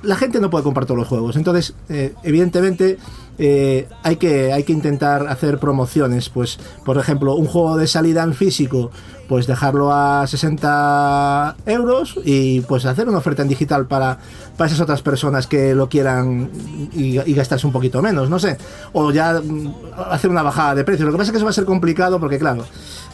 la 0.02 0.16
gente 0.16 0.40
no 0.40 0.50
puede 0.50 0.64
comprar 0.64 0.86
todos 0.86 0.98
los 0.98 1.08
juegos. 1.08 1.36
Entonces, 1.36 1.74
eh, 1.88 2.14
evidentemente, 2.22 2.98
eh, 3.38 3.88
hay, 4.02 4.16
que, 4.16 4.52
hay 4.52 4.64
que 4.64 4.72
intentar 4.72 5.28
hacer 5.28 5.58
promociones. 5.58 6.28
Pues, 6.28 6.58
por 6.84 6.98
ejemplo, 6.98 7.34
un 7.34 7.46
juego 7.46 7.76
de 7.76 7.86
salida 7.86 8.22
en 8.22 8.34
físico, 8.34 8.90
pues 9.28 9.46
dejarlo 9.46 9.92
a 9.92 10.26
60 10.26 11.56
euros 11.66 12.18
y 12.24 12.62
pues 12.62 12.86
hacer 12.86 13.08
una 13.08 13.18
oferta 13.18 13.42
en 13.42 13.48
digital 13.48 13.86
para, 13.86 14.18
para 14.56 14.68
esas 14.68 14.80
otras 14.80 15.02
personas 15.02 15.46
que 15.46 15.74
lo 15.74 15.88
quieran 15.88 16.50
y, 16.92 17.20
y, 17.20 17.34
gastarse 17.34 17.66
un 17.66 17.72
poquito 17.72 18.00
menos, 18.00 18.30
no 18.30 18.38
sé. 18.38 18.56
O 18.94 19.12
ya 19.12 19.40
mm, 19.40 19.74
hacer 20.10 20.30
una 20.30 20.42
bajada 20.42 20.74
de 20.74 20.84
precios. 20.84 21.06
Lo 21.06 21.12
que 21.12 21.18
pasa 21.18 21.28
es 21.28 21.32
que 21.32 21.36
eso 21.36 21.44
va 21.44 21.50
a 21.50 21.54
ser 21.54 21.66
complicado 21.66 22.18
porque, 22.18 22.38
claro, 22.38 22.64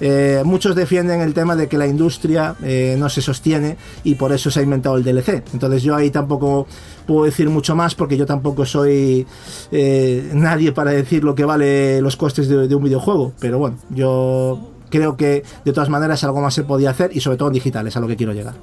eh, 0.01 0.43
muchos 0.45 0.77
defienden 0.77 1.21
el 1.21 1.35
tema 1.35 1.57
de 1.57 1.69
que 1.69 1.79
la 1.79 1.87
industria 1.87 2.55
eh, 2.62 2.97
no 2.99 3.09
se 3.09 3.21
sostiene 3.21 3.77
y 4.05 4.15
por 4.15 4.33
eso 4.33 4.51
se 4.51 4.61
ha 4.61 4.62
inventado 4.62 4.97
el 4.97 5.05
DLC. 5.05 5.43
Entonces 5.53 5.83
yo 5.83 5.97
ahí 5.97 6.11
tampoco 6.11 6.67
puedo 7.07 7.25
decir 7.25 7.51
mucho 7.51 7.75
más 7.75 7.95
porque 7.95 8.17
yo 8.17 8.27
tampoco 8.27 8.65
soy 8.65 9.27
eh, 9.73 10.31
nadie 10.33 10.73
para 10.73 10.93
decir 10.93 11.25
lo 11.25 11.35
que 11.35 11.45
vale 11.45 12.01
los 12.01 12.17
costes 12.17 12.49
de, 12.49 12.69
de 12.69 12.75
un 12.75 12.85
videojuego. 12.85 13.33
Pero 13.41 13.59
bueno, 13.59 13.79
yo 13.91 14.74
creo 14.95 15.17
que 15.17 15.43
de 15.65 15.73
todas 15.73 15.89
maneras 15.89 16.23
algo 16.23 16.41
más 16.41 16.55
se 16.55 16.63
podía 16.63 16.91
hacer 16.91 17.11
y 17.13 17.21
sobre 17.21 17.37
todo 17.37 17.49
en 17.49 17.55
digital, 17.55 17.87
es 17.87 17.97
a 17.97 18.01
lo 18.01 18.07
que 18.07 18.17
quiero 18.17 18.33
llegar. 18.33 18.55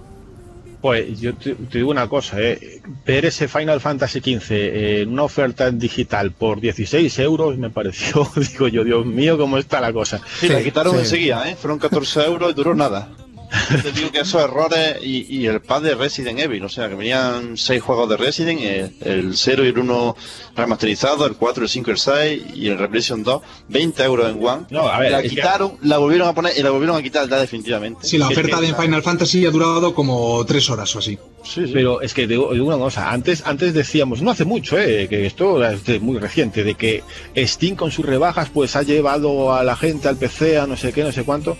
Pues 0.80 1.20
yo 1.20 1.36
te, 1.36 1.54
te 1.54 1.78
digo 1.78 1.92
una 1.92 2.08
cosa, 2.08 2.42
eh. 2.42 2.82
ver 3.06 3.26
ese 3.26 3.48
Final 3.48 3.82
Fantasy 3.82 4.20
XV 4.20 4.52
en 4.52 5.10
una 5.10 5.24
oferta 5.24 5.68
en 5.68 5.78
digital 5.78 6.32
por 6.32 6.60
16 6.60 7.20
euros 7.20 7.58
me 7.58 7.70
pareció, 7.70 8.28
digo 8.36 8.68
yo, 8.68 8.84
Dios 8.84 9.06
mío, 9.06 9.38
cómo 9.38 9.58
está 9.58 9.80
la 9.82 9.94
cosa. 9.94 10.20
Sí, 10.40 10.48
sí 10.48 10.50
la 10.50 10.64
quitaron 10.64 10.94
sí. 10.94 11.00
enseguida, 11.02 11.50
¿eh? 11.50 11.56
fueron 11.56 11.78
14 11.78 12.24
euros 12.26 12.52
y 12.52 12.54
duró 12.54 12.74
nada. 12.74 13.10
Te 13.84 13.92
digo 13.92 14.12
que 14.12 14.22
esos 14.22 14.42
errores 14.42 14.98
y, 15.02 15.26
y, 15.38 15.46
el 15.46 15.62
pad 15.62 15.82
de 15.82 15.96
Resident 15.96 16.40
Evil, 16.40 16.64
o 16.64 16.70
sea, 16.70 16.88
que 16.88 16.96
venían 16.96 17.58
seis 17.58 17.82
juegos 17.82 18.10
de 18.10 18.18
Resident, 18.18 18.62
el, 18.62 18.94
el 19.02 19.38
0 19.38 19.66
y 19.66 19.68
el 19.68 19.78
1 19.78 20.16
remasterizado, 20.56 21.26
el 21.26 21.36
4, 21.36 21.64
el 21.64 21.70
5, 21.70 21.92
el 21.92 21.98
6 21.98 22.44
y 22.56 22.68
el 22.70 22.78
Revelation 22.78 23.24
2, 23.24 23.42
20 23.68 24.04
euros 24.04 24.30
en 24.30 24.46
One. 24.46 24.66
No, 24.70 24.88
a 24.88 25.00
ver, 25.00 25.12
la 25.12 25.22
quitaron, 25.22 25.78
que... 25.78 25.88
la 25.88 25.98
volvieron 25.98 26.30
a 26.30 26.34
poner 26.34 26.54
y 26.58 26.64
la 26.64 26.70
volvieron 26.70 26.96
a 26.96 27.02
quitar 27.02 27.28
ya 27.28 27.40
definitivamente. 27.40 28.08
Sí, 28.08 28.18
la 28.18 28.28
oferta 28.28 28.60
que, 28.60 28.68
de 28.68 28.74
Final 28.74 29.04
Fantasy 29.04 29.46
ha 29.46 29.52
durado 29.52 29.94
como 29.94 30.46
tres 30.46 30.70
horas 30.70 30.96
o 30.96 31.00
así. 31.00 31.18
Sí, 31.44 31.66
sí. 31.66 31.72
Pero 31.74 32.02
es 32.02 32.14
que 32.14 32.28
digo, 32.28 32.54
digo, 32.54 32.68
una 32.68 32.78
cosa, 32.78 33.12
antes, 33.12 33.44
antes 33.46 33.74
decíamos, 33.74 34.22
no 34.22 34.32
hace 34.32 34.46
mucho, 34.46 34.80
eh, 34.80 35.08
que 35.10 35.26
esto 35.26 35.64
es 35.66 36.02
muy 36.02 36.20
reciente, 36.20 36.64
de 36.64 36.76
que 36.76 37.04
Steam 37.36 37.76
con 37.76 37.92
sus 37.92 38.06
rebajas 38.06 38.50
pues 38.50 38.76
ha 38.78 38.84
llevado 38.84 39.54
a 39.54 39.64
la 39.64 39.76
gente 39.76 40.08
al 40.08 40.16
PC 40.16 40.58
a 40.58 40.68
no 40.68 40.78
sé 40.78 40.94
qué, 40.94 41.04
no 41.04 41.12
sé 41.12 41.24
cuánto 41.24 41.58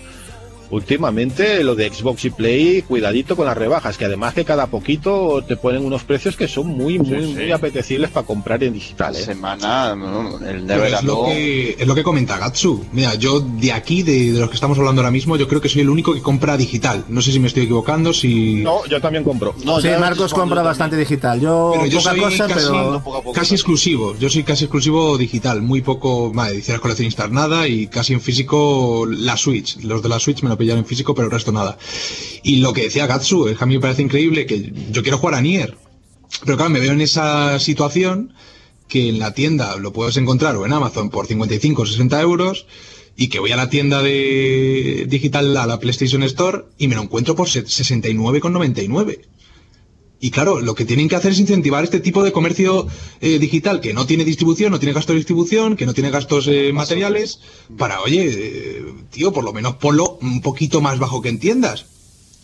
últimamente 0.72 1.62
lo 1.62 1.74
de 1.74 1.92
Xbox 1.92 2.24
y 2.24 2.30
Play, 2.30 2.82
cuidadito 2.82 3.36
con 3.36 3.44
las 3.44 3.56
rebajas, 3.56 3.98
que 3.98 4.06
además 4.06 4.32
que 4.32 4.44
cada 4.44 4.68
poquito 4.68 5.44
te 5.46 5.56
ponen 5.56 5.84
unos 5.84 6.02
precios 6.02 6.34
que 6.34 6.48
son 6.48 6.66
muy, 6.66 6.98
muy, 6.98 7.08
sí, 7.08 7.26
sí. 7.26 7.34
muy 7.34 7.52
apetecibles 7.52 8.10
para 8.10 8.26
comprar 8.26 8.64
en 8.64 8.72
digital. 8.72 9.14
¿eh? 9.14 9.22
Semana, 9.22 9.94
no, 9.94 10.38
el 10.38 10.68
es, 10.70 11.02
lo 11.04 11.26
que, 11.26 11.76
es 11.78 11.86
lo 11.86 11.94
que 11.94 12.02
comenta 12.02 12.38
Gatsu. 12.38 12.86
Mira, 12.92 13.14
yo 13.16 13.40
de 13.40 13.72
aquí, 13.72 14.02
de, 14.02 14.32
de, 14.32 14.40
los 14.40 14.48
que 14.48 14.54
estamos 14.54 14.78
hablando 14.78 15.02
ahora 15.02 15.10
mismo, 15.10 15.36
yo 15.36 15.46
creo 15.46 15.60
que 15.60 15.68
soy 15.68 15.82
el 15.82 15.90
único 15.90 16.14
que 16.14 16.22
compra 16.22 16.56
digital. 16.56 17.04
No 17.08 17.20
sé 17.20 17.32
si 17.32 17.38
me 17.38 17.48
estoy 17.48 17.64
equivocando, 17.64 18.14
si... 18.14 18.62
No, 18.62 18.86
yo 18.86 18.98
también 19.00 19.24
compro. 19.24 19.54
No, 19.64 19.78
sí, 19.78 19.88
Marcos 20.00 20.32
compra 20.32 20.62
bastante 20.62 20.96
digital. 20.96 21.38
Yo, 21.38 21.72
pero 21.74 21.86
yo 21.86 21.98
poca 21.98 22.10
soy 22.10 22.20
cosa, 22.20 22.48
casi, 22.48 22.66
pero... 22.66 23.02
Poco, 23.04 23.32
casi 23.32 23.54
exclusivo. 23.54 24.16
Yo 24.18 24.30
soy 24.30 24.42
casi 24.42 24.64
exclusivo 24.64 25.18
digital. 25.18 25.60
Muy 25.60 25.82
poco, 25.82 26.32
vale, 26.32 26.54
ediciones 26.54 26.80
coleccionistas 26.80 27.30
nada 27.30 27.68
y 27.68 27.88
casi 27.88 28.14
en 28.14 28.22
físico 28.22 29.06
la 29.06 29.36
Switch. 29.36 29.76
Los 29.82 30.02
de 30.02 30.08
la 30.08 30.18
Switch 30.18 30.42
me 30.42 30.48
lo 30.48 30.56
pillaron 30.62 30.84
en 30.84 30.86
físico, 30.86 31.14
pero 31.14 31.26
el 31.26 31.32
resto 31.32 31.52
nada. 31.52 31.76
Y 32.42 32.56
lo 32.56 32.72
que 32.72 32.82
decía 32.82 33.06
Gatsu, 33.06 33.48
es 33.48 33.58
que 33.58 33.64
a 33.64 33.66
mí 33.66 33.74
me 33.74 33.80
parece 33.80 34.02
increíble 34.02 34.46
que 34.46 34.72
yo 34.90 35.02
quiero 35.02 35.18
jugar 35.18 35.34
a 35.34 35.40
Nier. 35.40 35.76
Pero 36.44 36.56
claro, 36.56 36.70
me 36.70 36.80
veo 36.80 36.92
en 36.92 37.00
esa 37.00 37.58
situación 37.58 38.32
que 38.88 39.08
en 39.08 39.18
la 39.18 39.32
tienda 39.32 39.76
lo 39.76 39.92
puedes 39.92 40.16
encontrar 40.16 40.56
o 40.56 40.66
en 40.66 40.72
Amazon 40.72 41.10
por 41.10 41.26
55 41.26 41.82
o 41.82 41.86
60 41.86 42.20
euros 42.20 42.66
y 43.16 43.28
que 43.28 43.38
voy 43.38 43.52
a 43.52 43.56
la 43.56 43.68
tienda 43.68 44.02
de 44.02 45.06
digital 45.08 45.56
a 45.56 45.66
la 45.66 45.78
PlayStation 45.78 46.22
Store 46.22 46.64
y 46.78 46.88
me 46.88 46.94
lo 46.94 47.02
encuentro 47.02 47.34
por 47.34 47.48
69,99. 47.48 49.20
Y 50.24 50.30
claro, 50.30 50.60
lo 50.60 50.76
que 50.76 50.84
tienen 50.84 51.08
que 51.08 51.16
hacer 51.16 51.32
es 51.32 51.40
incentivar 51.40 51.82
este 51.82 51.98
tipo 51.98 52.22
de 52.22 52.30
comercio 52.30 52.86
eh, 53.20 53.40
digital 53.40 53.80
que 53.80 53.92
no 53.92 54.06
tiene 54.06 54.24
distribución, 54.24 54.70
no 54.70 54.78
tiene 54.78 54.92
gastos 54.92 55.14
de 55.14 55.18
distribución, 55.18 55.76
que 55.76 55.84
no 55.84 55.94
tiene 55.94 56.12
gastos 56.12 56.46
eh, 56.46 56.72
materiales, 56.72 57.40
para, 57.76 58.00
oye, 58.02 58.28
eh, 58.28 58.84
tío, 59.10 59.32
por 59.32 59.42
lo 59.42 59.52
menos 59.52 59.74
ponlo 59.78 60.18
un 60.22 60.40
poquito 60.40 60.80
más 60.80 61.00
bajo 61.00 61.22
que 61.22 61.28
en 61.28 61.40
tiendas. 61.40 61.86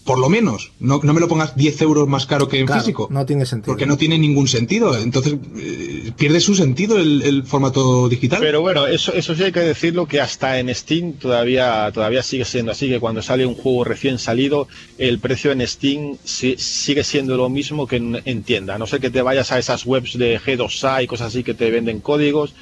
Por 0.09 0.21
lo 0.21 0.31
menos. 0.31 0.73
No, 0.81 1.03
no 1.03 1.13
me 1.13 1.21
lo 1.21 1.29
pongas 1.29 1.55
10 1.55 1.83
euros 1.83 2.09
más 2.09 2.25
caro 2.25 2.49
que 2.49 2.61
en 2.61 2.65
claro, 2.65 2.81
físico. 2.81 3.09
No 3.11 3.27
tiene 3.27 3.45
sentido. 3.45 3.67
Porque 3.67 3.85
no 3.85 3.99
tiene 3.99 4.17
ningún 4.17 4.49
sentido. 4.49 4.97
Entonces, 4.97 5.35
eh, 5.59 6.13
pierde 6.17 6.41
su 6.41 6.55
sentido 6.55 6.99
el, 6.99 7.21
el, 7.21 7.43
formato 7.45 8.09
digital. 8.09 8.39
Pero 8.41 8.63
bueno, 8.63 8.87
eso, 8.87 9.13
eso 9.13 9.35
sí 9.35 9.43
hay 9.43 9.53
que 9.53 9.61
decirlo 9.61 10.07
que 10.07 10.23
hasta 10.23 10.59
en 10.61 10.75
Steam 10.75 11.13
todavía, 11.13 11.91
todavía 11.93 12.23
sigue 12.23 12.47
siendo 12.47 12.73
así, 12.73 12.89
que 12.89 13.01
cuando 13.01 13.21
sale 13.21 13.45
un 13.45 13.55
juego 13.55 13.85
recién 13.85 14.19
salido, 14.19 14.67
el 14.97 15.19
precio 15.19 15.53
en 15.53 15.69
Steam 15.69 16.17
si, 16.25 16.57
sigue 16.57 17.05
siendo 17.05 17.37
lo 17.37 17.51
mismo 17.51 17.87
que 17.87 17.97
en, 17.97 18.23
en, 18.25 18.45
tienda. 18.45 18.77
A 18.77 18.79
no 18.79 18.87
sé 18.87 19.01
que 19.01 19.11
te 19.11 19.21
vayas 19.21 19.53
a 19.53 19.59
esas 19.59 19.85
webs 19.85 20.17
de 20.17 20.41
G2A 20.41 21.05
y 21.05 21.07
cosas 21.07 21.27
así 21.27 21.45
que 21.45 21.53
te 21.53 21.71
venden 21.71 22.01
códigos. 22.01 22.55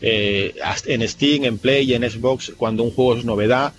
Eh, 0.00 0.54
en 0.86 1.06
Steam, 1.08 1.44
en 1.44 1.58
Play 1.58 1.90
y 1.90 1.94
en 1.94 2.10
Xbox, 2.10 2.52
cuando 2.56 2.82
un 2.82 2.90
juego 2.90 3.16
es 3.16 3.24
novedad, 3.24 3.74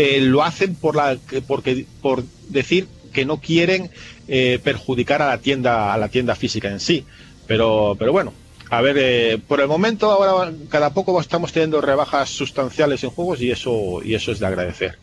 eh, 0.00 0.20
lo 0.20 0.44
hacen 0.44 0.76
por 0.76 0.94
la 0.94 1.18
porque 1.48 1.84
por 2.00 2.22
decir 2.48 2.86
que 3.12 3.24
no 3.24 3.40
quieren 3.40 3.90
eh, 4.28 4.60
perjudicar 4.62 5.22
a 5.22 5.26
la 5.26 5.38
tienda 5.38 5.92
a 5.92 5.98
la 5.98 6.08
tienda 6.08 6.36
física 6.36 6.70
en 6.70 6.78
sí. 6.78 7.04
Pero 7.48 7.96
pero 7.98 8.12
bueno 8.12 8.32
a 8.70 8.80
ver 8.80 8.96
eh, 8.96 9.38
por 9.48 9.60
el 9.60 9.66
momento 9.66 10.12
ahora 10.12 10.52
cada 10.68 10.94
poco 10.94 11.20
estamos 11.20 11.52
teniendo 11.52 11.80
rebajas 11.80 12.30
sustanciales 12.30 13.02
en 13.02 13.10
juegos 13.10 13.40
y 13.40 13.50
eso 13.50 14.00
y 14.04 14.14
eso 14.14 14.30
es 14.30 14.38
de 14.38 14.46
agradecer. 14.46 14.98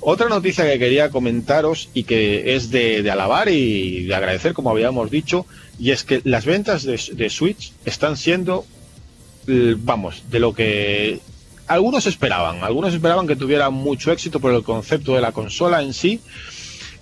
Otra 0.00 0.28
noticia 0.28 0.70
que 0.70 0.78
quería 0.78 1.10
comentaros 1.10 1.88
y 1.92 2.04
que 2.04 2.54
es 2.54 2.70
de, 2.70 3.08
alabar 3.10 3.48
y 3.48 4.04
de 4.04 4.14
agradecer 4.14 4.52
como 4.52 4.70
habíamos 4.70 5.10
dicho 5.10 5.46
y 5.80 5.90
es 5.90 6.04
que 6.04 6.20
las 6.22 6.44
ventas 6.44 6.84
de, 6.84 7.00
de 7.12 7.28
Switch 7.28 7.72
están 7.84 8.16
siendo 8.16 8.66
vamos 9.48 10.22
de 10.30 10.38
lo 10.38 10.54
que 10.54 11.20
algunos 11.66 12.06
esperaban, 12.06 12.62
algunos 12.62 12.92
esperaban 12.92 13.26
que 13.26 13.36
tuviera 13.36 13.70
mucho 13.70 14.12
éxito 14.12 14.40
por 14.40 14.52
el 14.52 14.62
concepto 14.62 15.14
de 15.14 15.20
la 15.20 15.32
consola 15.32 15.82
en 15.82 15.92
sí. 15.92 16.20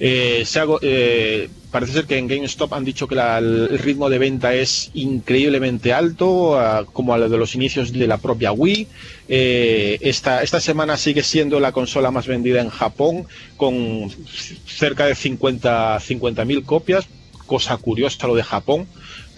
Eh, 0.03 0.47
eh, 0.81 1.49
parece 1.71 1.93
ser 1.93 2.07
que 2.07 2.17
en 2.17 2.27
GameStop 2.27 2.73
han 2.73 2.85
dicho 2.87 3.07
que 3.07 3.15
la, 3.15 3.37
el 3.37 3.79
ritmo 3.79 4.09
de 4.09 4.19
venta 4.19 4.55
es 4.55 4.91
increíblemente 4.95 5.93
alto, 5.93 6.59
como 6.93 7.13
a 7.13 7.19
lo 7.19 7.29
de 7.29 7.37
los 7.37 7.55
inicios 7.55 7.93
de 7.93 8.07
la 8.07 8.17
propia 8.17 8.51
Wii. 8.51 8.89
Eh, 9.29 9.99
esta, 10.01 10.43
esta 10.43 10.59
semana 10.59 10.97
sigue 10.97 11.23
siendo 11.23 11.61
la 11.61 11.73
consola 11.73 12.11
más 12.11 12.27
vendida 12.27 12.63
en 12.63 12.71
Japón, 12.71 13.27
con 13.59 14.11
cerca 14.67 15.05
de 15.05 15.13
50.000 15.13 16.01
50 16.01 16.45
copias, 16.65 17.07
cosa 17.47 17.77
curiosa 17.77 18.27
lo 18.27 18.35
de 18.35 18.43
Japón 18.43 18.87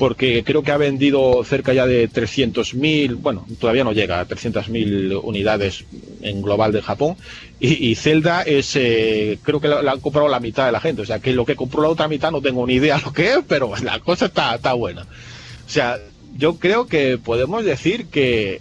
porque 0.02 0.42
creo 0.42 0.64
que 0.64 0.72
ha 0.72 0.76
vendido 0.76 1.44
cerca 1.44 1.72
ya 1.72 1.86
de 1.86 2.10
300.000, 2.10 3.18
bueno, 3.20 3.46
todavía 3.60 3.84
no 3.84 3.92
llega 3.92 4.18
a 4.18 4.26
300.000 4.26 5.20
unidades 5.22 5.84
en 6.22 6.42
global 6.42 6.72
de 6.72 6.82
Japón, 6.82 7.14
y, 7.60 7.94
Zelda 7.94 8.42
es, 8.42 8.74
eh, 8.74 9.38
creo 9.44 9.60
que 9.60 9.68
la, 9.68 9.78
han 9.78 10.00
comprado 10.00 10.26
la 10.26 10.40
mitad 10.40 10.66
de 10.66 10.72
la 10.72 10.80
gente, 10.80 11.02
o 11.02 11.06
sea 11.06 11.20
que 11.20 11.32
lo 11.32 11.46
que 11.46 11.54
compró 11.54 11.82
la 11.82 11.88
otra 11.88 12.08
mitad 12.08 12.32
no 12.32 12.42
tengo 12.42 12.66
ni 12.66 12.74
idea 12.74 12.98
lo 13.04 13.12
que 13.12 13.28
es, 13.28 13.38
pero 13.46 13.74
la 13.80 14.00
cosa 14.00 14.26
está, 14.26 14.56
está 14.56 14.72
buena. 14.72 15.02
O 15.02 15.70
sea, 15.70 16.00
yo 16.36 16.56
creo 16.56 16.88
que 16.88 17.16
podemos 17.16 17.64
decir 17.64 18.06
que 18.06 18.60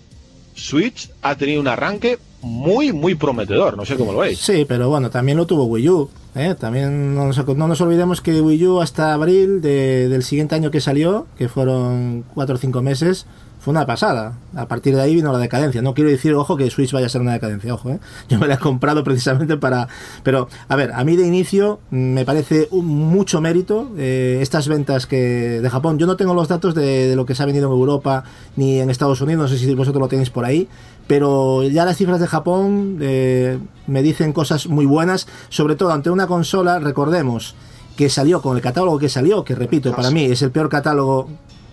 Switch 0.54 1.10
ha 1.24 1.38
tenido 1.38 1.60
un 1.60 1.68
arranque 1.68 2.20
muy, 2.42 2.92
muy 2.92 3.16
prometedor. 3.16 3.78
No 3.78 3.86
sé 3.86 3.96
cómo 3.96 4.12
lo 4.12 4.20
veis. 4.20 4.40
Sí, 4.40 4.66
pero 4.68 4.90
bueno, 4.90 5.10
también 5.10 5.38
lo 5.38 5.46
tuvo 5.46 5.66
Wii 5.66 5.90
U. 5.90 6.10
¿eh? 6.36 6.56
También 6.60 7.16
no 7.16 7.28
nos, 7.28 7.48
no 7.48 7.68
nos, 7.68 7.82
olvidemos 7.82 8.22
que 8.22 8.42
Wii 8.42 8.68
U 8.68 8.82
hasta 8.82 9.14
abril 9.14 9.62
del 9.62 10.24
siguiente 10.24 10.56
año 10.56 10.72
que 10.72 10.82
salió, 10.82 11.28
que 11.38 11.50
fueron 11.50 12.24
cuatro 12.34 12.56
o 12.56 12.58
cinco 12.58 12.82
meses, 12.82 13.26
fue 13.62 13.72
una 13.72 13.86
pasada. 13.86 14.34
A 14.56 14.68
partir 14.68 14.96
de 14.96 15.02
ahí 15.02 15.14
vino 15.14 15.32
la 15.32 15.38
decadencia. 15.38 15.84
No 15.84 15.94
quiero 15.94 16.10
decir, 16.10 16.34
ojo, 16.34 16.58
que 16.58 16.68
Switch 16.72 16.92
vaya 16.92 17.06
a 17.06 17.10
ser 17.10 17.22
una 17.22 17.34
decadencia, 17.34 17.72
ojo. 17.72 17.92
¿eh? 17.92 18.00
Yo 18.30 18.40
me 18.40 18.48
la 18.48 18.56
he 18.56 18.58
comprado 18.58 19.04
precisamente 19.04 19.56
para... 19.56 19.88
Pero, 20.24 20.50
a 20.68 20.76
ver, 20.76 20.92
a 20.94 21.04
mí 21.04 21.16
de 21.16 21.28
inicio 21.28 21.80
me 21.92 22.26
parece 22.26 22.68
un, 22.72 22.88
mucho 22.88 23.40
mérito 23.40 23.92
eh, 23.98 24.40
estas 24.42 24.68
ventas 24.68 25.06
que 25.06 25.62
de 25.62 25.70
Japón. 25.70 26.00
Yo 26.00 26.08
no 26.08 26.18
tengo 26.18 26.34
los 26.34 26.48
datos 26.48 26.74
de, 26.74 27.16
lo 27.16 27.28
que 27.28 27.36
se 27.36 27.44
ha 27.44 27.46
vendido 27.46 27.68
en 27.68 27.74
Europa 27.74 28.24
ni 28.56 28.80
en 28.80 28.90
Estados 28.90 29.22
Unidos, 29.22 29.44
no 29.44 29.48
sé 29.56 29.64
si 29.64 29.76
vosotros 29.76 30.02
lo 30.02 30.08
tenéis 30.08 30.32
por 30.32 30.44
ahí, 30.44 30.68
pero 31.06 31.62
ya 31.64 31.86
las 31.86 31.98
cifras 31.98 32.20
de 32.20 32.26
Japón 32.26 32.98
eh, 33.00 33.60
me 33.86 34.02
dicen 34.02 34.34
cosas 34.34 34.68
muy 34.68 34.88
buenas, 34.88 35.28
sobre 35.50 35.76
todo 35.76 35.92
ante 35.92 36.10
una 36.10 36.26
consola, 36.26 36.80
recordemos 36.80 37.54
que 37.96 38.10
salió 38.10 38.42
con 38.42 38.56
el 38.58 38.64
catálogo 38.64 38.98
que 38.98 39.10
salió, 39.10 39.44
que 39.44 39.54
repito, 39.54 39.96
para 39.96 40.10
mí 40.10 40.26
es 40.26 40.42
el 40.42 40.50
peor 40.50 40.70
catálogo 40.70 41.30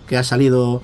que 0.07 0.17
ha 0.17 0.23
salido 0.23 0.81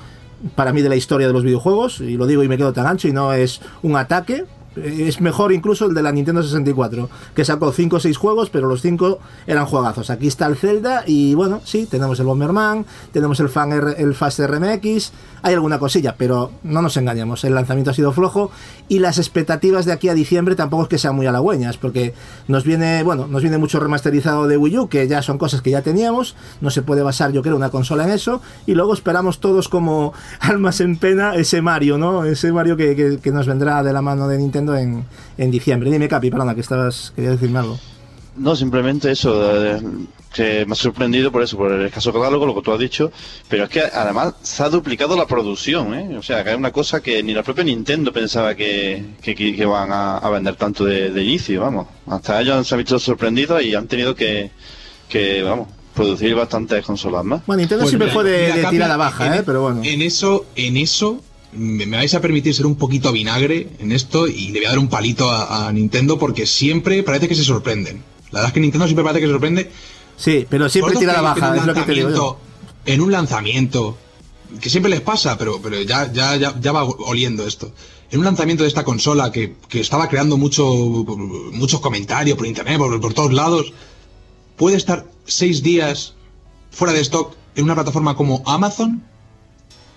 para 0.54 0.74
mí 0.74 0.82
de 0.82 0.90
la 0.90 0.96
historia 0.96 1.28
de 1.28 1.34
los 1.34 1.44
videojuegos, 1.44 2.02
y 2.02 2.18
lo 2.18 2.28
digo 2.28 2.44
y 2.44 2.48
me 2.48 2.58
quedo 2.58 2.74
tan 2.74 2.86
ancho, 2.86 3.08
y 3.08 3.14
no 3.14 3.34
es 3.34 3.62
un 3.82 3.96
ataque, 3.96 4.46
es 4.84 5.22
mejor 5.22 5.52
incluso 5.52 5.86
el 5.86 5.94
de 5.94 6.02
la 6.02 6.12
Nintendo 6.12 6.44
64, 6.44 7.10
que 7.34 7.46
sacó 7.46 7.72
5 7.72 7.96
o 7.96 8.00
6 8.00 8.18
juegos, 8.18 8.50
pero 8.50 8.68
los 8.68 8.82
5 8.82 9.20
eran 9.48 9.66
juegazos. 9.66 10.10
Aquí 10.10 10.28
está 10.28 10.46
el 10.48 10.56
Zelda 10.56 11.04
y 11.06 11.34
bueno, 11.36 11.62
sí, 11.64 11.88
tenemos 11.90 12.20
el 12.20 12.26
Bomberman, 12.26 12.86
tenemos 13.12 13.40
el, 13.40 13.50
Fan 13.50 13.72
el 13.72 14.14
Fast 14.16 14.40
RMX, 14.40 15.12
hay 15.42 15.54
alguna 15.54 15.80
cosilla, 15.80 16.16
pero 16.18 16.52
no 16.64 16.82
nos 16.82 16.98
engañemos, 16.98 17.44
el 17.44 17.54
lanzamiento 17.54 17.92
ha 17.92 17.94
sido 17.94 18.12
flojo 18.12 18.52
y 18.88 19.00
las 19.00 19.18
expectativas 19.18 19.86
de 19.86 19.92
aquí 19.92 20.10
a 20.10 20.14
diciembre 20.14 20.56
tampoco 20.56 20.84
es 20.84 20.90
que 20.90 20.98
sean 20.98 21.16
muy 21.16 21.28
halagüeñas, 21.28 21.78
porque 21.78 22.14
nos 22.48 22.64
viene, 22.64 23.04
bueno, 23.04 23.28
nos 23.28 23.42
viene 23.42 23.58
mucho 23.58 23.80
remasterizado 23.80 24.48
de 24.48 24.58
Wii 24.58 24.78
U, 24.80 24.90
que 24.90 25.08
ya 25.08 25.22
son 25.22 25.38
cosas 25.38 25.62
que 25.62 25.72
ya 25.72 25.82
teníamos, 25.82 26.36
no 26.62 26.70
se 26.70 26.82
puede 26.82 27.04
basar 27.04 27.32
yo 27.32 27.42
creo 27.42 27.56
una 27.56 27.70
consola 27.70 28.06
en 28.06 28.12
eso, 28.12 28.42
y 28.66 28.74
luego 28.74 28.94
esperamos 28.94 29.40
todos 29.40 29.70
como 29.70 30.14
almas 30.40 30.82
en 30.82 30.98
pena 30.98 31.36
ese 31.36 31.62
Mario, 31.62 31.98
¿no? 31.98 32.26
Ese 32.26 32.52
Mario 32.52 32.78
que, 32.78 33.20
que 33.22 33.32
nos 33.32 33.48
vendrá 33.48 33.84
de 33.84 33.94
la 33.94 34.02
mano 34.02 34.28
de 34.28 34.38
Nintendo 34.38 34.65
en, 34.74 35.06
en 35.38 35.52
diciembre. 35.52 35.92
Dime, 35.92 36.08
Capi, 36.08 36.32
perdona, 36.32 36.56
que 36.56 36.62
estabas, 36.62 37.12
quería 37.16 37.32
decirme 37.32 37.60
algo. 37.60 37.78
No, 38.38 38.56
simplemente 38.56 39.12
eso, 39.12 39.80
que 40.34 40.66
me 40.66 40.74
ha 40.74 40.76
sorprendido 40.76 41.32
por 41.32 41.42
eso, 41.42 41.56
por 41.56 41.72
el 41.72 41.86
escaso 41.86 42.12
catálogo, 42.12 42.46
lo 42.46 42.54
que 42.54 42.62
tú 42.62 42.74
has 42.74 42.80
dicho, 42.80 43.12
pero 43.48 43.64
es 43.64 43.70
que 43.70 43.80
además 43.80 44.34
se 44.42 44.62
ha 44.64 44.70
duplicado 44.70 45.16
la 45.16 45.26
producción, 45.26 45.94
¿eh? 45.94 46.18
O 46.18 46.22
sea, 46.22 46.44
que 46.44 46.52
es 46.52 46.58
una 46.58 46.74
cosa 46.74 47.02
que 47.02 47.24
ni 47.24 47.34
la 47.34 47.44
propia 47.44 47.64
Nintendo 47.64 48.12
pensaba 48.12 48.54
que, 48.54 49.06
que, 49.22 49.66
van 49.66 49.90
a, 49.94 50.30
vender 50.30 50.56
tanto 50.56 50.84
de, 50.84 51.24
inicio, 51.24 51.62
vamos. 51.62 51.88
Hasta 52.08 52.42
ellos 52.42 52.68
se 52.68 52.76
han 52.76 52.80
visto 52.80 53.00
sorprendidos 53.00 53.64
y 53.64 53.74
han 53.74 53.88
tenido 53.88 54.14
que, 54.14 54.52
que 55.08 55.42
vamos, 55.42 55.70
producir 55.94 56.36
bastantes 56.36 56.86
consolas 56.86 57.24
más. 57.24 57.46
Bueno, 57.46 57.62
Nintendo 57.62 57.84
pues 57.84 57.92
siempre 57.92 58.12
fue 58.12 58.26
de, 58.26 58.66
tirada 58.70 58.98
baja, 58.98 59.38
¿eh? 59.38 59.44
Pero 59.46 59.62
bueno. 59.62 59.82
En 59.86 60.02
eso, 60.02 60.46
en 60.58 60.76
eso 60.76 61.22
me, 61.56 61.86
vais 61.86 62.14
a 62.14 62.22
permitir 62.22 62.54
ser 62.54 62.66
un 62.66 62.76
poquito 62.76 63.12
vinagre 63.12 63.70
en 63.80 63.92
esto 63.92 64.28
y 64.28 64.50
le 64.50 64.60
voy 64.60 64.66
a 64.66 64.70
dar 64.70 64.80
un 64.80 64.88
palito 64.88 65.30
a, 65.32 65.72
Nintendo 65.72 66.18
porque 66.18 66.46
siempre 66.46 67.04
parece 67.04 67.28
que 67.28 67.36
se 67.36 67.44
sorprenden. 67.44 68.04
La 68.32 68.40
verdad 68.40 68.48
es 68.48 68.54
que 68.54 68.60
Nintendo 68.60 68.86
siempre 68.86 69.04
parece 69.04 69.22
que 69.22 69.28
se 69.28 69.32
sorprende. 69.32 69.72
Sí, 70.18 70.46
pero 70.50 70.70
siempre 70.70 70.96
tira 70.96 71.14
la 71.14 71.22
baja, 71.22 71.56
es 71.56 71.66
lo 71.66 71.74
que 71.74 71.82
te 71.82 71.94
digo 71.94 72.40
En 72.86 73.02
un 73.02 73.12
lanzamiento, 73.12 73.98
que 74.62 74.70
siempre 74.70 74.90
les 74.90 75.02
pasa, 75.02 75.38
pero, 75.38 75.62
pero 75.62 75.82
ya, 75.82 76.12
ya, 76.12 76.36
ya, 76.38 76.72
va 76.72 76.84
oliendo 76.84 77.46
esto. 77.46 77.72
En 78.12 78.20
un 78.20 78.26
lanzamiento 78.26 78.64
de 78.64 78.70
esta 78.70 78.84
consola 78.84 79.32
que, 79.32 79.56
estaba 79.72 80.08
creando 80.08 80.38
mucho, 80.38 80.66
muchos 80.66 81.80
comentarios 81.80 82.38
por 82.38 82.48
internet, 82.48 82.78
por, 82.78 83.00
por 83.02 83.14
todos 83.14 83.34
lados, 83.34 83.74
puede 84.56 84.78
estar 84.78 85.06
seis 85.26 85.64
días 85.64 86.14
fuera 86.72 86.94
de 86.94 87.02
stock 87.02 87.36
en 87.56 87.64
una 87.64 87.76
plataforma 87.76 88.16
como 88.16 88.44
Amazon 88.46 89.04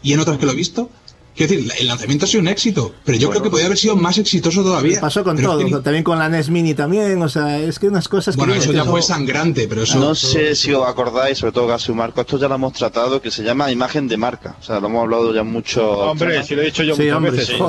y 0.02 0.12
en 0.12 0.20
otras 0.20 0.38
que 0.38 0.46
lo 0.46 0.52
he 0.52 0.56
visto 0.56 0.90
Quiero 1.38 1.54
decir, 1.54 1.72
el 1.78 1.86
lanzamiento 1.86 2.24
ha 2.24 2.28
sido 2.28 2.40
un 2.40 2.48
éxito, 2.48 2.92
pero 3.04 3.16
yo 3.16 3.30
creo 3.30 3.40
que 3.40 3.48
podría 3.48 3.66
haber 3.66 3.78
sido 3.78 3.94
más 3.94 4.18
exitoso 4.18 4.64
todavía. 4.64 5.00
Pasó 5.00 5.22
con 5.22 5.40
todo, 5.40 5.80
también 5.82 6.02
con 6.02 6.18
la 6.18 6.28
NES 6.28 6.50
Mini 6.50 6.74
también, 6.74 7.22
o 7.22 7.28
sea, 7.28 7.60
es 7.60 7.78
que 7.78 7.86
unas 7.86 8.08
cosas 8.08 8.34
bueno, 8.34 8.54
eso 8.54 8.72
ya 8.72 8.84
fue 8.84 9.00
sangrante, 9.02 9.68
pero 9.68 9.84
eso... 9.84 10.00
No 10.00 10.16
sé 10.16 10.56
si 10.56 10.72
os 10.72 10.84
acordáis, 10.84 11.38
sobre 11.38 11.52
todo 11.52 11.68
Gasu 11.68 11.94
Marco, 11.94 12.22
esto 12.22 12.38
ya 12.38 12.48
lo 12.48 12.56
hemos 12.56 12.72
tratado, 12.72 13.22
que 13.22 13.30
se 13.30 13.44
llama 13.44 13.70
imagen 13.70 14.08
de 14.08 14.16
marca, 14.16 14.56
o 14.60 14.64
sea, 14.64 14.80
lo 14.80 14.88
hemos 14.88 15.04
hablado 15.04 15.32
ya 15.32 15.44
mucho... 15.44 15.88
Hombre, 16.10 16.42
si 16.42 16.56
lo 16.56 16.62
he 16.62 16.64
dicho 16.64 16.82
yo 16.82 16.96
muchas 16.96 17.22
veces. 17.22 17.60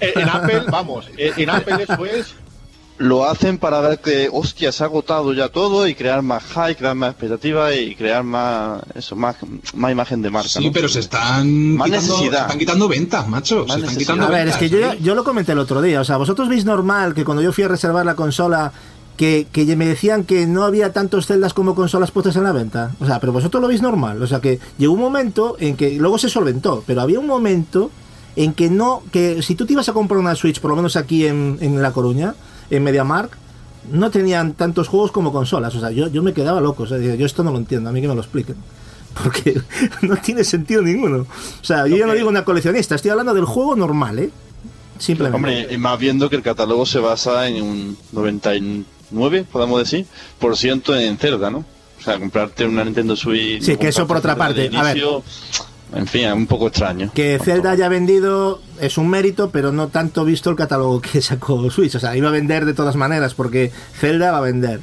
en 0.00 0.28
Apple, 0.30 0.62
vamos, 0.70 1.04
en 1.18 1.50
Apple 1.50 1.76
después 1.86 2.34
lo 2.98 3.28
hacen 3.28 3.58
para 3.58 3.80
ver 3.80 3.98
que, 4.00 4.28
hostia, 4.32 4.70
se 4.70 4.82
ha 4.82 4.86
agotado 4.86 5.32
ya 5.32 5.48
todo 5.48 5.88
y 5.88 5.94
crear 5.94 6.22
más 6.22 6.44
hype, 6.44 6.76
crear 6.76 6.94
más 6.94 7.10
expectativa 7.10 7.74
y 7.74 7.94
crear 7.94 8.22
más, 8.22 8.82
eso, 8.94 9.16
más, 9.16 9.36
más 9.74 9.92
imagen 9.92 10.22
de 10.22 10.30
marca. 10.30 10.48
Sí, 10.48 10.70
pero 10.72 10.88
se 10.88 11.00
están, 11.00 11.76
más 11.76 11.86
quitando, 11.86 12.06
necesidad. 12.06 12.38
Se 12.38 12.42
están 12.42 12.58
quitando 12.58 12.88
ventas, 12.88 13.28
macho. 13.28 13.66
se 13.68 13.78
están 13.78 13.96
quitando 13.96 14.26
a 14.26 14.30
ver, 14.30 14.48
es 14.48 14.56
que 14.56 14.68
yo, 14.68 14.94
yo 14.94 15.14
lo 15.14 15.24
comenté 15.24 15.52
el 15.52 15.58
otro 15.58 15.82
día. 15.82 16.00
O 16.00 16.04
sea, 16.04 16.16
vosotros 16.16 16.48
veis 16.48 16.64
normal 16.64 17.14
que 17.14 17.24
cuando 17.24 17.42
yo 17.42 17.52
fui 17.52 17.64
a 17.64 17.68
reservar 17.68 18.06
la 18.06 18.14
consola 18.14 18.72
que, 19.16 19.46
que, 19.50 19.64
me 19.76 19.86
decían 19.86 20.24
que 20.24 20.46
no 20.46 20.64
había 20.64 20.92
tantos 20.92 21.26
celdas 21.26 21.54
como 21.54 21.74
consolas 21.74 22.10
puestas 22.10 22.36
en 22.36 22.44
la 22.44 22.52
venta. 22.52 22.92
O 23.00 23.06
sea, 23.06 23.20
pero 23.20 23.32
vosotros 23.32 23.60
lo 23.60 23.68
veis 23.68 23.82
normal. 23.82 24.22
O 24.22 24.26
sea, 24.26 24.40
que 24.40 24.58
llegó 24.78 24.92
un 24.92 25.00
momento 25.00 25.56
en 25.58 25.76
que 25.76 25.92
luego 25.92 26.18
se 26.18 26.28
solventó, 26.28 26.84
pero 26.86 27.00
había 27.00 27.18
un 27.18 27.26
momento 27.26 27.90
en 28.36 28.54
que 28.54 28.70
no, 28.70 29.02
que 29.12 29.42
si 29.42 29.54
tú 29.54 29.66
te 29.66 29.74
ibas 29.74 29.88
a 29.88 29.92
comprar 29.92 30.18
una 30.18 30.34
Switch, 30.34 30.60
por 30.60 30.70
lo 30.70 30.76
menos 30.76 30.96
aquí 30.96 31.26
en, 31.26 31.58
en 31.60 31.82
La 31.82 31.92
Coruña, 31.92 32.34
en 32.72 32.84
MediaMark 32.84 33.36
no 33.90 34.10
tenían 34.10 34.54
tantos 34.54 34.88
juegos 34.88 35.12
como 35.12 35.32
consolas. 35.32 35.74
O 35.74 35.80
sea, 35.80 35.90
yo, 35.90 36.08
yo 36.08 36.22
me 36.22 36.32
quedaba 36.32 36.60
loco. 36.60 36.84
O 36.84 36.86
sea, 36.86 36.98
yo 36.98 37.26
esto 37.26 37.44
no 37.44 37.52
lo 37.52 37.58
entiendo, 37.58 37.90
a 37.90 37.92
mí 37.92 38.00
que 38.00 38.08
me 38.08 38.14
lo 38.14 38.20
expliquen. 38.20 38.56
Porque 39.22 39.60
no 40.02 40.16
tiene 40.16 40.42
sentido 40.44 40.82
ninguno. 40.82 41.18
O 41.18 41.64
sea, 41.64 41.86
yo 41.86 41.96
ya 41.96 42.06
no 42.06 42.14
digo 42.14 42.28
una 42.28 42.44
coleccionista, 42.44 42.94
estoy 42.94 43.10
hablando 43.10 43.34
del 43.34 43.44
juego 43.44 43.76
normal, 43.76 44.18
¿eh? 44.18 44.30
Simplemente. 44.98 45.36
Hombre, 45.36 45.74
y 45.74 45.78
más 45.78 45.98
viendo 45.98 46.30
que 46.30 46.36
el 46.36 46.42
catálogo 46.42 46.86
se 46.86 47.00
basa 47.00 47.48
en 47.48 47.62
un 47.62 47.98
99, 48.12 49.46
podemos 49.50 49.80
decir, 49.80 50.06
por 50.38 50.56
ciento 50.56 50.94
en 50.94 51.18
Zelda, 51.18 51.50
¿no? 51.50 51.64
O 51.98 52.04
sea, 52.04 52.18
comprarte 52.18 52.64
una 52.64 52.84
Nintendo 52.84 53.16
Switch. 53.16 53.62
Sí, 53.62 53.76
que 53.76 53.88
eso 53.88 54.06
por 54.06 54.16
otra 54.16 54.36
parte. 54.36 54.70
a 54.74 54.82
ver 54.82 55.02
en 55.94 56.06
fin, 56.06 56.26
es 56.26 56.32
un 56.32 56.46
poco 56.46 56.68
extraño. 56.68 57.10
Que 57.14 57.38
Zelda 57.42 57.72
haya 57.72 57.88
vendido 57.88 58.60
es 58.80 58.98
un 58.98 59.08
mérito, 59.08 59.50
pero 59.50 59.72
no 59.72 59.88
tanto 59.88 60.24
visto 60.24 60.50
el 60.50 60.56
catálogo 60.56 61.00
que 61.00 61.20
sacó 61.20 61.70
Switch. 61.70 61.94
O 61.94 62.00
sea, 62.00 62.16
iba 62.16 62.28
a 62.28 62.32
vender 62.32 62.64
de 62.64 62.74
todas 62.74 62.96
maneras, 62.96 63.34
porque 63.34 63.70
Zelda 63.94 64.32
va 64.32 64.38
a 64.38 64.42
vender. 64.42 64.80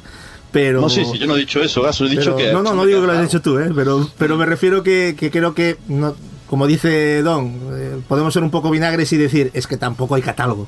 Pero... 0.52 0.80
No, 0.80 0.88
sí, 0.88 1.04
sí, 1.04 1.18
yo 1.18 1.26
no 1.26 1.36
he 1.36 1.40
dicho 1.40 1.62
eso, 1.62 1.82
Gaso, 1.82 2.06
he 2.06 2.08
dicho 2.08 2.36
que... 2.36 2.52
No, 2.52 2.62
no, 2.62 2.74
no 2.74 2.84
digo 2.84 3.00
que 3.00 3.06
lo 3.06 3.12
has 3.12 3.22
dicho 3.22 3.40
tú, 3.40 3.58
¿eh? 3.58 3.70
pero, 3.74 4.08
pero 4.18 4.36
me 4.36 4.46
refiero 4.46 4.82
que, 4.82 5.14
que 5.16 5.30
creo 5.30 5.54
que, 5.54 5.76
no, 5.86 6.16
como 6.48 6.66
dice 6.66 7.22
Don, 7.22 7.56
eh, 7.74 8.00
podemos 8.08 8.34
ser 8.34 8.42
un 8.42 8.50
poco 8.50 8.70
vinagres 8.70 9.12
y 9.12 9.16
decir, 9.16 9.52
es 9.54 9.68
que 9.68 9.76
tampoco 9.76 10.16
hay 10.16 10.22
catálogo. 10.22 10.66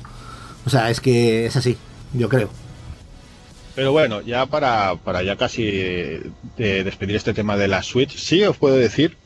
O 0.65 0.69
sea, 0.69 0.89
es 0.89 1.01
que 1.01 1.47
es 1.47 1.55
así, 1.57 1.75
yo 2.13 2.29
creo. 2.29 2.49
Pero 3.75 3.91
bueno, 3.91 4.21
ya 4.21 4.45
para, 4.45 4.95
para 4.95 5.23
ya 5.23 5.35
casi 5.35 5.63
de 5.65 6.83
despedir 6.85 7.17
este 7.17 7.33
tema 7.33 7.57
de 7.57 7.67
la 7.67 7.83
Switch, 7.83 8.17
sí 8.17 8.43
os 8.43 8.55
puedo 8.55 8.75
decir 8.75 9.17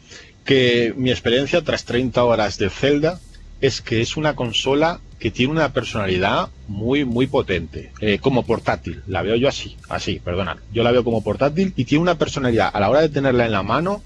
que 0.48 0.94
mi 0.96 1.12
experiencia 1.12 1.62
tras 1.62 1.84
30 1.84 2.24
horas 2.24 2.58
de 2.58 2.70
Zelda 2.70 3.20
es 3.60 3.82
que 3.82 4.02
es 4.02 4.16
una 4.18 4.36
consola 4.36 5.02
que 5.20 5.30
tiene 5.30 5.52
una 5.52 5.74
personalidad 5.74 6.48
muy, 6.68 7.04
muy 7.04 7.28
potente, 7.28 7.92
eh, 8.00 8.20
como 8.20 8.44
portátil. 8.44 9.04
La 9.08 9.24
veo 9.24 9.36
yo 9.36 9.50
así, 9.50 9.76
así, 9.90 10.20
perdonad. 10.20 10.58
Yo 10.72 10.84
la 10.84 10.92
veo 10.92 11.04
como 11.04 11.22
portátil 11.22 11.74
y 11.76 11.86
tiene 11.86 12.02
una 12.02 12.18
personalidad 12.18 12.70
a 12.72 12.80
la 12.80 12.90
hora 12.90 13.02
de 13.02 13.10
tenerla 13.10 13.46
en 13.46 13.52
la 13.52 13.62
mano 13.62 14.04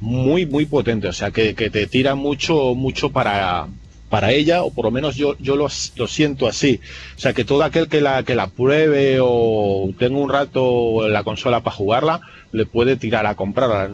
muy, 0.00 0.44
muy 0.44 0.66
potente. 0.66 1.06
O 1.08 1.12
sea, 1.12 1.30
que, 1.30 1.54
te 1.54 1.86
tira 1.86 2.16
mucho, 2.16 2.74
mucho 2.74 3.10
para, 3.10 3.68
para 4.08 4.32
ella, 4.32 4.64
o 4.64 4.72
por 4.72 4.86
lo 4.86 4.90
menos 4.90 5.14
yo, 5.14 5.36
yo 5.38 5.54
lo, 5.54 5.68
lo, 5.96 6.06
siento 6.08 6.48
así. 6.48 6.80
O 7.16 7.20
sea, 7.20 7.32
que 7.32 7.44
todo 7.44 7.62
aquel 7.62 7.88
que 7.88 8.00
la, 8.00 8.24
que 8.24 8.34
la 8.34 8.48
pruebe 8.48 9.18
o 9.20 9.90
tenga 9.98 10.18
un 10.18 10.30
rato 10.30 11.06
la 11.08 11.22
consola 11.22 11.60
para 11.60 11.76
jugarla, 11.76 12.20
le 12.50 12.66
puede 12.66 12.96
tirar 12.96 13.26
a 13.26 13.36
comprarla 13.36 13.88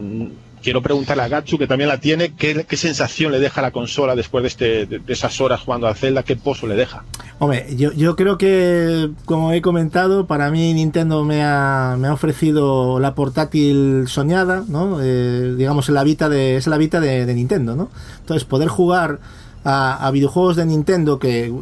quiero 0.63 0.81
preguntarle 0.81 1.23
a 1.23 1.27
Gatsu, 1.27 1.59
que 1.59 1.67
también 1.67 1.89
la 1.89 1.99
tiene, 1.99 2.33
¿qué, 2.33 2.65
sensación 2.77 3.31
le 3.31 3.39
deja 3.39 3.61
la 3.61 3.71
consola 3.71 4.15
después 4.15 4.41
de, 4.41 4.47
este, 4.47 4.85
de, 4.85 5.13
esas 5.13 5.39
horas 5.41 5.61
jugando 5.61 5.87
a 5.87 5.93
Zelda? 5.93 6.23
¿Qué 6.23 6.35
pozo 6.35 6.65
le 6.65 6.75
deja? 6.75 7.03
Hombre, 7.37 7.67
yo, 7.75 8.15
creo 8.15 8.37
que, 8.37 9.09
como 9.25 9.51
he 9.51 9.61
comentado, 9.61 10.25
para 10.25 10.49
mí 10.49 10.73
Nintendo 10.73 11.23
me 11.23 11.43
ha, 11.43 11.95
me 11.99 12.07
ha 12.07 12.13
ofrecido 12.13 12.99
la 12.99 13.13
portátil 13.13 14.05
soñada, 14.07 14.63
¿no? 14.67 14.99
Eh, 15.01 15.53
digamos, 15.57 15.89
la 15.89 16.03
Vita 16.03 16.29
de, 16.29 16.55
es 16.55 16.67
la 16.67 16.77
Vita 16.77 16.99
de, 16.99 17.25
de 17.25 17.33
Nintendo, 17.35 17.75
¿no? 17.75 17.89
Entonces, 18.21 18.45
poder 18.45 18.69
jugar 18.69 19.19
a, 19.63 20.09
videojuegos 20.11 20.55
de 20.55 20.65
Nintendo 20.65 21.19
que, 21.19 21.53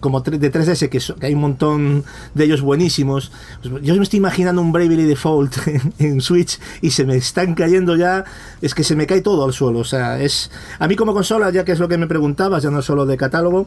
como 0.00 0.20
de 0.20 0.52
3DS 0.52 0.88
que, 0.88 1.26
hay 1.26 1.34
un 1.34 1.40
montón 1.40 2.04
de 2.34 2.44
ellos 2.44 2.60
buenísimos 2.60 3.32
pues 3.62 3.82
yo 3.82 3.94
me 3.94 4.02
estoy 4.02 4.18
imaginando 4.18 4.60
un 4.60 4.72
Bravely 4.72 5.04
Default 5.04 5.56
en, 5.98 6.20
Switch 6.20 6.58
y 6.82 6.90
se 6.90 7.04
me 7.04 7.16
están 7.16 7.54
cayendo 7.54 7.96
ya 7.96 8.24
es 8.60 8.74
que 8.74 8.84
se 8.84 8.96
me 8.96 9.06
cae 9.06 9.20
todo 9.20 9.44
al 9.44 9.52
suelo 9.52 9.80
o 9.80 9.84
sea 9.84 10.20
es 10.20 10.50
a 10.78 10.86
mí 10.88 10.96
como 10.96 11.14
consola 11.14 11.50
ya 11.50 11.64
que 11.64 11.72
es 11.72 11.78
lo 11.78 11.88
que 11.88 11.98
me 11.98 12.06
preguntabas 12.06 12.62
ya 12.62 12.70
no 12.70 12.82
solo 12.82 13.06
de 13.06 13.16
catálogo 13.16 13.66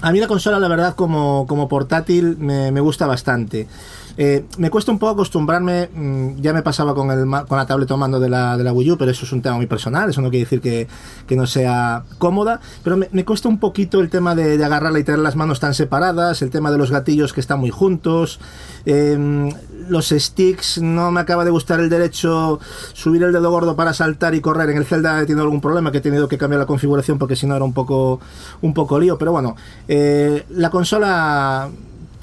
a 0.00 0.10
mí 0.10 0.18
la 0.18 0.26
consola 0.26 0.58
la 0.58 0.68
verdad 0.68 0.94
como, 0.94 1.46
como 1.46 1.68
portátil 1.68 2.36
me, 2.38 2.72
me 2.72 2.80
gusta 2.80 3.06
bastante 3.06 3.68
eh, 4.16 4.44
me 4.58 4.70
cuesta 4.70 4.92
un 4.92 4.98
poco 4.98 5.12
acostumbrarme, 5.12 5.88
mm, 5.92 6.40
ya 6.40 6.52
me 6.52 6.62
pasaba 6.62 6.94
con, 6.94 7.10
el, 7.10 7.24
con 7.46 7.58
la 7.58 7.66
tablet 7.66 7.88
tomando 7.88 8.20
de 8.20 8.28
la, 8.28 8.56
de 8.56 8.64
la 8.64 8.72
Wii 8.72 8.92
U, 8.92 8.98
pero 8.98 9.10
eso 9.10 9.24
es 9.24 9.32
un 9.32 9.40
tema 9.40 9.56
muy 9.56 9.66
personal, 9.66 10.10
eso 10.10 10.20
no 10.20 10.30
quiere 10.30 10.44
decir 10.44 10.60
que, 10.60 10.88
no 11.34 11.46
sea 11.46 12.04
cómoda, 12.18 12.60
pero 12.84 12.98
me, 12.98 13.24
cuesta 13.24 13.48
un 13.48 13.58
poquito 13.58 14.00
el 14.00 14.10
tema 14.10 14.34
de, 14.34 14.62
agarrarla 14.62 14.98
y 14.98 15.04
tener 15.04 15.20
las 15.20 15.34
manos 15.34 15.60
tan 15.60 15.72
separadas, 15.72 16.42
el 16.42 16.50
tema 16.50 16.70
de 16.70 16.76
los 16.76 16.90
gatillos 16.90 17.32
que 17.32 17.40
están 17.40 17.58
muy 17.58 17.70
juntos, 17.70 18.38
em, 18.84 19.50
los 19.88 20.10
sticks, 20.10 20.78
no 20.82 21.10
me 21.10 21.20
acaba 21.20 21.44
de 21.46 21.50
gustar 21.50 21.80
el 21.80 21.88
derecho, 21.88 22.60
subir 22.92 23.22
el 23.22 23.32
dedo 23.32 23.50
gordo 23.50 23.74
para 23.76 23.94
saltar 23.94 24.34
y 24.34 24.42
correr, 24.42 24.68
en 24.68 24.76
el 24.76 24.84
Zelda 24.84 25.22
he 25.22 25.26
tenido 25.26 25.42
algún 25.42 25.62
problema 25.62 25.90
que 25.90 25.98
he 25.98 26.02
tenido 26.02 26.28
que 26.28 26.36
cambiar 26.36 26.60
la 26.60 26.66
configuración 26.66 27.18
porque 27.18 27.34
si 27.34 27.46
no 27.46 27.56
era 27.56 27.64
un 27.64 27.72
poco, 27.72 28.20
un 28.60 28.74
poco 28.74 29.00
lío, 29.00 29.16
pero 29.16 29.32
bueno, 29.32 29.56
eh, 29.88 30.44
la 30.50 30.68
consola 30.70 31.70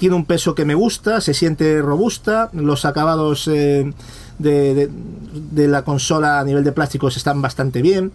tiene 0.00 0.16
un 0.16 0.24
peso 0.24 0.54
que 0.54 0.64
me 0.64 0.74
gusta, 0.74 1.20
se 1.20 1.34
siente 1.34 1.82
robusta, 1.82 2.48
los 2.54 2.86
acabados 2.86 3.46
eh, 3.48 3.92
de, 4.38 4.88
la 5.68 5.82
consola 5.82 6.40
a 6.40 6.44
nivel 6.44 6.64
de 6.64 6.72
plásticos 6.72 7.18
están 7.18 7.42
bastante 7.42 7.82
bien. 7.82 8.10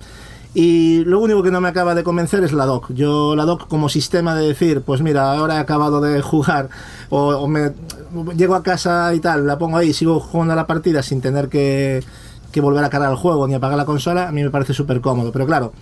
Y 0.56 1.04
lo 1.06 1.20
único 1.20 1.44
que 1.44 1.52
no 1.52 1.62
me 1.62 1.70
acaba 1.70 1.94
de 1.94 2.04
convencer 2.04 2.44
es 2.44 2.54
la 2.54 2.66
dock. 2.66 2.92
Yo 2.94 3.36
la 3.36 3.46
dock 3.46 3.68
como 3.68 3.88
sistema 3.88 4.34
de 4.34 4.48
decir, 4.48 4.82
pues 4.82 5.02
mira, 5.02 5.32
ahora 5.32 5.58
he 5.58 5.60
acabado 5.60 6.02
de 6.02 6.24
jugar 6.24 6.70
o, 7.10 7.48
me 7.48 7.74
llego 8.36 8.56
a 8.56 8.64
casa 8.64 9.14
y 9.14 9.20
tal, 9.20 9.46
la 9.46 9.60
pongo 9.60 9.78
ahí, 9.78 9.94
sigo 9.94 10.20
jugando 10.20 10.56
la 10.56 10.66
partida 10.66 11.04
sin 11.04 11.22
tener 11.22 11.50
que, 11.50 12.04
que 12.52 12.62
volver 12.62 12.84
a 12.84 12.90
cargar 12.90 13.12
el 13.12 13.18
juego 13.18 13.48
ni 13.48 13.54
apagar 13.54 13.78
la 13.78 13.86
consola, 13.86 14.30
a 14.30 14.32
mí 14.32 14.44
me 14.44 14.50
parece 14.50 14.74
súper 14.74 15.02
cómodo. 15.02 15.32
Pero 15.32 15.46
claro, 15.46 15.74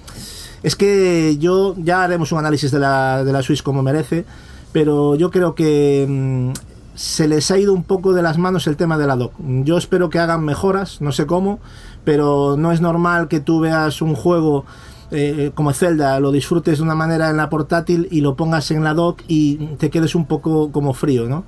es 0.64 0.76
que 0.76 1.38
yo 1.40 1.76
ya 1.78 2.04
haremos 2.04 2.34
un 2.34 2.40
análisis 2.40 2.72
de 2.72 2.80
la, 2.80 3.24
de 3.24 3.32
la 3.32 3.42
Switch 3.42 3.64
como 3.64 3.84
merece 3.84 4.26
pero 4.74 5.16
yo 5.16 5.32
creo 5.32 5.56
que 5.56 6.06
mm, 6.10 6.52
se 6.96 7.28
les 7.30 7.50
ha 7.52 7.58
ido 7.58 7.74
un 7.74 7.84
poco 7.84 8.14
de 8.14 8.22
las 8.22 8.38
manos 8.38 8.68
el 8.68 8.76
tema 8.76 8.98
de 8.98 9.08
la 9.08 9.16
doc. 9.16 9.34
Yo 9.40 9.78
espero 9.78 10.10
que 10.10 10.20
hagan 10.20 10.44
mejoras, 10.44 11.00
no 11.00 11.14
sé 11.14 11.26
cómo, 11.26 11.60
pero 12.04 12.58
no 12.58 12.74
es 12.74 12.82
normal 12.82 13.30
que 13.30 13.40
tú 13.40 13.62
veas 13.62 14.02
un 14.02 14.16
juego 14.16 14.66
eh, 15.12 15.52
como 15.54 15.74
Zelda, 15.74 16.20
lo 16.20 16.32
disfrutes 16.32 16.80
de 16.80 16.84
una 16.84 16.96
manera 16.96 17.30
en 17.30 17.38
la 17.38 17.50
portátil 17.50 18.08
y 18.12 18.22
lo 18.22 18.36
pongas 18.36 18.72
en 18.72 18.84
la 18.84 18.94
dock 18.94 19.22
y 19.28 19.58
te 19.78 19.90
quedes 19.90 20.16
un 20.16 20.26
poco 20.26 20.72
como 20.72 20.94
frío, 20.94 21.30
¿no? 21.30 21.46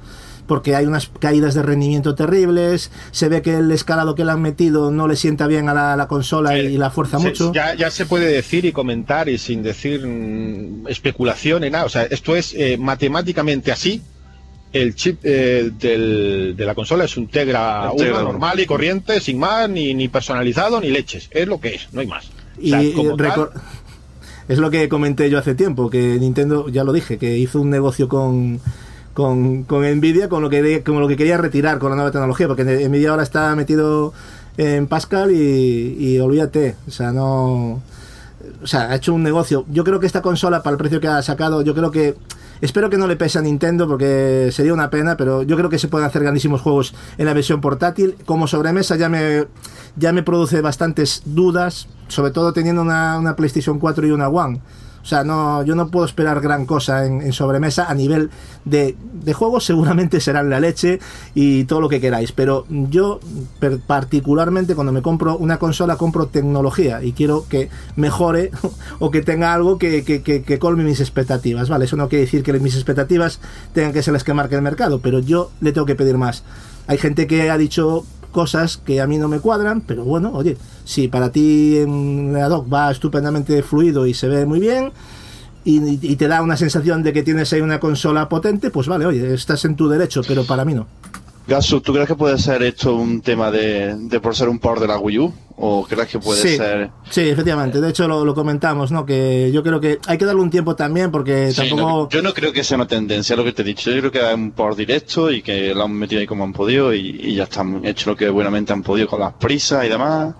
Porque 0.47 0.75
hay 0.75 0.85
unas 0.85 1.09
caídas 1.19 1.53
de 1.53 1.63
rendimiento 1.63 2.15
terribles, 2.15 2.91
se 3.11 3.29
ve 3.29 3.41
que 3.41 3.55
el 3.57 3.71
escalado 3.71 4.15
que 4.15 4.25
le 4.25 4.31
han 4.31 4.41
metido 4.41 4.91
no 4.91 5.07
le 5.07 5.15
sienta 5.15 5.47
bien 5.47 5.69
a 5.69 5.95
la, 5.95 6.07
consola 6.07 6.57
y, 6.57 6.77
la 6.77 6.89
fuerza 6.89 7.19
mucho. 7.19 7.51
Ya, 7.53 7.91
se 7.91 8.05
puede 8.05 8.27
decir 8.27 8.65
y 8.65 8.71
comentar 8.71 9.29
y 9.29 9.37
sin 9.37 9.63
decir 9.63 10.05
mm, 10.05 10.87
especulación 10.87 11.61
ni 11.61 11.69
nada, 11.69 11.85
o 11.85 11.89
sea, 11.89 12.03
esto 12.03 12.35
es 12.35 12.53
eh, 12.53 12.77
matemáticamente 12.77 13.71
así, 13.71 14.01
el 14.73 14.93
chip 14.95 15.19
eh, 15.23 15.71
de 15.73 16.65
la 16.65 16.75
consola 16.75 17.05
es 17.05 17.15
un 17.15 17.27
Tegra, 17.27 17.91
normal 17.97 18.59
y 18.59 18.65
corriente, 18.65 19.21
sin 19.21 19.39
más, 19.39 19.69
ni, 19.69 19.93
ni 19.93 20.09
personalizado, 20.09 20.81
ni 20.81 20.89
leches. 20.89 21.29
Es 21.31 21.47
lo 21.47 21.61
que 21.61 21.75
es, 21.75 21.87
no 21.93 22.01
hay 22.01 22.07
más. 22.07 22.29
y 22.59 22.73
es 24.47 24.59
lo 24.59 24.69
que 24.69 24.87
comenté 24.89 25.29
yo 25.29 25.39
hace 25.39 25.55
tiempo, 25.55 25.89
que 25.89 26.19
Nintendo, 26.19 26.69
ya 26.69 26.83
lo 26.83 26.93
dije, 26.93 27.17
que 27.17 27.37
hizo 27.37 27.61
un 27.61 27.69
negocio 27.69 28.07
con, 28.07 28.59
con, 29.15 29.63
con 29.63 29.81
Nvidia, 29.81 30.29
con 30.29 30.43
lo, 30.43 30.49
que, 30.49 30.83
con 30.83 30.99
lo 30.99 31.07
que 31.07 31.15
quería 31.15 31.37
retirar 31.37 31.79
con 31.79 31.89
la 31.89 31.95
nueva 31.95 32.11
tecnología, 32.11 32.47
porque 32.47 32.63
Nvidia 32.63 33.11
ahora 33.11 33.23
está 33.23 33.55
metido 33.55 34.13
en 34.57 34.87
Pascal 34.87 35.31
y, 35.31 36.19
olvídate, 36.19 36.75
o 36.87 36.91
sea, 36.91 37.11
no... 37.11 37.81
O 38.61 38.67
sea, 38.67 38.91
ha 38.91 38.95
hecho 38.95 39.13
un 39.13 39.23
negocio. 39.23 39.65
Yo 39.69 39.83
creo 39.83 39.99
que 39.99 40.05
esta 40.05 40.21
consola, 40.21 40.61
para 40.61 40.73
el 40.73 40.77
precio 40.77 41.01
que 41.01 41.07
ha 41.07 41.21
sacado, 41.23 41.63
yo 41.63 41.73
creo 41.73 41.89
que 41.89 42.15
Espero 42.61 42.89
que 42.89 42.97
no 42.97 43.05
le 43.05 43.17
pese 43.17 43.37
a 43.37 43.41
Nintendo 43.41 43.85
porque 43.85 44.49
sería 44.51 44.73
una 44.73 44.89
pena, 44.89 45.17
pero 45.17 45.43
yo 45.43 45.57
creo 45.57 45.69
que 45.69 45.77
se 45.77 45.89
pueden 45.89 46.07
hacer 46.07 46.21
grandísimos 46.21 46.61
juegos 46.61 46.93
en 47.17 47.25
la 47.25 47.33
versión 47.33 47.59
portátil. 47.59 48.15
Como 48.25 48.47
sobremesa 48.47 48.95
ya 48.95 49.09
me, 49.09 49.47
ya 49.97 50.13
me 50.13 50.23
produce 50.23 50.61
bastantes 50.61 51.21
dudas, 51.25 51.89
sobre 52.07 52.31
todo 52.31 52.53
teniendo 52.53 52.81
una, 52.81 53.19
una 53.19 53.35
PlayStation 53.35 53.77
4 53.77 54.07
y 54.07 54.11
una 54.11 54.29
One. 54.29 54.61
O 55.05 55.07
sea, 55.07 55.23
no, 55.23 55.63
yo 55.63 55.75
no 55.75 55.89
puedo 55.89 56.03
esperar 56.03 56.41
gran 56.41 56.65
cosa 56.65 57.05
en, 57.05 57.31
sobremesa 57.31 57.85
a 57.87 57.93
nivel 57.93 58.31
de, 58.65 58.97
de 59.13 59.33
juegos, 59.33 59.63
seguramente 59.63 60.19
serán 60.19 60.49
la 60.49 60.59
leche 60.59 60.99
y 61.35 61.65
todo 61.65 61.79
lo 61.79 61.89
que 61.89 62.01
queráis. 62.01 62.31
Pero 62.31 62.65
yo, 62.69 63.19
particularmente, 63.85 64.73
cuando 64.73 64.91
me 64.91 65.03
compro 65.03 65.37
una 65.37 65.59
consola, 65.59 65.97
compro 65.97 66.25
tecnología 66.25 67.03
y 67.03 67.11
quiero 67.11 67.45
que 67.47 67.69
mejore 67.95 68.49
o 68.99 69.11
que 69.11 69.21
tenga 69.21 69.53
algo 69.53 69.77
que, 69.77 70.03
que, 70.03 70.23
que, 70.23 70.59
colme 70.59 70.83
mis 70.83 70.99
expectativas. 70.99 71.69
Vale, 71.69 71.85
eso 71.85 71.97
no 71.97 72.09
quiere 72.09 72.25
decir 72.25 72.41
que 72.41 72.53
mis 72.53 72.73
expectativas 72.73 73.39
tengan 73.73 73.93
que 73.93 74.01
ser 74.01 74.11
las 74.11 74.23
que 74.23 74.33
marque 74.33 74.55
el 74.55 74.63
mercado, 74.63 75.01
pero 75.01 75.19
yo 75.19 75.51
le 75.61 75.71
tengo 75.71 75.85
que 75.85 75.93
pedir 75.93 76.17
más. 76.17 76.43
Hay 76.87 76.97
gente 76.97 77.27
que 77.27 77.51
ha 77.51 77.59
dicho 77.59 78.05
cosas 78.35 78.75
que 78.75 78.99
a 78.99 79.07
mí 79.07 79.17
no 79.17 79.29
me 79.29 79.39
cuadran, 79.39 79.79
pero 79.79 80.03
bueno, 80.03 80.31
oye, 80.33 80.57
si 80.83 81.07
para 81.07 81.31
ti 81.31 81.77
en 81.77 82.33
la 82.33 82.49
doc 82.49 82.71
va 82.71 82.91
estupendamente 82.91 83.63
fluido 83.63 84.05
y 84.05 84.13
se 84.13 84.27
ve 84.27 84.45
muy 84.45 84.59
bien, 84.59 84.91
y, 85.63 86.15
te 86.17 86.27
da 86.27 86.41
una 86.41 86.57
sensación 86.57 87.01
de 87.01 87.13
que 87.13 87.23
tienes 87.23 87.53
ahí 87.53 87.61
una 87.61 87.79
consola 87.79 88.27
potente, 88.27 88.69
pues 88.69 88.87
vale, 88.87 89.05
oye, 89.05 89.33
estás 89.33 89.63
en 89.63 89.77
tu 89.77 89.87
derecho, 89.87 90.21
pero 90.27 90.43
para 90.45 90.65
mí 90.65 90.73
no. 90.73 90.85
Gasu, 91.47 91.79
¿tú 91.79 91.93
crees 91.93 92.07
que 92.07 92.15
puede 92.15 92.39
ser 92.39 92.63
esto 92.63 92.95
un 92.95 93.21
tema 93.21 93.51
de, 93.51 94.19
por 94.21 94.35
ser 94.35 94.49
un 94.49 94.57
port 94.57 94.81
de 94.81 94.87
la 94.87 94.97
Wii 94.97 95.19
U? 95.19 95.33
¿O 95.57 95.85
crees 95.85 96.09
que 96.09 96.19
puede 96.19 96.41
ser.? 96.57 96.89
Sí, 97.09 97.21
efectivamente. 97.21 97.79
De 97.79 97.89
hecho, 97.89 98.07
lo, 98.07 98.33
comentamos, 98.33 98.91
¿no? 98.91 99.05
Que 99.05 99.51
yo 99.53 99.63
creo 99.63 99.79
que 99.79 99.99
hay 100.07 100.17
que 100.17 100.25
darle 100.25 100.41
un 100.41 100.49
tiempo 100.49 100.75
también 100.75 101.11
porque 101.11 101.53
tampoco. 101.55 102.09
yo 102.09 102.21
no 102.21 102.33
creo 102.33 102.51
que 102.51 102.63
sea 102.63 102.75
una 102.75 102.87
tendencia 102.87 103.35
lo 103.35 103.43
que 103.43 103.53
te 103.53 103.61
he 103.61 103.65
dicho. 103.65 103.91
Yo 103.91 103.99
creo 103.99 104.11
que 104.11 104.19
es 104.19 104.33
un 104.33 104.51
port 104.51 104.75
directo 104.75 105.31
y 105.31 105.41
que 105.41 105.73
lo 105.73 105.83
han 105.83 105.93
metido 105.93 106.19
ahí 106.19 106.27
como 106.27 106.43
han 106.43 106.51
podido 106.51 106.93
y, 106.93 107.35
ya 107.35 107.43
están 107.43 107.85
hecho 107.85 108.09
lo 108.09 108.17
que 108.17 108.27
buenamente 108.27 108.73
han 108.73 108.81
podido 108.81 109.07
con 109.07 109.19
las 109.19 109.33
prisas 109.33 109.85
y 109.85 109.89
demás 109.89 110.33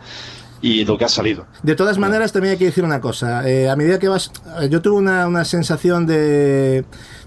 y 0.62 0.84
lo 0.84 0.98
que 0.98 1.06
ha 1.06 1.10
salido. 1.10 1.46
De 1.62 1.76
todas 1.76 2.00
maneras, 2.00 2.32
también 2.32 2.54
hay 2.54 2.58
que 2.58 2.66
decir 2.66 2.84
una 2.84 3.00
cosa. 3.00 3.48
Eh, 3.48 3.70
a 3.70 3.76
medida 3.76 4.00
que 4.00 4.08
vas. 4.08 4.32
Yo 4.70 4.82
tuve 4.82 4.98
una, 4.98 5.28
una 5.28 5.46
sensación 5.46 6.08
de 6.08 6.84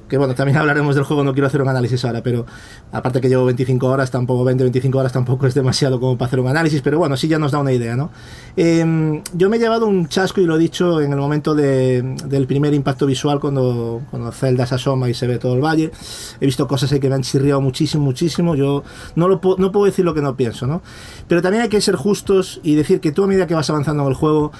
que 0.08 0.18
bueno, 0.18 0.34
también 0.34 0.56
hablaremos 0.58 0.94
del 0.94 1.04
juego, 1.04 1.24
no 1.24 1.32
quiero 1.32 1.46
hacer 1.46 1.62
un 1.62 1.68
análisis 1.68 2.04
ahora, 2.04 2.22
pero 2.22 2.46
aparte 2.92 3.20
que 3.20 3.28
llevo 3.28 3.44
25 3.44 3.86
horas, 3.86 4.10
tampoco 4.10 4.44
20, 4.44 4.64
25 4.64 4.98
horas 4.98 5.12
tampoco 5.12 5.46
es 5.46 5.54
demasiado 5.54 6.00
como 6.00 6.16
para 6.16 6.28
hacer 6.28 6.40
un 6.40 6.48
análisis, 6.48 6.80
pero 6.82 6.98
bueno, 6.98 7.16
sí 7.16 7.28
ya 7.28 7.38
nos 7.38 7.52
da 7.52 7.58
una 7.58 7.72
idea, 7.72 7.96
¿no? 7.96 8.10
Em, 8.56 9.22
yo 9.34 9.48
me 9.48 9.56
he 9.56 9.60
llevado 9.60 9.86
un 9.86 10.08
chasco 10.08 10.40
y 10.40 10.44
lo 10.44 10.56
he 10.56 10.58
dicho 10.58 11.00
en 11.00 11.12
el 11.12 11.18
momento 11.18 11.54
de, 11.54 12.02
del 12.26 12.46
primer 12.46 12.74
impacto 12.74 13.06
visual 13.06 13.40
cuando, 13.40 14.02
cuando 14.10 14.32
Zelda 14.32 14.66
se 14.66 14.74
asoma 14.74 15.08
y 15.08 15.14
se 15.14 15.26
ve 15.26 15.38
todo 15.38 15.54
el 15.54 15.60
valle. 15.60 15.90
He 16.40 16.46
visto 16.46 16.66
cosas 16.66 16.92
ahí 16.92 17.00
que 17.00 17.08
me 17.08 17.14
han 17.14 17.22
chirriado 17.22 17.60
muchísimo, 17.60 18.04
muchísimo. 18.04 18.54
Yo 18.54 18.82
no, 19.14 19.28
lo, 19.28 19.40
no 19.58 19.72
puedo 19.72 19.86
decir 19.86 20.04
lo 20.04 20.14
que 20.14 20.22
no 20.22 20.36
pienso, 20.36 20.66
¿no? 20.66 20.82
Pero 21.26 21.42
también 21.42 21.62
hay 21.62 21.68
que 21.68 21.80
ser 21.80 21.96
justos 21.96 22.60
y 22.62 22.74
decir 22.74 23.00
que 23.00 23.12
tú 23.12 23.24
a 23.24 23.26
medida 23.26 23.46
que 23.46 23.54
vas 23.54 23.68
avanzando 23.70 24.02
en 24.02 24.08
el 24.08 24.14
juego, 24.14 24.52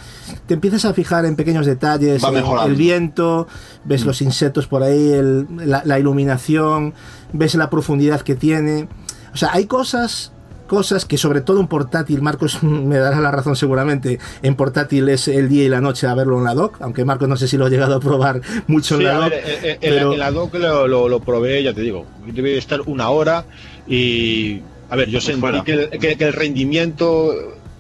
te 0.47 0.55
empiezas 0.55 0.85
a 0.85 0.93
fijar 0.93 1.25
en 1.25 1.37
pequeños 1.37 1.67
detalles, 1.67 2.23
el, 2.23 2.75
viento, 2.75 3.47
ves 3.85 4.05
mm. 4.05 4.07
los 4.07 4.23
insectos 4.23 4.67
por 4.67 4.83
ahí, 4.83 5.13
el, 5.13 5.38
la, 5.49 5.99
iluminación, 5.99 6.95
ves 7.33 7.55
la 7.55 7.71
profundidad 7.71 8.21
que 8.23 8.35
tiene. 8.35 8.89
O 9.33 9.37
sea, 9.37 9.51
hay 9.53 9.67
cosas 9.67 10.33
cosas 10.67 11.07
que 11.07 11.17
sobre 11.17 11.41
todo 11.41 11.61
en 11.61 11.67
portátil, 11.67 12.21
Marcos 12.21 12.63
me 12.63 12.99
dará 12.99 13.21
la 13.21 13.31
razón 13.31 13.57
seguramente, 13.57 14.19
en 14.43 14.55
portátil 14.55 15.09
es 15.09 15.27
el 15.27 15.49
día 15.49 15.65
y 15.65 15.69
la 15.71 15.81
noche 15.81 16.07
a 16.07 16.15
verlo 16.15 16.37
en 16.37 16.45
la 16.45 16.55
doc, 16.55 16.77
aunque 16.81 17.07
Marcos 17.07 17.27
no 17.27 17.37
sé 17.37 17.49
si 17.49 17.57
lo 17.57 17.65
ha 17.65 17.71
llegado 17.71 17.95
a 17.95 18.01
probar 18.01 18.43
mucho 18.67 18.97
en 18.97 19.05
la 19.05 19.15
doc. 19.15 19.33
Pero... 19.81 20.13
En 20.13 20.19
la 20.19 20.31
doc 20.31 20.55
lo, 20.55 21.09
lo, 21.09 21.21
probé, 21.21 21.63
ya 21.63 21.73
te 21.73 21.81
digo, 21.81 22.05
debe 22.27 22.59
estar 22.59 22.83
una 22.83 23.09
hora 23.09 23.47
y, 23.87 24.61
a 24.91 24.97
ver, 24.97 25.09
yo 25.09 25.21
sentí 25.21 25.63
que 25.63 25.89
que 25.99 26.25
el 26.25 26.35
rendimiento, 26.35 27.33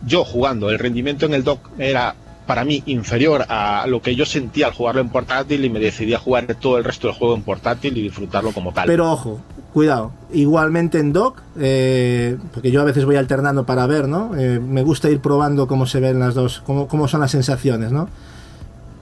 yo 0.06 0.24
jugando, 0.24 0.70
el 0.70 0.78
rendimiento 0.78 1.26
en 1.26 1.34
el 1.34 1.44
dock 1.44 1.68
era 1.78 2.14
para 2.48 2.64
mí 2.64 2.82
inferior 2.86 3.44
a 3.50 3.84
lo 3.86 4.00
que 4.00 4.16
yo 4.16 4.24
sentía 4.24 4.68
al 4.68 4.72
jugarlo 4.72 5.02
en 5.02 5.10
portátil 5.10 5.66
y 5.66 5.68
me 5.68 5.78
decidí 5.78 6.14
a 6.14 6.18
jugar 6.18 6.46
todo 6.58 6.78
el 6.78 6.84
resto 6.84 7.06
del 7.06 7.14
juego 7.14 7.34
en 7.34 7.42
portátil 7.42 7.96
y 7.98 8.00
disfrutarlo 8.00 8.52
como 8.52 8.72
tal. 8.72 8.86
Pero 8.86 9.12
ojo, 9.12 9.38
cuidado, 9.74 10.12
igualmente 10.32 10.98
en 10.98 11.12
dock, 11.12 11.42
eh, 11.60 12.38
porque 12.54 12.70
yo 12.70 12.80
a 12.80 12.84
veces 12.84 13.04
voy 13.04 13.16
alternando 13.16 13.66
para 13.66 13.86
ver, 13.86 14.08
¿no? 14.08 14.34
Eh, 14.34 14.60
me 14.60 14.82
gusta 14.82 15.10
ir 15.10 15.20
probando 15.20 15.68
cómo 15.68 15.84
se 15.84 16.00
ven 16.00 16.18
las 16.18 16.34
dos, 16.34 16.62
cómo, 16.64 16.88
cómo 16.88 17.06
son 17.06 17.20
las 17.20 17.32
sensaciones, 17.32 17.92
¿no? 17.92 18.08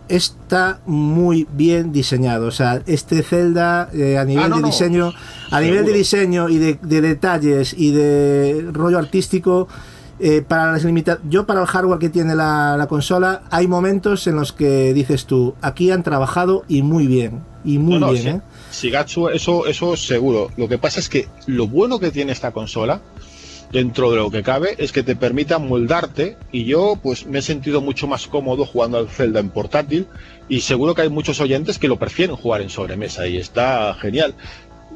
Está 0.09 0.81
muy 0.85 1.47
bien 1.53 1.93
diseñado, 1.93 2.49
o 2.49 2.53
sea, 2.53 2.83
este 2.87 3.23
Zelda 3.23 3.91
eh, 3.95 4.19
a 4.19 4.25
nivel 4.25 4.43
Ah, 4.43 4.49
no, 4.49 4.57
de 4.57 4.63
no, 4.63 4.67
diseño, 4.67 5.13
a 5.53 5.61
nivel 5.61 5.87
de 5.87 5.93
diseño 5.93 6.49
y 6.49 6.59
de, 6.59 6.79
de 6.83 7.01
detalles 7.01 7.77
y 7.79 7.93
de 7.93 8.71
rollo 8.73 8.99
artístico, 8.99 9.69
eh, 10.19 10.43
para 10.47 10.73
las 10.73 10.85
limita 10.85 11.19
yo 11.29 11.47
para 11.47 11.61
el 11.61 11.67
hardware 11.67 11.99
que 11.99 12.09
tiene 12.09 12.35
la, 12.35 12.77
la 12.79 12.87
consola, 12.87 13.43
hay 13.51 13.67
momentos 13.69 14.27
en 14.27 14.37
los 14.37 14.53
que 14.53 14.93
dices 14.95 15.27
tú, 15.27 15.55
aquí 15.63 15.91
han 15.91 16.03
trabajado 16.03 16.65
y 16.69 16.83
muy 16.83 17.07
bien, 17.07 17.41
y 17.65 17.79
muy 17.79 17.95
No, 17.99 18.07
no, 18.07 18.13
bien, 18.13 18.23
sí. 18.23 18.29
¿eh? 18.29 18.41
Shigatsu, 18.73 19.29
eso, 19.29 19.67
eso 19.67 19.97
seguro. 19.97 20.51
Lo 20.57 20.69
que 20.69 20.79
pasa 20.79 21.01
es 21.01 21.09
que 21.09 21.29
lo 21.47 21.67
bueno 21.69 21.99
que 21.99 22.11
tiene 22.11 22.33
esta 22.33 22.51
consola, 22.53 23.01
dentro 23.73 24.11
de 24.11 24.17
lo 24.19 24.31
que 24.31 24.43
cabe, 24.43 24.75
es 24.79 24.93
que 24.93 25.03
te 25.03 25.17
permite 25.17 25.57
moldarte. 25.59 26.37
Y 26.53 26.65
yo, 26.65 26.99
pues, 27.03 27.27
me 27.27 27.39
he 27.39 27.43
sentido 27.43 27.81
mucho 27.81 28.07
más 28.07 28.27
cómodo 28.27 28.65
jugando 28.67 28.99
al 28.99 29.09
Zelda 29.09 29.41
en 29.41 29.49
portátil. 29.51 30.07
Y 30.49 30.61
seguro 30.61 30.95
que 30.95 31.03
hay 31.03 31.09
muchos 31.09 31.41
oyentes 31.41 31.79
que 31.79 31.89
lo 31.89 31.99
prefieren 31.99 32.37
jugar 32.37 32.61
en 32.61 32.69
sobremesa. 32.71 33.27
Y 33.27 33.39
está 33.39 33.95
genial. 33.95 34.35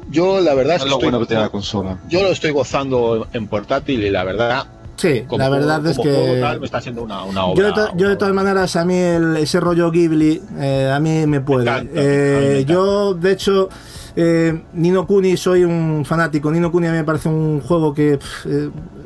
Yo, 0.09 0.39
la 0.41 0.53
verdad, 0.53 0.75
es 0.77 0.81
Es 0.81 0.83
que 0.85 0.89
lo 0.89 0.95
estoy- 0.97 1.05
bueno 1.09 1.19
que 1.19 1.25
tiene 1.27 1.43
la 1.43 1.49
consola. 1.49 1.99
yo 2.09 2.21
lo 2.23 2.29
estoy 2.29 2.51
gozando 2.51 3.27
en 3.33 3.47
portátil. 3.47 4.03
Y 4.03 4.09
la 4.09 4.23
verdad, 4.23 4.67
Sí, 4.97 5.23
como 5.27 5.39
la 5.39 5.49
verdad 5.49 5.81
juego- 5.81 5.89
es 5.89 5.97
como 5.97 6.09
que 6.09 6.15
juego 6.15 6.41
tal, 6.41 6.59
me 6.59 6.65
está 6.65 6.77
haciendo 6.77 7.03
una, 7.03 7.23
una 7.23 7.45
obra. 7.45 7.55
yo 7.59 7.65
de, 7.67 7.73
to- 7.73 7.87
yo 7.97 8.05
de 8.05 8.05
una 8.13 8.17
todas 8.17 8.33
maneras 8.35 8.75
a 8.75 8.85
mí 8.85 8.95
el- 8.95 9.37
ese 9.37 9.59
rollo 9.59 9.89
Ghibli 9.91 10.41
eh, 10.59 10.91
a 10.93 10.99
mí 10.99 11.25
me 11.25 11.41
puede. 11.41 11.63
encanta, 11.63 11.91
Eh, 11.95 12.53
me 12.57 12.65
yo 12.65 13.13
de 13.15 13.31
hecho 13.31 13.69
eh, 14.15 14.61
Nino 14.73 15.07
Kuni 15.07 15.37
soy 15.37 15.63
un 15.63 16.03
fanático. 16.05 16.51
Nino 16.51 16.71
Kuni 16.71 16.87
a 16.87 16.91
mí 16.91 16.97
me 16.97 17.03
parece 17.03 17.29
un 17.29 17.61
juego 17.61 17.93
que 17.93 18.19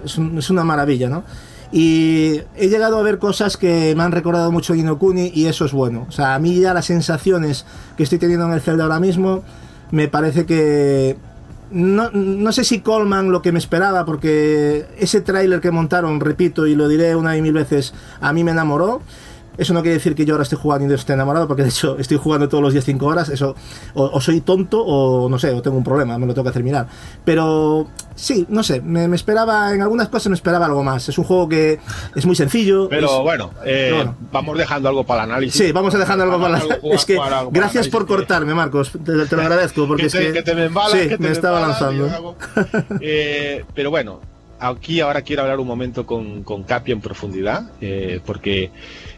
es, 0.03 0.17
un- 0.17 0.37
es 0.37 0.49
una 0.49 0.63
maravilla, 0.63 1.07
¿no? 1.09 1.23
Y 1.71 2.41
he 2.55 2.67
llegado 2.69 2.97
a 2.99 3.01
ver 3.03 3.17
cosas 3.19 3.57
que 3.57 3.93
me 3.95 4.03
han 4.03 4.11
recordado 4.11 4.51
mucho 4.51 4.73
a 4.73 4.75
Nino 4.75 4.97
Kuni 4.97 5.31
y 5.33 5.45
eso 5.47 5.65
es 5.65 5.71
bueno. 5.73 6.05
O 6.09 6.11
sea, 6.11 6.35
a 6.35 6.39
mí 6.39 6.59
ya 6.59 6.73
las 6.73 6.85
sensaciones 6.85 7.65
que 7.97 8.03
estoy 8.03 8.17
teniendo 8.19 8.45
en 8.47 8.53
el 8.53 8.61
Zelda 8.61 8.83
ahora 8.83 8.99
mismo 8.99 9.43
me 9.91 10.07
parece 10.07 10.45
que 10.45 11.17
no, 11.71 12.09
no 12.11 12.51
sé 12.51 12.63
si 12.63 12.79
colman 12.79 13.31
lo 13.31 13.41
que 13.41 13.51
me 13.51 13.59
esperaba, 13.59 14.05
porque 14.05 14.85
ese 14.97 15.21
tráiler 15.21 15.61
que 15.61 15.71
montaron, 15.71 16.19
repito 16.19 16.67
y 16.67 16.75
lo 16.75 16.87
diré 16.87 17.15
una 17.15 17.37
y 17.37 17.41
mil 17.41 17.53
veces, 17.53 17.93
a 18.21 18.33
mí 18.33 18.43
me 18.43 18.51
enamoró. 18.51 19.01
Eso 19.57 19.73
no 19.73 19.81
quiere 19.81 19.95
decir 19.95 20.15
que 20.15 20.25
yo 20.25 20.33
ahora 20.33 20.43
esté 20.43 20.55
jugando 20.55 20.91
y 20.91 20.95
esté 20.95 21.13
enamorado, 21.13 21.47
porque 21.47 21.63
de 21.63 21.69
hecho 21.69 21.97
estoy 21.99 22.17
jugando 22.17 22.49
todos 22.49 22.63
los 22.63 22.73
días 22.73 22.85
5 22.85 23.05
horas. 23.05 23.29
Eso, 23.29 23.55
o, 23.93 24.03
o 24.05 24.21
soy 24.21 24.41
tonto 24.41 24.81
o 24.83 25.29
no 25.29 25.39
sé, 25.39 25.51
o 25.51 25.61
tengo 25.61 25.77
un 25.77 25.83
problema, 25.83 26.17
me 26.17 26.25
lo 26.27 26.33
tengo 26.33 26.43
que 26.43 26.49
hacer 26.49 26.63
mirar. 26.63 26.87
Pero 27.23 27.87
sí, 28.15 28.45
no 28.49 28.63
sé, 28.63 28.81
me, 28.81 29.07
me 29.07 29.15
esperaba, 29.15 29.73
en 29.73 29.81
algunas 29.81 30.09
cosas 30.09 30.27
me 30.29 30.35
esperaba 30.35 30.65
algo 30.65 30.83
más. 30.83 31.07
Es 31.09 31.17
un 31.17 31.23
juego 31.23 31.47
que 31.49 31.79
es 32.15 32.25
muy 32.25 32.35
sencillo. 32.35 32.87
Pero 32.89 33.07
es- 33.17 33.21
bueno, 33.23 33.51
eh, 33.65 33.91
bueno. 33.95 34.15
vamos 34.31 34.57
dejando 34.57 34.89
algo 34.89 35.03
para 35.05 35.23
el 35.23 35.31
análisis. 35.31 35.65
Sí, 35.65 35.71
vamos 35.71 35.93
a 35.95 35.97
dejando 35.97 36.23
algo 36.23 36.39
para 36.39 36.57
la... 36.57 36.73
Algo 36.73 36.75
Es 36.93 37.05
que 37.05 37.15
para- 37.17 37.39
algo 37.39 37.51
para 37.51 37.61
gracias 37.63 37.87
por 37.87 38.01
análisis. 38.03 38.17
cortarme, 38.17 38.53
Marcos. 38.53 38.91
Te, 38.91 39.25
te 39.25 39.35
lo 39.35 39.41
agradezco 39.41 39.87
porque 39.87 40.03
que 40.03 40.07
es 40.07 40.13
te, 40.13 40.19
que... 40.27 40.33
que 40.33 40.41
te 40.43 40.55
me 40.55 40.65
embalas, 40.65 40.91
sí, 40.91 41.07
que 41.09 41.17
te 41.17 41.23
me 41.23 41.31
estaba 41.31 41.59
lanzando. 41.61 42.35
Eh, 43.01 43.63
pero 43.73 43.89
bueno, 43.89 44.19
aquí 44.59 44.99
ahora 45.01 45.21
quiero 45.21 45.41
hablar 45.43 45.59
un 45.59 45.67
momento 45.67 46.05
con, 46.05 46.43
con 46.43 46.63
Capi 46.63 46.91
en 46.91 47.01
profundidad, 47.01 47.69
eh, 47.81 48.19
porque 48.25 48.71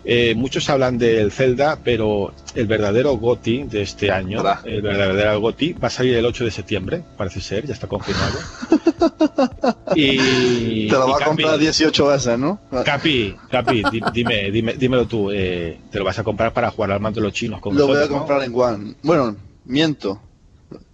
eh, 0.09 0.35
muchos 0.35 0.69
hablan 0.69 0.97
del 0.97 1.33
Zelda, 1.33 1.79
pero 1.83 2.33
el 2.55 2.65
verdadero 2.65 3.17
GOTI 3.17 3.63
de 3.63 3.81
este 3.81 4.09
año, 4.09 4.41
el 4.63 4.81
verdadero 4.81 5.41
GOTI, 5.41 5.73
va 5.73 5.87
a 5.87 5.91
salir 5.91 6.15
el 6.15 6.25
8 6.25 6.45
de 6.45 6.51
septiembre, 6.51 7.03
parece 7.17 7.41
ser, 7.41 7.67
ya 7.67 7.73
está 7.73 7.87
confirmado. 7.87 8.39
y, 9.95 10.87
Te 10.87 10.93
lo 10.93 11.09
va 11.09 11.17
a 11.17 11.25
comprar 11.25 11.57
18 11.57 12.07
veces, 12.07 12.39
¿no? 12.39 12.57
Capi, 12.85 13.35
Capi, 13.51 13.83
di- 13.91 14.01
dime, 14.13 14.49
dime, 14.49 14.73
dímelo 14.75 15.05
tú, 15.07 15.29
eh, 15.29 15.77
te 15.91 15.99
lo 15.99 16.05
vas 16.05 16.17
a 16.17 16.23
comprar 16.23 16.53
para 16.53 16.71
jugar 16.71 16.93
al 16.93 17.01
mando 17.01 17.19
de 17.19 17.25
los 17.27 17.33
chinos 17.33 17.59
con 17.59 17.75
Lo 17.75 17.87
voy 17.87 18.01
a 18.01 18.07
comprar 18.07 18.43
en 18.43 18.53
One. 18.55 18.95
Bueno, 19.03 19.35
miento. 19.65 20.21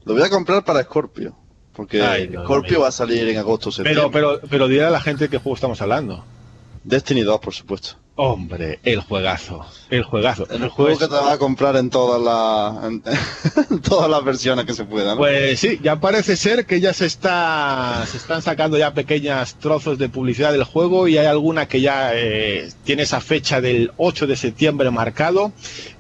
Lo 0.06 0.14
voy 0.16 0.24
a 0.24 0.30
comprar 0.32 0.66
para 0.66 0.82
Scorpio. 0.82 1.36
Porque 1.72 2.02
Ay, 2.02 2.32
Scorpio 2.44 2.82
va 2.82 2.88
a 2.88 2.92
salir 2.92 3.28
en 3.28 3.38
agosto 3.38 3.70
o 3.70 3.72
septiembre. 3.72 4.10
Pero, 4.12 4.38
pero, 4.40 4.48
pero 4.50 4.68
dile 4.68 4.86
a 4.86 4.90
la 4.90 5.02
gente 5.02 5.30
qué 5.30 5.38
juego 5.38 5.54
estamos 5.56 5.80
hablando. 5.82 6.24
Destiny 6.84 7.22
2, 7.22 7.40
por 7.40 7.54
supuesto. 7.54 7.98
Hombre, 8.16 8.78
el 8.84 9.00
juegazo, 9.02 9.66
el 9.90 10.04
juegazo. 10.04 10.48
El 10.52 10.70
juego 10.70 10.96
Pues- 10.96 11.00
que 11.00 11.08
te 11.08 11.20
vas 11.20 11.34
a 11.34 11.40
comprar 11.40 11.76
en 11.78 11.90
todas 11.90 12.22
las 12.22 12.84
en, 12.86 13.02
en 13.72 13.82
todas 13.82 14.08
las 14.08 14.24
versiones 14.24 14.66
que 14.66 14.74
se 14.76 14.86
puedan. 14.86 15.16
¿no? 15.16 15.18
Pues 15.18 15.60
sí, 15.60 15.80
ya 15.82 16.00
parece 16.00 16.36
ser 16.38 16.68
que 16.68 16.80
ya 16.80 16.94
se 16.94 17.08
está 17.08 18.06
se 18.06 18.18
están 18.18 18.44
sacando 18.44 18.78
ya 18.78 18.94
pequeños 18.94 19.56
trozos 19.56 19.98
de 19.98 20.10
publicidad 20.10 20.52
del 20.52 20.64
juego 20.64 21.08
y 21.08 21.18
hay 21.18 21.26
alguna 21.26 21.68
que 21.68 21.82
ya 21.82 22.12
eh, 22.14 22.70
tiene 22.84 23.02
esa 23.02 23.20
fecha 23.20 23.62
del 23.62 23.92
8 23.98 24.28
de 24.28 24.36
septiembre 24.36 24.92
marcado 24.92 25.52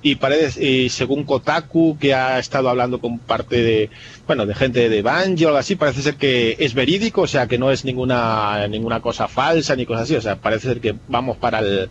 y 0.03 0.13
parece 0.15 0.63
y 0.63 0.89
según 0.89 1.23
Kotaku 1.23 1.97
que 1.99 2.13
ha 2.13 2.37
estado 2.37 2.69
hablando 2.69 3.01
con 3.01 3.17
parte 3.17 3.55
de 3.63 3.89
bueno 4.27 4.45
de 4.45 4.55
gente 4.55 4.89
de 4.89 5.01
Banjo 5.01 5.45
o 5.45 5.47
algo 5.47 5.59
así 5.59 5.75
parece 5.75 6.01
ser 6.01 6.15
que 6.15 6.55
es 6.59 6.73
verídico 6.73 7.21
o 7.21 7.27
sea 7.27 7.47
que 7.47 7.57
no 7.57 7.71
es 7.71 7.85
ninguna 7.85 8.67
ninguna 8.67 9.01
cosa 9.01 9.27
falsa 9.27 9.75
ni 9.75 9.85
cosas 9.85 10.03
así 10.03 10.15
o 10.15 10.21
sea 10.21 10.37
parece 10.37 10.69
ser 10.69 10.81
que 10.81 10.95
vamos 11.07 11.37
para 11.37 11.59
el 11.59 11.89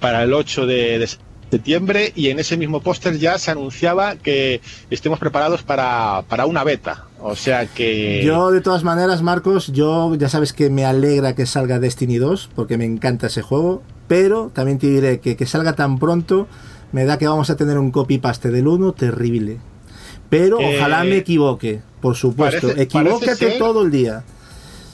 para 0.00 0.22
el 0.22 0.32
8 0.32 0.66
de, 0.66 1.08
septiembre 1.50 2.12
y 2.16 2.28
en 2.30 2.40
ese 2.40 2.56
mismo 2.56 2.80
póster 2.80 3.18
ya 3.18 3.38
se 3.38 3.52
anunciaba 3.52 4.16
que 4.16 4.60
estemos 4.90 5.18
preparados 5.20 5.62
para, 5.62 6.24
para 6.28 6.44
una 6.44 6.64
beta. 6.64 7.06
O 7.20 7.36
sea 7.36 7.66
que... 7.66 8.22
Yo, 8.24 8.50
de 8.50 8.60
todas 8.60 8.82
maneras, 8.82 9.22
Marcos, 9.22 9.68
yo 9.72 10.12
ya 10.16 10.28
sabes 10.28 10.52
que 10.52 10.70
me 10.70 10.84
alegra 10.84 11.36
que 11.36 11.46
salga 11.46 11.78
Destiny 11.78 12.16
2, 12.16 12.50
porque 12.54 12.76
me 12.76 12.84
encanta 12.84 13.28
ese 13.28 13.42
juego, 13.42 13.82
pero 14.08 14.50
también 14.52 14.78
te 14.78 14.88
diré 14.88 15.20
que 15.20 15.36
que 15.36 15.46
salga 15.46 15.74
tan 15.74 16.00
pronto 16.00 16.48
me 16.92 17.04
da 17.04 17.18
que 17.18 17.28
vamos 17.28 17.50
a 17.50 17.56
tener 17.56 17.78
un 17.78 17.90
copy-paste 17.90 18.50
del 18.50 18.66
1 18.68 18.92
terrible. 18.92 19.58
Pero 20.30 20.60
Eh, 20.60 20.76
ojalá 20.78 21.04
me 21.04 21.16
equivoque, 21.18 21.80
por 22.00 22.16
supuesto. 22.16 22.68
parece- 22.68 22.82
Equivócate 22.82 23.26
parece 23.26 23.48
ser- 23.50 23.58
todo 23.58 23.82
el 23.84 23.90
día. 23.90 24.24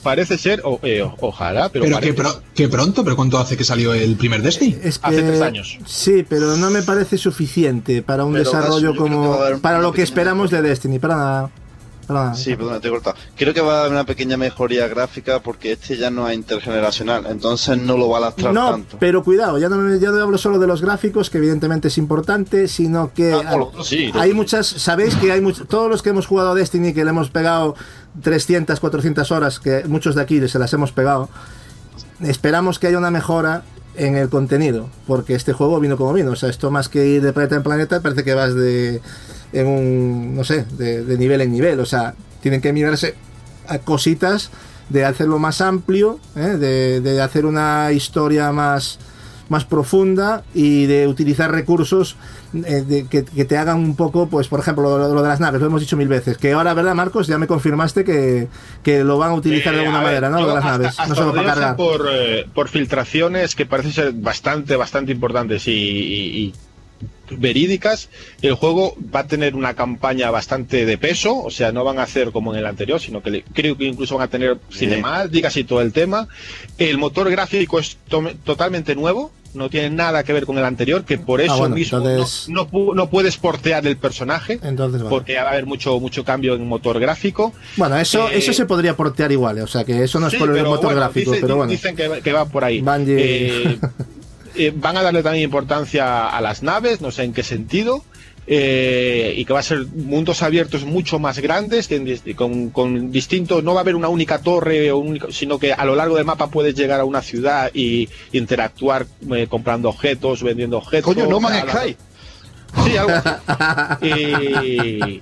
Parece 0.02 0.36
ser, 0.36 0.60
o- 0.64 0.80
eh, 0.82 1.08
ojalá, 1.20 1.68
pero, 1.68 1.84
Pero, 1.84 2.00
que, 2.00 2.12
pro- 2.12 2.42
que 2.56 2.68
pronto, 2.68 3.04
pero 3.04 3.14
¿cuánto 3.14 3.38
hace 3.38 3.56
que 3.56 3.62
salió 3.62 3.94
el 3.94 4.16
primer 4.16 4.42
Destiny? 4.42 4.76
Es 4.82 4.98
que, 4.98 5.06
Hace 5.06 5.22
tres 5.22 5.40
años. 5.40 5.78
Sí, 5.86 6.24
pero 6.28 6.56
no 6.56 6.70
me 6.70 6.82
parece 6.82 7.16
suficiente 7.18 8.02
para 8.02 8.24
un 8.24 8.32
Pero, 8.32 8.44
desarrollo 8.44 8.96
como... 8.96 9.38
Para 9.60 9.78
lo 9.80 9.92
que 9.92 10.02
esperamos 10.02 10.50
de. 10.50 10.60
Destiny, 10.60 10.98
para 10.98 11.16
nada. 11.16 11.50
Sí, 12.34 12.54
perdón, 12.56 12.80
te 12.80 12.88
he 12.88 12.90
cortado. 12.90 13.16
Creo 13.36 13.52
que 13.54 13.60
va 13.60 13.76
a 13.76 13.80
haber 13.80 13.92
una 13.92 14.04
pequeña 14.04 14.36
mejoría 14.36 14.88
gráfica 14.88 15.40
porque 15.40 15.72
este 15.72 15.96
ya 15.96 16.10
no 16.10 16.28
es 16.28 16.34
intergeneracional, 16.36 17.26
entonces 17.28 17.78
no 17.78 17.96
lo 17.96 18.08
va 18.08 18.18
a 18.18 18.20
lastrar 18.22 18.52
No, 18.54 18.70
tanto. 18.70 18.96
pero 19.00 19.22
cuidado, 19.22 19.58
ya 19.58 19.68
no, 19.68 19.76
me- 19.78 19.98
ya 19.98 20.10
no 20.10 20.22
hablo 20.22 20.38
solo 20.38 20.58
de 20.58 20.66
los 20.66 20.82
gráficos, 20.82 21.30
que 21.30 21.38
evidentemente 21.38 21.88
es 21.88 21.98
importante, 21.98 22.68
sino 22.68 23.12
que 23.12 23.32
Ah, 23.32 23.56
no, 23.56 23.84
sí, 23.84 24.10
lo 24.12 24.20
hay 24.20 24.32
muchas, 24.34 24.66
sabéis 24.66 25.14
que 25.16 25.32
hay 25.32 25.40
muchos, 25.40 25.66
todos 25.68 25.90
los 25.90 26.02
que 26.02 26.10
hemos 26.10 26.26
jugado 26.26 26.50
a 26.52 26.54
Destiny, 26.54 26.92
que 26.92 27.04
le 27.04 27.10
hemos 27.10 27.30
pegado 27.30 27.74
300, 28.22 28.78
400 28.80 29.30
horas, 29.30 29.58
que 29.60 29.84
muchos 29.86 30.14
de 30.14 30.22
aquí 30.22 30.46
se 30.48 30.58
las 30.58 30.72
hemos 30.72 30.92
pegado, 30.92 31.28
esperamos 32.20 32.78
que 32.78 32.86
haya 32.88 32.98
una 32.98 33.10
mejora 33.10 33.62
en 33.94 34.16
el 34.16 34.28
contenido, 34.30 34.88
porque 35.06 35.34
este 35.34 35.52
juego 35.52 35.78
vino 35.80 35.96
como 35.96 36.12
vino, 36.14 36.30
o 36.30 36.36
sea, 36.36 36.48
esto 36.48 36.70
más 36.70 36.88
que 36.88 37.06
ir 37.06 37.22
de 37.22 37.32
planeta 37.32 37.56
en 37.56 37.62
planeta, 37.62 38.00
parece 38.00 38.24
que 38.24 38.32
vas 38.34 38.54
de, 38.54 39.00
en 39.52 39.66
un, 39.66 40.34
no 40.36 40.44
sé, 40.44 40.64
de, 40.78 41.04
de 41.04 41.18
nivel 41.18 41.40
en 41.40 41.52
nivel, 41.52 41.80
o 41.80 41.86
sea, 41.86 42.14
tienen 42.40 42.60
que 42.60 42.72
mirarse 42.72 43.14
a 43.68 43.78
cositas 43.78 44.50
de 44.88 45.04
hacerlo 45.04 45.38
más 45.38 45.60
amplio, 45.60 46.18
¿eh? 46.36 46.40
de, 46.58 47.00
de 47.00 47.20
hacer 47.22 47.46
una 47.46 47.92
historia 47.92 48.50
más, 48.52 48.98
más 49.48 49.64
profunda 49.64 50.42
y 50.54 50.86
de 50.86 51.06
utilizar 51.06 51.50
recursos 51.50 52.16
eh, 52.54 52.82
de- 52.86 53.06
que, 53.06 53.24
que 53.24 53.44
te 53.44 53.56
hagan 53.56 53.78
un 53.78 53.94
poco, 53.96 54.28
pues 54.28 54.48
por 54.48 54.60
ejemplo, 54.60 54.98
lo, 54.98 55.14
lo 55.14 55.22
de 55.22 55.28
las 55.28 55.40
naves, 55.40 55.60
lo 55.60 55.66
hemos 55.68 55.80
dicho 55.80 55.96
mil 55.96 56.08
veces, 56.08 56.36
que 56.36 56.52
ahora, 56.52 56.74
¿verdad, 56.74 56.94
Marcos? 56.94 57.26
Ya 57.26 57.38
me 57.38 57.46
confirmaste 57.46 58.04
que, 58.04 58.48
que 58.82 59.04
lo 59.04 59.16
van 59.18 59.30
a 59.30 59.34
utilizar 59.34 59.72
de 59.74 59.78
Eh, 59.80 59.82
alguna 59.86 60.00
a 60.00 60.04
ver, 60.04 60.22
manera, 60.22 60.30
¿no? 60.30 60.40
Lo 60.40 60.48
de 60.48 60.54
las 60.54 60.64
hasta- 60.64 60.78
naves, 60.78 60.96
no 61.08 61.14
solo 61.14 61.34
para 61.34 61.46
cargar. 61.54 61.76
Por, 61.76 62.06
eh, 62.10 62.46
por 62.54 62.68
filtraciones 62.68 63.54
que 63.54 63.64
parecen 63.66 63.92
ser 63.92 64.12
bastante, 64.12 64.76
bastante 64.76 65.12
importantes 65.12 65.66
y, 65.68 65.70
y- 65.72 66.36
y 66.44 66.54
verídicas, 67.38 68.08
el 68.42 68.54
juego 68.54 68.96
va 69.14 69.20
a 69.20 69.26
tener 69.26 69.54
una 69.54 69.74
campaña 69.74 70.30
bastante 70.30 70.84
de 70.86 70.98
peso, 70.98 71.42
o 71.42 71.50
sea, 71.50 71.72
no 71.72 71.84
van 71.84 71.98
a 71.98 72.02
hacer 72.02 72.32
como 72.32 72.52
en 72.52 72.58
el 72.60 72.66
anterior, 72.66 73.00
sino 73.00 73.22
que 73.22 73.30
le- 73.30 73.42
creo 73.52 73.76
que 73.76 73.84
incluso 73.84 74.16
van 74.16 74.26
a 74.26 74.30
tener 74.30 74.58
cinemáticas 74.72 75.56
y 75.56 75.64
todo 75.64 75.80
el 75.80 75.92
tema. 75.92 76.28
El 76.78 76.98
motor 76.98 77.30
gráfico 77.30 77.78
es 77.78 77.96
to- 78.08 78.30
totalmente 78.44 78.94
nuevo, 78.94 79.32
no 79.54 79.68
tiene 79.68 79.90
nada 79.90 80.24
que 80.24 80.32
ver 80.32 80.46
con 80.46 80.56
el 80.56 80.64
anterior, 80.64 81.04
que 81.04 81.18
por 81.18 81.42
eso 81.42 81.52
Ah, 81.52 81.56
bueno, 81.58 81.74
mismo 81.74 81.98
entonces- 81.98 82.48
no, 82.48 82.68
no, 82.72 82.94
no 82.94 83.10
puedes 83.10 83.36
portear 83.36 83.86
el 83.86 83.98
personaje. 83.98 84.58
Entonces, 84.62 85.02
vale. 85.02 85.10
Porque 85.10 85.34
va 85.36 85.42
a 85.42 85.50
haber 85.50 85.66
mucho 85.66 86.00
mucho 86.00 86.24
cambio 86.24 86.54
en 86.54 86.66
motor 86.66 86.98
gráfico. 86.98 87.52
Bueno, 87.76 87.98
eso, 87.98 88.28
Eh, 88.30 88.38
eso 88.38 88.54
se 88.54 88.64
podría 88.64 88.96
portear 88.96 89.30
igual, 89.30 89.58
o 89.58 89.66
sea 89.66 89.84
que 89.84 90.02
eso 90.02 90.18
no 90.20 90.28
es 90.28 90.32
Sí, 90.32 90.38
por 90.38 90.56
el 90.56 90.64
motor 90.64 90.84
bueno, 90.86 91.00
gráfico, 91.00 91.32
dice- 91.32 91.42
pero 91.42 91.56
bueno. 91.56 91.70
Dicen 91.70 91.94
que, 91.94 92.08
va- 92.08 92.20
que 92.22 92.32
va 92.32 92.46
por 92.46 92.64
ahí. 92.64 92.80
Bungie. 92.80 93.16
Eh, 93.18 93.78
eh, 94.56 94.72
van 94.74 94.96
a 94.96 95.02
darle 95.02 95.22
también 95.22 95.44
importancia 95.44 96.28
a 96.28 96.40
las 96.40 96.62
naves, 96.62 97.00
no 97.00 97.10
sé 97.10 97.24
en 97.24 97.32
qué 97.32 97.42
sentido. 97.42 98.04
eh, 98.46 99.34
y 99.36 99.44
que 99.44 99.52
va 99.52 99.60
a 99.60 99.62
ser 99.62 99.86
mundos 99.86 100.42
abiertos 100.42 100.84
mucho 100.84 101.18
más 101.18 101.38
grandes, 101.38 101.88
con, 102.34 102.70
con 102.70 103.12
distintos, 103.12 103.62
no 103.62 103.72
va 103.72 103.80
a 103.80 103.82
haber 103.82 103.94
una 103.94 104.08
única 104.08 104.40
torre, 104.40 104.90
sino 105.30 105.58
que 105.58 105.72
a 105.72 105.84
lo 105.84 105.94
largo 105.94 106.16
del 106.16 106.24
mapa 106.24 106.48
puedes 106.48 106.74
llegar 106.74 107.00
a 107.00 107.04
una 107.04 107.22
ciudad 107.22 107.70
y 107.72 108.08
interactuar 108.32 109.06
eh, 109.34 109.46
comprando 109.48 109.88
objetos, 109.88 110.42
vendiendo 110.42 110.78
objetos. 110.78 111.14
Coño, 111.14 111.28
no 111.28 111.38
Man's 111.40 111.70
Sky. 111.70 111.96
Sí, 112.84 112.96
algo 112.96 113.12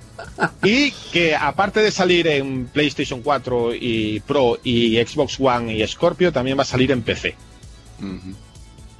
Y, 0.63 0.91
que 1.11 1.35
aparte 1.35 1.81
de 1.81 1.91
salir 1.91 2.25
en 2.27 2.67
PlayStation 2.67 3.21
4 3.21 3.75
y 3.75 4.21
Pro 4.21 4.57
y 4.63 4.95
Xbox 4.97 5.37
One 5.39 5.75
y 5.75 5.85
Scorpio, 5.85 6.31
también 6.31 6.57
va 6.57 6.61
a 6.63 6.65
salir 6.65 6.91
en 6.91 7.01
PC. 7.01 7.35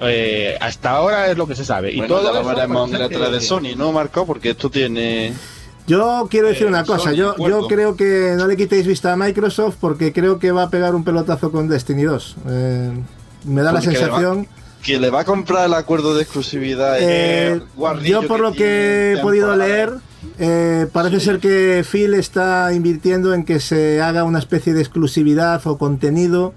Eh, 0.00 0.56
hasta 0.60 0.90
ahora 0.90 1.30
es 1.30 1.36
lo 1.36 1.46
que 1.46 1.54
se 1.54 1.64
sabe. 1.64 1.92
y 1.92 2.06
todo 2.06 2.32
lo 2.32 2.44
veremos 2.44 2.92
en 2.92 3.20
la 3.20 3.30
de 3.30 3.40
Sony, 3.40 3.76
¿no, 3.76 3.92
Marco? 3.92 4.26
Porque 4.26 4.50
esto 4.50 4.70
tiene... 4.70 5.32
Yo 5.86 6.28
quiero 6.30 6.48
decir 6.48 6.66
una 6.68 6.82
eh, 6.82 6.86
cosa, 6.86 7.12
yo, 7.12 7.34
yo 7.36 7.66
creo 7.66 7.96
que 7.96 8.34
no 8.36 8.46
le 8.46 8.56
quitéis 8.56 8.86
vista 8.86 9.12
a 9.12 9.16
Microsoft 9.16 9.76
porque 9.80 10.12
creo 10.12 10.38
que 10.38 10.52
va 10.52 10.64
a 10.64 10.70
pegar 10.70 10.94
un 10.94 11.02
pelotazo 11.02 11.50
con 11.50 11.68
Destiny 11.68 12.04
2. 12.04 12.36
Eh, 12.48 12.92
me 13.44 13.62
da 13.62 13.72
la 13.72 13.80
sensación 13.80 14.46
que 14.82 14.98
le 14.98 15.10
va 15.10 15.20
a 15.20 15.24
comprar 15.24 15.66
el 15.66 15.74
acuerdo 15.74 16.14
de 16.14 16.22
exclusividad. 16.22 16.96
Eh, 17.00 17.60
yo 18.04 18.26
por 18.26 18.40
lo 18.40 18.52
que 18.52 19.14
he 19.14 19.22
podido 19.22 19.54
leer, 19.56 19.92
eh, 20.38 20.86
parece 20.92 21.20
ser 21.20 21.38
que 21.38 21.84
Phil 21.90 22.14
está 22.14 22.72
invirtiendo 22.74 23.32
en 23.32 23.44
que 23.44 23.60
se 23.60 24.02
haga 24.02 24.24
una 24.24 24.40
especie 24.40 24.74
de 24.74 24.80
exclusividad 24.80 25.64
o 25.66 25.78
contenido 25.78 26.52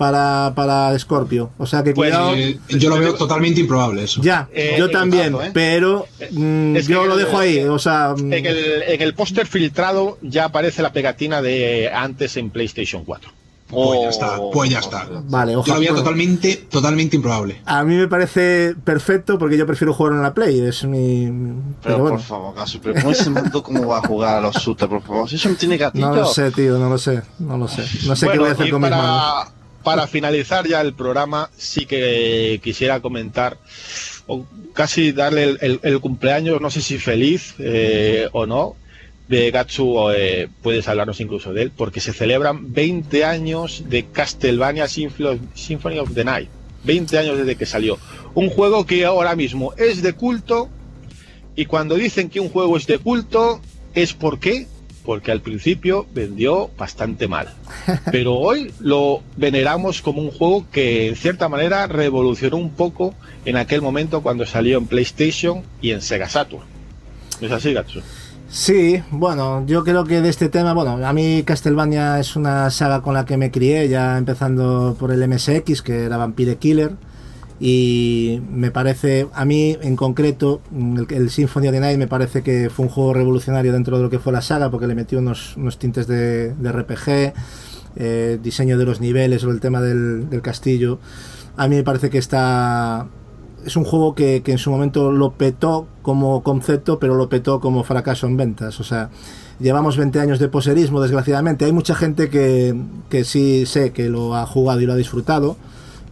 para, 0.00 0.54
para 0.56 0.98
Scorpio. 0.98 1.50
O 1.58 1.66
sea 1.66 1.82
que 1.82 1.92
pues, 1.92 2.10
cuidado. 2.10 2.34
Eh, 2.34 2.58
yo 2.70 2.88
lo 2.88 2.98
veo 2.98 3.12
totalmente 3.16 3.60
improbable 3.60 4.04
eso. 4.04 4.22
Ya, 4.22 4.48
yo 4.78 4.88
también, 4.88 5.36
pero 5.52 6.06
mm, 6.30 6.76
yo 6.76 7.04
lo 7.04 7.18
dejo 7.18 7.36
ahí. 7.36 7.58
O 7.64 7.78
sea, 7.78 8.14
mm. 8.16 8.32
en 8.32 8.46
el, 8.46 8.82
en 8.86 9.02
el 9.02 9.12
póster 9.12 9.46
filtrado 9.46 10.16
ya 10.22 10.46
aparece 10.46 10.80
la 10.80 10.94
pegatina 10.94 11.42
de 11.42 11.90
antes 11.92 12.38
en 12.38 12.48
PlayStation 12.48 13.04
4. 13.04 13.30
Pues 13.68 14.00
ya 14.02 14.08
está, 14.08 14.40
pues 14.52 14.70
ya 14.70 14.78
está. 14.78 15.06
Vale, 15.28 15.54
ojalá. 15.54 15.80
Yo 15.80 15.92
lo 15.92 15.98
totalmente, 15.98 16.56
totalmente 16.70 17.16
improbable. 17.16 17.60
A 17.66 17.84
mí 17.84 17.94
me 17.94 18.08
parece 18.08 18.74
perfecto 18.82 19.38
porque 19.38 19.56
yo 19.56 19.66
prefiero 19.66 19.92
jugar 19.92 20.14
en 20.14 20.22
la 20.22 20.32
Play. 20.32 20.60
Es 20.60 20.84
mi. 20.84 21.30
Pero, 21.82 21.98
por 21.98 22.20
favor, 22.20 22.54
caso, 22.54 22.80
pero 22.82 22.94
¿cómo 22.94 23.10
ese 23.10 23.30
mundo 23.30 23.62
cómo 23.62 23.86
va 23.86 23.98
a 23.98 24.06
jugar 24.08 24.38
a 24.38 24.40
los 24.40 24.56
shooters, 24.56 24.90
por 24.90 25.02
favor? 25.02 25.28
Si 25.28 25.36
eso 25.36 25.50
no 25.50 25.54
tiene 25.56 25.76
gatillo. 25.76 26.08
No 26.08 26.16
lo 26.16 26.26
sé, 26.26 26.50
tío, 26.50 26.78
no 26.78 26.88
lo 26.88 26.98
sé. 26.98 27.22
No 27.38 27.58
lo 27.58 27.68
sé. 27.68 27.84
No 28.08 28.16
sé 28.16 28.28
qué 28.28 28.38
voy 28.38 28.48
a 28.48 28.52
hacer 28.52 28.70
con 28.70 28.80
para, 28.80 28.96
mis 28.96 29.06
manos. 29.06 29.59
Para 29.82 30.06
finalizar 30.06 30.66
ya 30.66 30.80
el 30.80 30.92
programa, 30.92 31.50
sí 31.56 31.86
que 31.86 32.60
quisiera 32.62 33.00
comentar 33.00 33.56
o 34.26 34.44
casi 34.74 35.12
darle 35.12 35.56
el, 35.60 36.00
cumpleaños, 36.00 36.60
no 36.60 36.70
sé 36.70 36.82
si 36.82 36.98
feliz 36.98 37.54
eh, 37.58 38.28
o 38.32 38.46
no, 38.46 38.76
de 39.28 39.50
Gatsu 39.50 40.10
eh, 40.10 40.48
puedes 40.62 40.88
hablarnos 40.88 41.20
incluso 41.20 41.52
de 41.52 41.62
él, 41.62 41.72
porque 41.74 42.00
se 42.00 42.12
celebran 42.12 42.72
20 42.72 43.24
años 43.24 43.84
de 43.88 44.06
Castlevania 44.06 44.88
Symphony 44.88 45.98
of 45.98 46.14
the 46.14 46.24
Night. 46.24 46.48
20 46.84 47.18
años 47.18 47.38
desde 47.38 47.56
que 47.56 47.66
salió. 47.66 47.98
Un 48.34 48.50
juego 48.50 48.86
que 48.86 49.04
ahora 49.04 49.36
mismo 49.36 49.72
es 49.76 50.02
de 50.02 50.14
culto, 50.14 50.68
y 51.56 51.66
cuando 51.66 51.94
dicen 51.94 52.28
que 52.28 52.40
un 52.40 52.48
juego 52.48 52.76
es 52.76 52.86
de 52.86 52.98
culto, 52.98 53.60
es 53.94 54.14
porque 54.14 54.66
porque 55.10 55.32
al 55.32 55.40
principio 55.40 56.06
vendió 56.14 56.70
bastante 56.78 57.26
mal. 57.26 57.52
Pero 58.12 58.34
hoy 58.36 58.72
lo 58.78 59.24
veneramos 59.36 60.02
como 60.02 60.22
un 60.22 60.30
juego 60.30 60.66
que 60.70 61.08
en 61.08 61.16
cierta 61.16 61.48
manera 61.48 61.88
revolucionó 61.88 62.58
un 62.58 62.70
poco 62.70 63.16
en 63.44 63.56
aquel 63.56 63.82
momento 63.82 64.22
cuando 64.22 64.46
salió 64.46 64.78
en 64.78 64.86
PlayStation 64.86 65.64
y 65.82 65.90
en 65.90 66.00
Sega 66.00 66.28
Saturn. 66.28 66.62
¿No 67.40 67.46
es 67.48 67.52
así, 67.52 67.72
Gatsu? 67.72 68.02
Sí, 68.50 69.02
bueno, 69.10 69.66
yo 69.66 69.82
creo 69.82 70.04
que 70.04 70.20
de 70.20 70.28
este 70.28 70.48
tema, 70.48 70.74
bueno, 70.74 71.04
a 71.04 71.12
mí 71.12 71.42
Castlevania 71.44 72.20
es 72.20 72.36
una 72.36 72.70
saga 72.70 73.02
con 73.02 73.14
la 73.14 73.24
que 73.24 73.36
me 73.36 73.50
crié, 73.50 73.88
ya 73.88 74.16
empezando 74.16 74.94
por 74.96 75.10
el 75.10 75.28
MSX, 75.28 75.82
que 75.82 76.04
era 76.04 76.18
Vampire 76.18 76.54
Killer, 76.54 76.92
y 77.60 78.40
me 78.50 78.70
parece, 78.70 79.28
a 79.34 79.44
mí 79.44 79.76
en 79.82 79.94
concreto, 79.94 80.62
el, 81.10 81.30
Symphony 81.30 81.68
of 81.68 81.74
the 81.74 81.80
Night 81.80 81.98
me 81.98 82.08
parece 82.08 82.42
que 82.42 82.70
fue 82.70 82.86
un 82.86 82.90
juego 82.90 83.12
revolucionario 83.12 83.72
dentro 83.72 83.98
de 83.98 84.02
lo 84.02 84.10
que 84.10 84.18
fue 84.18 84.32
la 84.32 84.40
saga, 84.40 84.70
porque 84.70 84.86
le 84.86 84.94
metió 84.94 85.18
unos, 85.18 85.56
tintes 85.78 86.06
de, 86.06 86.54
RPG, 86.54 87.34
eh, 87.96 88.38
diseño 88.42 88.78
de 88.78 88.84
los 88.84 89.00
niveles 89.00 89.44
o 89.44 89.50
el 89.50 89.60
tema 89.60 89.82
del, 89.82 90.30
del 90.30 90.40
castillo. 90.40 90.98
A 91.56 91.68
mí 91.68 91.76
me 91.76 91.82
parece 91.82 92.08
que 92.08 92.18
está 92.18 93.08
es 93.64 93.76
un 93.76 93.84
juego 93.84 94.14
que, 94.14 94.42
en 94.44 94.58
su 94.58 94.70
momento 94.70 95.12
lo 95.12 95.32
petó 95.32 95.86
como 96.02 96.42
concepto, 96.42 96.98
pero 96.98 97.14
lo 97.14 97.28
petó 97.28 97.60
como 97.60 97.84
fracaso 97.84 98.26
en 98.26 98.36
ventas. 98.36 98.80
O 98.80 98.84
sea, 98.84 99.10
llevamos 99.58 99.96
20 99.96 100.20
años 100.20 100.38
de 100.38 100.48
poserismo, 100.48 101.00
desgraciadamente. 101.00 101.64
Hay 101.64 101.72
mucha 101.72 101.94
gente 101.94 102.30
que, 102.30 102.74
que 103.08 103.24
sí 103.24 103.66
sé 103.66 103.92
que 103.92 104.08
lo 104.08 104.34
ha 104.34 104.46
jugado 104.46 104.80
y 104.80 104.86
lo 104.86 104.94
ha 104.94 104.96
disfrutado, 104.96 105.56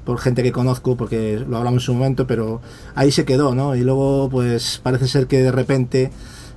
por 0.09 0.21
gente 0.21 0.43
que 0.43 0.53
conozco, 0.53 0.97
porque 0.97 1.39
lo 1.47 1.59
hablamos 1.59 1.83
en 1.83 1.85
su 1.85 1.93
momento, 1.93 2.27
pero 2.27 2.63
ahí 2.95 3.13
se 3.13 3.27
quedó, 3.27 3.55
¿no? 3.55 3.77
Y 3.77 3.83
luego, 3.83 4.31
pues 4.31 4.81
parece 4.83 5.07
ser 5.07 5.27
que 5.27 5.43
de 5.43 5.53
repente 5.53 6.11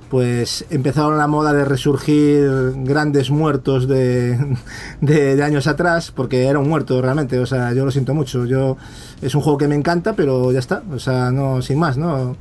pues 0.08 0.64
empezaron 0.70 1.18
la 1.18 1.26
moda 1.26 1.52
de 1.52 1.66
resurgir 1.66 2.50
grandes 2.76 3.30
muertos 3.30 3.86
de, 3.86 4.38
de, 5.02 5.42
años 5.42 5.66
atrás, 5.66 6.12
porque 6.12 6.46
era 6.46 6.60
un 6.60 6.68
muerto 6.70 7.02
realmente, 7.02 7.38
o 7.38 7.44
sea, 7.44 7.74
yo 7.74 7.84
lo 7.84 7.90
siento 7.90 8.14
mucho, 8.14 8.46
yo 8.46 8.78
es 9.20 9.34
un 9.34 9.42
juego 9.42 9.58
que 9.58 9.68
me 9.68 9.74
encanta, 9.74 10.14
pero 10.14 10.50
ya 10.50 10.58
está, 10.58 10.82
o 10.90 10.98
sea, 10.98 11.30
no, 11.30 11.60
sin 11.60 11.78
más, 11.78 11.98
¿no? 11.98 12.36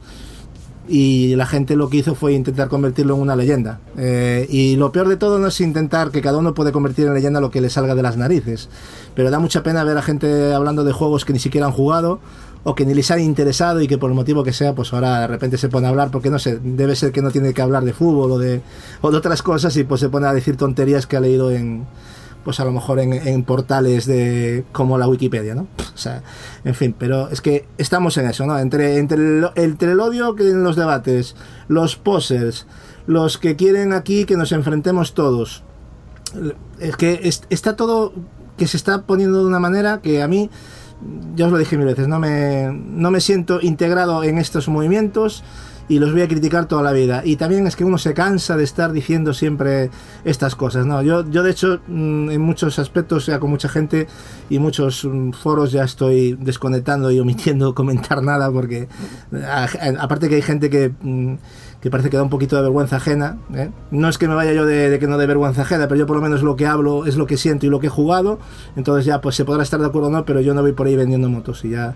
Y 0.88 1.36
la 1.36 1.46
gente 1.46 1.76
lo 1.76 1.90
que 1.90 1.98
hizo 1.98 2.16
fue 2.16 2.34
intentar 2.34 2.68
convertirlo 2.68 3.16
en 3.16 3.22
una 3.22 3.36
leyenda. 3.36 3.80
Eh, 3.98 4.48
y 4.50 4.76
lo 4.76 4.92
peor 4.92 5.08
de 5.08 5.16
todo 5.16 5.40
no 5.40 5.48
es 5.48 5.62
intentar 5.62 6.12
que 6.12 6.22
cada 6.22 6.38
uno 6.38 6.54
puede 6.54 6.72
convertir 6.72 7.08
en 7.08 7.14
leyenda 7.14 7.40
lo 7.40 7.52
que 7.52 7.62
le 7.62 7.70
salga 7.70 7.96
de 7.96 8.02
las 8.02 8.18
narices. 8.18 8.70
Pero 9.16 9.30
da 9.30 9.40
mucha 9.40 9.64
pena 9.64 9.84
ver 9.84 9.98
a 9.98 10.02
gente 10.02 10.54
hablando 10.54 10.84
de 10.84 10.92
juegos 10.92 11.24
que 11.24 11.34
ni 11.34 11.40
siquiera 11.40 11.68
han 11.68 11.74
jugado 11.74 12.20
o 12.64 12.76
que 12.76 12.86
ni 12.86 12.94
les 12.94 13.10
ha 13.10 13.20
interesado 13.20 13.82
y 13.82 13.88
que 13.88 13.98
por 13.98 14.10
el 14.10 14.16
motivo 14.16 14.44
que 14.44 14.54
sea, 14.54 14.76
pues 14.76 14.94
ahora 14.94 15.22
de 15.22 15.28
repente 15.28 15.58
se 15.58 15.70
pone 15.70 15.88
a 15.88 15.90
hablar, 15.90 16.12
porque 16.12 16.30
no 16.30 16.38
sé, 16.38 16.60
debe 16.62 16.96
ser 16.96 17.12
que 17.12 17.22
no 17.22 17.32
tiene 17.32 17.54
que 17.54 17.62
hablar 17.62 17.84
de 17.84 17.94
fútbol 17.94 18.32
o 18.32 18.38
de, 18.38 18.62
o 19.02 19.12
de 19.12 19.18
otras 19.18 19.42
cosas 19.42 19.76
y 19.78 19.84
pues 19.84 20.02
se 20.02 20.10
pone 20.10 20.28
a 20.28 20.34
decir 20.34 20.58
tonterías 20.58 21.08
que 21.08 21.18
ha 21.18 21.20
leído 21.20 21.52
en, 21.52 21.86
pues 22.44 22.60
a 22.60 22.66
lo 22.66 22.72
mejor 22.72 23.00
en, 23.00 23.44
portales 23.44 24.06
de 24.06 24.66
como 24.72 24.98
la 24.98 25.08
Wikipedia, 25.08 25.56
¿no? 25.56 25.68
O 25.94 25.98
sea, 25.98 26.24
en 26.64 26.76
fin, 26.76 26.96
pero 26.98 27.30
es 27.30 27.42
que 27.42 27.68
estamos 27.78 28.18
en 28.18 28.28
eso, 28.28 28.46
¿no? 28.46 28.58
Entre, 28.58 28.98
entre, 28.98 29.18
el, 29.18 29.48
entre 29.56 29.94
odio 29.96 30.36
que 30.36 30.50
en 30.50 30.64
los 30.64 30.76
debates, 30.76 31.36
los 31.68 31.96
posers, 31.96 32.68
los 33.06 33.38
que 33.38 33.56
quieren 33.56 33.94
aquí 33.94 34.26
que 34.26 34.38
nos 34.38 34.52
enfrentemos 34.52 35.14
todos, 35.14 35.64
es 36.80 36.96
que 36.98 37.30
está 37.50 37.76
todo 37.76 38.14
que 38.58 38.68
se 38.68 38.78
está 38.78 39.04
poniendo 39.04 39.40
de 39.40 39.46
una 39.46 39.60
manera 39.60 40.02
que 40.02 40.22
a 40.22 40.28
mí 40.28 40.50
ya 41.36 41.48
os 41.48 41.52
lo 41.52 41.58
dije 41.58 41.78
mil 41.78 41.88
veces, 41.88 42.08
no 42.08 42.20
me, 42.20 42.72
no 42.72 43.10
me 43.12 43.22
siento 43.22 43.60
integrado 43.62 44.24
en 44.24 44.38
estos 44.38 44.68
movimientos 44.68 45.44
y 45.92 46.00
los 46.00 46.14
voy 46.14 46.22
a 46.22 46.28
criticar 46.30 46.70
toda 46.70 46.84
la 46.84 46.94
vida. 46.94 47.22
Y 47.26 47.36
también 47.36 47.68
es 47.68 47.76
que 47.76 47.84
uno 47.84 47.98
se 47.98 48.14
cansa 48.14 48.56
de 48.56 48.64
estar 48.64 48.94
diciendo 48.94 49.34
siempre 49.34 49.90
estas 50.24 50.56
cosas. 50.56 50.86
¿no? 50.86 51.02
Yo, 51.02 51.30
yo 51.30 51.44
de 51.44 51.52
hecho, 51.52 51.82
mm, 51.86 52.30
en 52.30 52.40
muchos 52.40 52.80
aspectos, 52.80 53.26
ya 53.26 53.42
con 53.42 53.50
mucha 53.50 53.68
gente 53.68 54.08
y 54.50 54.58
muchos 54.58 55.04
mm, 55.04 55.32
foros 55.32 55.74
ya 55.74 55.84
estoy 55.84 56.38
desconectando 56.40 57.12
y 57.12 57.20
omitiendo 57.20 57.76
comentar 57.76 58.24
nada 58.24 58.50
porque, 58.50 58.88
aparte 60.00 60.30
que 60.30 60.36
hay 60.36 60.42
gente 60.42 60.70
que 60.70 60.94
mm, 61.02 61.36
que 61.82 61.90
parece 61.90 62.10
que 62.10 62.16
da 62.18 62.24
un 62.24 62.30
poquito 62.30 62.56
de 62.56 62.62
vergüenza 62.62 62.98
ajena. 62.98 63.40
¿eh? 63.54 63.72
No 63.90 64.08
es 64.08 64.18
que 64.20 64.28
me 64.28 64.36
vaya 64.36 64.54
yo 64.54 64.66
de, 64.66 65.00
que 65.00 65.08
no 65.08 65.18
de 65.18 65.26
vergüenza 65.26 65.64
ajena, 65.64 65.88
pero 65.88 65.98
yo 65.98 66.06
por 66.06 66.16
lo 66.16 66.22
menos 66.22 66.44
lo 66.44 66.56
que 66.56 66.68
hablo 66.68 67.08
es 67.08 67.18
lo 67.18 67.26
que 67.26 67.38
siento 67.38 67.66
y 67.66 67.70
lo 67.70 67.80
que 67.80 67.88
he 67.88 67.90
jugado. 67.90 68.40
Entonces 68.76 69.04
ya 69.04 69.20
pues 69.20 69.36
se 69.36 69.46
podrá 69.46 69.64
estar 69.64 69.80
de 69.80 69.88
acuerdo 69.88 70.10
o 70.10 70.12
no, 70.12 70.24
pero 70.24 70.42
yo 70.42 70.54
no 70.54 70.62
voy 70.62 70.74
por 70.74 70.86
ahí 70.86 70.96
vendiendo 70.96 71.28
motos 71.28 71.66
y 71.66 71.72
ya. 71.72 71.96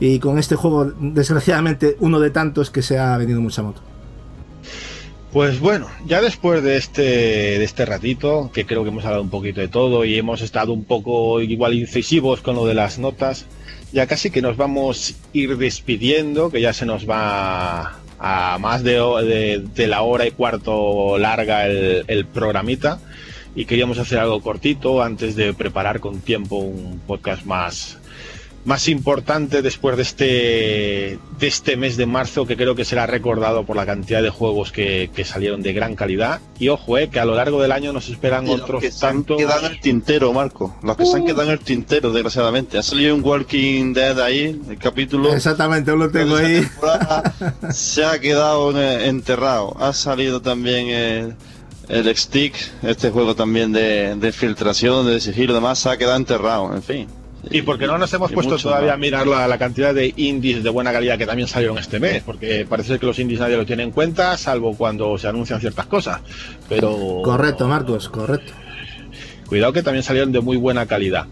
Y 0.00 0.18
con 0.18 0.38
este 0.38 0.56
juego, 0.56 0.86
desgraciadamente, 0.98 1.96
uno 2.00 2.18
de 2.18 2.30
tantos 2.30 2.70
que 2.70 2.82
se 2.82 2.98
ha 2.98 3.16
vendido 3.18 3.40
mucha 3.40 3.62
moto. 3.62 3.82
Pues 5.32 5.60
bueno, 5.60 5.86
ya 6.06 6.20
después 6.20 6.62
de 6.64 6.76
este, 6.76 7.02
de 7.02 7.64
este 7.64 7.86
ratito, 7.86 8.50
que 8.52 8.66
creo 8.66 8.82
que 8.82 8.88
hemos 8.88 9.04
hablado 9.04 9.22
un 9.22 9.30
poquito 9.30 9.60
de 9.60 9.68
todo 9.68 10.04
y 10.04 10.18
hemos 10.18 10.40
estado 10.40 10.72
un 10.72 10.82
poco 10.82 11.40
igual 11.40 11.74
incisivos 11.74 12.40
con 12.40 12.56
lo 12.56 12.66
de 12.66 12.74
las 12.74 12.98
notas, 12.98 13.46
ya 13.92 14.08
casi 14.08 14.30
que 14.30 14.42
nos 14.42 14.56
vamos 14.56 15.12
a 15.12 15.36
ir 15.36 15.56
despidiendo, 15.56 16.50
que 16.50 16.60
ya 16.60 16.72
se 16.72 16.84
nos 16.84 17.08
va 17.08 18.00
a 18.18 18.58
más 18.58 18.82
de, 18.82 19.62
de, 19.74 19.86
la 19.86 20.02
hora 20.02 20.26
y 20.26 20.32
cuarto 20.32 21.16
larga 21.16 21.66
el, 21.66 22.26
programita 22.26 23.00
y 23.54 23.64
queríamos 23.64 23.98
hacer 23.98 24.18
algo 24.18 24.42
cortito 24.42 25.02
antes 25.02 25.36
de 25.36 25.54
preparar 25.54 26.00
con 26.00 26.20
tiempo 26.20 26.56
un 26.56 27.00
podcast 27.06 27.46
más 27.46 27.98
más 28.64 28.88
importante 28.88 29.62
después 29.62 29.96
de 29.96 30.02
este, 30.02 31.18
de 31.38 31.46
este 31.46 31.76
mes 31.76 31.96
de 31.96 32.04
marzo 32.06 32.46
que 32.46 32.56
creo 32.56 32.74
que 32.74 32.84
será 32.84 33.06
recordado 33.06 33.64
por 33.64 33.74
la 33.76 33.86
cantidad 33.86 34.22
de 34.22 34.28
juegos 34.30 34.70
que, 34.70 35.10
que 35.14 35.24
salieron 35.24 35.62
de 35.62 35.72
gran 35.72 35.94
calidad. 35.96 36.40
Y 36.58 36.68
ojo, 36.68 36.98
eh, 36.98 37.08
que 37.08 37.20
a 37.20 37.24
lo 37.24 37.34
largo 37.34 37.62
del 37.62 37.72
año 37.72 37.92
nos 37.92 38.08
esperan 38.08 38.46
Y 38.46 38.50
los 38.52 38.60
otros 38.62 38.82
que 38.82 38.90
se 38.90 39.06
han 39.06 39.16
tantos. 39.16 39.38
quedado 39.38 39.66
en 39.66 39.72
el 39.72 39.80
tintero, 39.80 40.32
Marco. 40.32 40.76
Los 40.82 40.96
que 40.96 41.06
se 41.06 41.16
han 41.16 41.24
quedado 41.24 41.44
en 41.44 41.50
el 41.50 41.60
tintero, 41.60 42.12
desgraciadamente. 42.12 42.76
Ha 42.78 42.82
salido 42.82 43.14
un 43.14 43.24
Walking 43.24 43.94
Dead 43.94 44.20
ahí, 44.20 44.60
el 44.68 44.78
capítulo. 44.78 45.32
Exactamente, 45.32 45.96
lo 45.96 46.10
tengo 46.10 46.36
ahí. 46.36 46.62
se 47.72 48.04
ha 48.04 48.18
quedado 48.18 48.78
eh, 48.78 49.06
enterrado. 49.08 49.74
Ha 49.80 49.92
salido 49.94 50.42
también 50.42 50.88
el, 50.88 51.34
el 51.88 52.16
Stick, 52.16 52.54
este 52.82 53.10
juego 53.10 53.34
también 53.34 53.72
de, 53.72 54.14
de 54.16 54.32
filtración, 54.32 55.06
de 55.06 55.18
sigilo 55.20 55.52
y 55.52 55.54
demás, 55.54 55.78
se 55.78 55.88
ha 55.88 55.96
quedado 55.96 56.16
enterrado, 56.16 56.74
en 56.74 56.82
fin. 56.82 57.08
Y 57.50 57.62
porque 57.62 57.86
no 57.86 57.96
nos 57.96 58.12
hemos 58.12 58.30
puesto 58.32 58.56
todavía 58.58 58.88
más. 58.88 58.94
a 58.94 58.98
mirar 58.98 59.26
la, 59.26 59.48
la 59.48 59.58
cantidad 59.58 59.94
de 59.94 60.12
indies 60.16 60.62
de 60.62 60.70
buena 60.70 60.92
calidad 60.92 61.16
que 61.16 61.26
también 61.26 61.48
salieron 61.48 61.78
este 61.78 61.98
mes, 61.98 62.22
porque 62.22 62.66
parece 62.68 62.98
que 62.98 63.06
los 63.06 63.18
indies 63.18 63.40
nadie 63.40 63.56
lo 63.56 63.64
tiene 63.64 63.82
en 63.82 63.90
cuenta, 63.92 64.36
salvo 64.36 64.76
cuando 64.76 65.16
se 65.16 65.28
anuncian 65.28 65.60
ciertas 65.60 65.86
cosas. 65.86 66.20
Pero 66.68 67.22
Correcto, 67.24 67.66
Marcos, 67.66 68.08
correcto. 68.08 68.52
cuidado 69.46 69.72
que 69.72 69.82
también 69.82 70.02
salieron 70.02 70.32
de 70.32 70.40
muy 70.40 70.56
buena 70.58 70.86
calidad. 70.86 71.26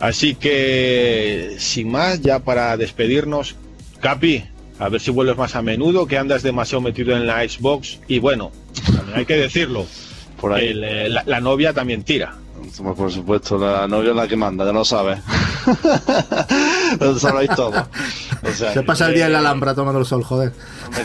Así 0.00 0.34
que, 0.34 1.54
sin 1.58 1.90
más, 1.90 2.20
ya 2.20 2.40
para 2.40 2.76
despedirnos, 2.76 3.54
Capi, 4.00 4.44
a 4.80 4.88
ver 4.88 5.00
si 5.00 5.10
vuelves 5.12 5.36
más 5.36 5.54
a 5.54 5.62
menudo, 5.62 6.06
que 6.06 6.18
andas 6.18 6.42
demasiado 6.42 6.80
metido 6.82 7.16
en 7.16 7.26
la 7.26 7.46
Xbox. 7.48 8.00
Y 8.08 8.18
bueno, 8.18 8.50
también 8.96 9.18
hay 9.18 9.26
que 9.26 9.36
decirlo, 9.36 9.86
Por 10.40 10.54
ahí. 10.54 10.68
el, 10.68 10.82
eh, 10.82 11.08
la, 11.08 11.22
la 11.26 11.40
novia 11.40 11.72
también 11.72 12.02
tira. 12.02 12.34
Por 12.96 13.10
supuesto, 13.12 13.58
la 13.58 13.86
novia 13.88 14.10
es 14.10 14.16
la 14.16 14.28
que 14.28 14.36
manda, 14.36 14.64
ya 14.64 14.72
lo 14.72 14.84
sabes. 14.84 15.18
lo 17.00 17.18
sabéis 17.18 17.50
todo. 17.54 17.86
O 18.42 18.50
sea, 18.52 18.72
Se 18.72 18.82
pasa 18.82 19.08
el 19.08 19.14
día 19.14 19.26
en 19.26 19.32
la 19.32 19.38
Alhambra 19.40 19.74
tomando 19.74 20.00
el 20.00 20.06
sol, 20.06 20.22
joder. 20.24 20.52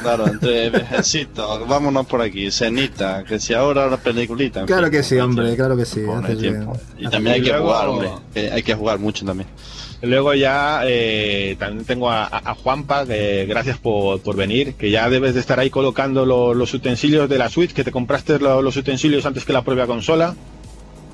Claro, 0.01 0.27
entre 0.27 0.69
vejecitos, 0.69 1.67
vámonos 1.67 2.05
por 2.07 2.21
aquí, 2.21 2.49
cenita, 2.51 3.23
que 3.23 3.39
si 3.39 3.53
ahora 3.53 3.87
la 3.87 3.97
peliculita. 3.97 4.65
Claro 4.65 4.83
fin, 4.83 4.91
que 4.91 5.03
sí, 5.03 5.17
hombre, 5.19 5.45
tiempo. 5.45 5.57
claro 5.63 5.77
que 5.77 5.85
sí, 5.85 6.01
haces 6.09 6.41
bien. 6.41 6.67
Y 6.97 7.07
también 7.09 7.35
hay 7.35 7.41
que 7.41 7.49
luego- 7.49 7.65
jugar, 7.67 7.87
hombre. 7.87 8.09
que 8.33 8.51
hay 8.51 8.63
que 8.63 8.75
jugar 8.75 8.99
mucho 8.99 9.25
también. 9.25 9.47
Luego 10.01 10.33
ya 10.35 10.81
eh, 10.85 11.55
también 11.57 11.83
tengo 11.85 12.09
a, 12.11 12.25
a- 12.25 12.51
a 12.51 12.55
Juanpa, 12.55 13.03
que 13.05 13.45
gracias 13.47 13.77
por, 13.79 14.19
por 14.21 14.35
venir, 14.35 14.75
que 14.75 14.91
ya 14.91 15.09
debes 15.09 15.33
de 15.33 15.39
estar 15.39 15.59
ahí 15.59 15.69
colocando 15.71 16.23
lo- 16.25 16.53
los 16.53 16.71
utensilios 16.73 17.27
de 17.27 17.37
la 17.39 17.49
Switch, 17.49 17.73
que 17.73 17.83
te 17.83 17.91
compraste 17.91 18.37
lo- 18.39 18.61
los 18.61 18.75
utensilios 18.77 19.25
antes 19.25 19.43
que 19.43 19.53
la 19.53 19.63
propia 19.63 19.87
consola. 19.87 20.35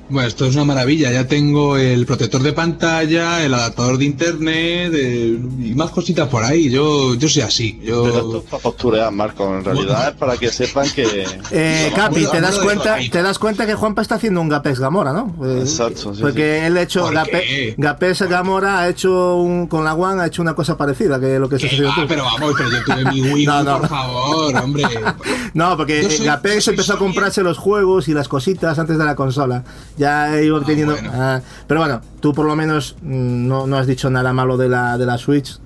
Bueno, 0.09 0.27
esto 0.27 0.45
es 0.45 0.53
una 0.55 0.65
maravilla. 0.65 1.11
Ya 1.11 1.25
tengo 1.27 1.75
el 1.77 2.05
protector 2.05 2.43
de 2.43 2.53
pantalla, 2.53 3.43
el 3.43 3.53
adaptador 3.53 3.97
de 3.97 4.05
internet 4.05 4.93
el- 4.93 5.49
y 5.59 5.73
más 5.75 5.89
cositas 5.91 6.27
por 6.27 6.43
ahí. 6.43 6.69
Yo, 6.69 7.15
yo 7.15 7.27
soy 7.29 7.41
así. 7.41 7.79
Pero 7.83 8.07
esto 8.07 8.31
Yo 8.33 8.37
es 8.39 8.43
para 8.43 8.61
posturear, 8.63 9.11
Marco, 9.11 9.57
en 9.57 9.63
realidad 9.63 10.09
es 10.09 10.15
para 10.15 10.37
que 10.37 10.49
sepan 10.49 10.87
que... 10.91 11.25
Eh, 11.51 11.91
Capi, 11.95 12.27
te 12.29 12.41
das 12.41 12.59
cuenta, 12.59 12.97
te 13.11 13.23
das 13.23 13.39
cuenta 13.39 13.65
que 13.65 13.73
Juanpa 13.75 14.01
está 14.01 14.15
haciendo 14.15 14.41
un 14.41 14.49
Gapex 14.49 14.79
Gamora, 14.79 15.13
¿no? 15.13 15.35
Eh, 15.43 15.59
Exacto, 15.61 16.13
sí, 16.13 16.21
Porque 16.21 16.67
él 16.67 16.77
ha 16.77 16.81
hecho 16.81 17.01
¿Por 17.03 17.13
Gape- 17.15 18.27
Gamora 18.27 18.79
ha 18.81 18.89
hecho 18.89 19.37
un, 19.37 19.67
con 19.67 19.83
la 19.83 19.93
One 19.95 20.21
ha 20.21 20.27
hecho 20.27 20.41
una 20.41 20.53
cosa 20.53 20.77
parecida 20.77 21.19
que 21.19 21.39
lo 21.39 21.47
que 21.49 21.57
¿Qué 21.57 21.65
haciendo 21.67 21.89
va? 21.89 21.95
tú. 21.95 22.01
pero 22.07 22.23
vamos, 22.25 22.53
pero 22.57 22.69
yo 22.69 22.83
tuve 22.83 23.11
mi 23.11 23.21
Wii, 23.21 23.45
No, 23.53 23.63
no. 23.63 23.79
por 23.79 23.89
favor, 23.89 24.55
hombre. 24.57 24.83
No, 25.53 25.77
porque 25.77 26.01
Yo 26.01 26.07
eh, 26.09 26.61
soy- 26.61 26.71
empezó 26.73 26.93
a 26.93 26.97
comprarse 26.99 27.41
los 27.43 27.57
juegos 27.57 28.07
y 28.09 28.13
las 28.13 28.27
cositas 28.27 28.77
antes 28.79 28.97
de 28.97 29.05
la 29.05 29.15
consola. 29.15 29.63
Ya 29.97 30.41
iba 30.41 30.63
teniendo. 30.63 30.93
bueno. 30.93 31.11
ah, 31.13 31.41
pero 31.67 31.79
bueno, 31.79 32.01
tú 32.19 32.33
por 32.33 32.45
lo 32.45 32.55
menos 32.55 32.95
mm, 33.01 33.47
no, 33.47 33.67
no 33.67 33.77
has 33.77 33.87
dicho 33.87 34.09
nada 34.09 34.33
malo 34.33 34.57
de 34.57 34.69
la, 34.69 34.97
de 34.97 35.05
la 35.05 35.17
Switch. 35.17 35.59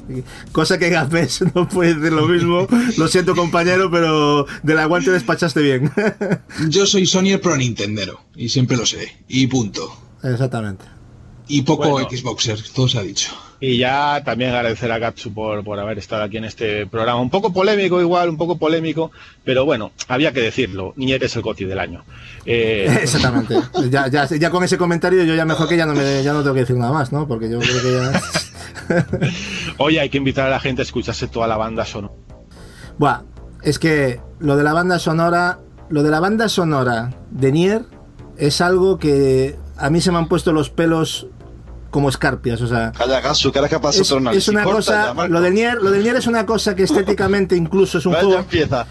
Cosa 0.51 0.77
que 0.77 0.89
Gapex 0.89 1.43
no 1.55 1.67
puede 1.67 1.95
decir 1.95 2.13
lo 2.13 2.27
mismo. 2.27 2.67
Lo 2.97 3.07
siento, 3.07 3.35
compañero, 3.35 3.89
pero 3.89 4.45
de 4.63 4.75
la 4.75 4.87
One 4.87 5.05
te 5.05 5.11
despachaste 5.11 5.61
bien. 5.61 5.91
Yo 6.69 6.85
soy 6.85 7.05
Sony 7.05 7.37
Pro 7.41 7.55
Nintendero 7.55 8.21
y 8.35 8.49
siempre 8.49 8.77
lo 8.77 8.85
seré. 8.85 9.17
Y 9.27 9.47
punto. 9.47 9.95
Exactamente. 10.23 10.96
Y 11.47 11.61
poco 11.61 11.89
Bueno. 11.89 12.09
Xboxer, 12.09 12.59
todo 12.73 12.87
se 12.87 12.99
ha 12.99 13.03
dicho. 13.03 13.31
Y 13.59 13.77
ya 13.77 14.21
también 14.23 14.53
agradecer 14.53 14.91
a 14.91 14.99
Gatsu 14.99 15.33
por, 15.33 15.63
por 15.63 15.79
haber 15.79 15.97
estado 15.97 16.23
aquí 16.23 16.37
en 16.37 16.45
este 16.45 16.85
programa. 16.85 17.19
Un 17.19 17.31
poco 17.31 17.51
polémico 17.51 17.99
igual, 17.99 18.29
un 18.29 18.37
poco 18.37 18.57
polémico, 18.57 19.11
pero 19.43 19.65
bueno, 19.65 19.91
había 20.07 20.31
que 20.31 20.41
decirlo. 20.41 20.93
Nier 20.95 21.23
es 21.23 21.35
el 21.35 21.41
GOTI 21.41 21.65
del 21.65 21.79
año. 21.79 22.03
Eh, 22.45 22.99
Exactamente. 23.01 23.55
Ya, 23.89 24.07
ya, 24.09 24.27
ya 24.27 24.49
con 24.51 24.63
ese 24.63 24.77
comentario 24.77 25.23
yo 25.23 25.33
ya 25.33 25.45
mejor 25.45 25.67
que 25.67 25.77
ya 25.77 25.87
no 25.87 25.95
me 25.95 26.21
ya 26.21 26.33
no 26.33 26.41
tengo 26.41 26.53
que 26.53 26.61
decir 26.61 26.75
nada 26.75 26.91
más, 26.91 27.11
¿no? 27.11 27.27
Porque 27.27 27.49
yo 27.49 27.59
creo 27.59 27.81
que 27.81 27.91
ya. 27.93 28.21
hoy 29.77 29.97
hay 29.97 30.09
que 30.09 30.17
invitar 30.17 30.47
a 30.47 30.51
la 30.51 30.59
gente 30.59 30.81
a 30.81 30.83
escucharse 30.83 31.27
toda 31.27 31.47
la 31.47 31.57
banda 31.57 31.83
sonora. 31.83 32.13
Buah, 32.99 33.23
es 33.63 33.79
que 33.79 34.19
lo 34.39 34.55
de 34.55 34.63
la 34.63 34.73
banda 34.73 34.99
sonora, 34.99 35.59
lo 35.89 36.03
de 36.03 36.11
la 36.11 36.19
banda 36.19 36.47
sonora 36.47 37.11
de 37.31 37.51
Nier 37.51 37.81
es 38.37 38.61
algo 38.61 38.99
que 38.99 39.55
a 39.77 39.89
mí 39.89 39.99
se 39.99 40.11
me 40.11 40.19
han 40.19 40.27
puesto 40.27 40.53
los 40.53 40.69
pelos 40.69 41.27
como 41.89 42.09
escarpias, 42.09 42.61
o 42.61 42.67
sea, 42.67 42.91
es, 44.01 44.11
es 44.37 44.47
una 44.47 44.63
cosa, 44.63 45.13
lo 45.27 45.41
del 45.41 45.53
Nier, 45.53 45.81
lo 45.81 45.91
del 45.91 46.03
Nier 46.03 46.15
es 46.17 46.27
una 46.27 46.45
cosa 46.45 46.75
que 46.75 46.83
estéticamente 46.83 47.55
incluso 47.55 47.97
es 47.97 48.05
un 48.05 48.13
juego 48.13 48.39
empieza. 48.39 48.85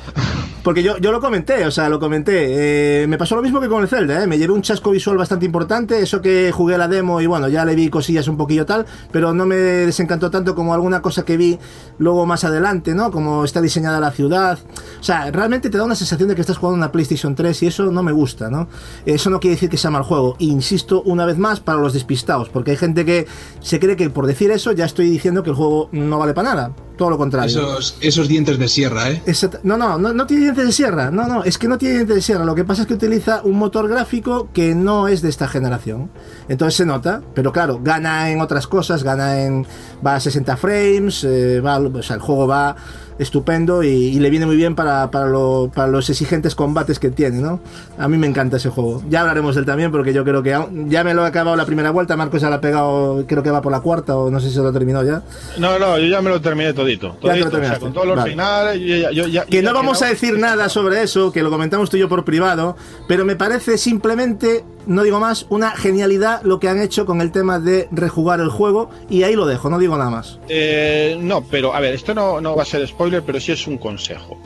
Porque 0.66 0.82
yo, 0.82 0.98
yo 0.98 1.12
lo 1.12 1.20
comenté, 1.20 1.64
o 1.64 1.70
sea, 1.70 1.88
lo 1.88 2.00
comenté. 2.00 3.02
Eh, 3.02 3.06
me 3.06 3.16
pasó 3.18 3.36
lo 3.36 3.42
mismo 3.42 3.60
que 3.60 3.68
con 3.68 3.82
el 3.82 3.88
Zelda, 3.88 4.24
¿eh? 4.24 4.26
Me 4.26 4.36
llevé 4.36 4.52
un 4.52 4.62
chasco 4.62 4.90
visual 4.90 5.16
bastante 5.16 5.46
importante. 5.46 6.02
Eso 6.02 6.20
que 6.20 6.50
jugué 6.50 6.76
la 6.76 6.88
demo 6.88 7.20
y 7.20 7.26
bueno, 7.26 7.46
ya 7.46 7.64
le 7.64 7.76
vi 7.76 7.88
cosillas 7.88 8.26
un 8.26 8.36
poquillo 8.36 8.66
tal, 8.66 8.84
pero 9.12 9.32
no 9.32 9.46
me 9.46 9.54
desencantó 9.54 10.28
tanto 10.28 10.56
como 10.56 10.74
alguna 10.74 11.02
cosa 11.02 11.24
que 11.24 11.36
vi 11.36 11.56
luego 11.98 12.26
más 12.26 12.42
adelante, 12.42 12.96
¿no? 12.96 13.12
Como 13.12 13.44
está 13.44 13.60
diseñada 13.60 14.00
la 14.00 14.10
ciudad. 14.10 14.58
O 14.98 15.04
sea, 15.04 15.30
realmente 15.30 15.70
te 15.70 15.78
da 15.78 15.84
una 15.84 15.94
sensación 15.94 16.30
de 16.30 16.34
que 16.34 16.40
estás 16.40 16.58
jugando 16.58 16.78
una 16.78 16.90
PlayStation 16.90 17.36
3 17.36 17.62
y 17.62 17.66
eso 17.68 17.84
no 17.92 18.02
me 18.02 18.10
gusta, 18.10 18.50
¿no? 18.50 18.66
Eso 19.04 19.30
no 19.30 19.38
quiere 19.38 19.54
decir 19.54 19.70
que 19.70 19.76
sea 19.76 19.92
mal 19.92 20.02
juego. 20.02 20.34
Insisto 20.40 21.00
una 21.02 21.26
vez 21.26 21.38
más 21.38 21.60
para 21.60 21.78
los 21.78 21.92
despistados, 21.92 22.48
porque 22.48 22.72
hay 22.72 22.76
gente 22.76 23.04
que 23.04 23.28
se 23.60 23.78
cree 23.78 23.94
que 23.94 24.10
por 24.10 24.26
decir 24.26 24.50
eso 24.50 24.72
ya 24.72 24.86
estoy 24.86 25.10
diciendo 25.10 25.44
que 25.44 25.50
el 25.50 25.56
juego 25.56 25.90
no 25.92 26.18
vale 26.18 26.34
para 26.34 26.48
nada. 26.48 26.85
Todo 26.96 27.10
lo 27.10 27.18
contrario. 27.18 27.48
Esos, 27.48 27.96
esos 28.00 28.28
dientes 28.28 28.58
de 28.58 28.68
sierra, 28.68 29.10
¿eh? 29.10 29.22
No, 29.62 29.76
no, 29.76 29.98
no 29.98 30.26
tiene 30.26 30.44
dientes 30.44 30.64
de 30.66 30.72
sierra. 30.72 31.10
No, 31.10 31.26
no, 31.26 31.44
es 31.44 31.58
que 31.58 31.68
no 31.68 31.76
tiene 31.76 31.96
dientes 31.96 32.16
de 32.16 32.22
sierra. 32.22 32.44
Lo 32.44 32.54
que 32.54 32.64
pasa 32.64 32.82
es 32.82 32.88
que 32.88 32.94
utiliza 32.94 33.42
un 33.44 33.58
motor 33.58 33.88
gráfico 33.88 34.48
que 34.52 34.74
no 34.74 35.06
es 35.06 35.20
de 35.20 35.28
esta 35.28 35.46
generación. 35.46 36.10
Entonces 36.48 36.76
se 36.76 36.86
nota, 36.86 37.22
pero 37.34 37.52
claro, 37.52 37.80
gana 37.82 38.30
en 38.30 38.40
otras 38.40 38.66
cosas, 38.66 39.02
gana 39.02 39.42
en. 39.42 39.66
va 40.04 40.16
a 40.16 40.20
60 40.20 40.56
frames, 40.56 41.24
eh, 41.24 41.60
va, 41.60 41.78
o 41.78 42.02
sea, 42.02 42.16
el 42.16 42.22
juego 42.22 42.46
va 42.46 42.76
estupendo 43.18 43.82
y, 43.82 43.88
y 43.88 44.18
le 44.20 44.30
viene 44.30 44.46
muy 44.46 44.56
bien 44.56 44.74
para, 44.74 45.10
para, 45.10 45.26
lo- 45.26 45.70
para 45.74 45.88
los 45.88 46.08
exigentes 46.10 46.54
combates 46.54 46.98
que 46.98 47.10
tiene, 47.10 47.40
¿no? 47.40 47.60
A 47.98 48.08
mí 48.08 48.18
me 48.18 48.26
encanta 48.26 48.58
ese 48.58 48.68
juego. 48.68 49.02
Ya 49.08 49.20
hablaremos 49.22 49.54
de 49.54 49.60
él 49.60 49.66
también 49.66 49.90
porque 49.90 50.12
yo 50.12 50.24
creo 50.24 50.42
que 50.42 50.56
ya 50.88 51.04
me 51.04 51.14
lo 51.14 51.24
he 51.24 51.28
acabado 51.28 51.56
la 51.56 51.64
primera 51.66 51.90
vuelta, 51.90 52.16
Marcos 52.16 52.42
ya 52.42 52.50
la 52.50 52.56
ha 52.56 52.60
pegado, 52.60 53.24
creo 53.26 53.42
que 53.42 53.50
va 53.50 53.62
por 53.62 53.72
la 53.72 53.80
cuarta 53.80 54.16
o 54.16 54.30
no 54.30 54.38
sé 54.40 54.48
si 54.48 54.54
se 54.54 54.60
lo 54.60 54.72
terminó 54.72 55.02
ya. 55.02 55.22
No, 55.58 55.78
no, 55.78 55.98
yo 55.98 56.06
ya 56.06 56.20
me 56.20 56.30
lo 56.30 56.40
terminé 56.40 56.72
todito. 56.72 57.16
Ya 57.22 57.32
te 57.32 57.40
lo 57.40 57.50
todito, 57.50 57.66
o 57.66 57.70
sea, 57.70 57.78
con 57.78 57.92
todos 57.92 58.06
los 58.06 58.16
Vale. 58.16 58.30
finales. 58.30 58.80
yo 58.80 58.96
ya- 58.96 59.10
yo 59.12 59.26
ya- 59.26 59.44
Que 59.46 59.62
no 59.62 59.70
ya 59.70 59.74
vamos 59.74 60.02
a 60.02 60.06
decir 60.06 60.38
nada 60.38 60.68
sobre 60.68 61.02
eso, 61.02 61.32
que 61.32 61.42
lo 61.42 61.50
comentamos 61.50 61.90
tú 61.90 61.96
y 61.96 62.00
yo 62.00 62.08
por 62.08 62.24
privado, 62.24 62.76
pero 63.08 63.24
me 63.24 63.36
parece 63.36 63.78
simplemente, 63.78 64.64
no 64.86 65.02
digo 65.02 65.20
más, 65.20 65.46
una 65.50 65.70
genialidad 65.72 66.42
lo 66.42 66.58
que 66.60 66.68
han 66.68 66.80
hecho 66.80 67.04
con 67.06 67.20
el 67.20 67.32
tema 67.32 67.58
de 67.58 67.88
rejugar 67.90 68.40
el 68.40 68.48
juego 68.48 68.90
y 69.10 69.22
ahí 69.24 69.34
lo 69.34 69.46
dejo, 69.46 69.68
no 69.70 69.78
digo 69.78 69.96
nada 69.98 70.10
más. 70.10 70.38
Eh, 70.48 71.18
no, 71.20 71.42
pero 71.42 71.74
a 71.74 71.80
ver, 71.80 71.94
esto 71.94 72.14
no, 72.14 72.40
no 72.40 72.56
va 72.56 72.62
a 72.62 72.66
ser 72.66 72.86
spoiler, 72.86 73.22
pero 73.22 73.40
sí 73.40 73.52
es 73.52 73.66
un 73.66 73.78
consejo. 73.78 74.38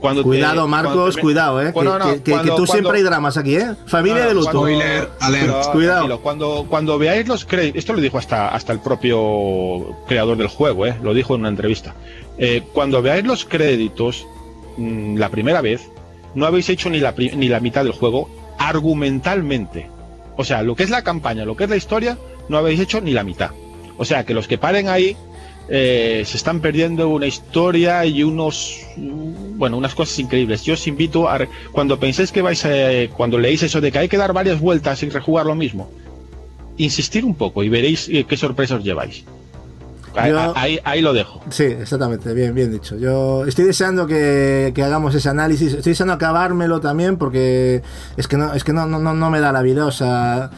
Cuando 0.00 0.22
te- 0.22 0.28
Cuidado, 0.28 0.68
cuando 0.68 0.68
Marcos, 0.68 1.14
te- 1.16 1.20
cuidado, 1.20 1.60
eh, 1.60 1.66
que, 1.66 1.72
Bueno, 1.72 1.98
no, 1.98 2.04
que- 2.06 2.22
que- 2.22 2.32
que 2.32 2.38
tú 2.38 2.44
cuando- 2.46 2.66
siempre 2.66 2.98
hay 2.98 3.02
dramas 3.02 3.36
aquí, 3.36 3.56
eh. 3.56 3.74
Familia 3.86 4.22
No, 4.22 4.28
de 4.28 4.34
luto. 4.34 4.44
cuando- 4.52 4.60
Spoiler 4.60 5.08
alert. 5.20 5.46
pero, 5.46 5.72
Cuidado. 5.72 6.20
Cuando, 6.20 6.66
cuando 6.68 6.98
veáis 6.98 7.26
los 7.26 7.44
créditos, 7.44 7.78
esto 7.80 7.94
lo 7.94 8.00
dijo 8.00 8.16
hasta, 8.16 8.48
hasta 8.50 8.72
el 8.72 8.78
propio 8.78 9.96
creador 10.06 10.36
del 10.36 10.46
juego, 10.46 10.86
¿eh? 10.86 10.94
lo 11.02 11.14
dijo 11.14 11.34
en 11.34 11.40
una 11.40 11.48
entrevista. 11.48 11.94
Eh, 12.38 12.62
cuando 12.72 13.02
veáis 13.02 13.24
los 13.24 13.44
créditos 13.44 14.24
mm, 14.76 15.16
la 15.16 15.28
primera 15.30 15.60
vez, 15.62 15.88
no 16.36 16.46
habéis 16.46 16.68
hecho 16.68 16.88
ni 16.90 17.00
la, 17.00 17.12
ni 17.16 17.48
la 17.48 17.58
mitad 17.58 17.82
del 17.82 17.92
juego 17.92 18.30
argumentalmente. 18.58 19.88
O 20.36 20.44
sea, 20.44 20.62
lo 20.62 20.76
que 20.76 20.84
es 20.84 20.90
la 20.90 21.02
campaña, 21.02 21.44
lo 21.44 21.56
que 21.56 21.64
es 21.64 21.70
la 21.70 21.76
historia, 21.76 22.18
no 22.48 22.58
habéis 22.58 22.80
hecho 22.80 23.00
ni 23.00 23.12
la 23.12 23.24
mitad. 23.24 23.50
O 23.96 24.04
sea, 24.04 24.24
que 24.24 24.34
los 24.34 24.46
que 24.46 24.58
paren 24.58 24.88
ahí 24.88 25.16
eh, 25.70 26.22
se 26.24 26.36
están 26.36 26.60
perdiendo 26.60 27.08
una 27.08 27.26
historia 27.26 28.04
y 28.06 28.22
unos 28.22 28.86
bueno 28.96 29.76
unas 29.76 29.94
cosas 29.94 30.18
increíbles 30.18 30.62
yo 30.62 30.72
os 30.72 30.86
invito 30.86 31.28
a 31.28 31.40
cuando 31.72 32.00
penséis 32.00 32.32
que 32.32 32.40
vais 32.40 32.64
a, 32.64 32.70
cuando 33.14 33.36
leéis 33.36 33.64
eso 33.64 33.82
de 33.82 33.92
que 33.92 33.98
hay 33.98 34.08
que 34.08 34.16
dar 34.16 34.32
varias 34.32 34.60
vueltas 34.60 35.02
y 35.02 35.10
rejugar 35.10 35.44
lo 35.44 35.54
mismo 35.54 35.90
insistir 36.78 37.22
un 37.22 37.34
poco 37.34 37.62
y 37.64 37.68
veréis 37.68 38.08
eh, 38.08 38.24
qué 38.26 38.38
sorpresas 38.38 38.82
lleváis 38.82 39.24
ahí, 40.14 40.30
Yo- 40.30 40.52
ahí, 40.56 40.78
ahí 40.84 41.00
lo 41.00 41.12
dejo 41.12 41.40
Sí, 41.50 41.64
exactamente, 41.64 42.32
bien, 42.34 42.54
bien 42.54 42.70
dicho. 42.70 42.96
Yo 42.96 43.44
estoy 43.44 43.64
deseando 43.64 44.06
que, 44.06 44.72
que 44.74 44.82
hagamos 44.82 45.14
ese 45.14 45.28
análisis, 45.28 45.74
estoy 45.74 45.92
deseando 45.92 46.14
acabármelo 46.14 46.80
también 46.80 47.16
porque 47.16 47.82
es 48.16 48.28
que 48.28 48.36
no, 48.36 48.54
es 48.54 48.64
que 48.64 48.72
no, 48.72 48.86
no, 48.86 48.98
no, 48.98 49.30
me 49.30 49.40
da 49.40 49.52
la 49.52 49.62
vida, 49.62 49.86
o 49.86 49.90
sea, 49.90 50.50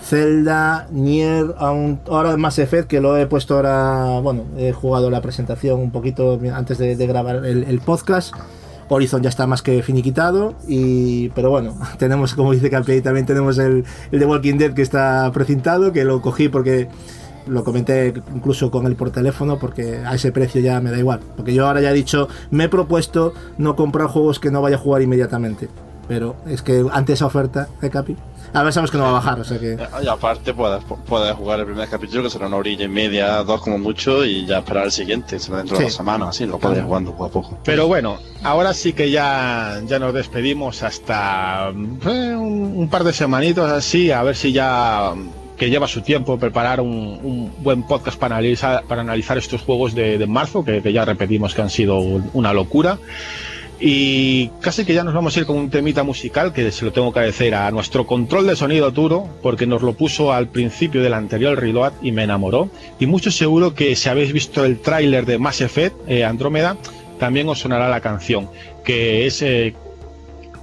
Zelda, 0.00 0.88
Nier, 0.90 1.54
ahora 1.58 2.36
Mass 2.36 2.58
Effect, 2.58 2.88
que 2.88 3.00
lo 3.00 3.16
he 3.16 3.26
puesto 3.26 3.56
ahora, 3.56 4.20
bueno, 4.20 4.44
he 4.56 4.72
jugado 4.72 5.10
la 5.10 5.20
presentación 5.20 5.80
un 5.80 5.90
poquito 5.90 6.40
antes 6.54 6.78
de, 6.78 6.94
grabar 7.06 7.44
el, 7.44 7.80
podcast. 7.80 8.34
Horizon 8.88 9.22
ya 9.22 9.30
está 9.30 9.46
más 9.46 9.62
que 9.62 9.82
finiquitado, 9.82 10.54
y, 10.68 11.30
pero 11.30 11.48
bueno, 11.48 11.78
tenemos, 11.98 12.34
como 12.34 12.52
dice 12.52 12.68
Capi, 12.68 13.00
también 13.00 13.24
tenemos 13.24 13.56
el, 13.58 13.84
el 14.10 14.18
de 14.18 14.26
Walking 14.26 14.58
Dead 14.58 14.74
que 14.74 14.82
está 14.82 15.30
precintado, 15.32 15.92
que 15.92 16.04
lo 16.04 16.20
cogí 16.20 16.48
porque 16.48 16.88
lo 17.46 17.64
comenté 17.64 18.12
incluso 18.34 18.70
con 18.70 18.86
él 18.86 18.96
por 18.96 19.10
teléfono 19.10 19.58
porque 19.58 19.98
a 20.04 20.14
ese 20.14 20.32
precio 20.32 20.60
ya 20.60 20.80
me 20.80 20.90
da 20.90 20.98
igual. 20.98 21.20
Porque 21.36 21.54
yo 21.54 21.66
ahora 21.66 21.80
ya 21.80 21.90
he 21.90 21.94
dicho, 21.94 22.28
me 22.50 22.64
he 22.64 22.68
propuesto 22.68 23.34
no 23.58 23.76
comprar 23.76 24.08
juegos 24.08 24.38
que 24.40 24.50
no 24.50 24.62
vaya 24.62 24.76
a 24.76 24.78
jugar 24.78 25.02
inmediatamente. 25.02 25.68
Pero 26.08 26.36
es 26.46 26.62
que 26.62 26.84
ante 26.92 27.12
esa 27.12 27.26
oferta 27.26 27.68
de 27.80 27.88
Capi, 27.88 28.16
a 28.54 28.62
ver, 28.62 28.72
sabemos 28.72 28.90
que 28.90 28.98
no 28.98 29.04
va 29.04 29.10
a 29.10 29.12
bajar, 29.12 29.40
o 29.40 29.44
sea 29.44 29.58
que... 29.58 29.78
Y 30.02 30.08
aparte 30.08 30.52
puedes, 30.52 30.84
puedes 31.06 31.34
jugar 31.34 31.60
el 31.60 31.66
primer 31.66 31.88
capítulo, 31.88 32.24
que 32.24 32.30
será 32.30 32.48
una 32.48 32.56
orilla 32.56 32.84
y 32.84 32.88
media, 32.88 33.42
dos 33.44 33.62
como 33.62 33.78
mucho, 33.78 34.24
y 34.26 34.44
ya 34.44 34.58
esperar 34.58 34.84
el 34.84 34.92
siguiente, 34.92 35.38
será 35.38 35.58
dentro 35.58 35.78
de 35.78 35.84
dos 35.84 35.94
semanas, 35.94 36.28
así, 36.30 36.44
lo 36.44 36.58
puedes 36.58 36.84
jugando 36.84 37.12
poco 37.12 37.24
a 37.24 37.28
poco. 37.30 37.58
Pero 37.64 37.86
bueno, 37.86 38.18
ahora 38.42 38.74
sí 38.74 38.92
que 38.92 39.10
ya, 39.10 39.80
ya 39.86 39.98
nos 39.98 40.12
despedimos 40.12 40.82
hasta 40.82 41.70
eh, 41.70 42.36
un, 42.36 42.88
par 42.90 43.04
de 43.04 43.14
semanitos 43.14 43.70
así, 43.70 44.10
a 44.10 44.22
ver 44.22 44.36
si 44.36 44.52
ya 44.52 45.14
que 45.62 45.70
lleva 45.70 45.86
su 45.86 46.00
tiempo 46.00 46.40
preparar 46.40 46.80
un, 46.80 47.52
buen 47.58 47.84
podcast 47.84 48.18
para 48.18 48.34
analizar, 48.34 48.82
para 48.88 49.02
analizar 49.02 49.38
estos 49.38 49.62
juegos 49.62 49.94
de, 49.94 50.26
marzo, 50.26 50.64
que, 50.64 50.82
que, 50.82 50.92
ya 50.92 51.04
repetimos 51.04 51.54
que 51.54 51.62
han 51.62 51.70
sido 51.70 52.00
una 52.00 52.52
locura. 52.52 52.98
Y 53.78 54.48
casi 54.60 54.84
que 54.84 54.92
ya 54.92 55.04
nos 55.04 55.14
vamos 55.14 55.36
a 55.36 55.38
ir 55.38 55.46
con 55.46 55.56
un 55.56 55.70
temita 55.70 56.02
musical 56.02 56.52
que 56.52 56.72
se 56.72 56.84
lo 56.84 56.92
tengo 56.92 57.12
que 57.12 57.20
agradecer 57.20 57.54
a 57.54 57.70
nuestro 57.70 58.08
control 58.08 58.48
de 58.48 58.56
sonido 58.56 58.92
Turo, 58.92 59.28
porque 59.40 59.68
nos 59.68 59.82
lo 59.82 59.92
puso 59.92 60.32
al 60.32 60.48
principio 60.48 61.00
del 61.00 61.14
anterior 61.14 61.56
reload 61.56 61.92
y 62.02 62.10
me 62.10 62.24
enamoró. 62.24 62.68
Y 62.98 63.06
mucho 63.06 63.30
seguro 63.30 63.72
que 63.72 63.94
si 63.94 64.08
habéis 64.08 64.32
visto 64.32 64.64
el 64.64 64.80
tráiler 64.80 65.26
de 65.26 65.38
Mass 65.38 65.60
Effect 65.60 65.94
eh, 66.08 66.24
Andrómeda, 66.24 66.76
también 67.20 67.48
os 67.48 67.60
sonará 67.60 67.88
la 67.88 68.00
canción, 68.00 68.48
que 68.82 69.26
es 69.26 69.40
eh, 69.42 69.76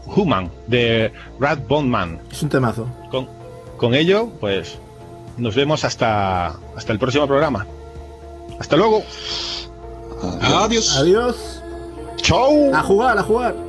Human, 0.07 0.51
de 0.67 1.13
Brad 1.39 1.59
Bondman. 1.69 2.19
Es 2.29 2.43
un 2.43 2.49
temazo. 2.49 2.85
Con, 3.09 3.29
con 3.77 3.95
ello, 3.95 4.29
pues 4.41 4.77
nos 5.39 5.55
vemos 5.55 5.83
hasta, 5.83 6.47
hasta 6.75 6.93
el 6.93 6.99
próximo 6.99 7.27
programa. 7.27 7.65
Hasta 8.59 8.75
luego. 8.75 9.03
Adiós. 10.41 10.97
Adiós. 10.97 11.63
Chau. 12.17 12.73
A 12.73 12.83
jugar, 12.83 13.17
a 13.17 13.23
jugar. 13.23 13.68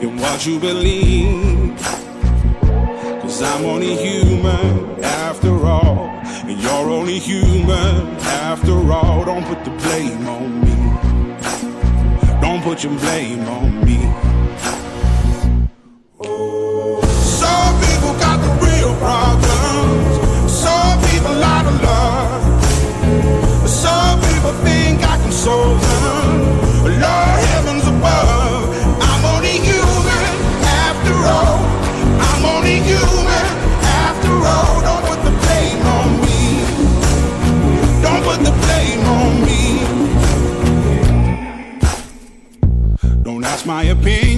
in 0.00 0.16
what 0.16 0.46
you 0.46 0.60
believe? 0.60 1.76
Cause 3.20 3.42
I'm 3.42 3.64
only 3.64 3.96
human 3.96 5.02
after 5.02 5.52
all. 5.66 6.08
And 6.46 6.60
you're 6.60 6.90
only 6.90 7.18
human 7.18 8.16
after 8.46 8.76
all. 8.92 9.24
Don't 9.24 9.44
put 9.44 9.64
the 9.64 9.70
blame 9.70 10.26
on 10.28 10.60
me. 10.60 10.76
Don't 12.40 12.62
put 12.62 12.84
your 12.84 12.96
blame 12.98 13.46
on 13.48 13.84
me. 13.84 13.98
Some 17.42 17.74
people 17.86 18.12
got 18.24 18.38
the 18.44 18.52
real 18.66 18.94
problems. 18.98 20.52
Some 20.52 21.00
people 21.10 21.42
out 21.42 21.66
of 21.66 21.82
love. 21.82 23.68
Some 23.68 24.20
people 24.20 24.52
think 24.64 25.02
I 25.02 25.16
can 25.22 25.32
solve 25.32 25.80
them. 25.80 25.97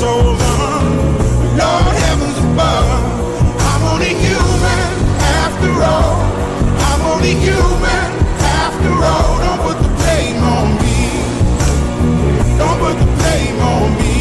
Lord 0.00 0.38
heavens 1.58 2.38
above, 2.38 2.86
I'm 3.58 3.82
only 3.90 4.14
human 4.14 4.90
after 5.42 5.72
all. 5.82 6.22
I'm 6.86 7.02
only 7.12 7.34
human 7.34 8.06
after 8.62 8.92
all. 8.94 9.38
Don't 9.42 9.60
put 9.66 9.78
the 9.82 9.90
blame 9.98 10.40
on 10.54 10.68
me. 10.78 10.98
Don't 12.58 12.78
put 12.78 12.94
the 12.94 13.10
blame 13.18 13.58
on 13.58 13.90
me. 13.98 14.16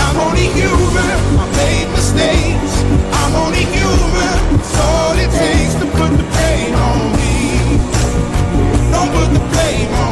I'm 0.00 0.16
only 0.24 0.48
human. 0.56 1.18
I 1.36 1.46
made 1.60 1.88
mistakes. 1.92 2.72
I'm 3.20 3.34
only 3.36 3.64
human. 3.68 4.36
It's 4.56 4.74
all 4.80 5.12
it 5.18 5.30
takes 5.30 5.74
to 5.74 5.86
put 5.98 6.16
the 6.16 6.24
pain 6.40 6.72
on 6.72 7.00
me. 7.20 7.36
Don't 8.92 9.10
put 9.12 9.28
the 9.36 9.44
blame 9.52 9.92
on 9.92 10.11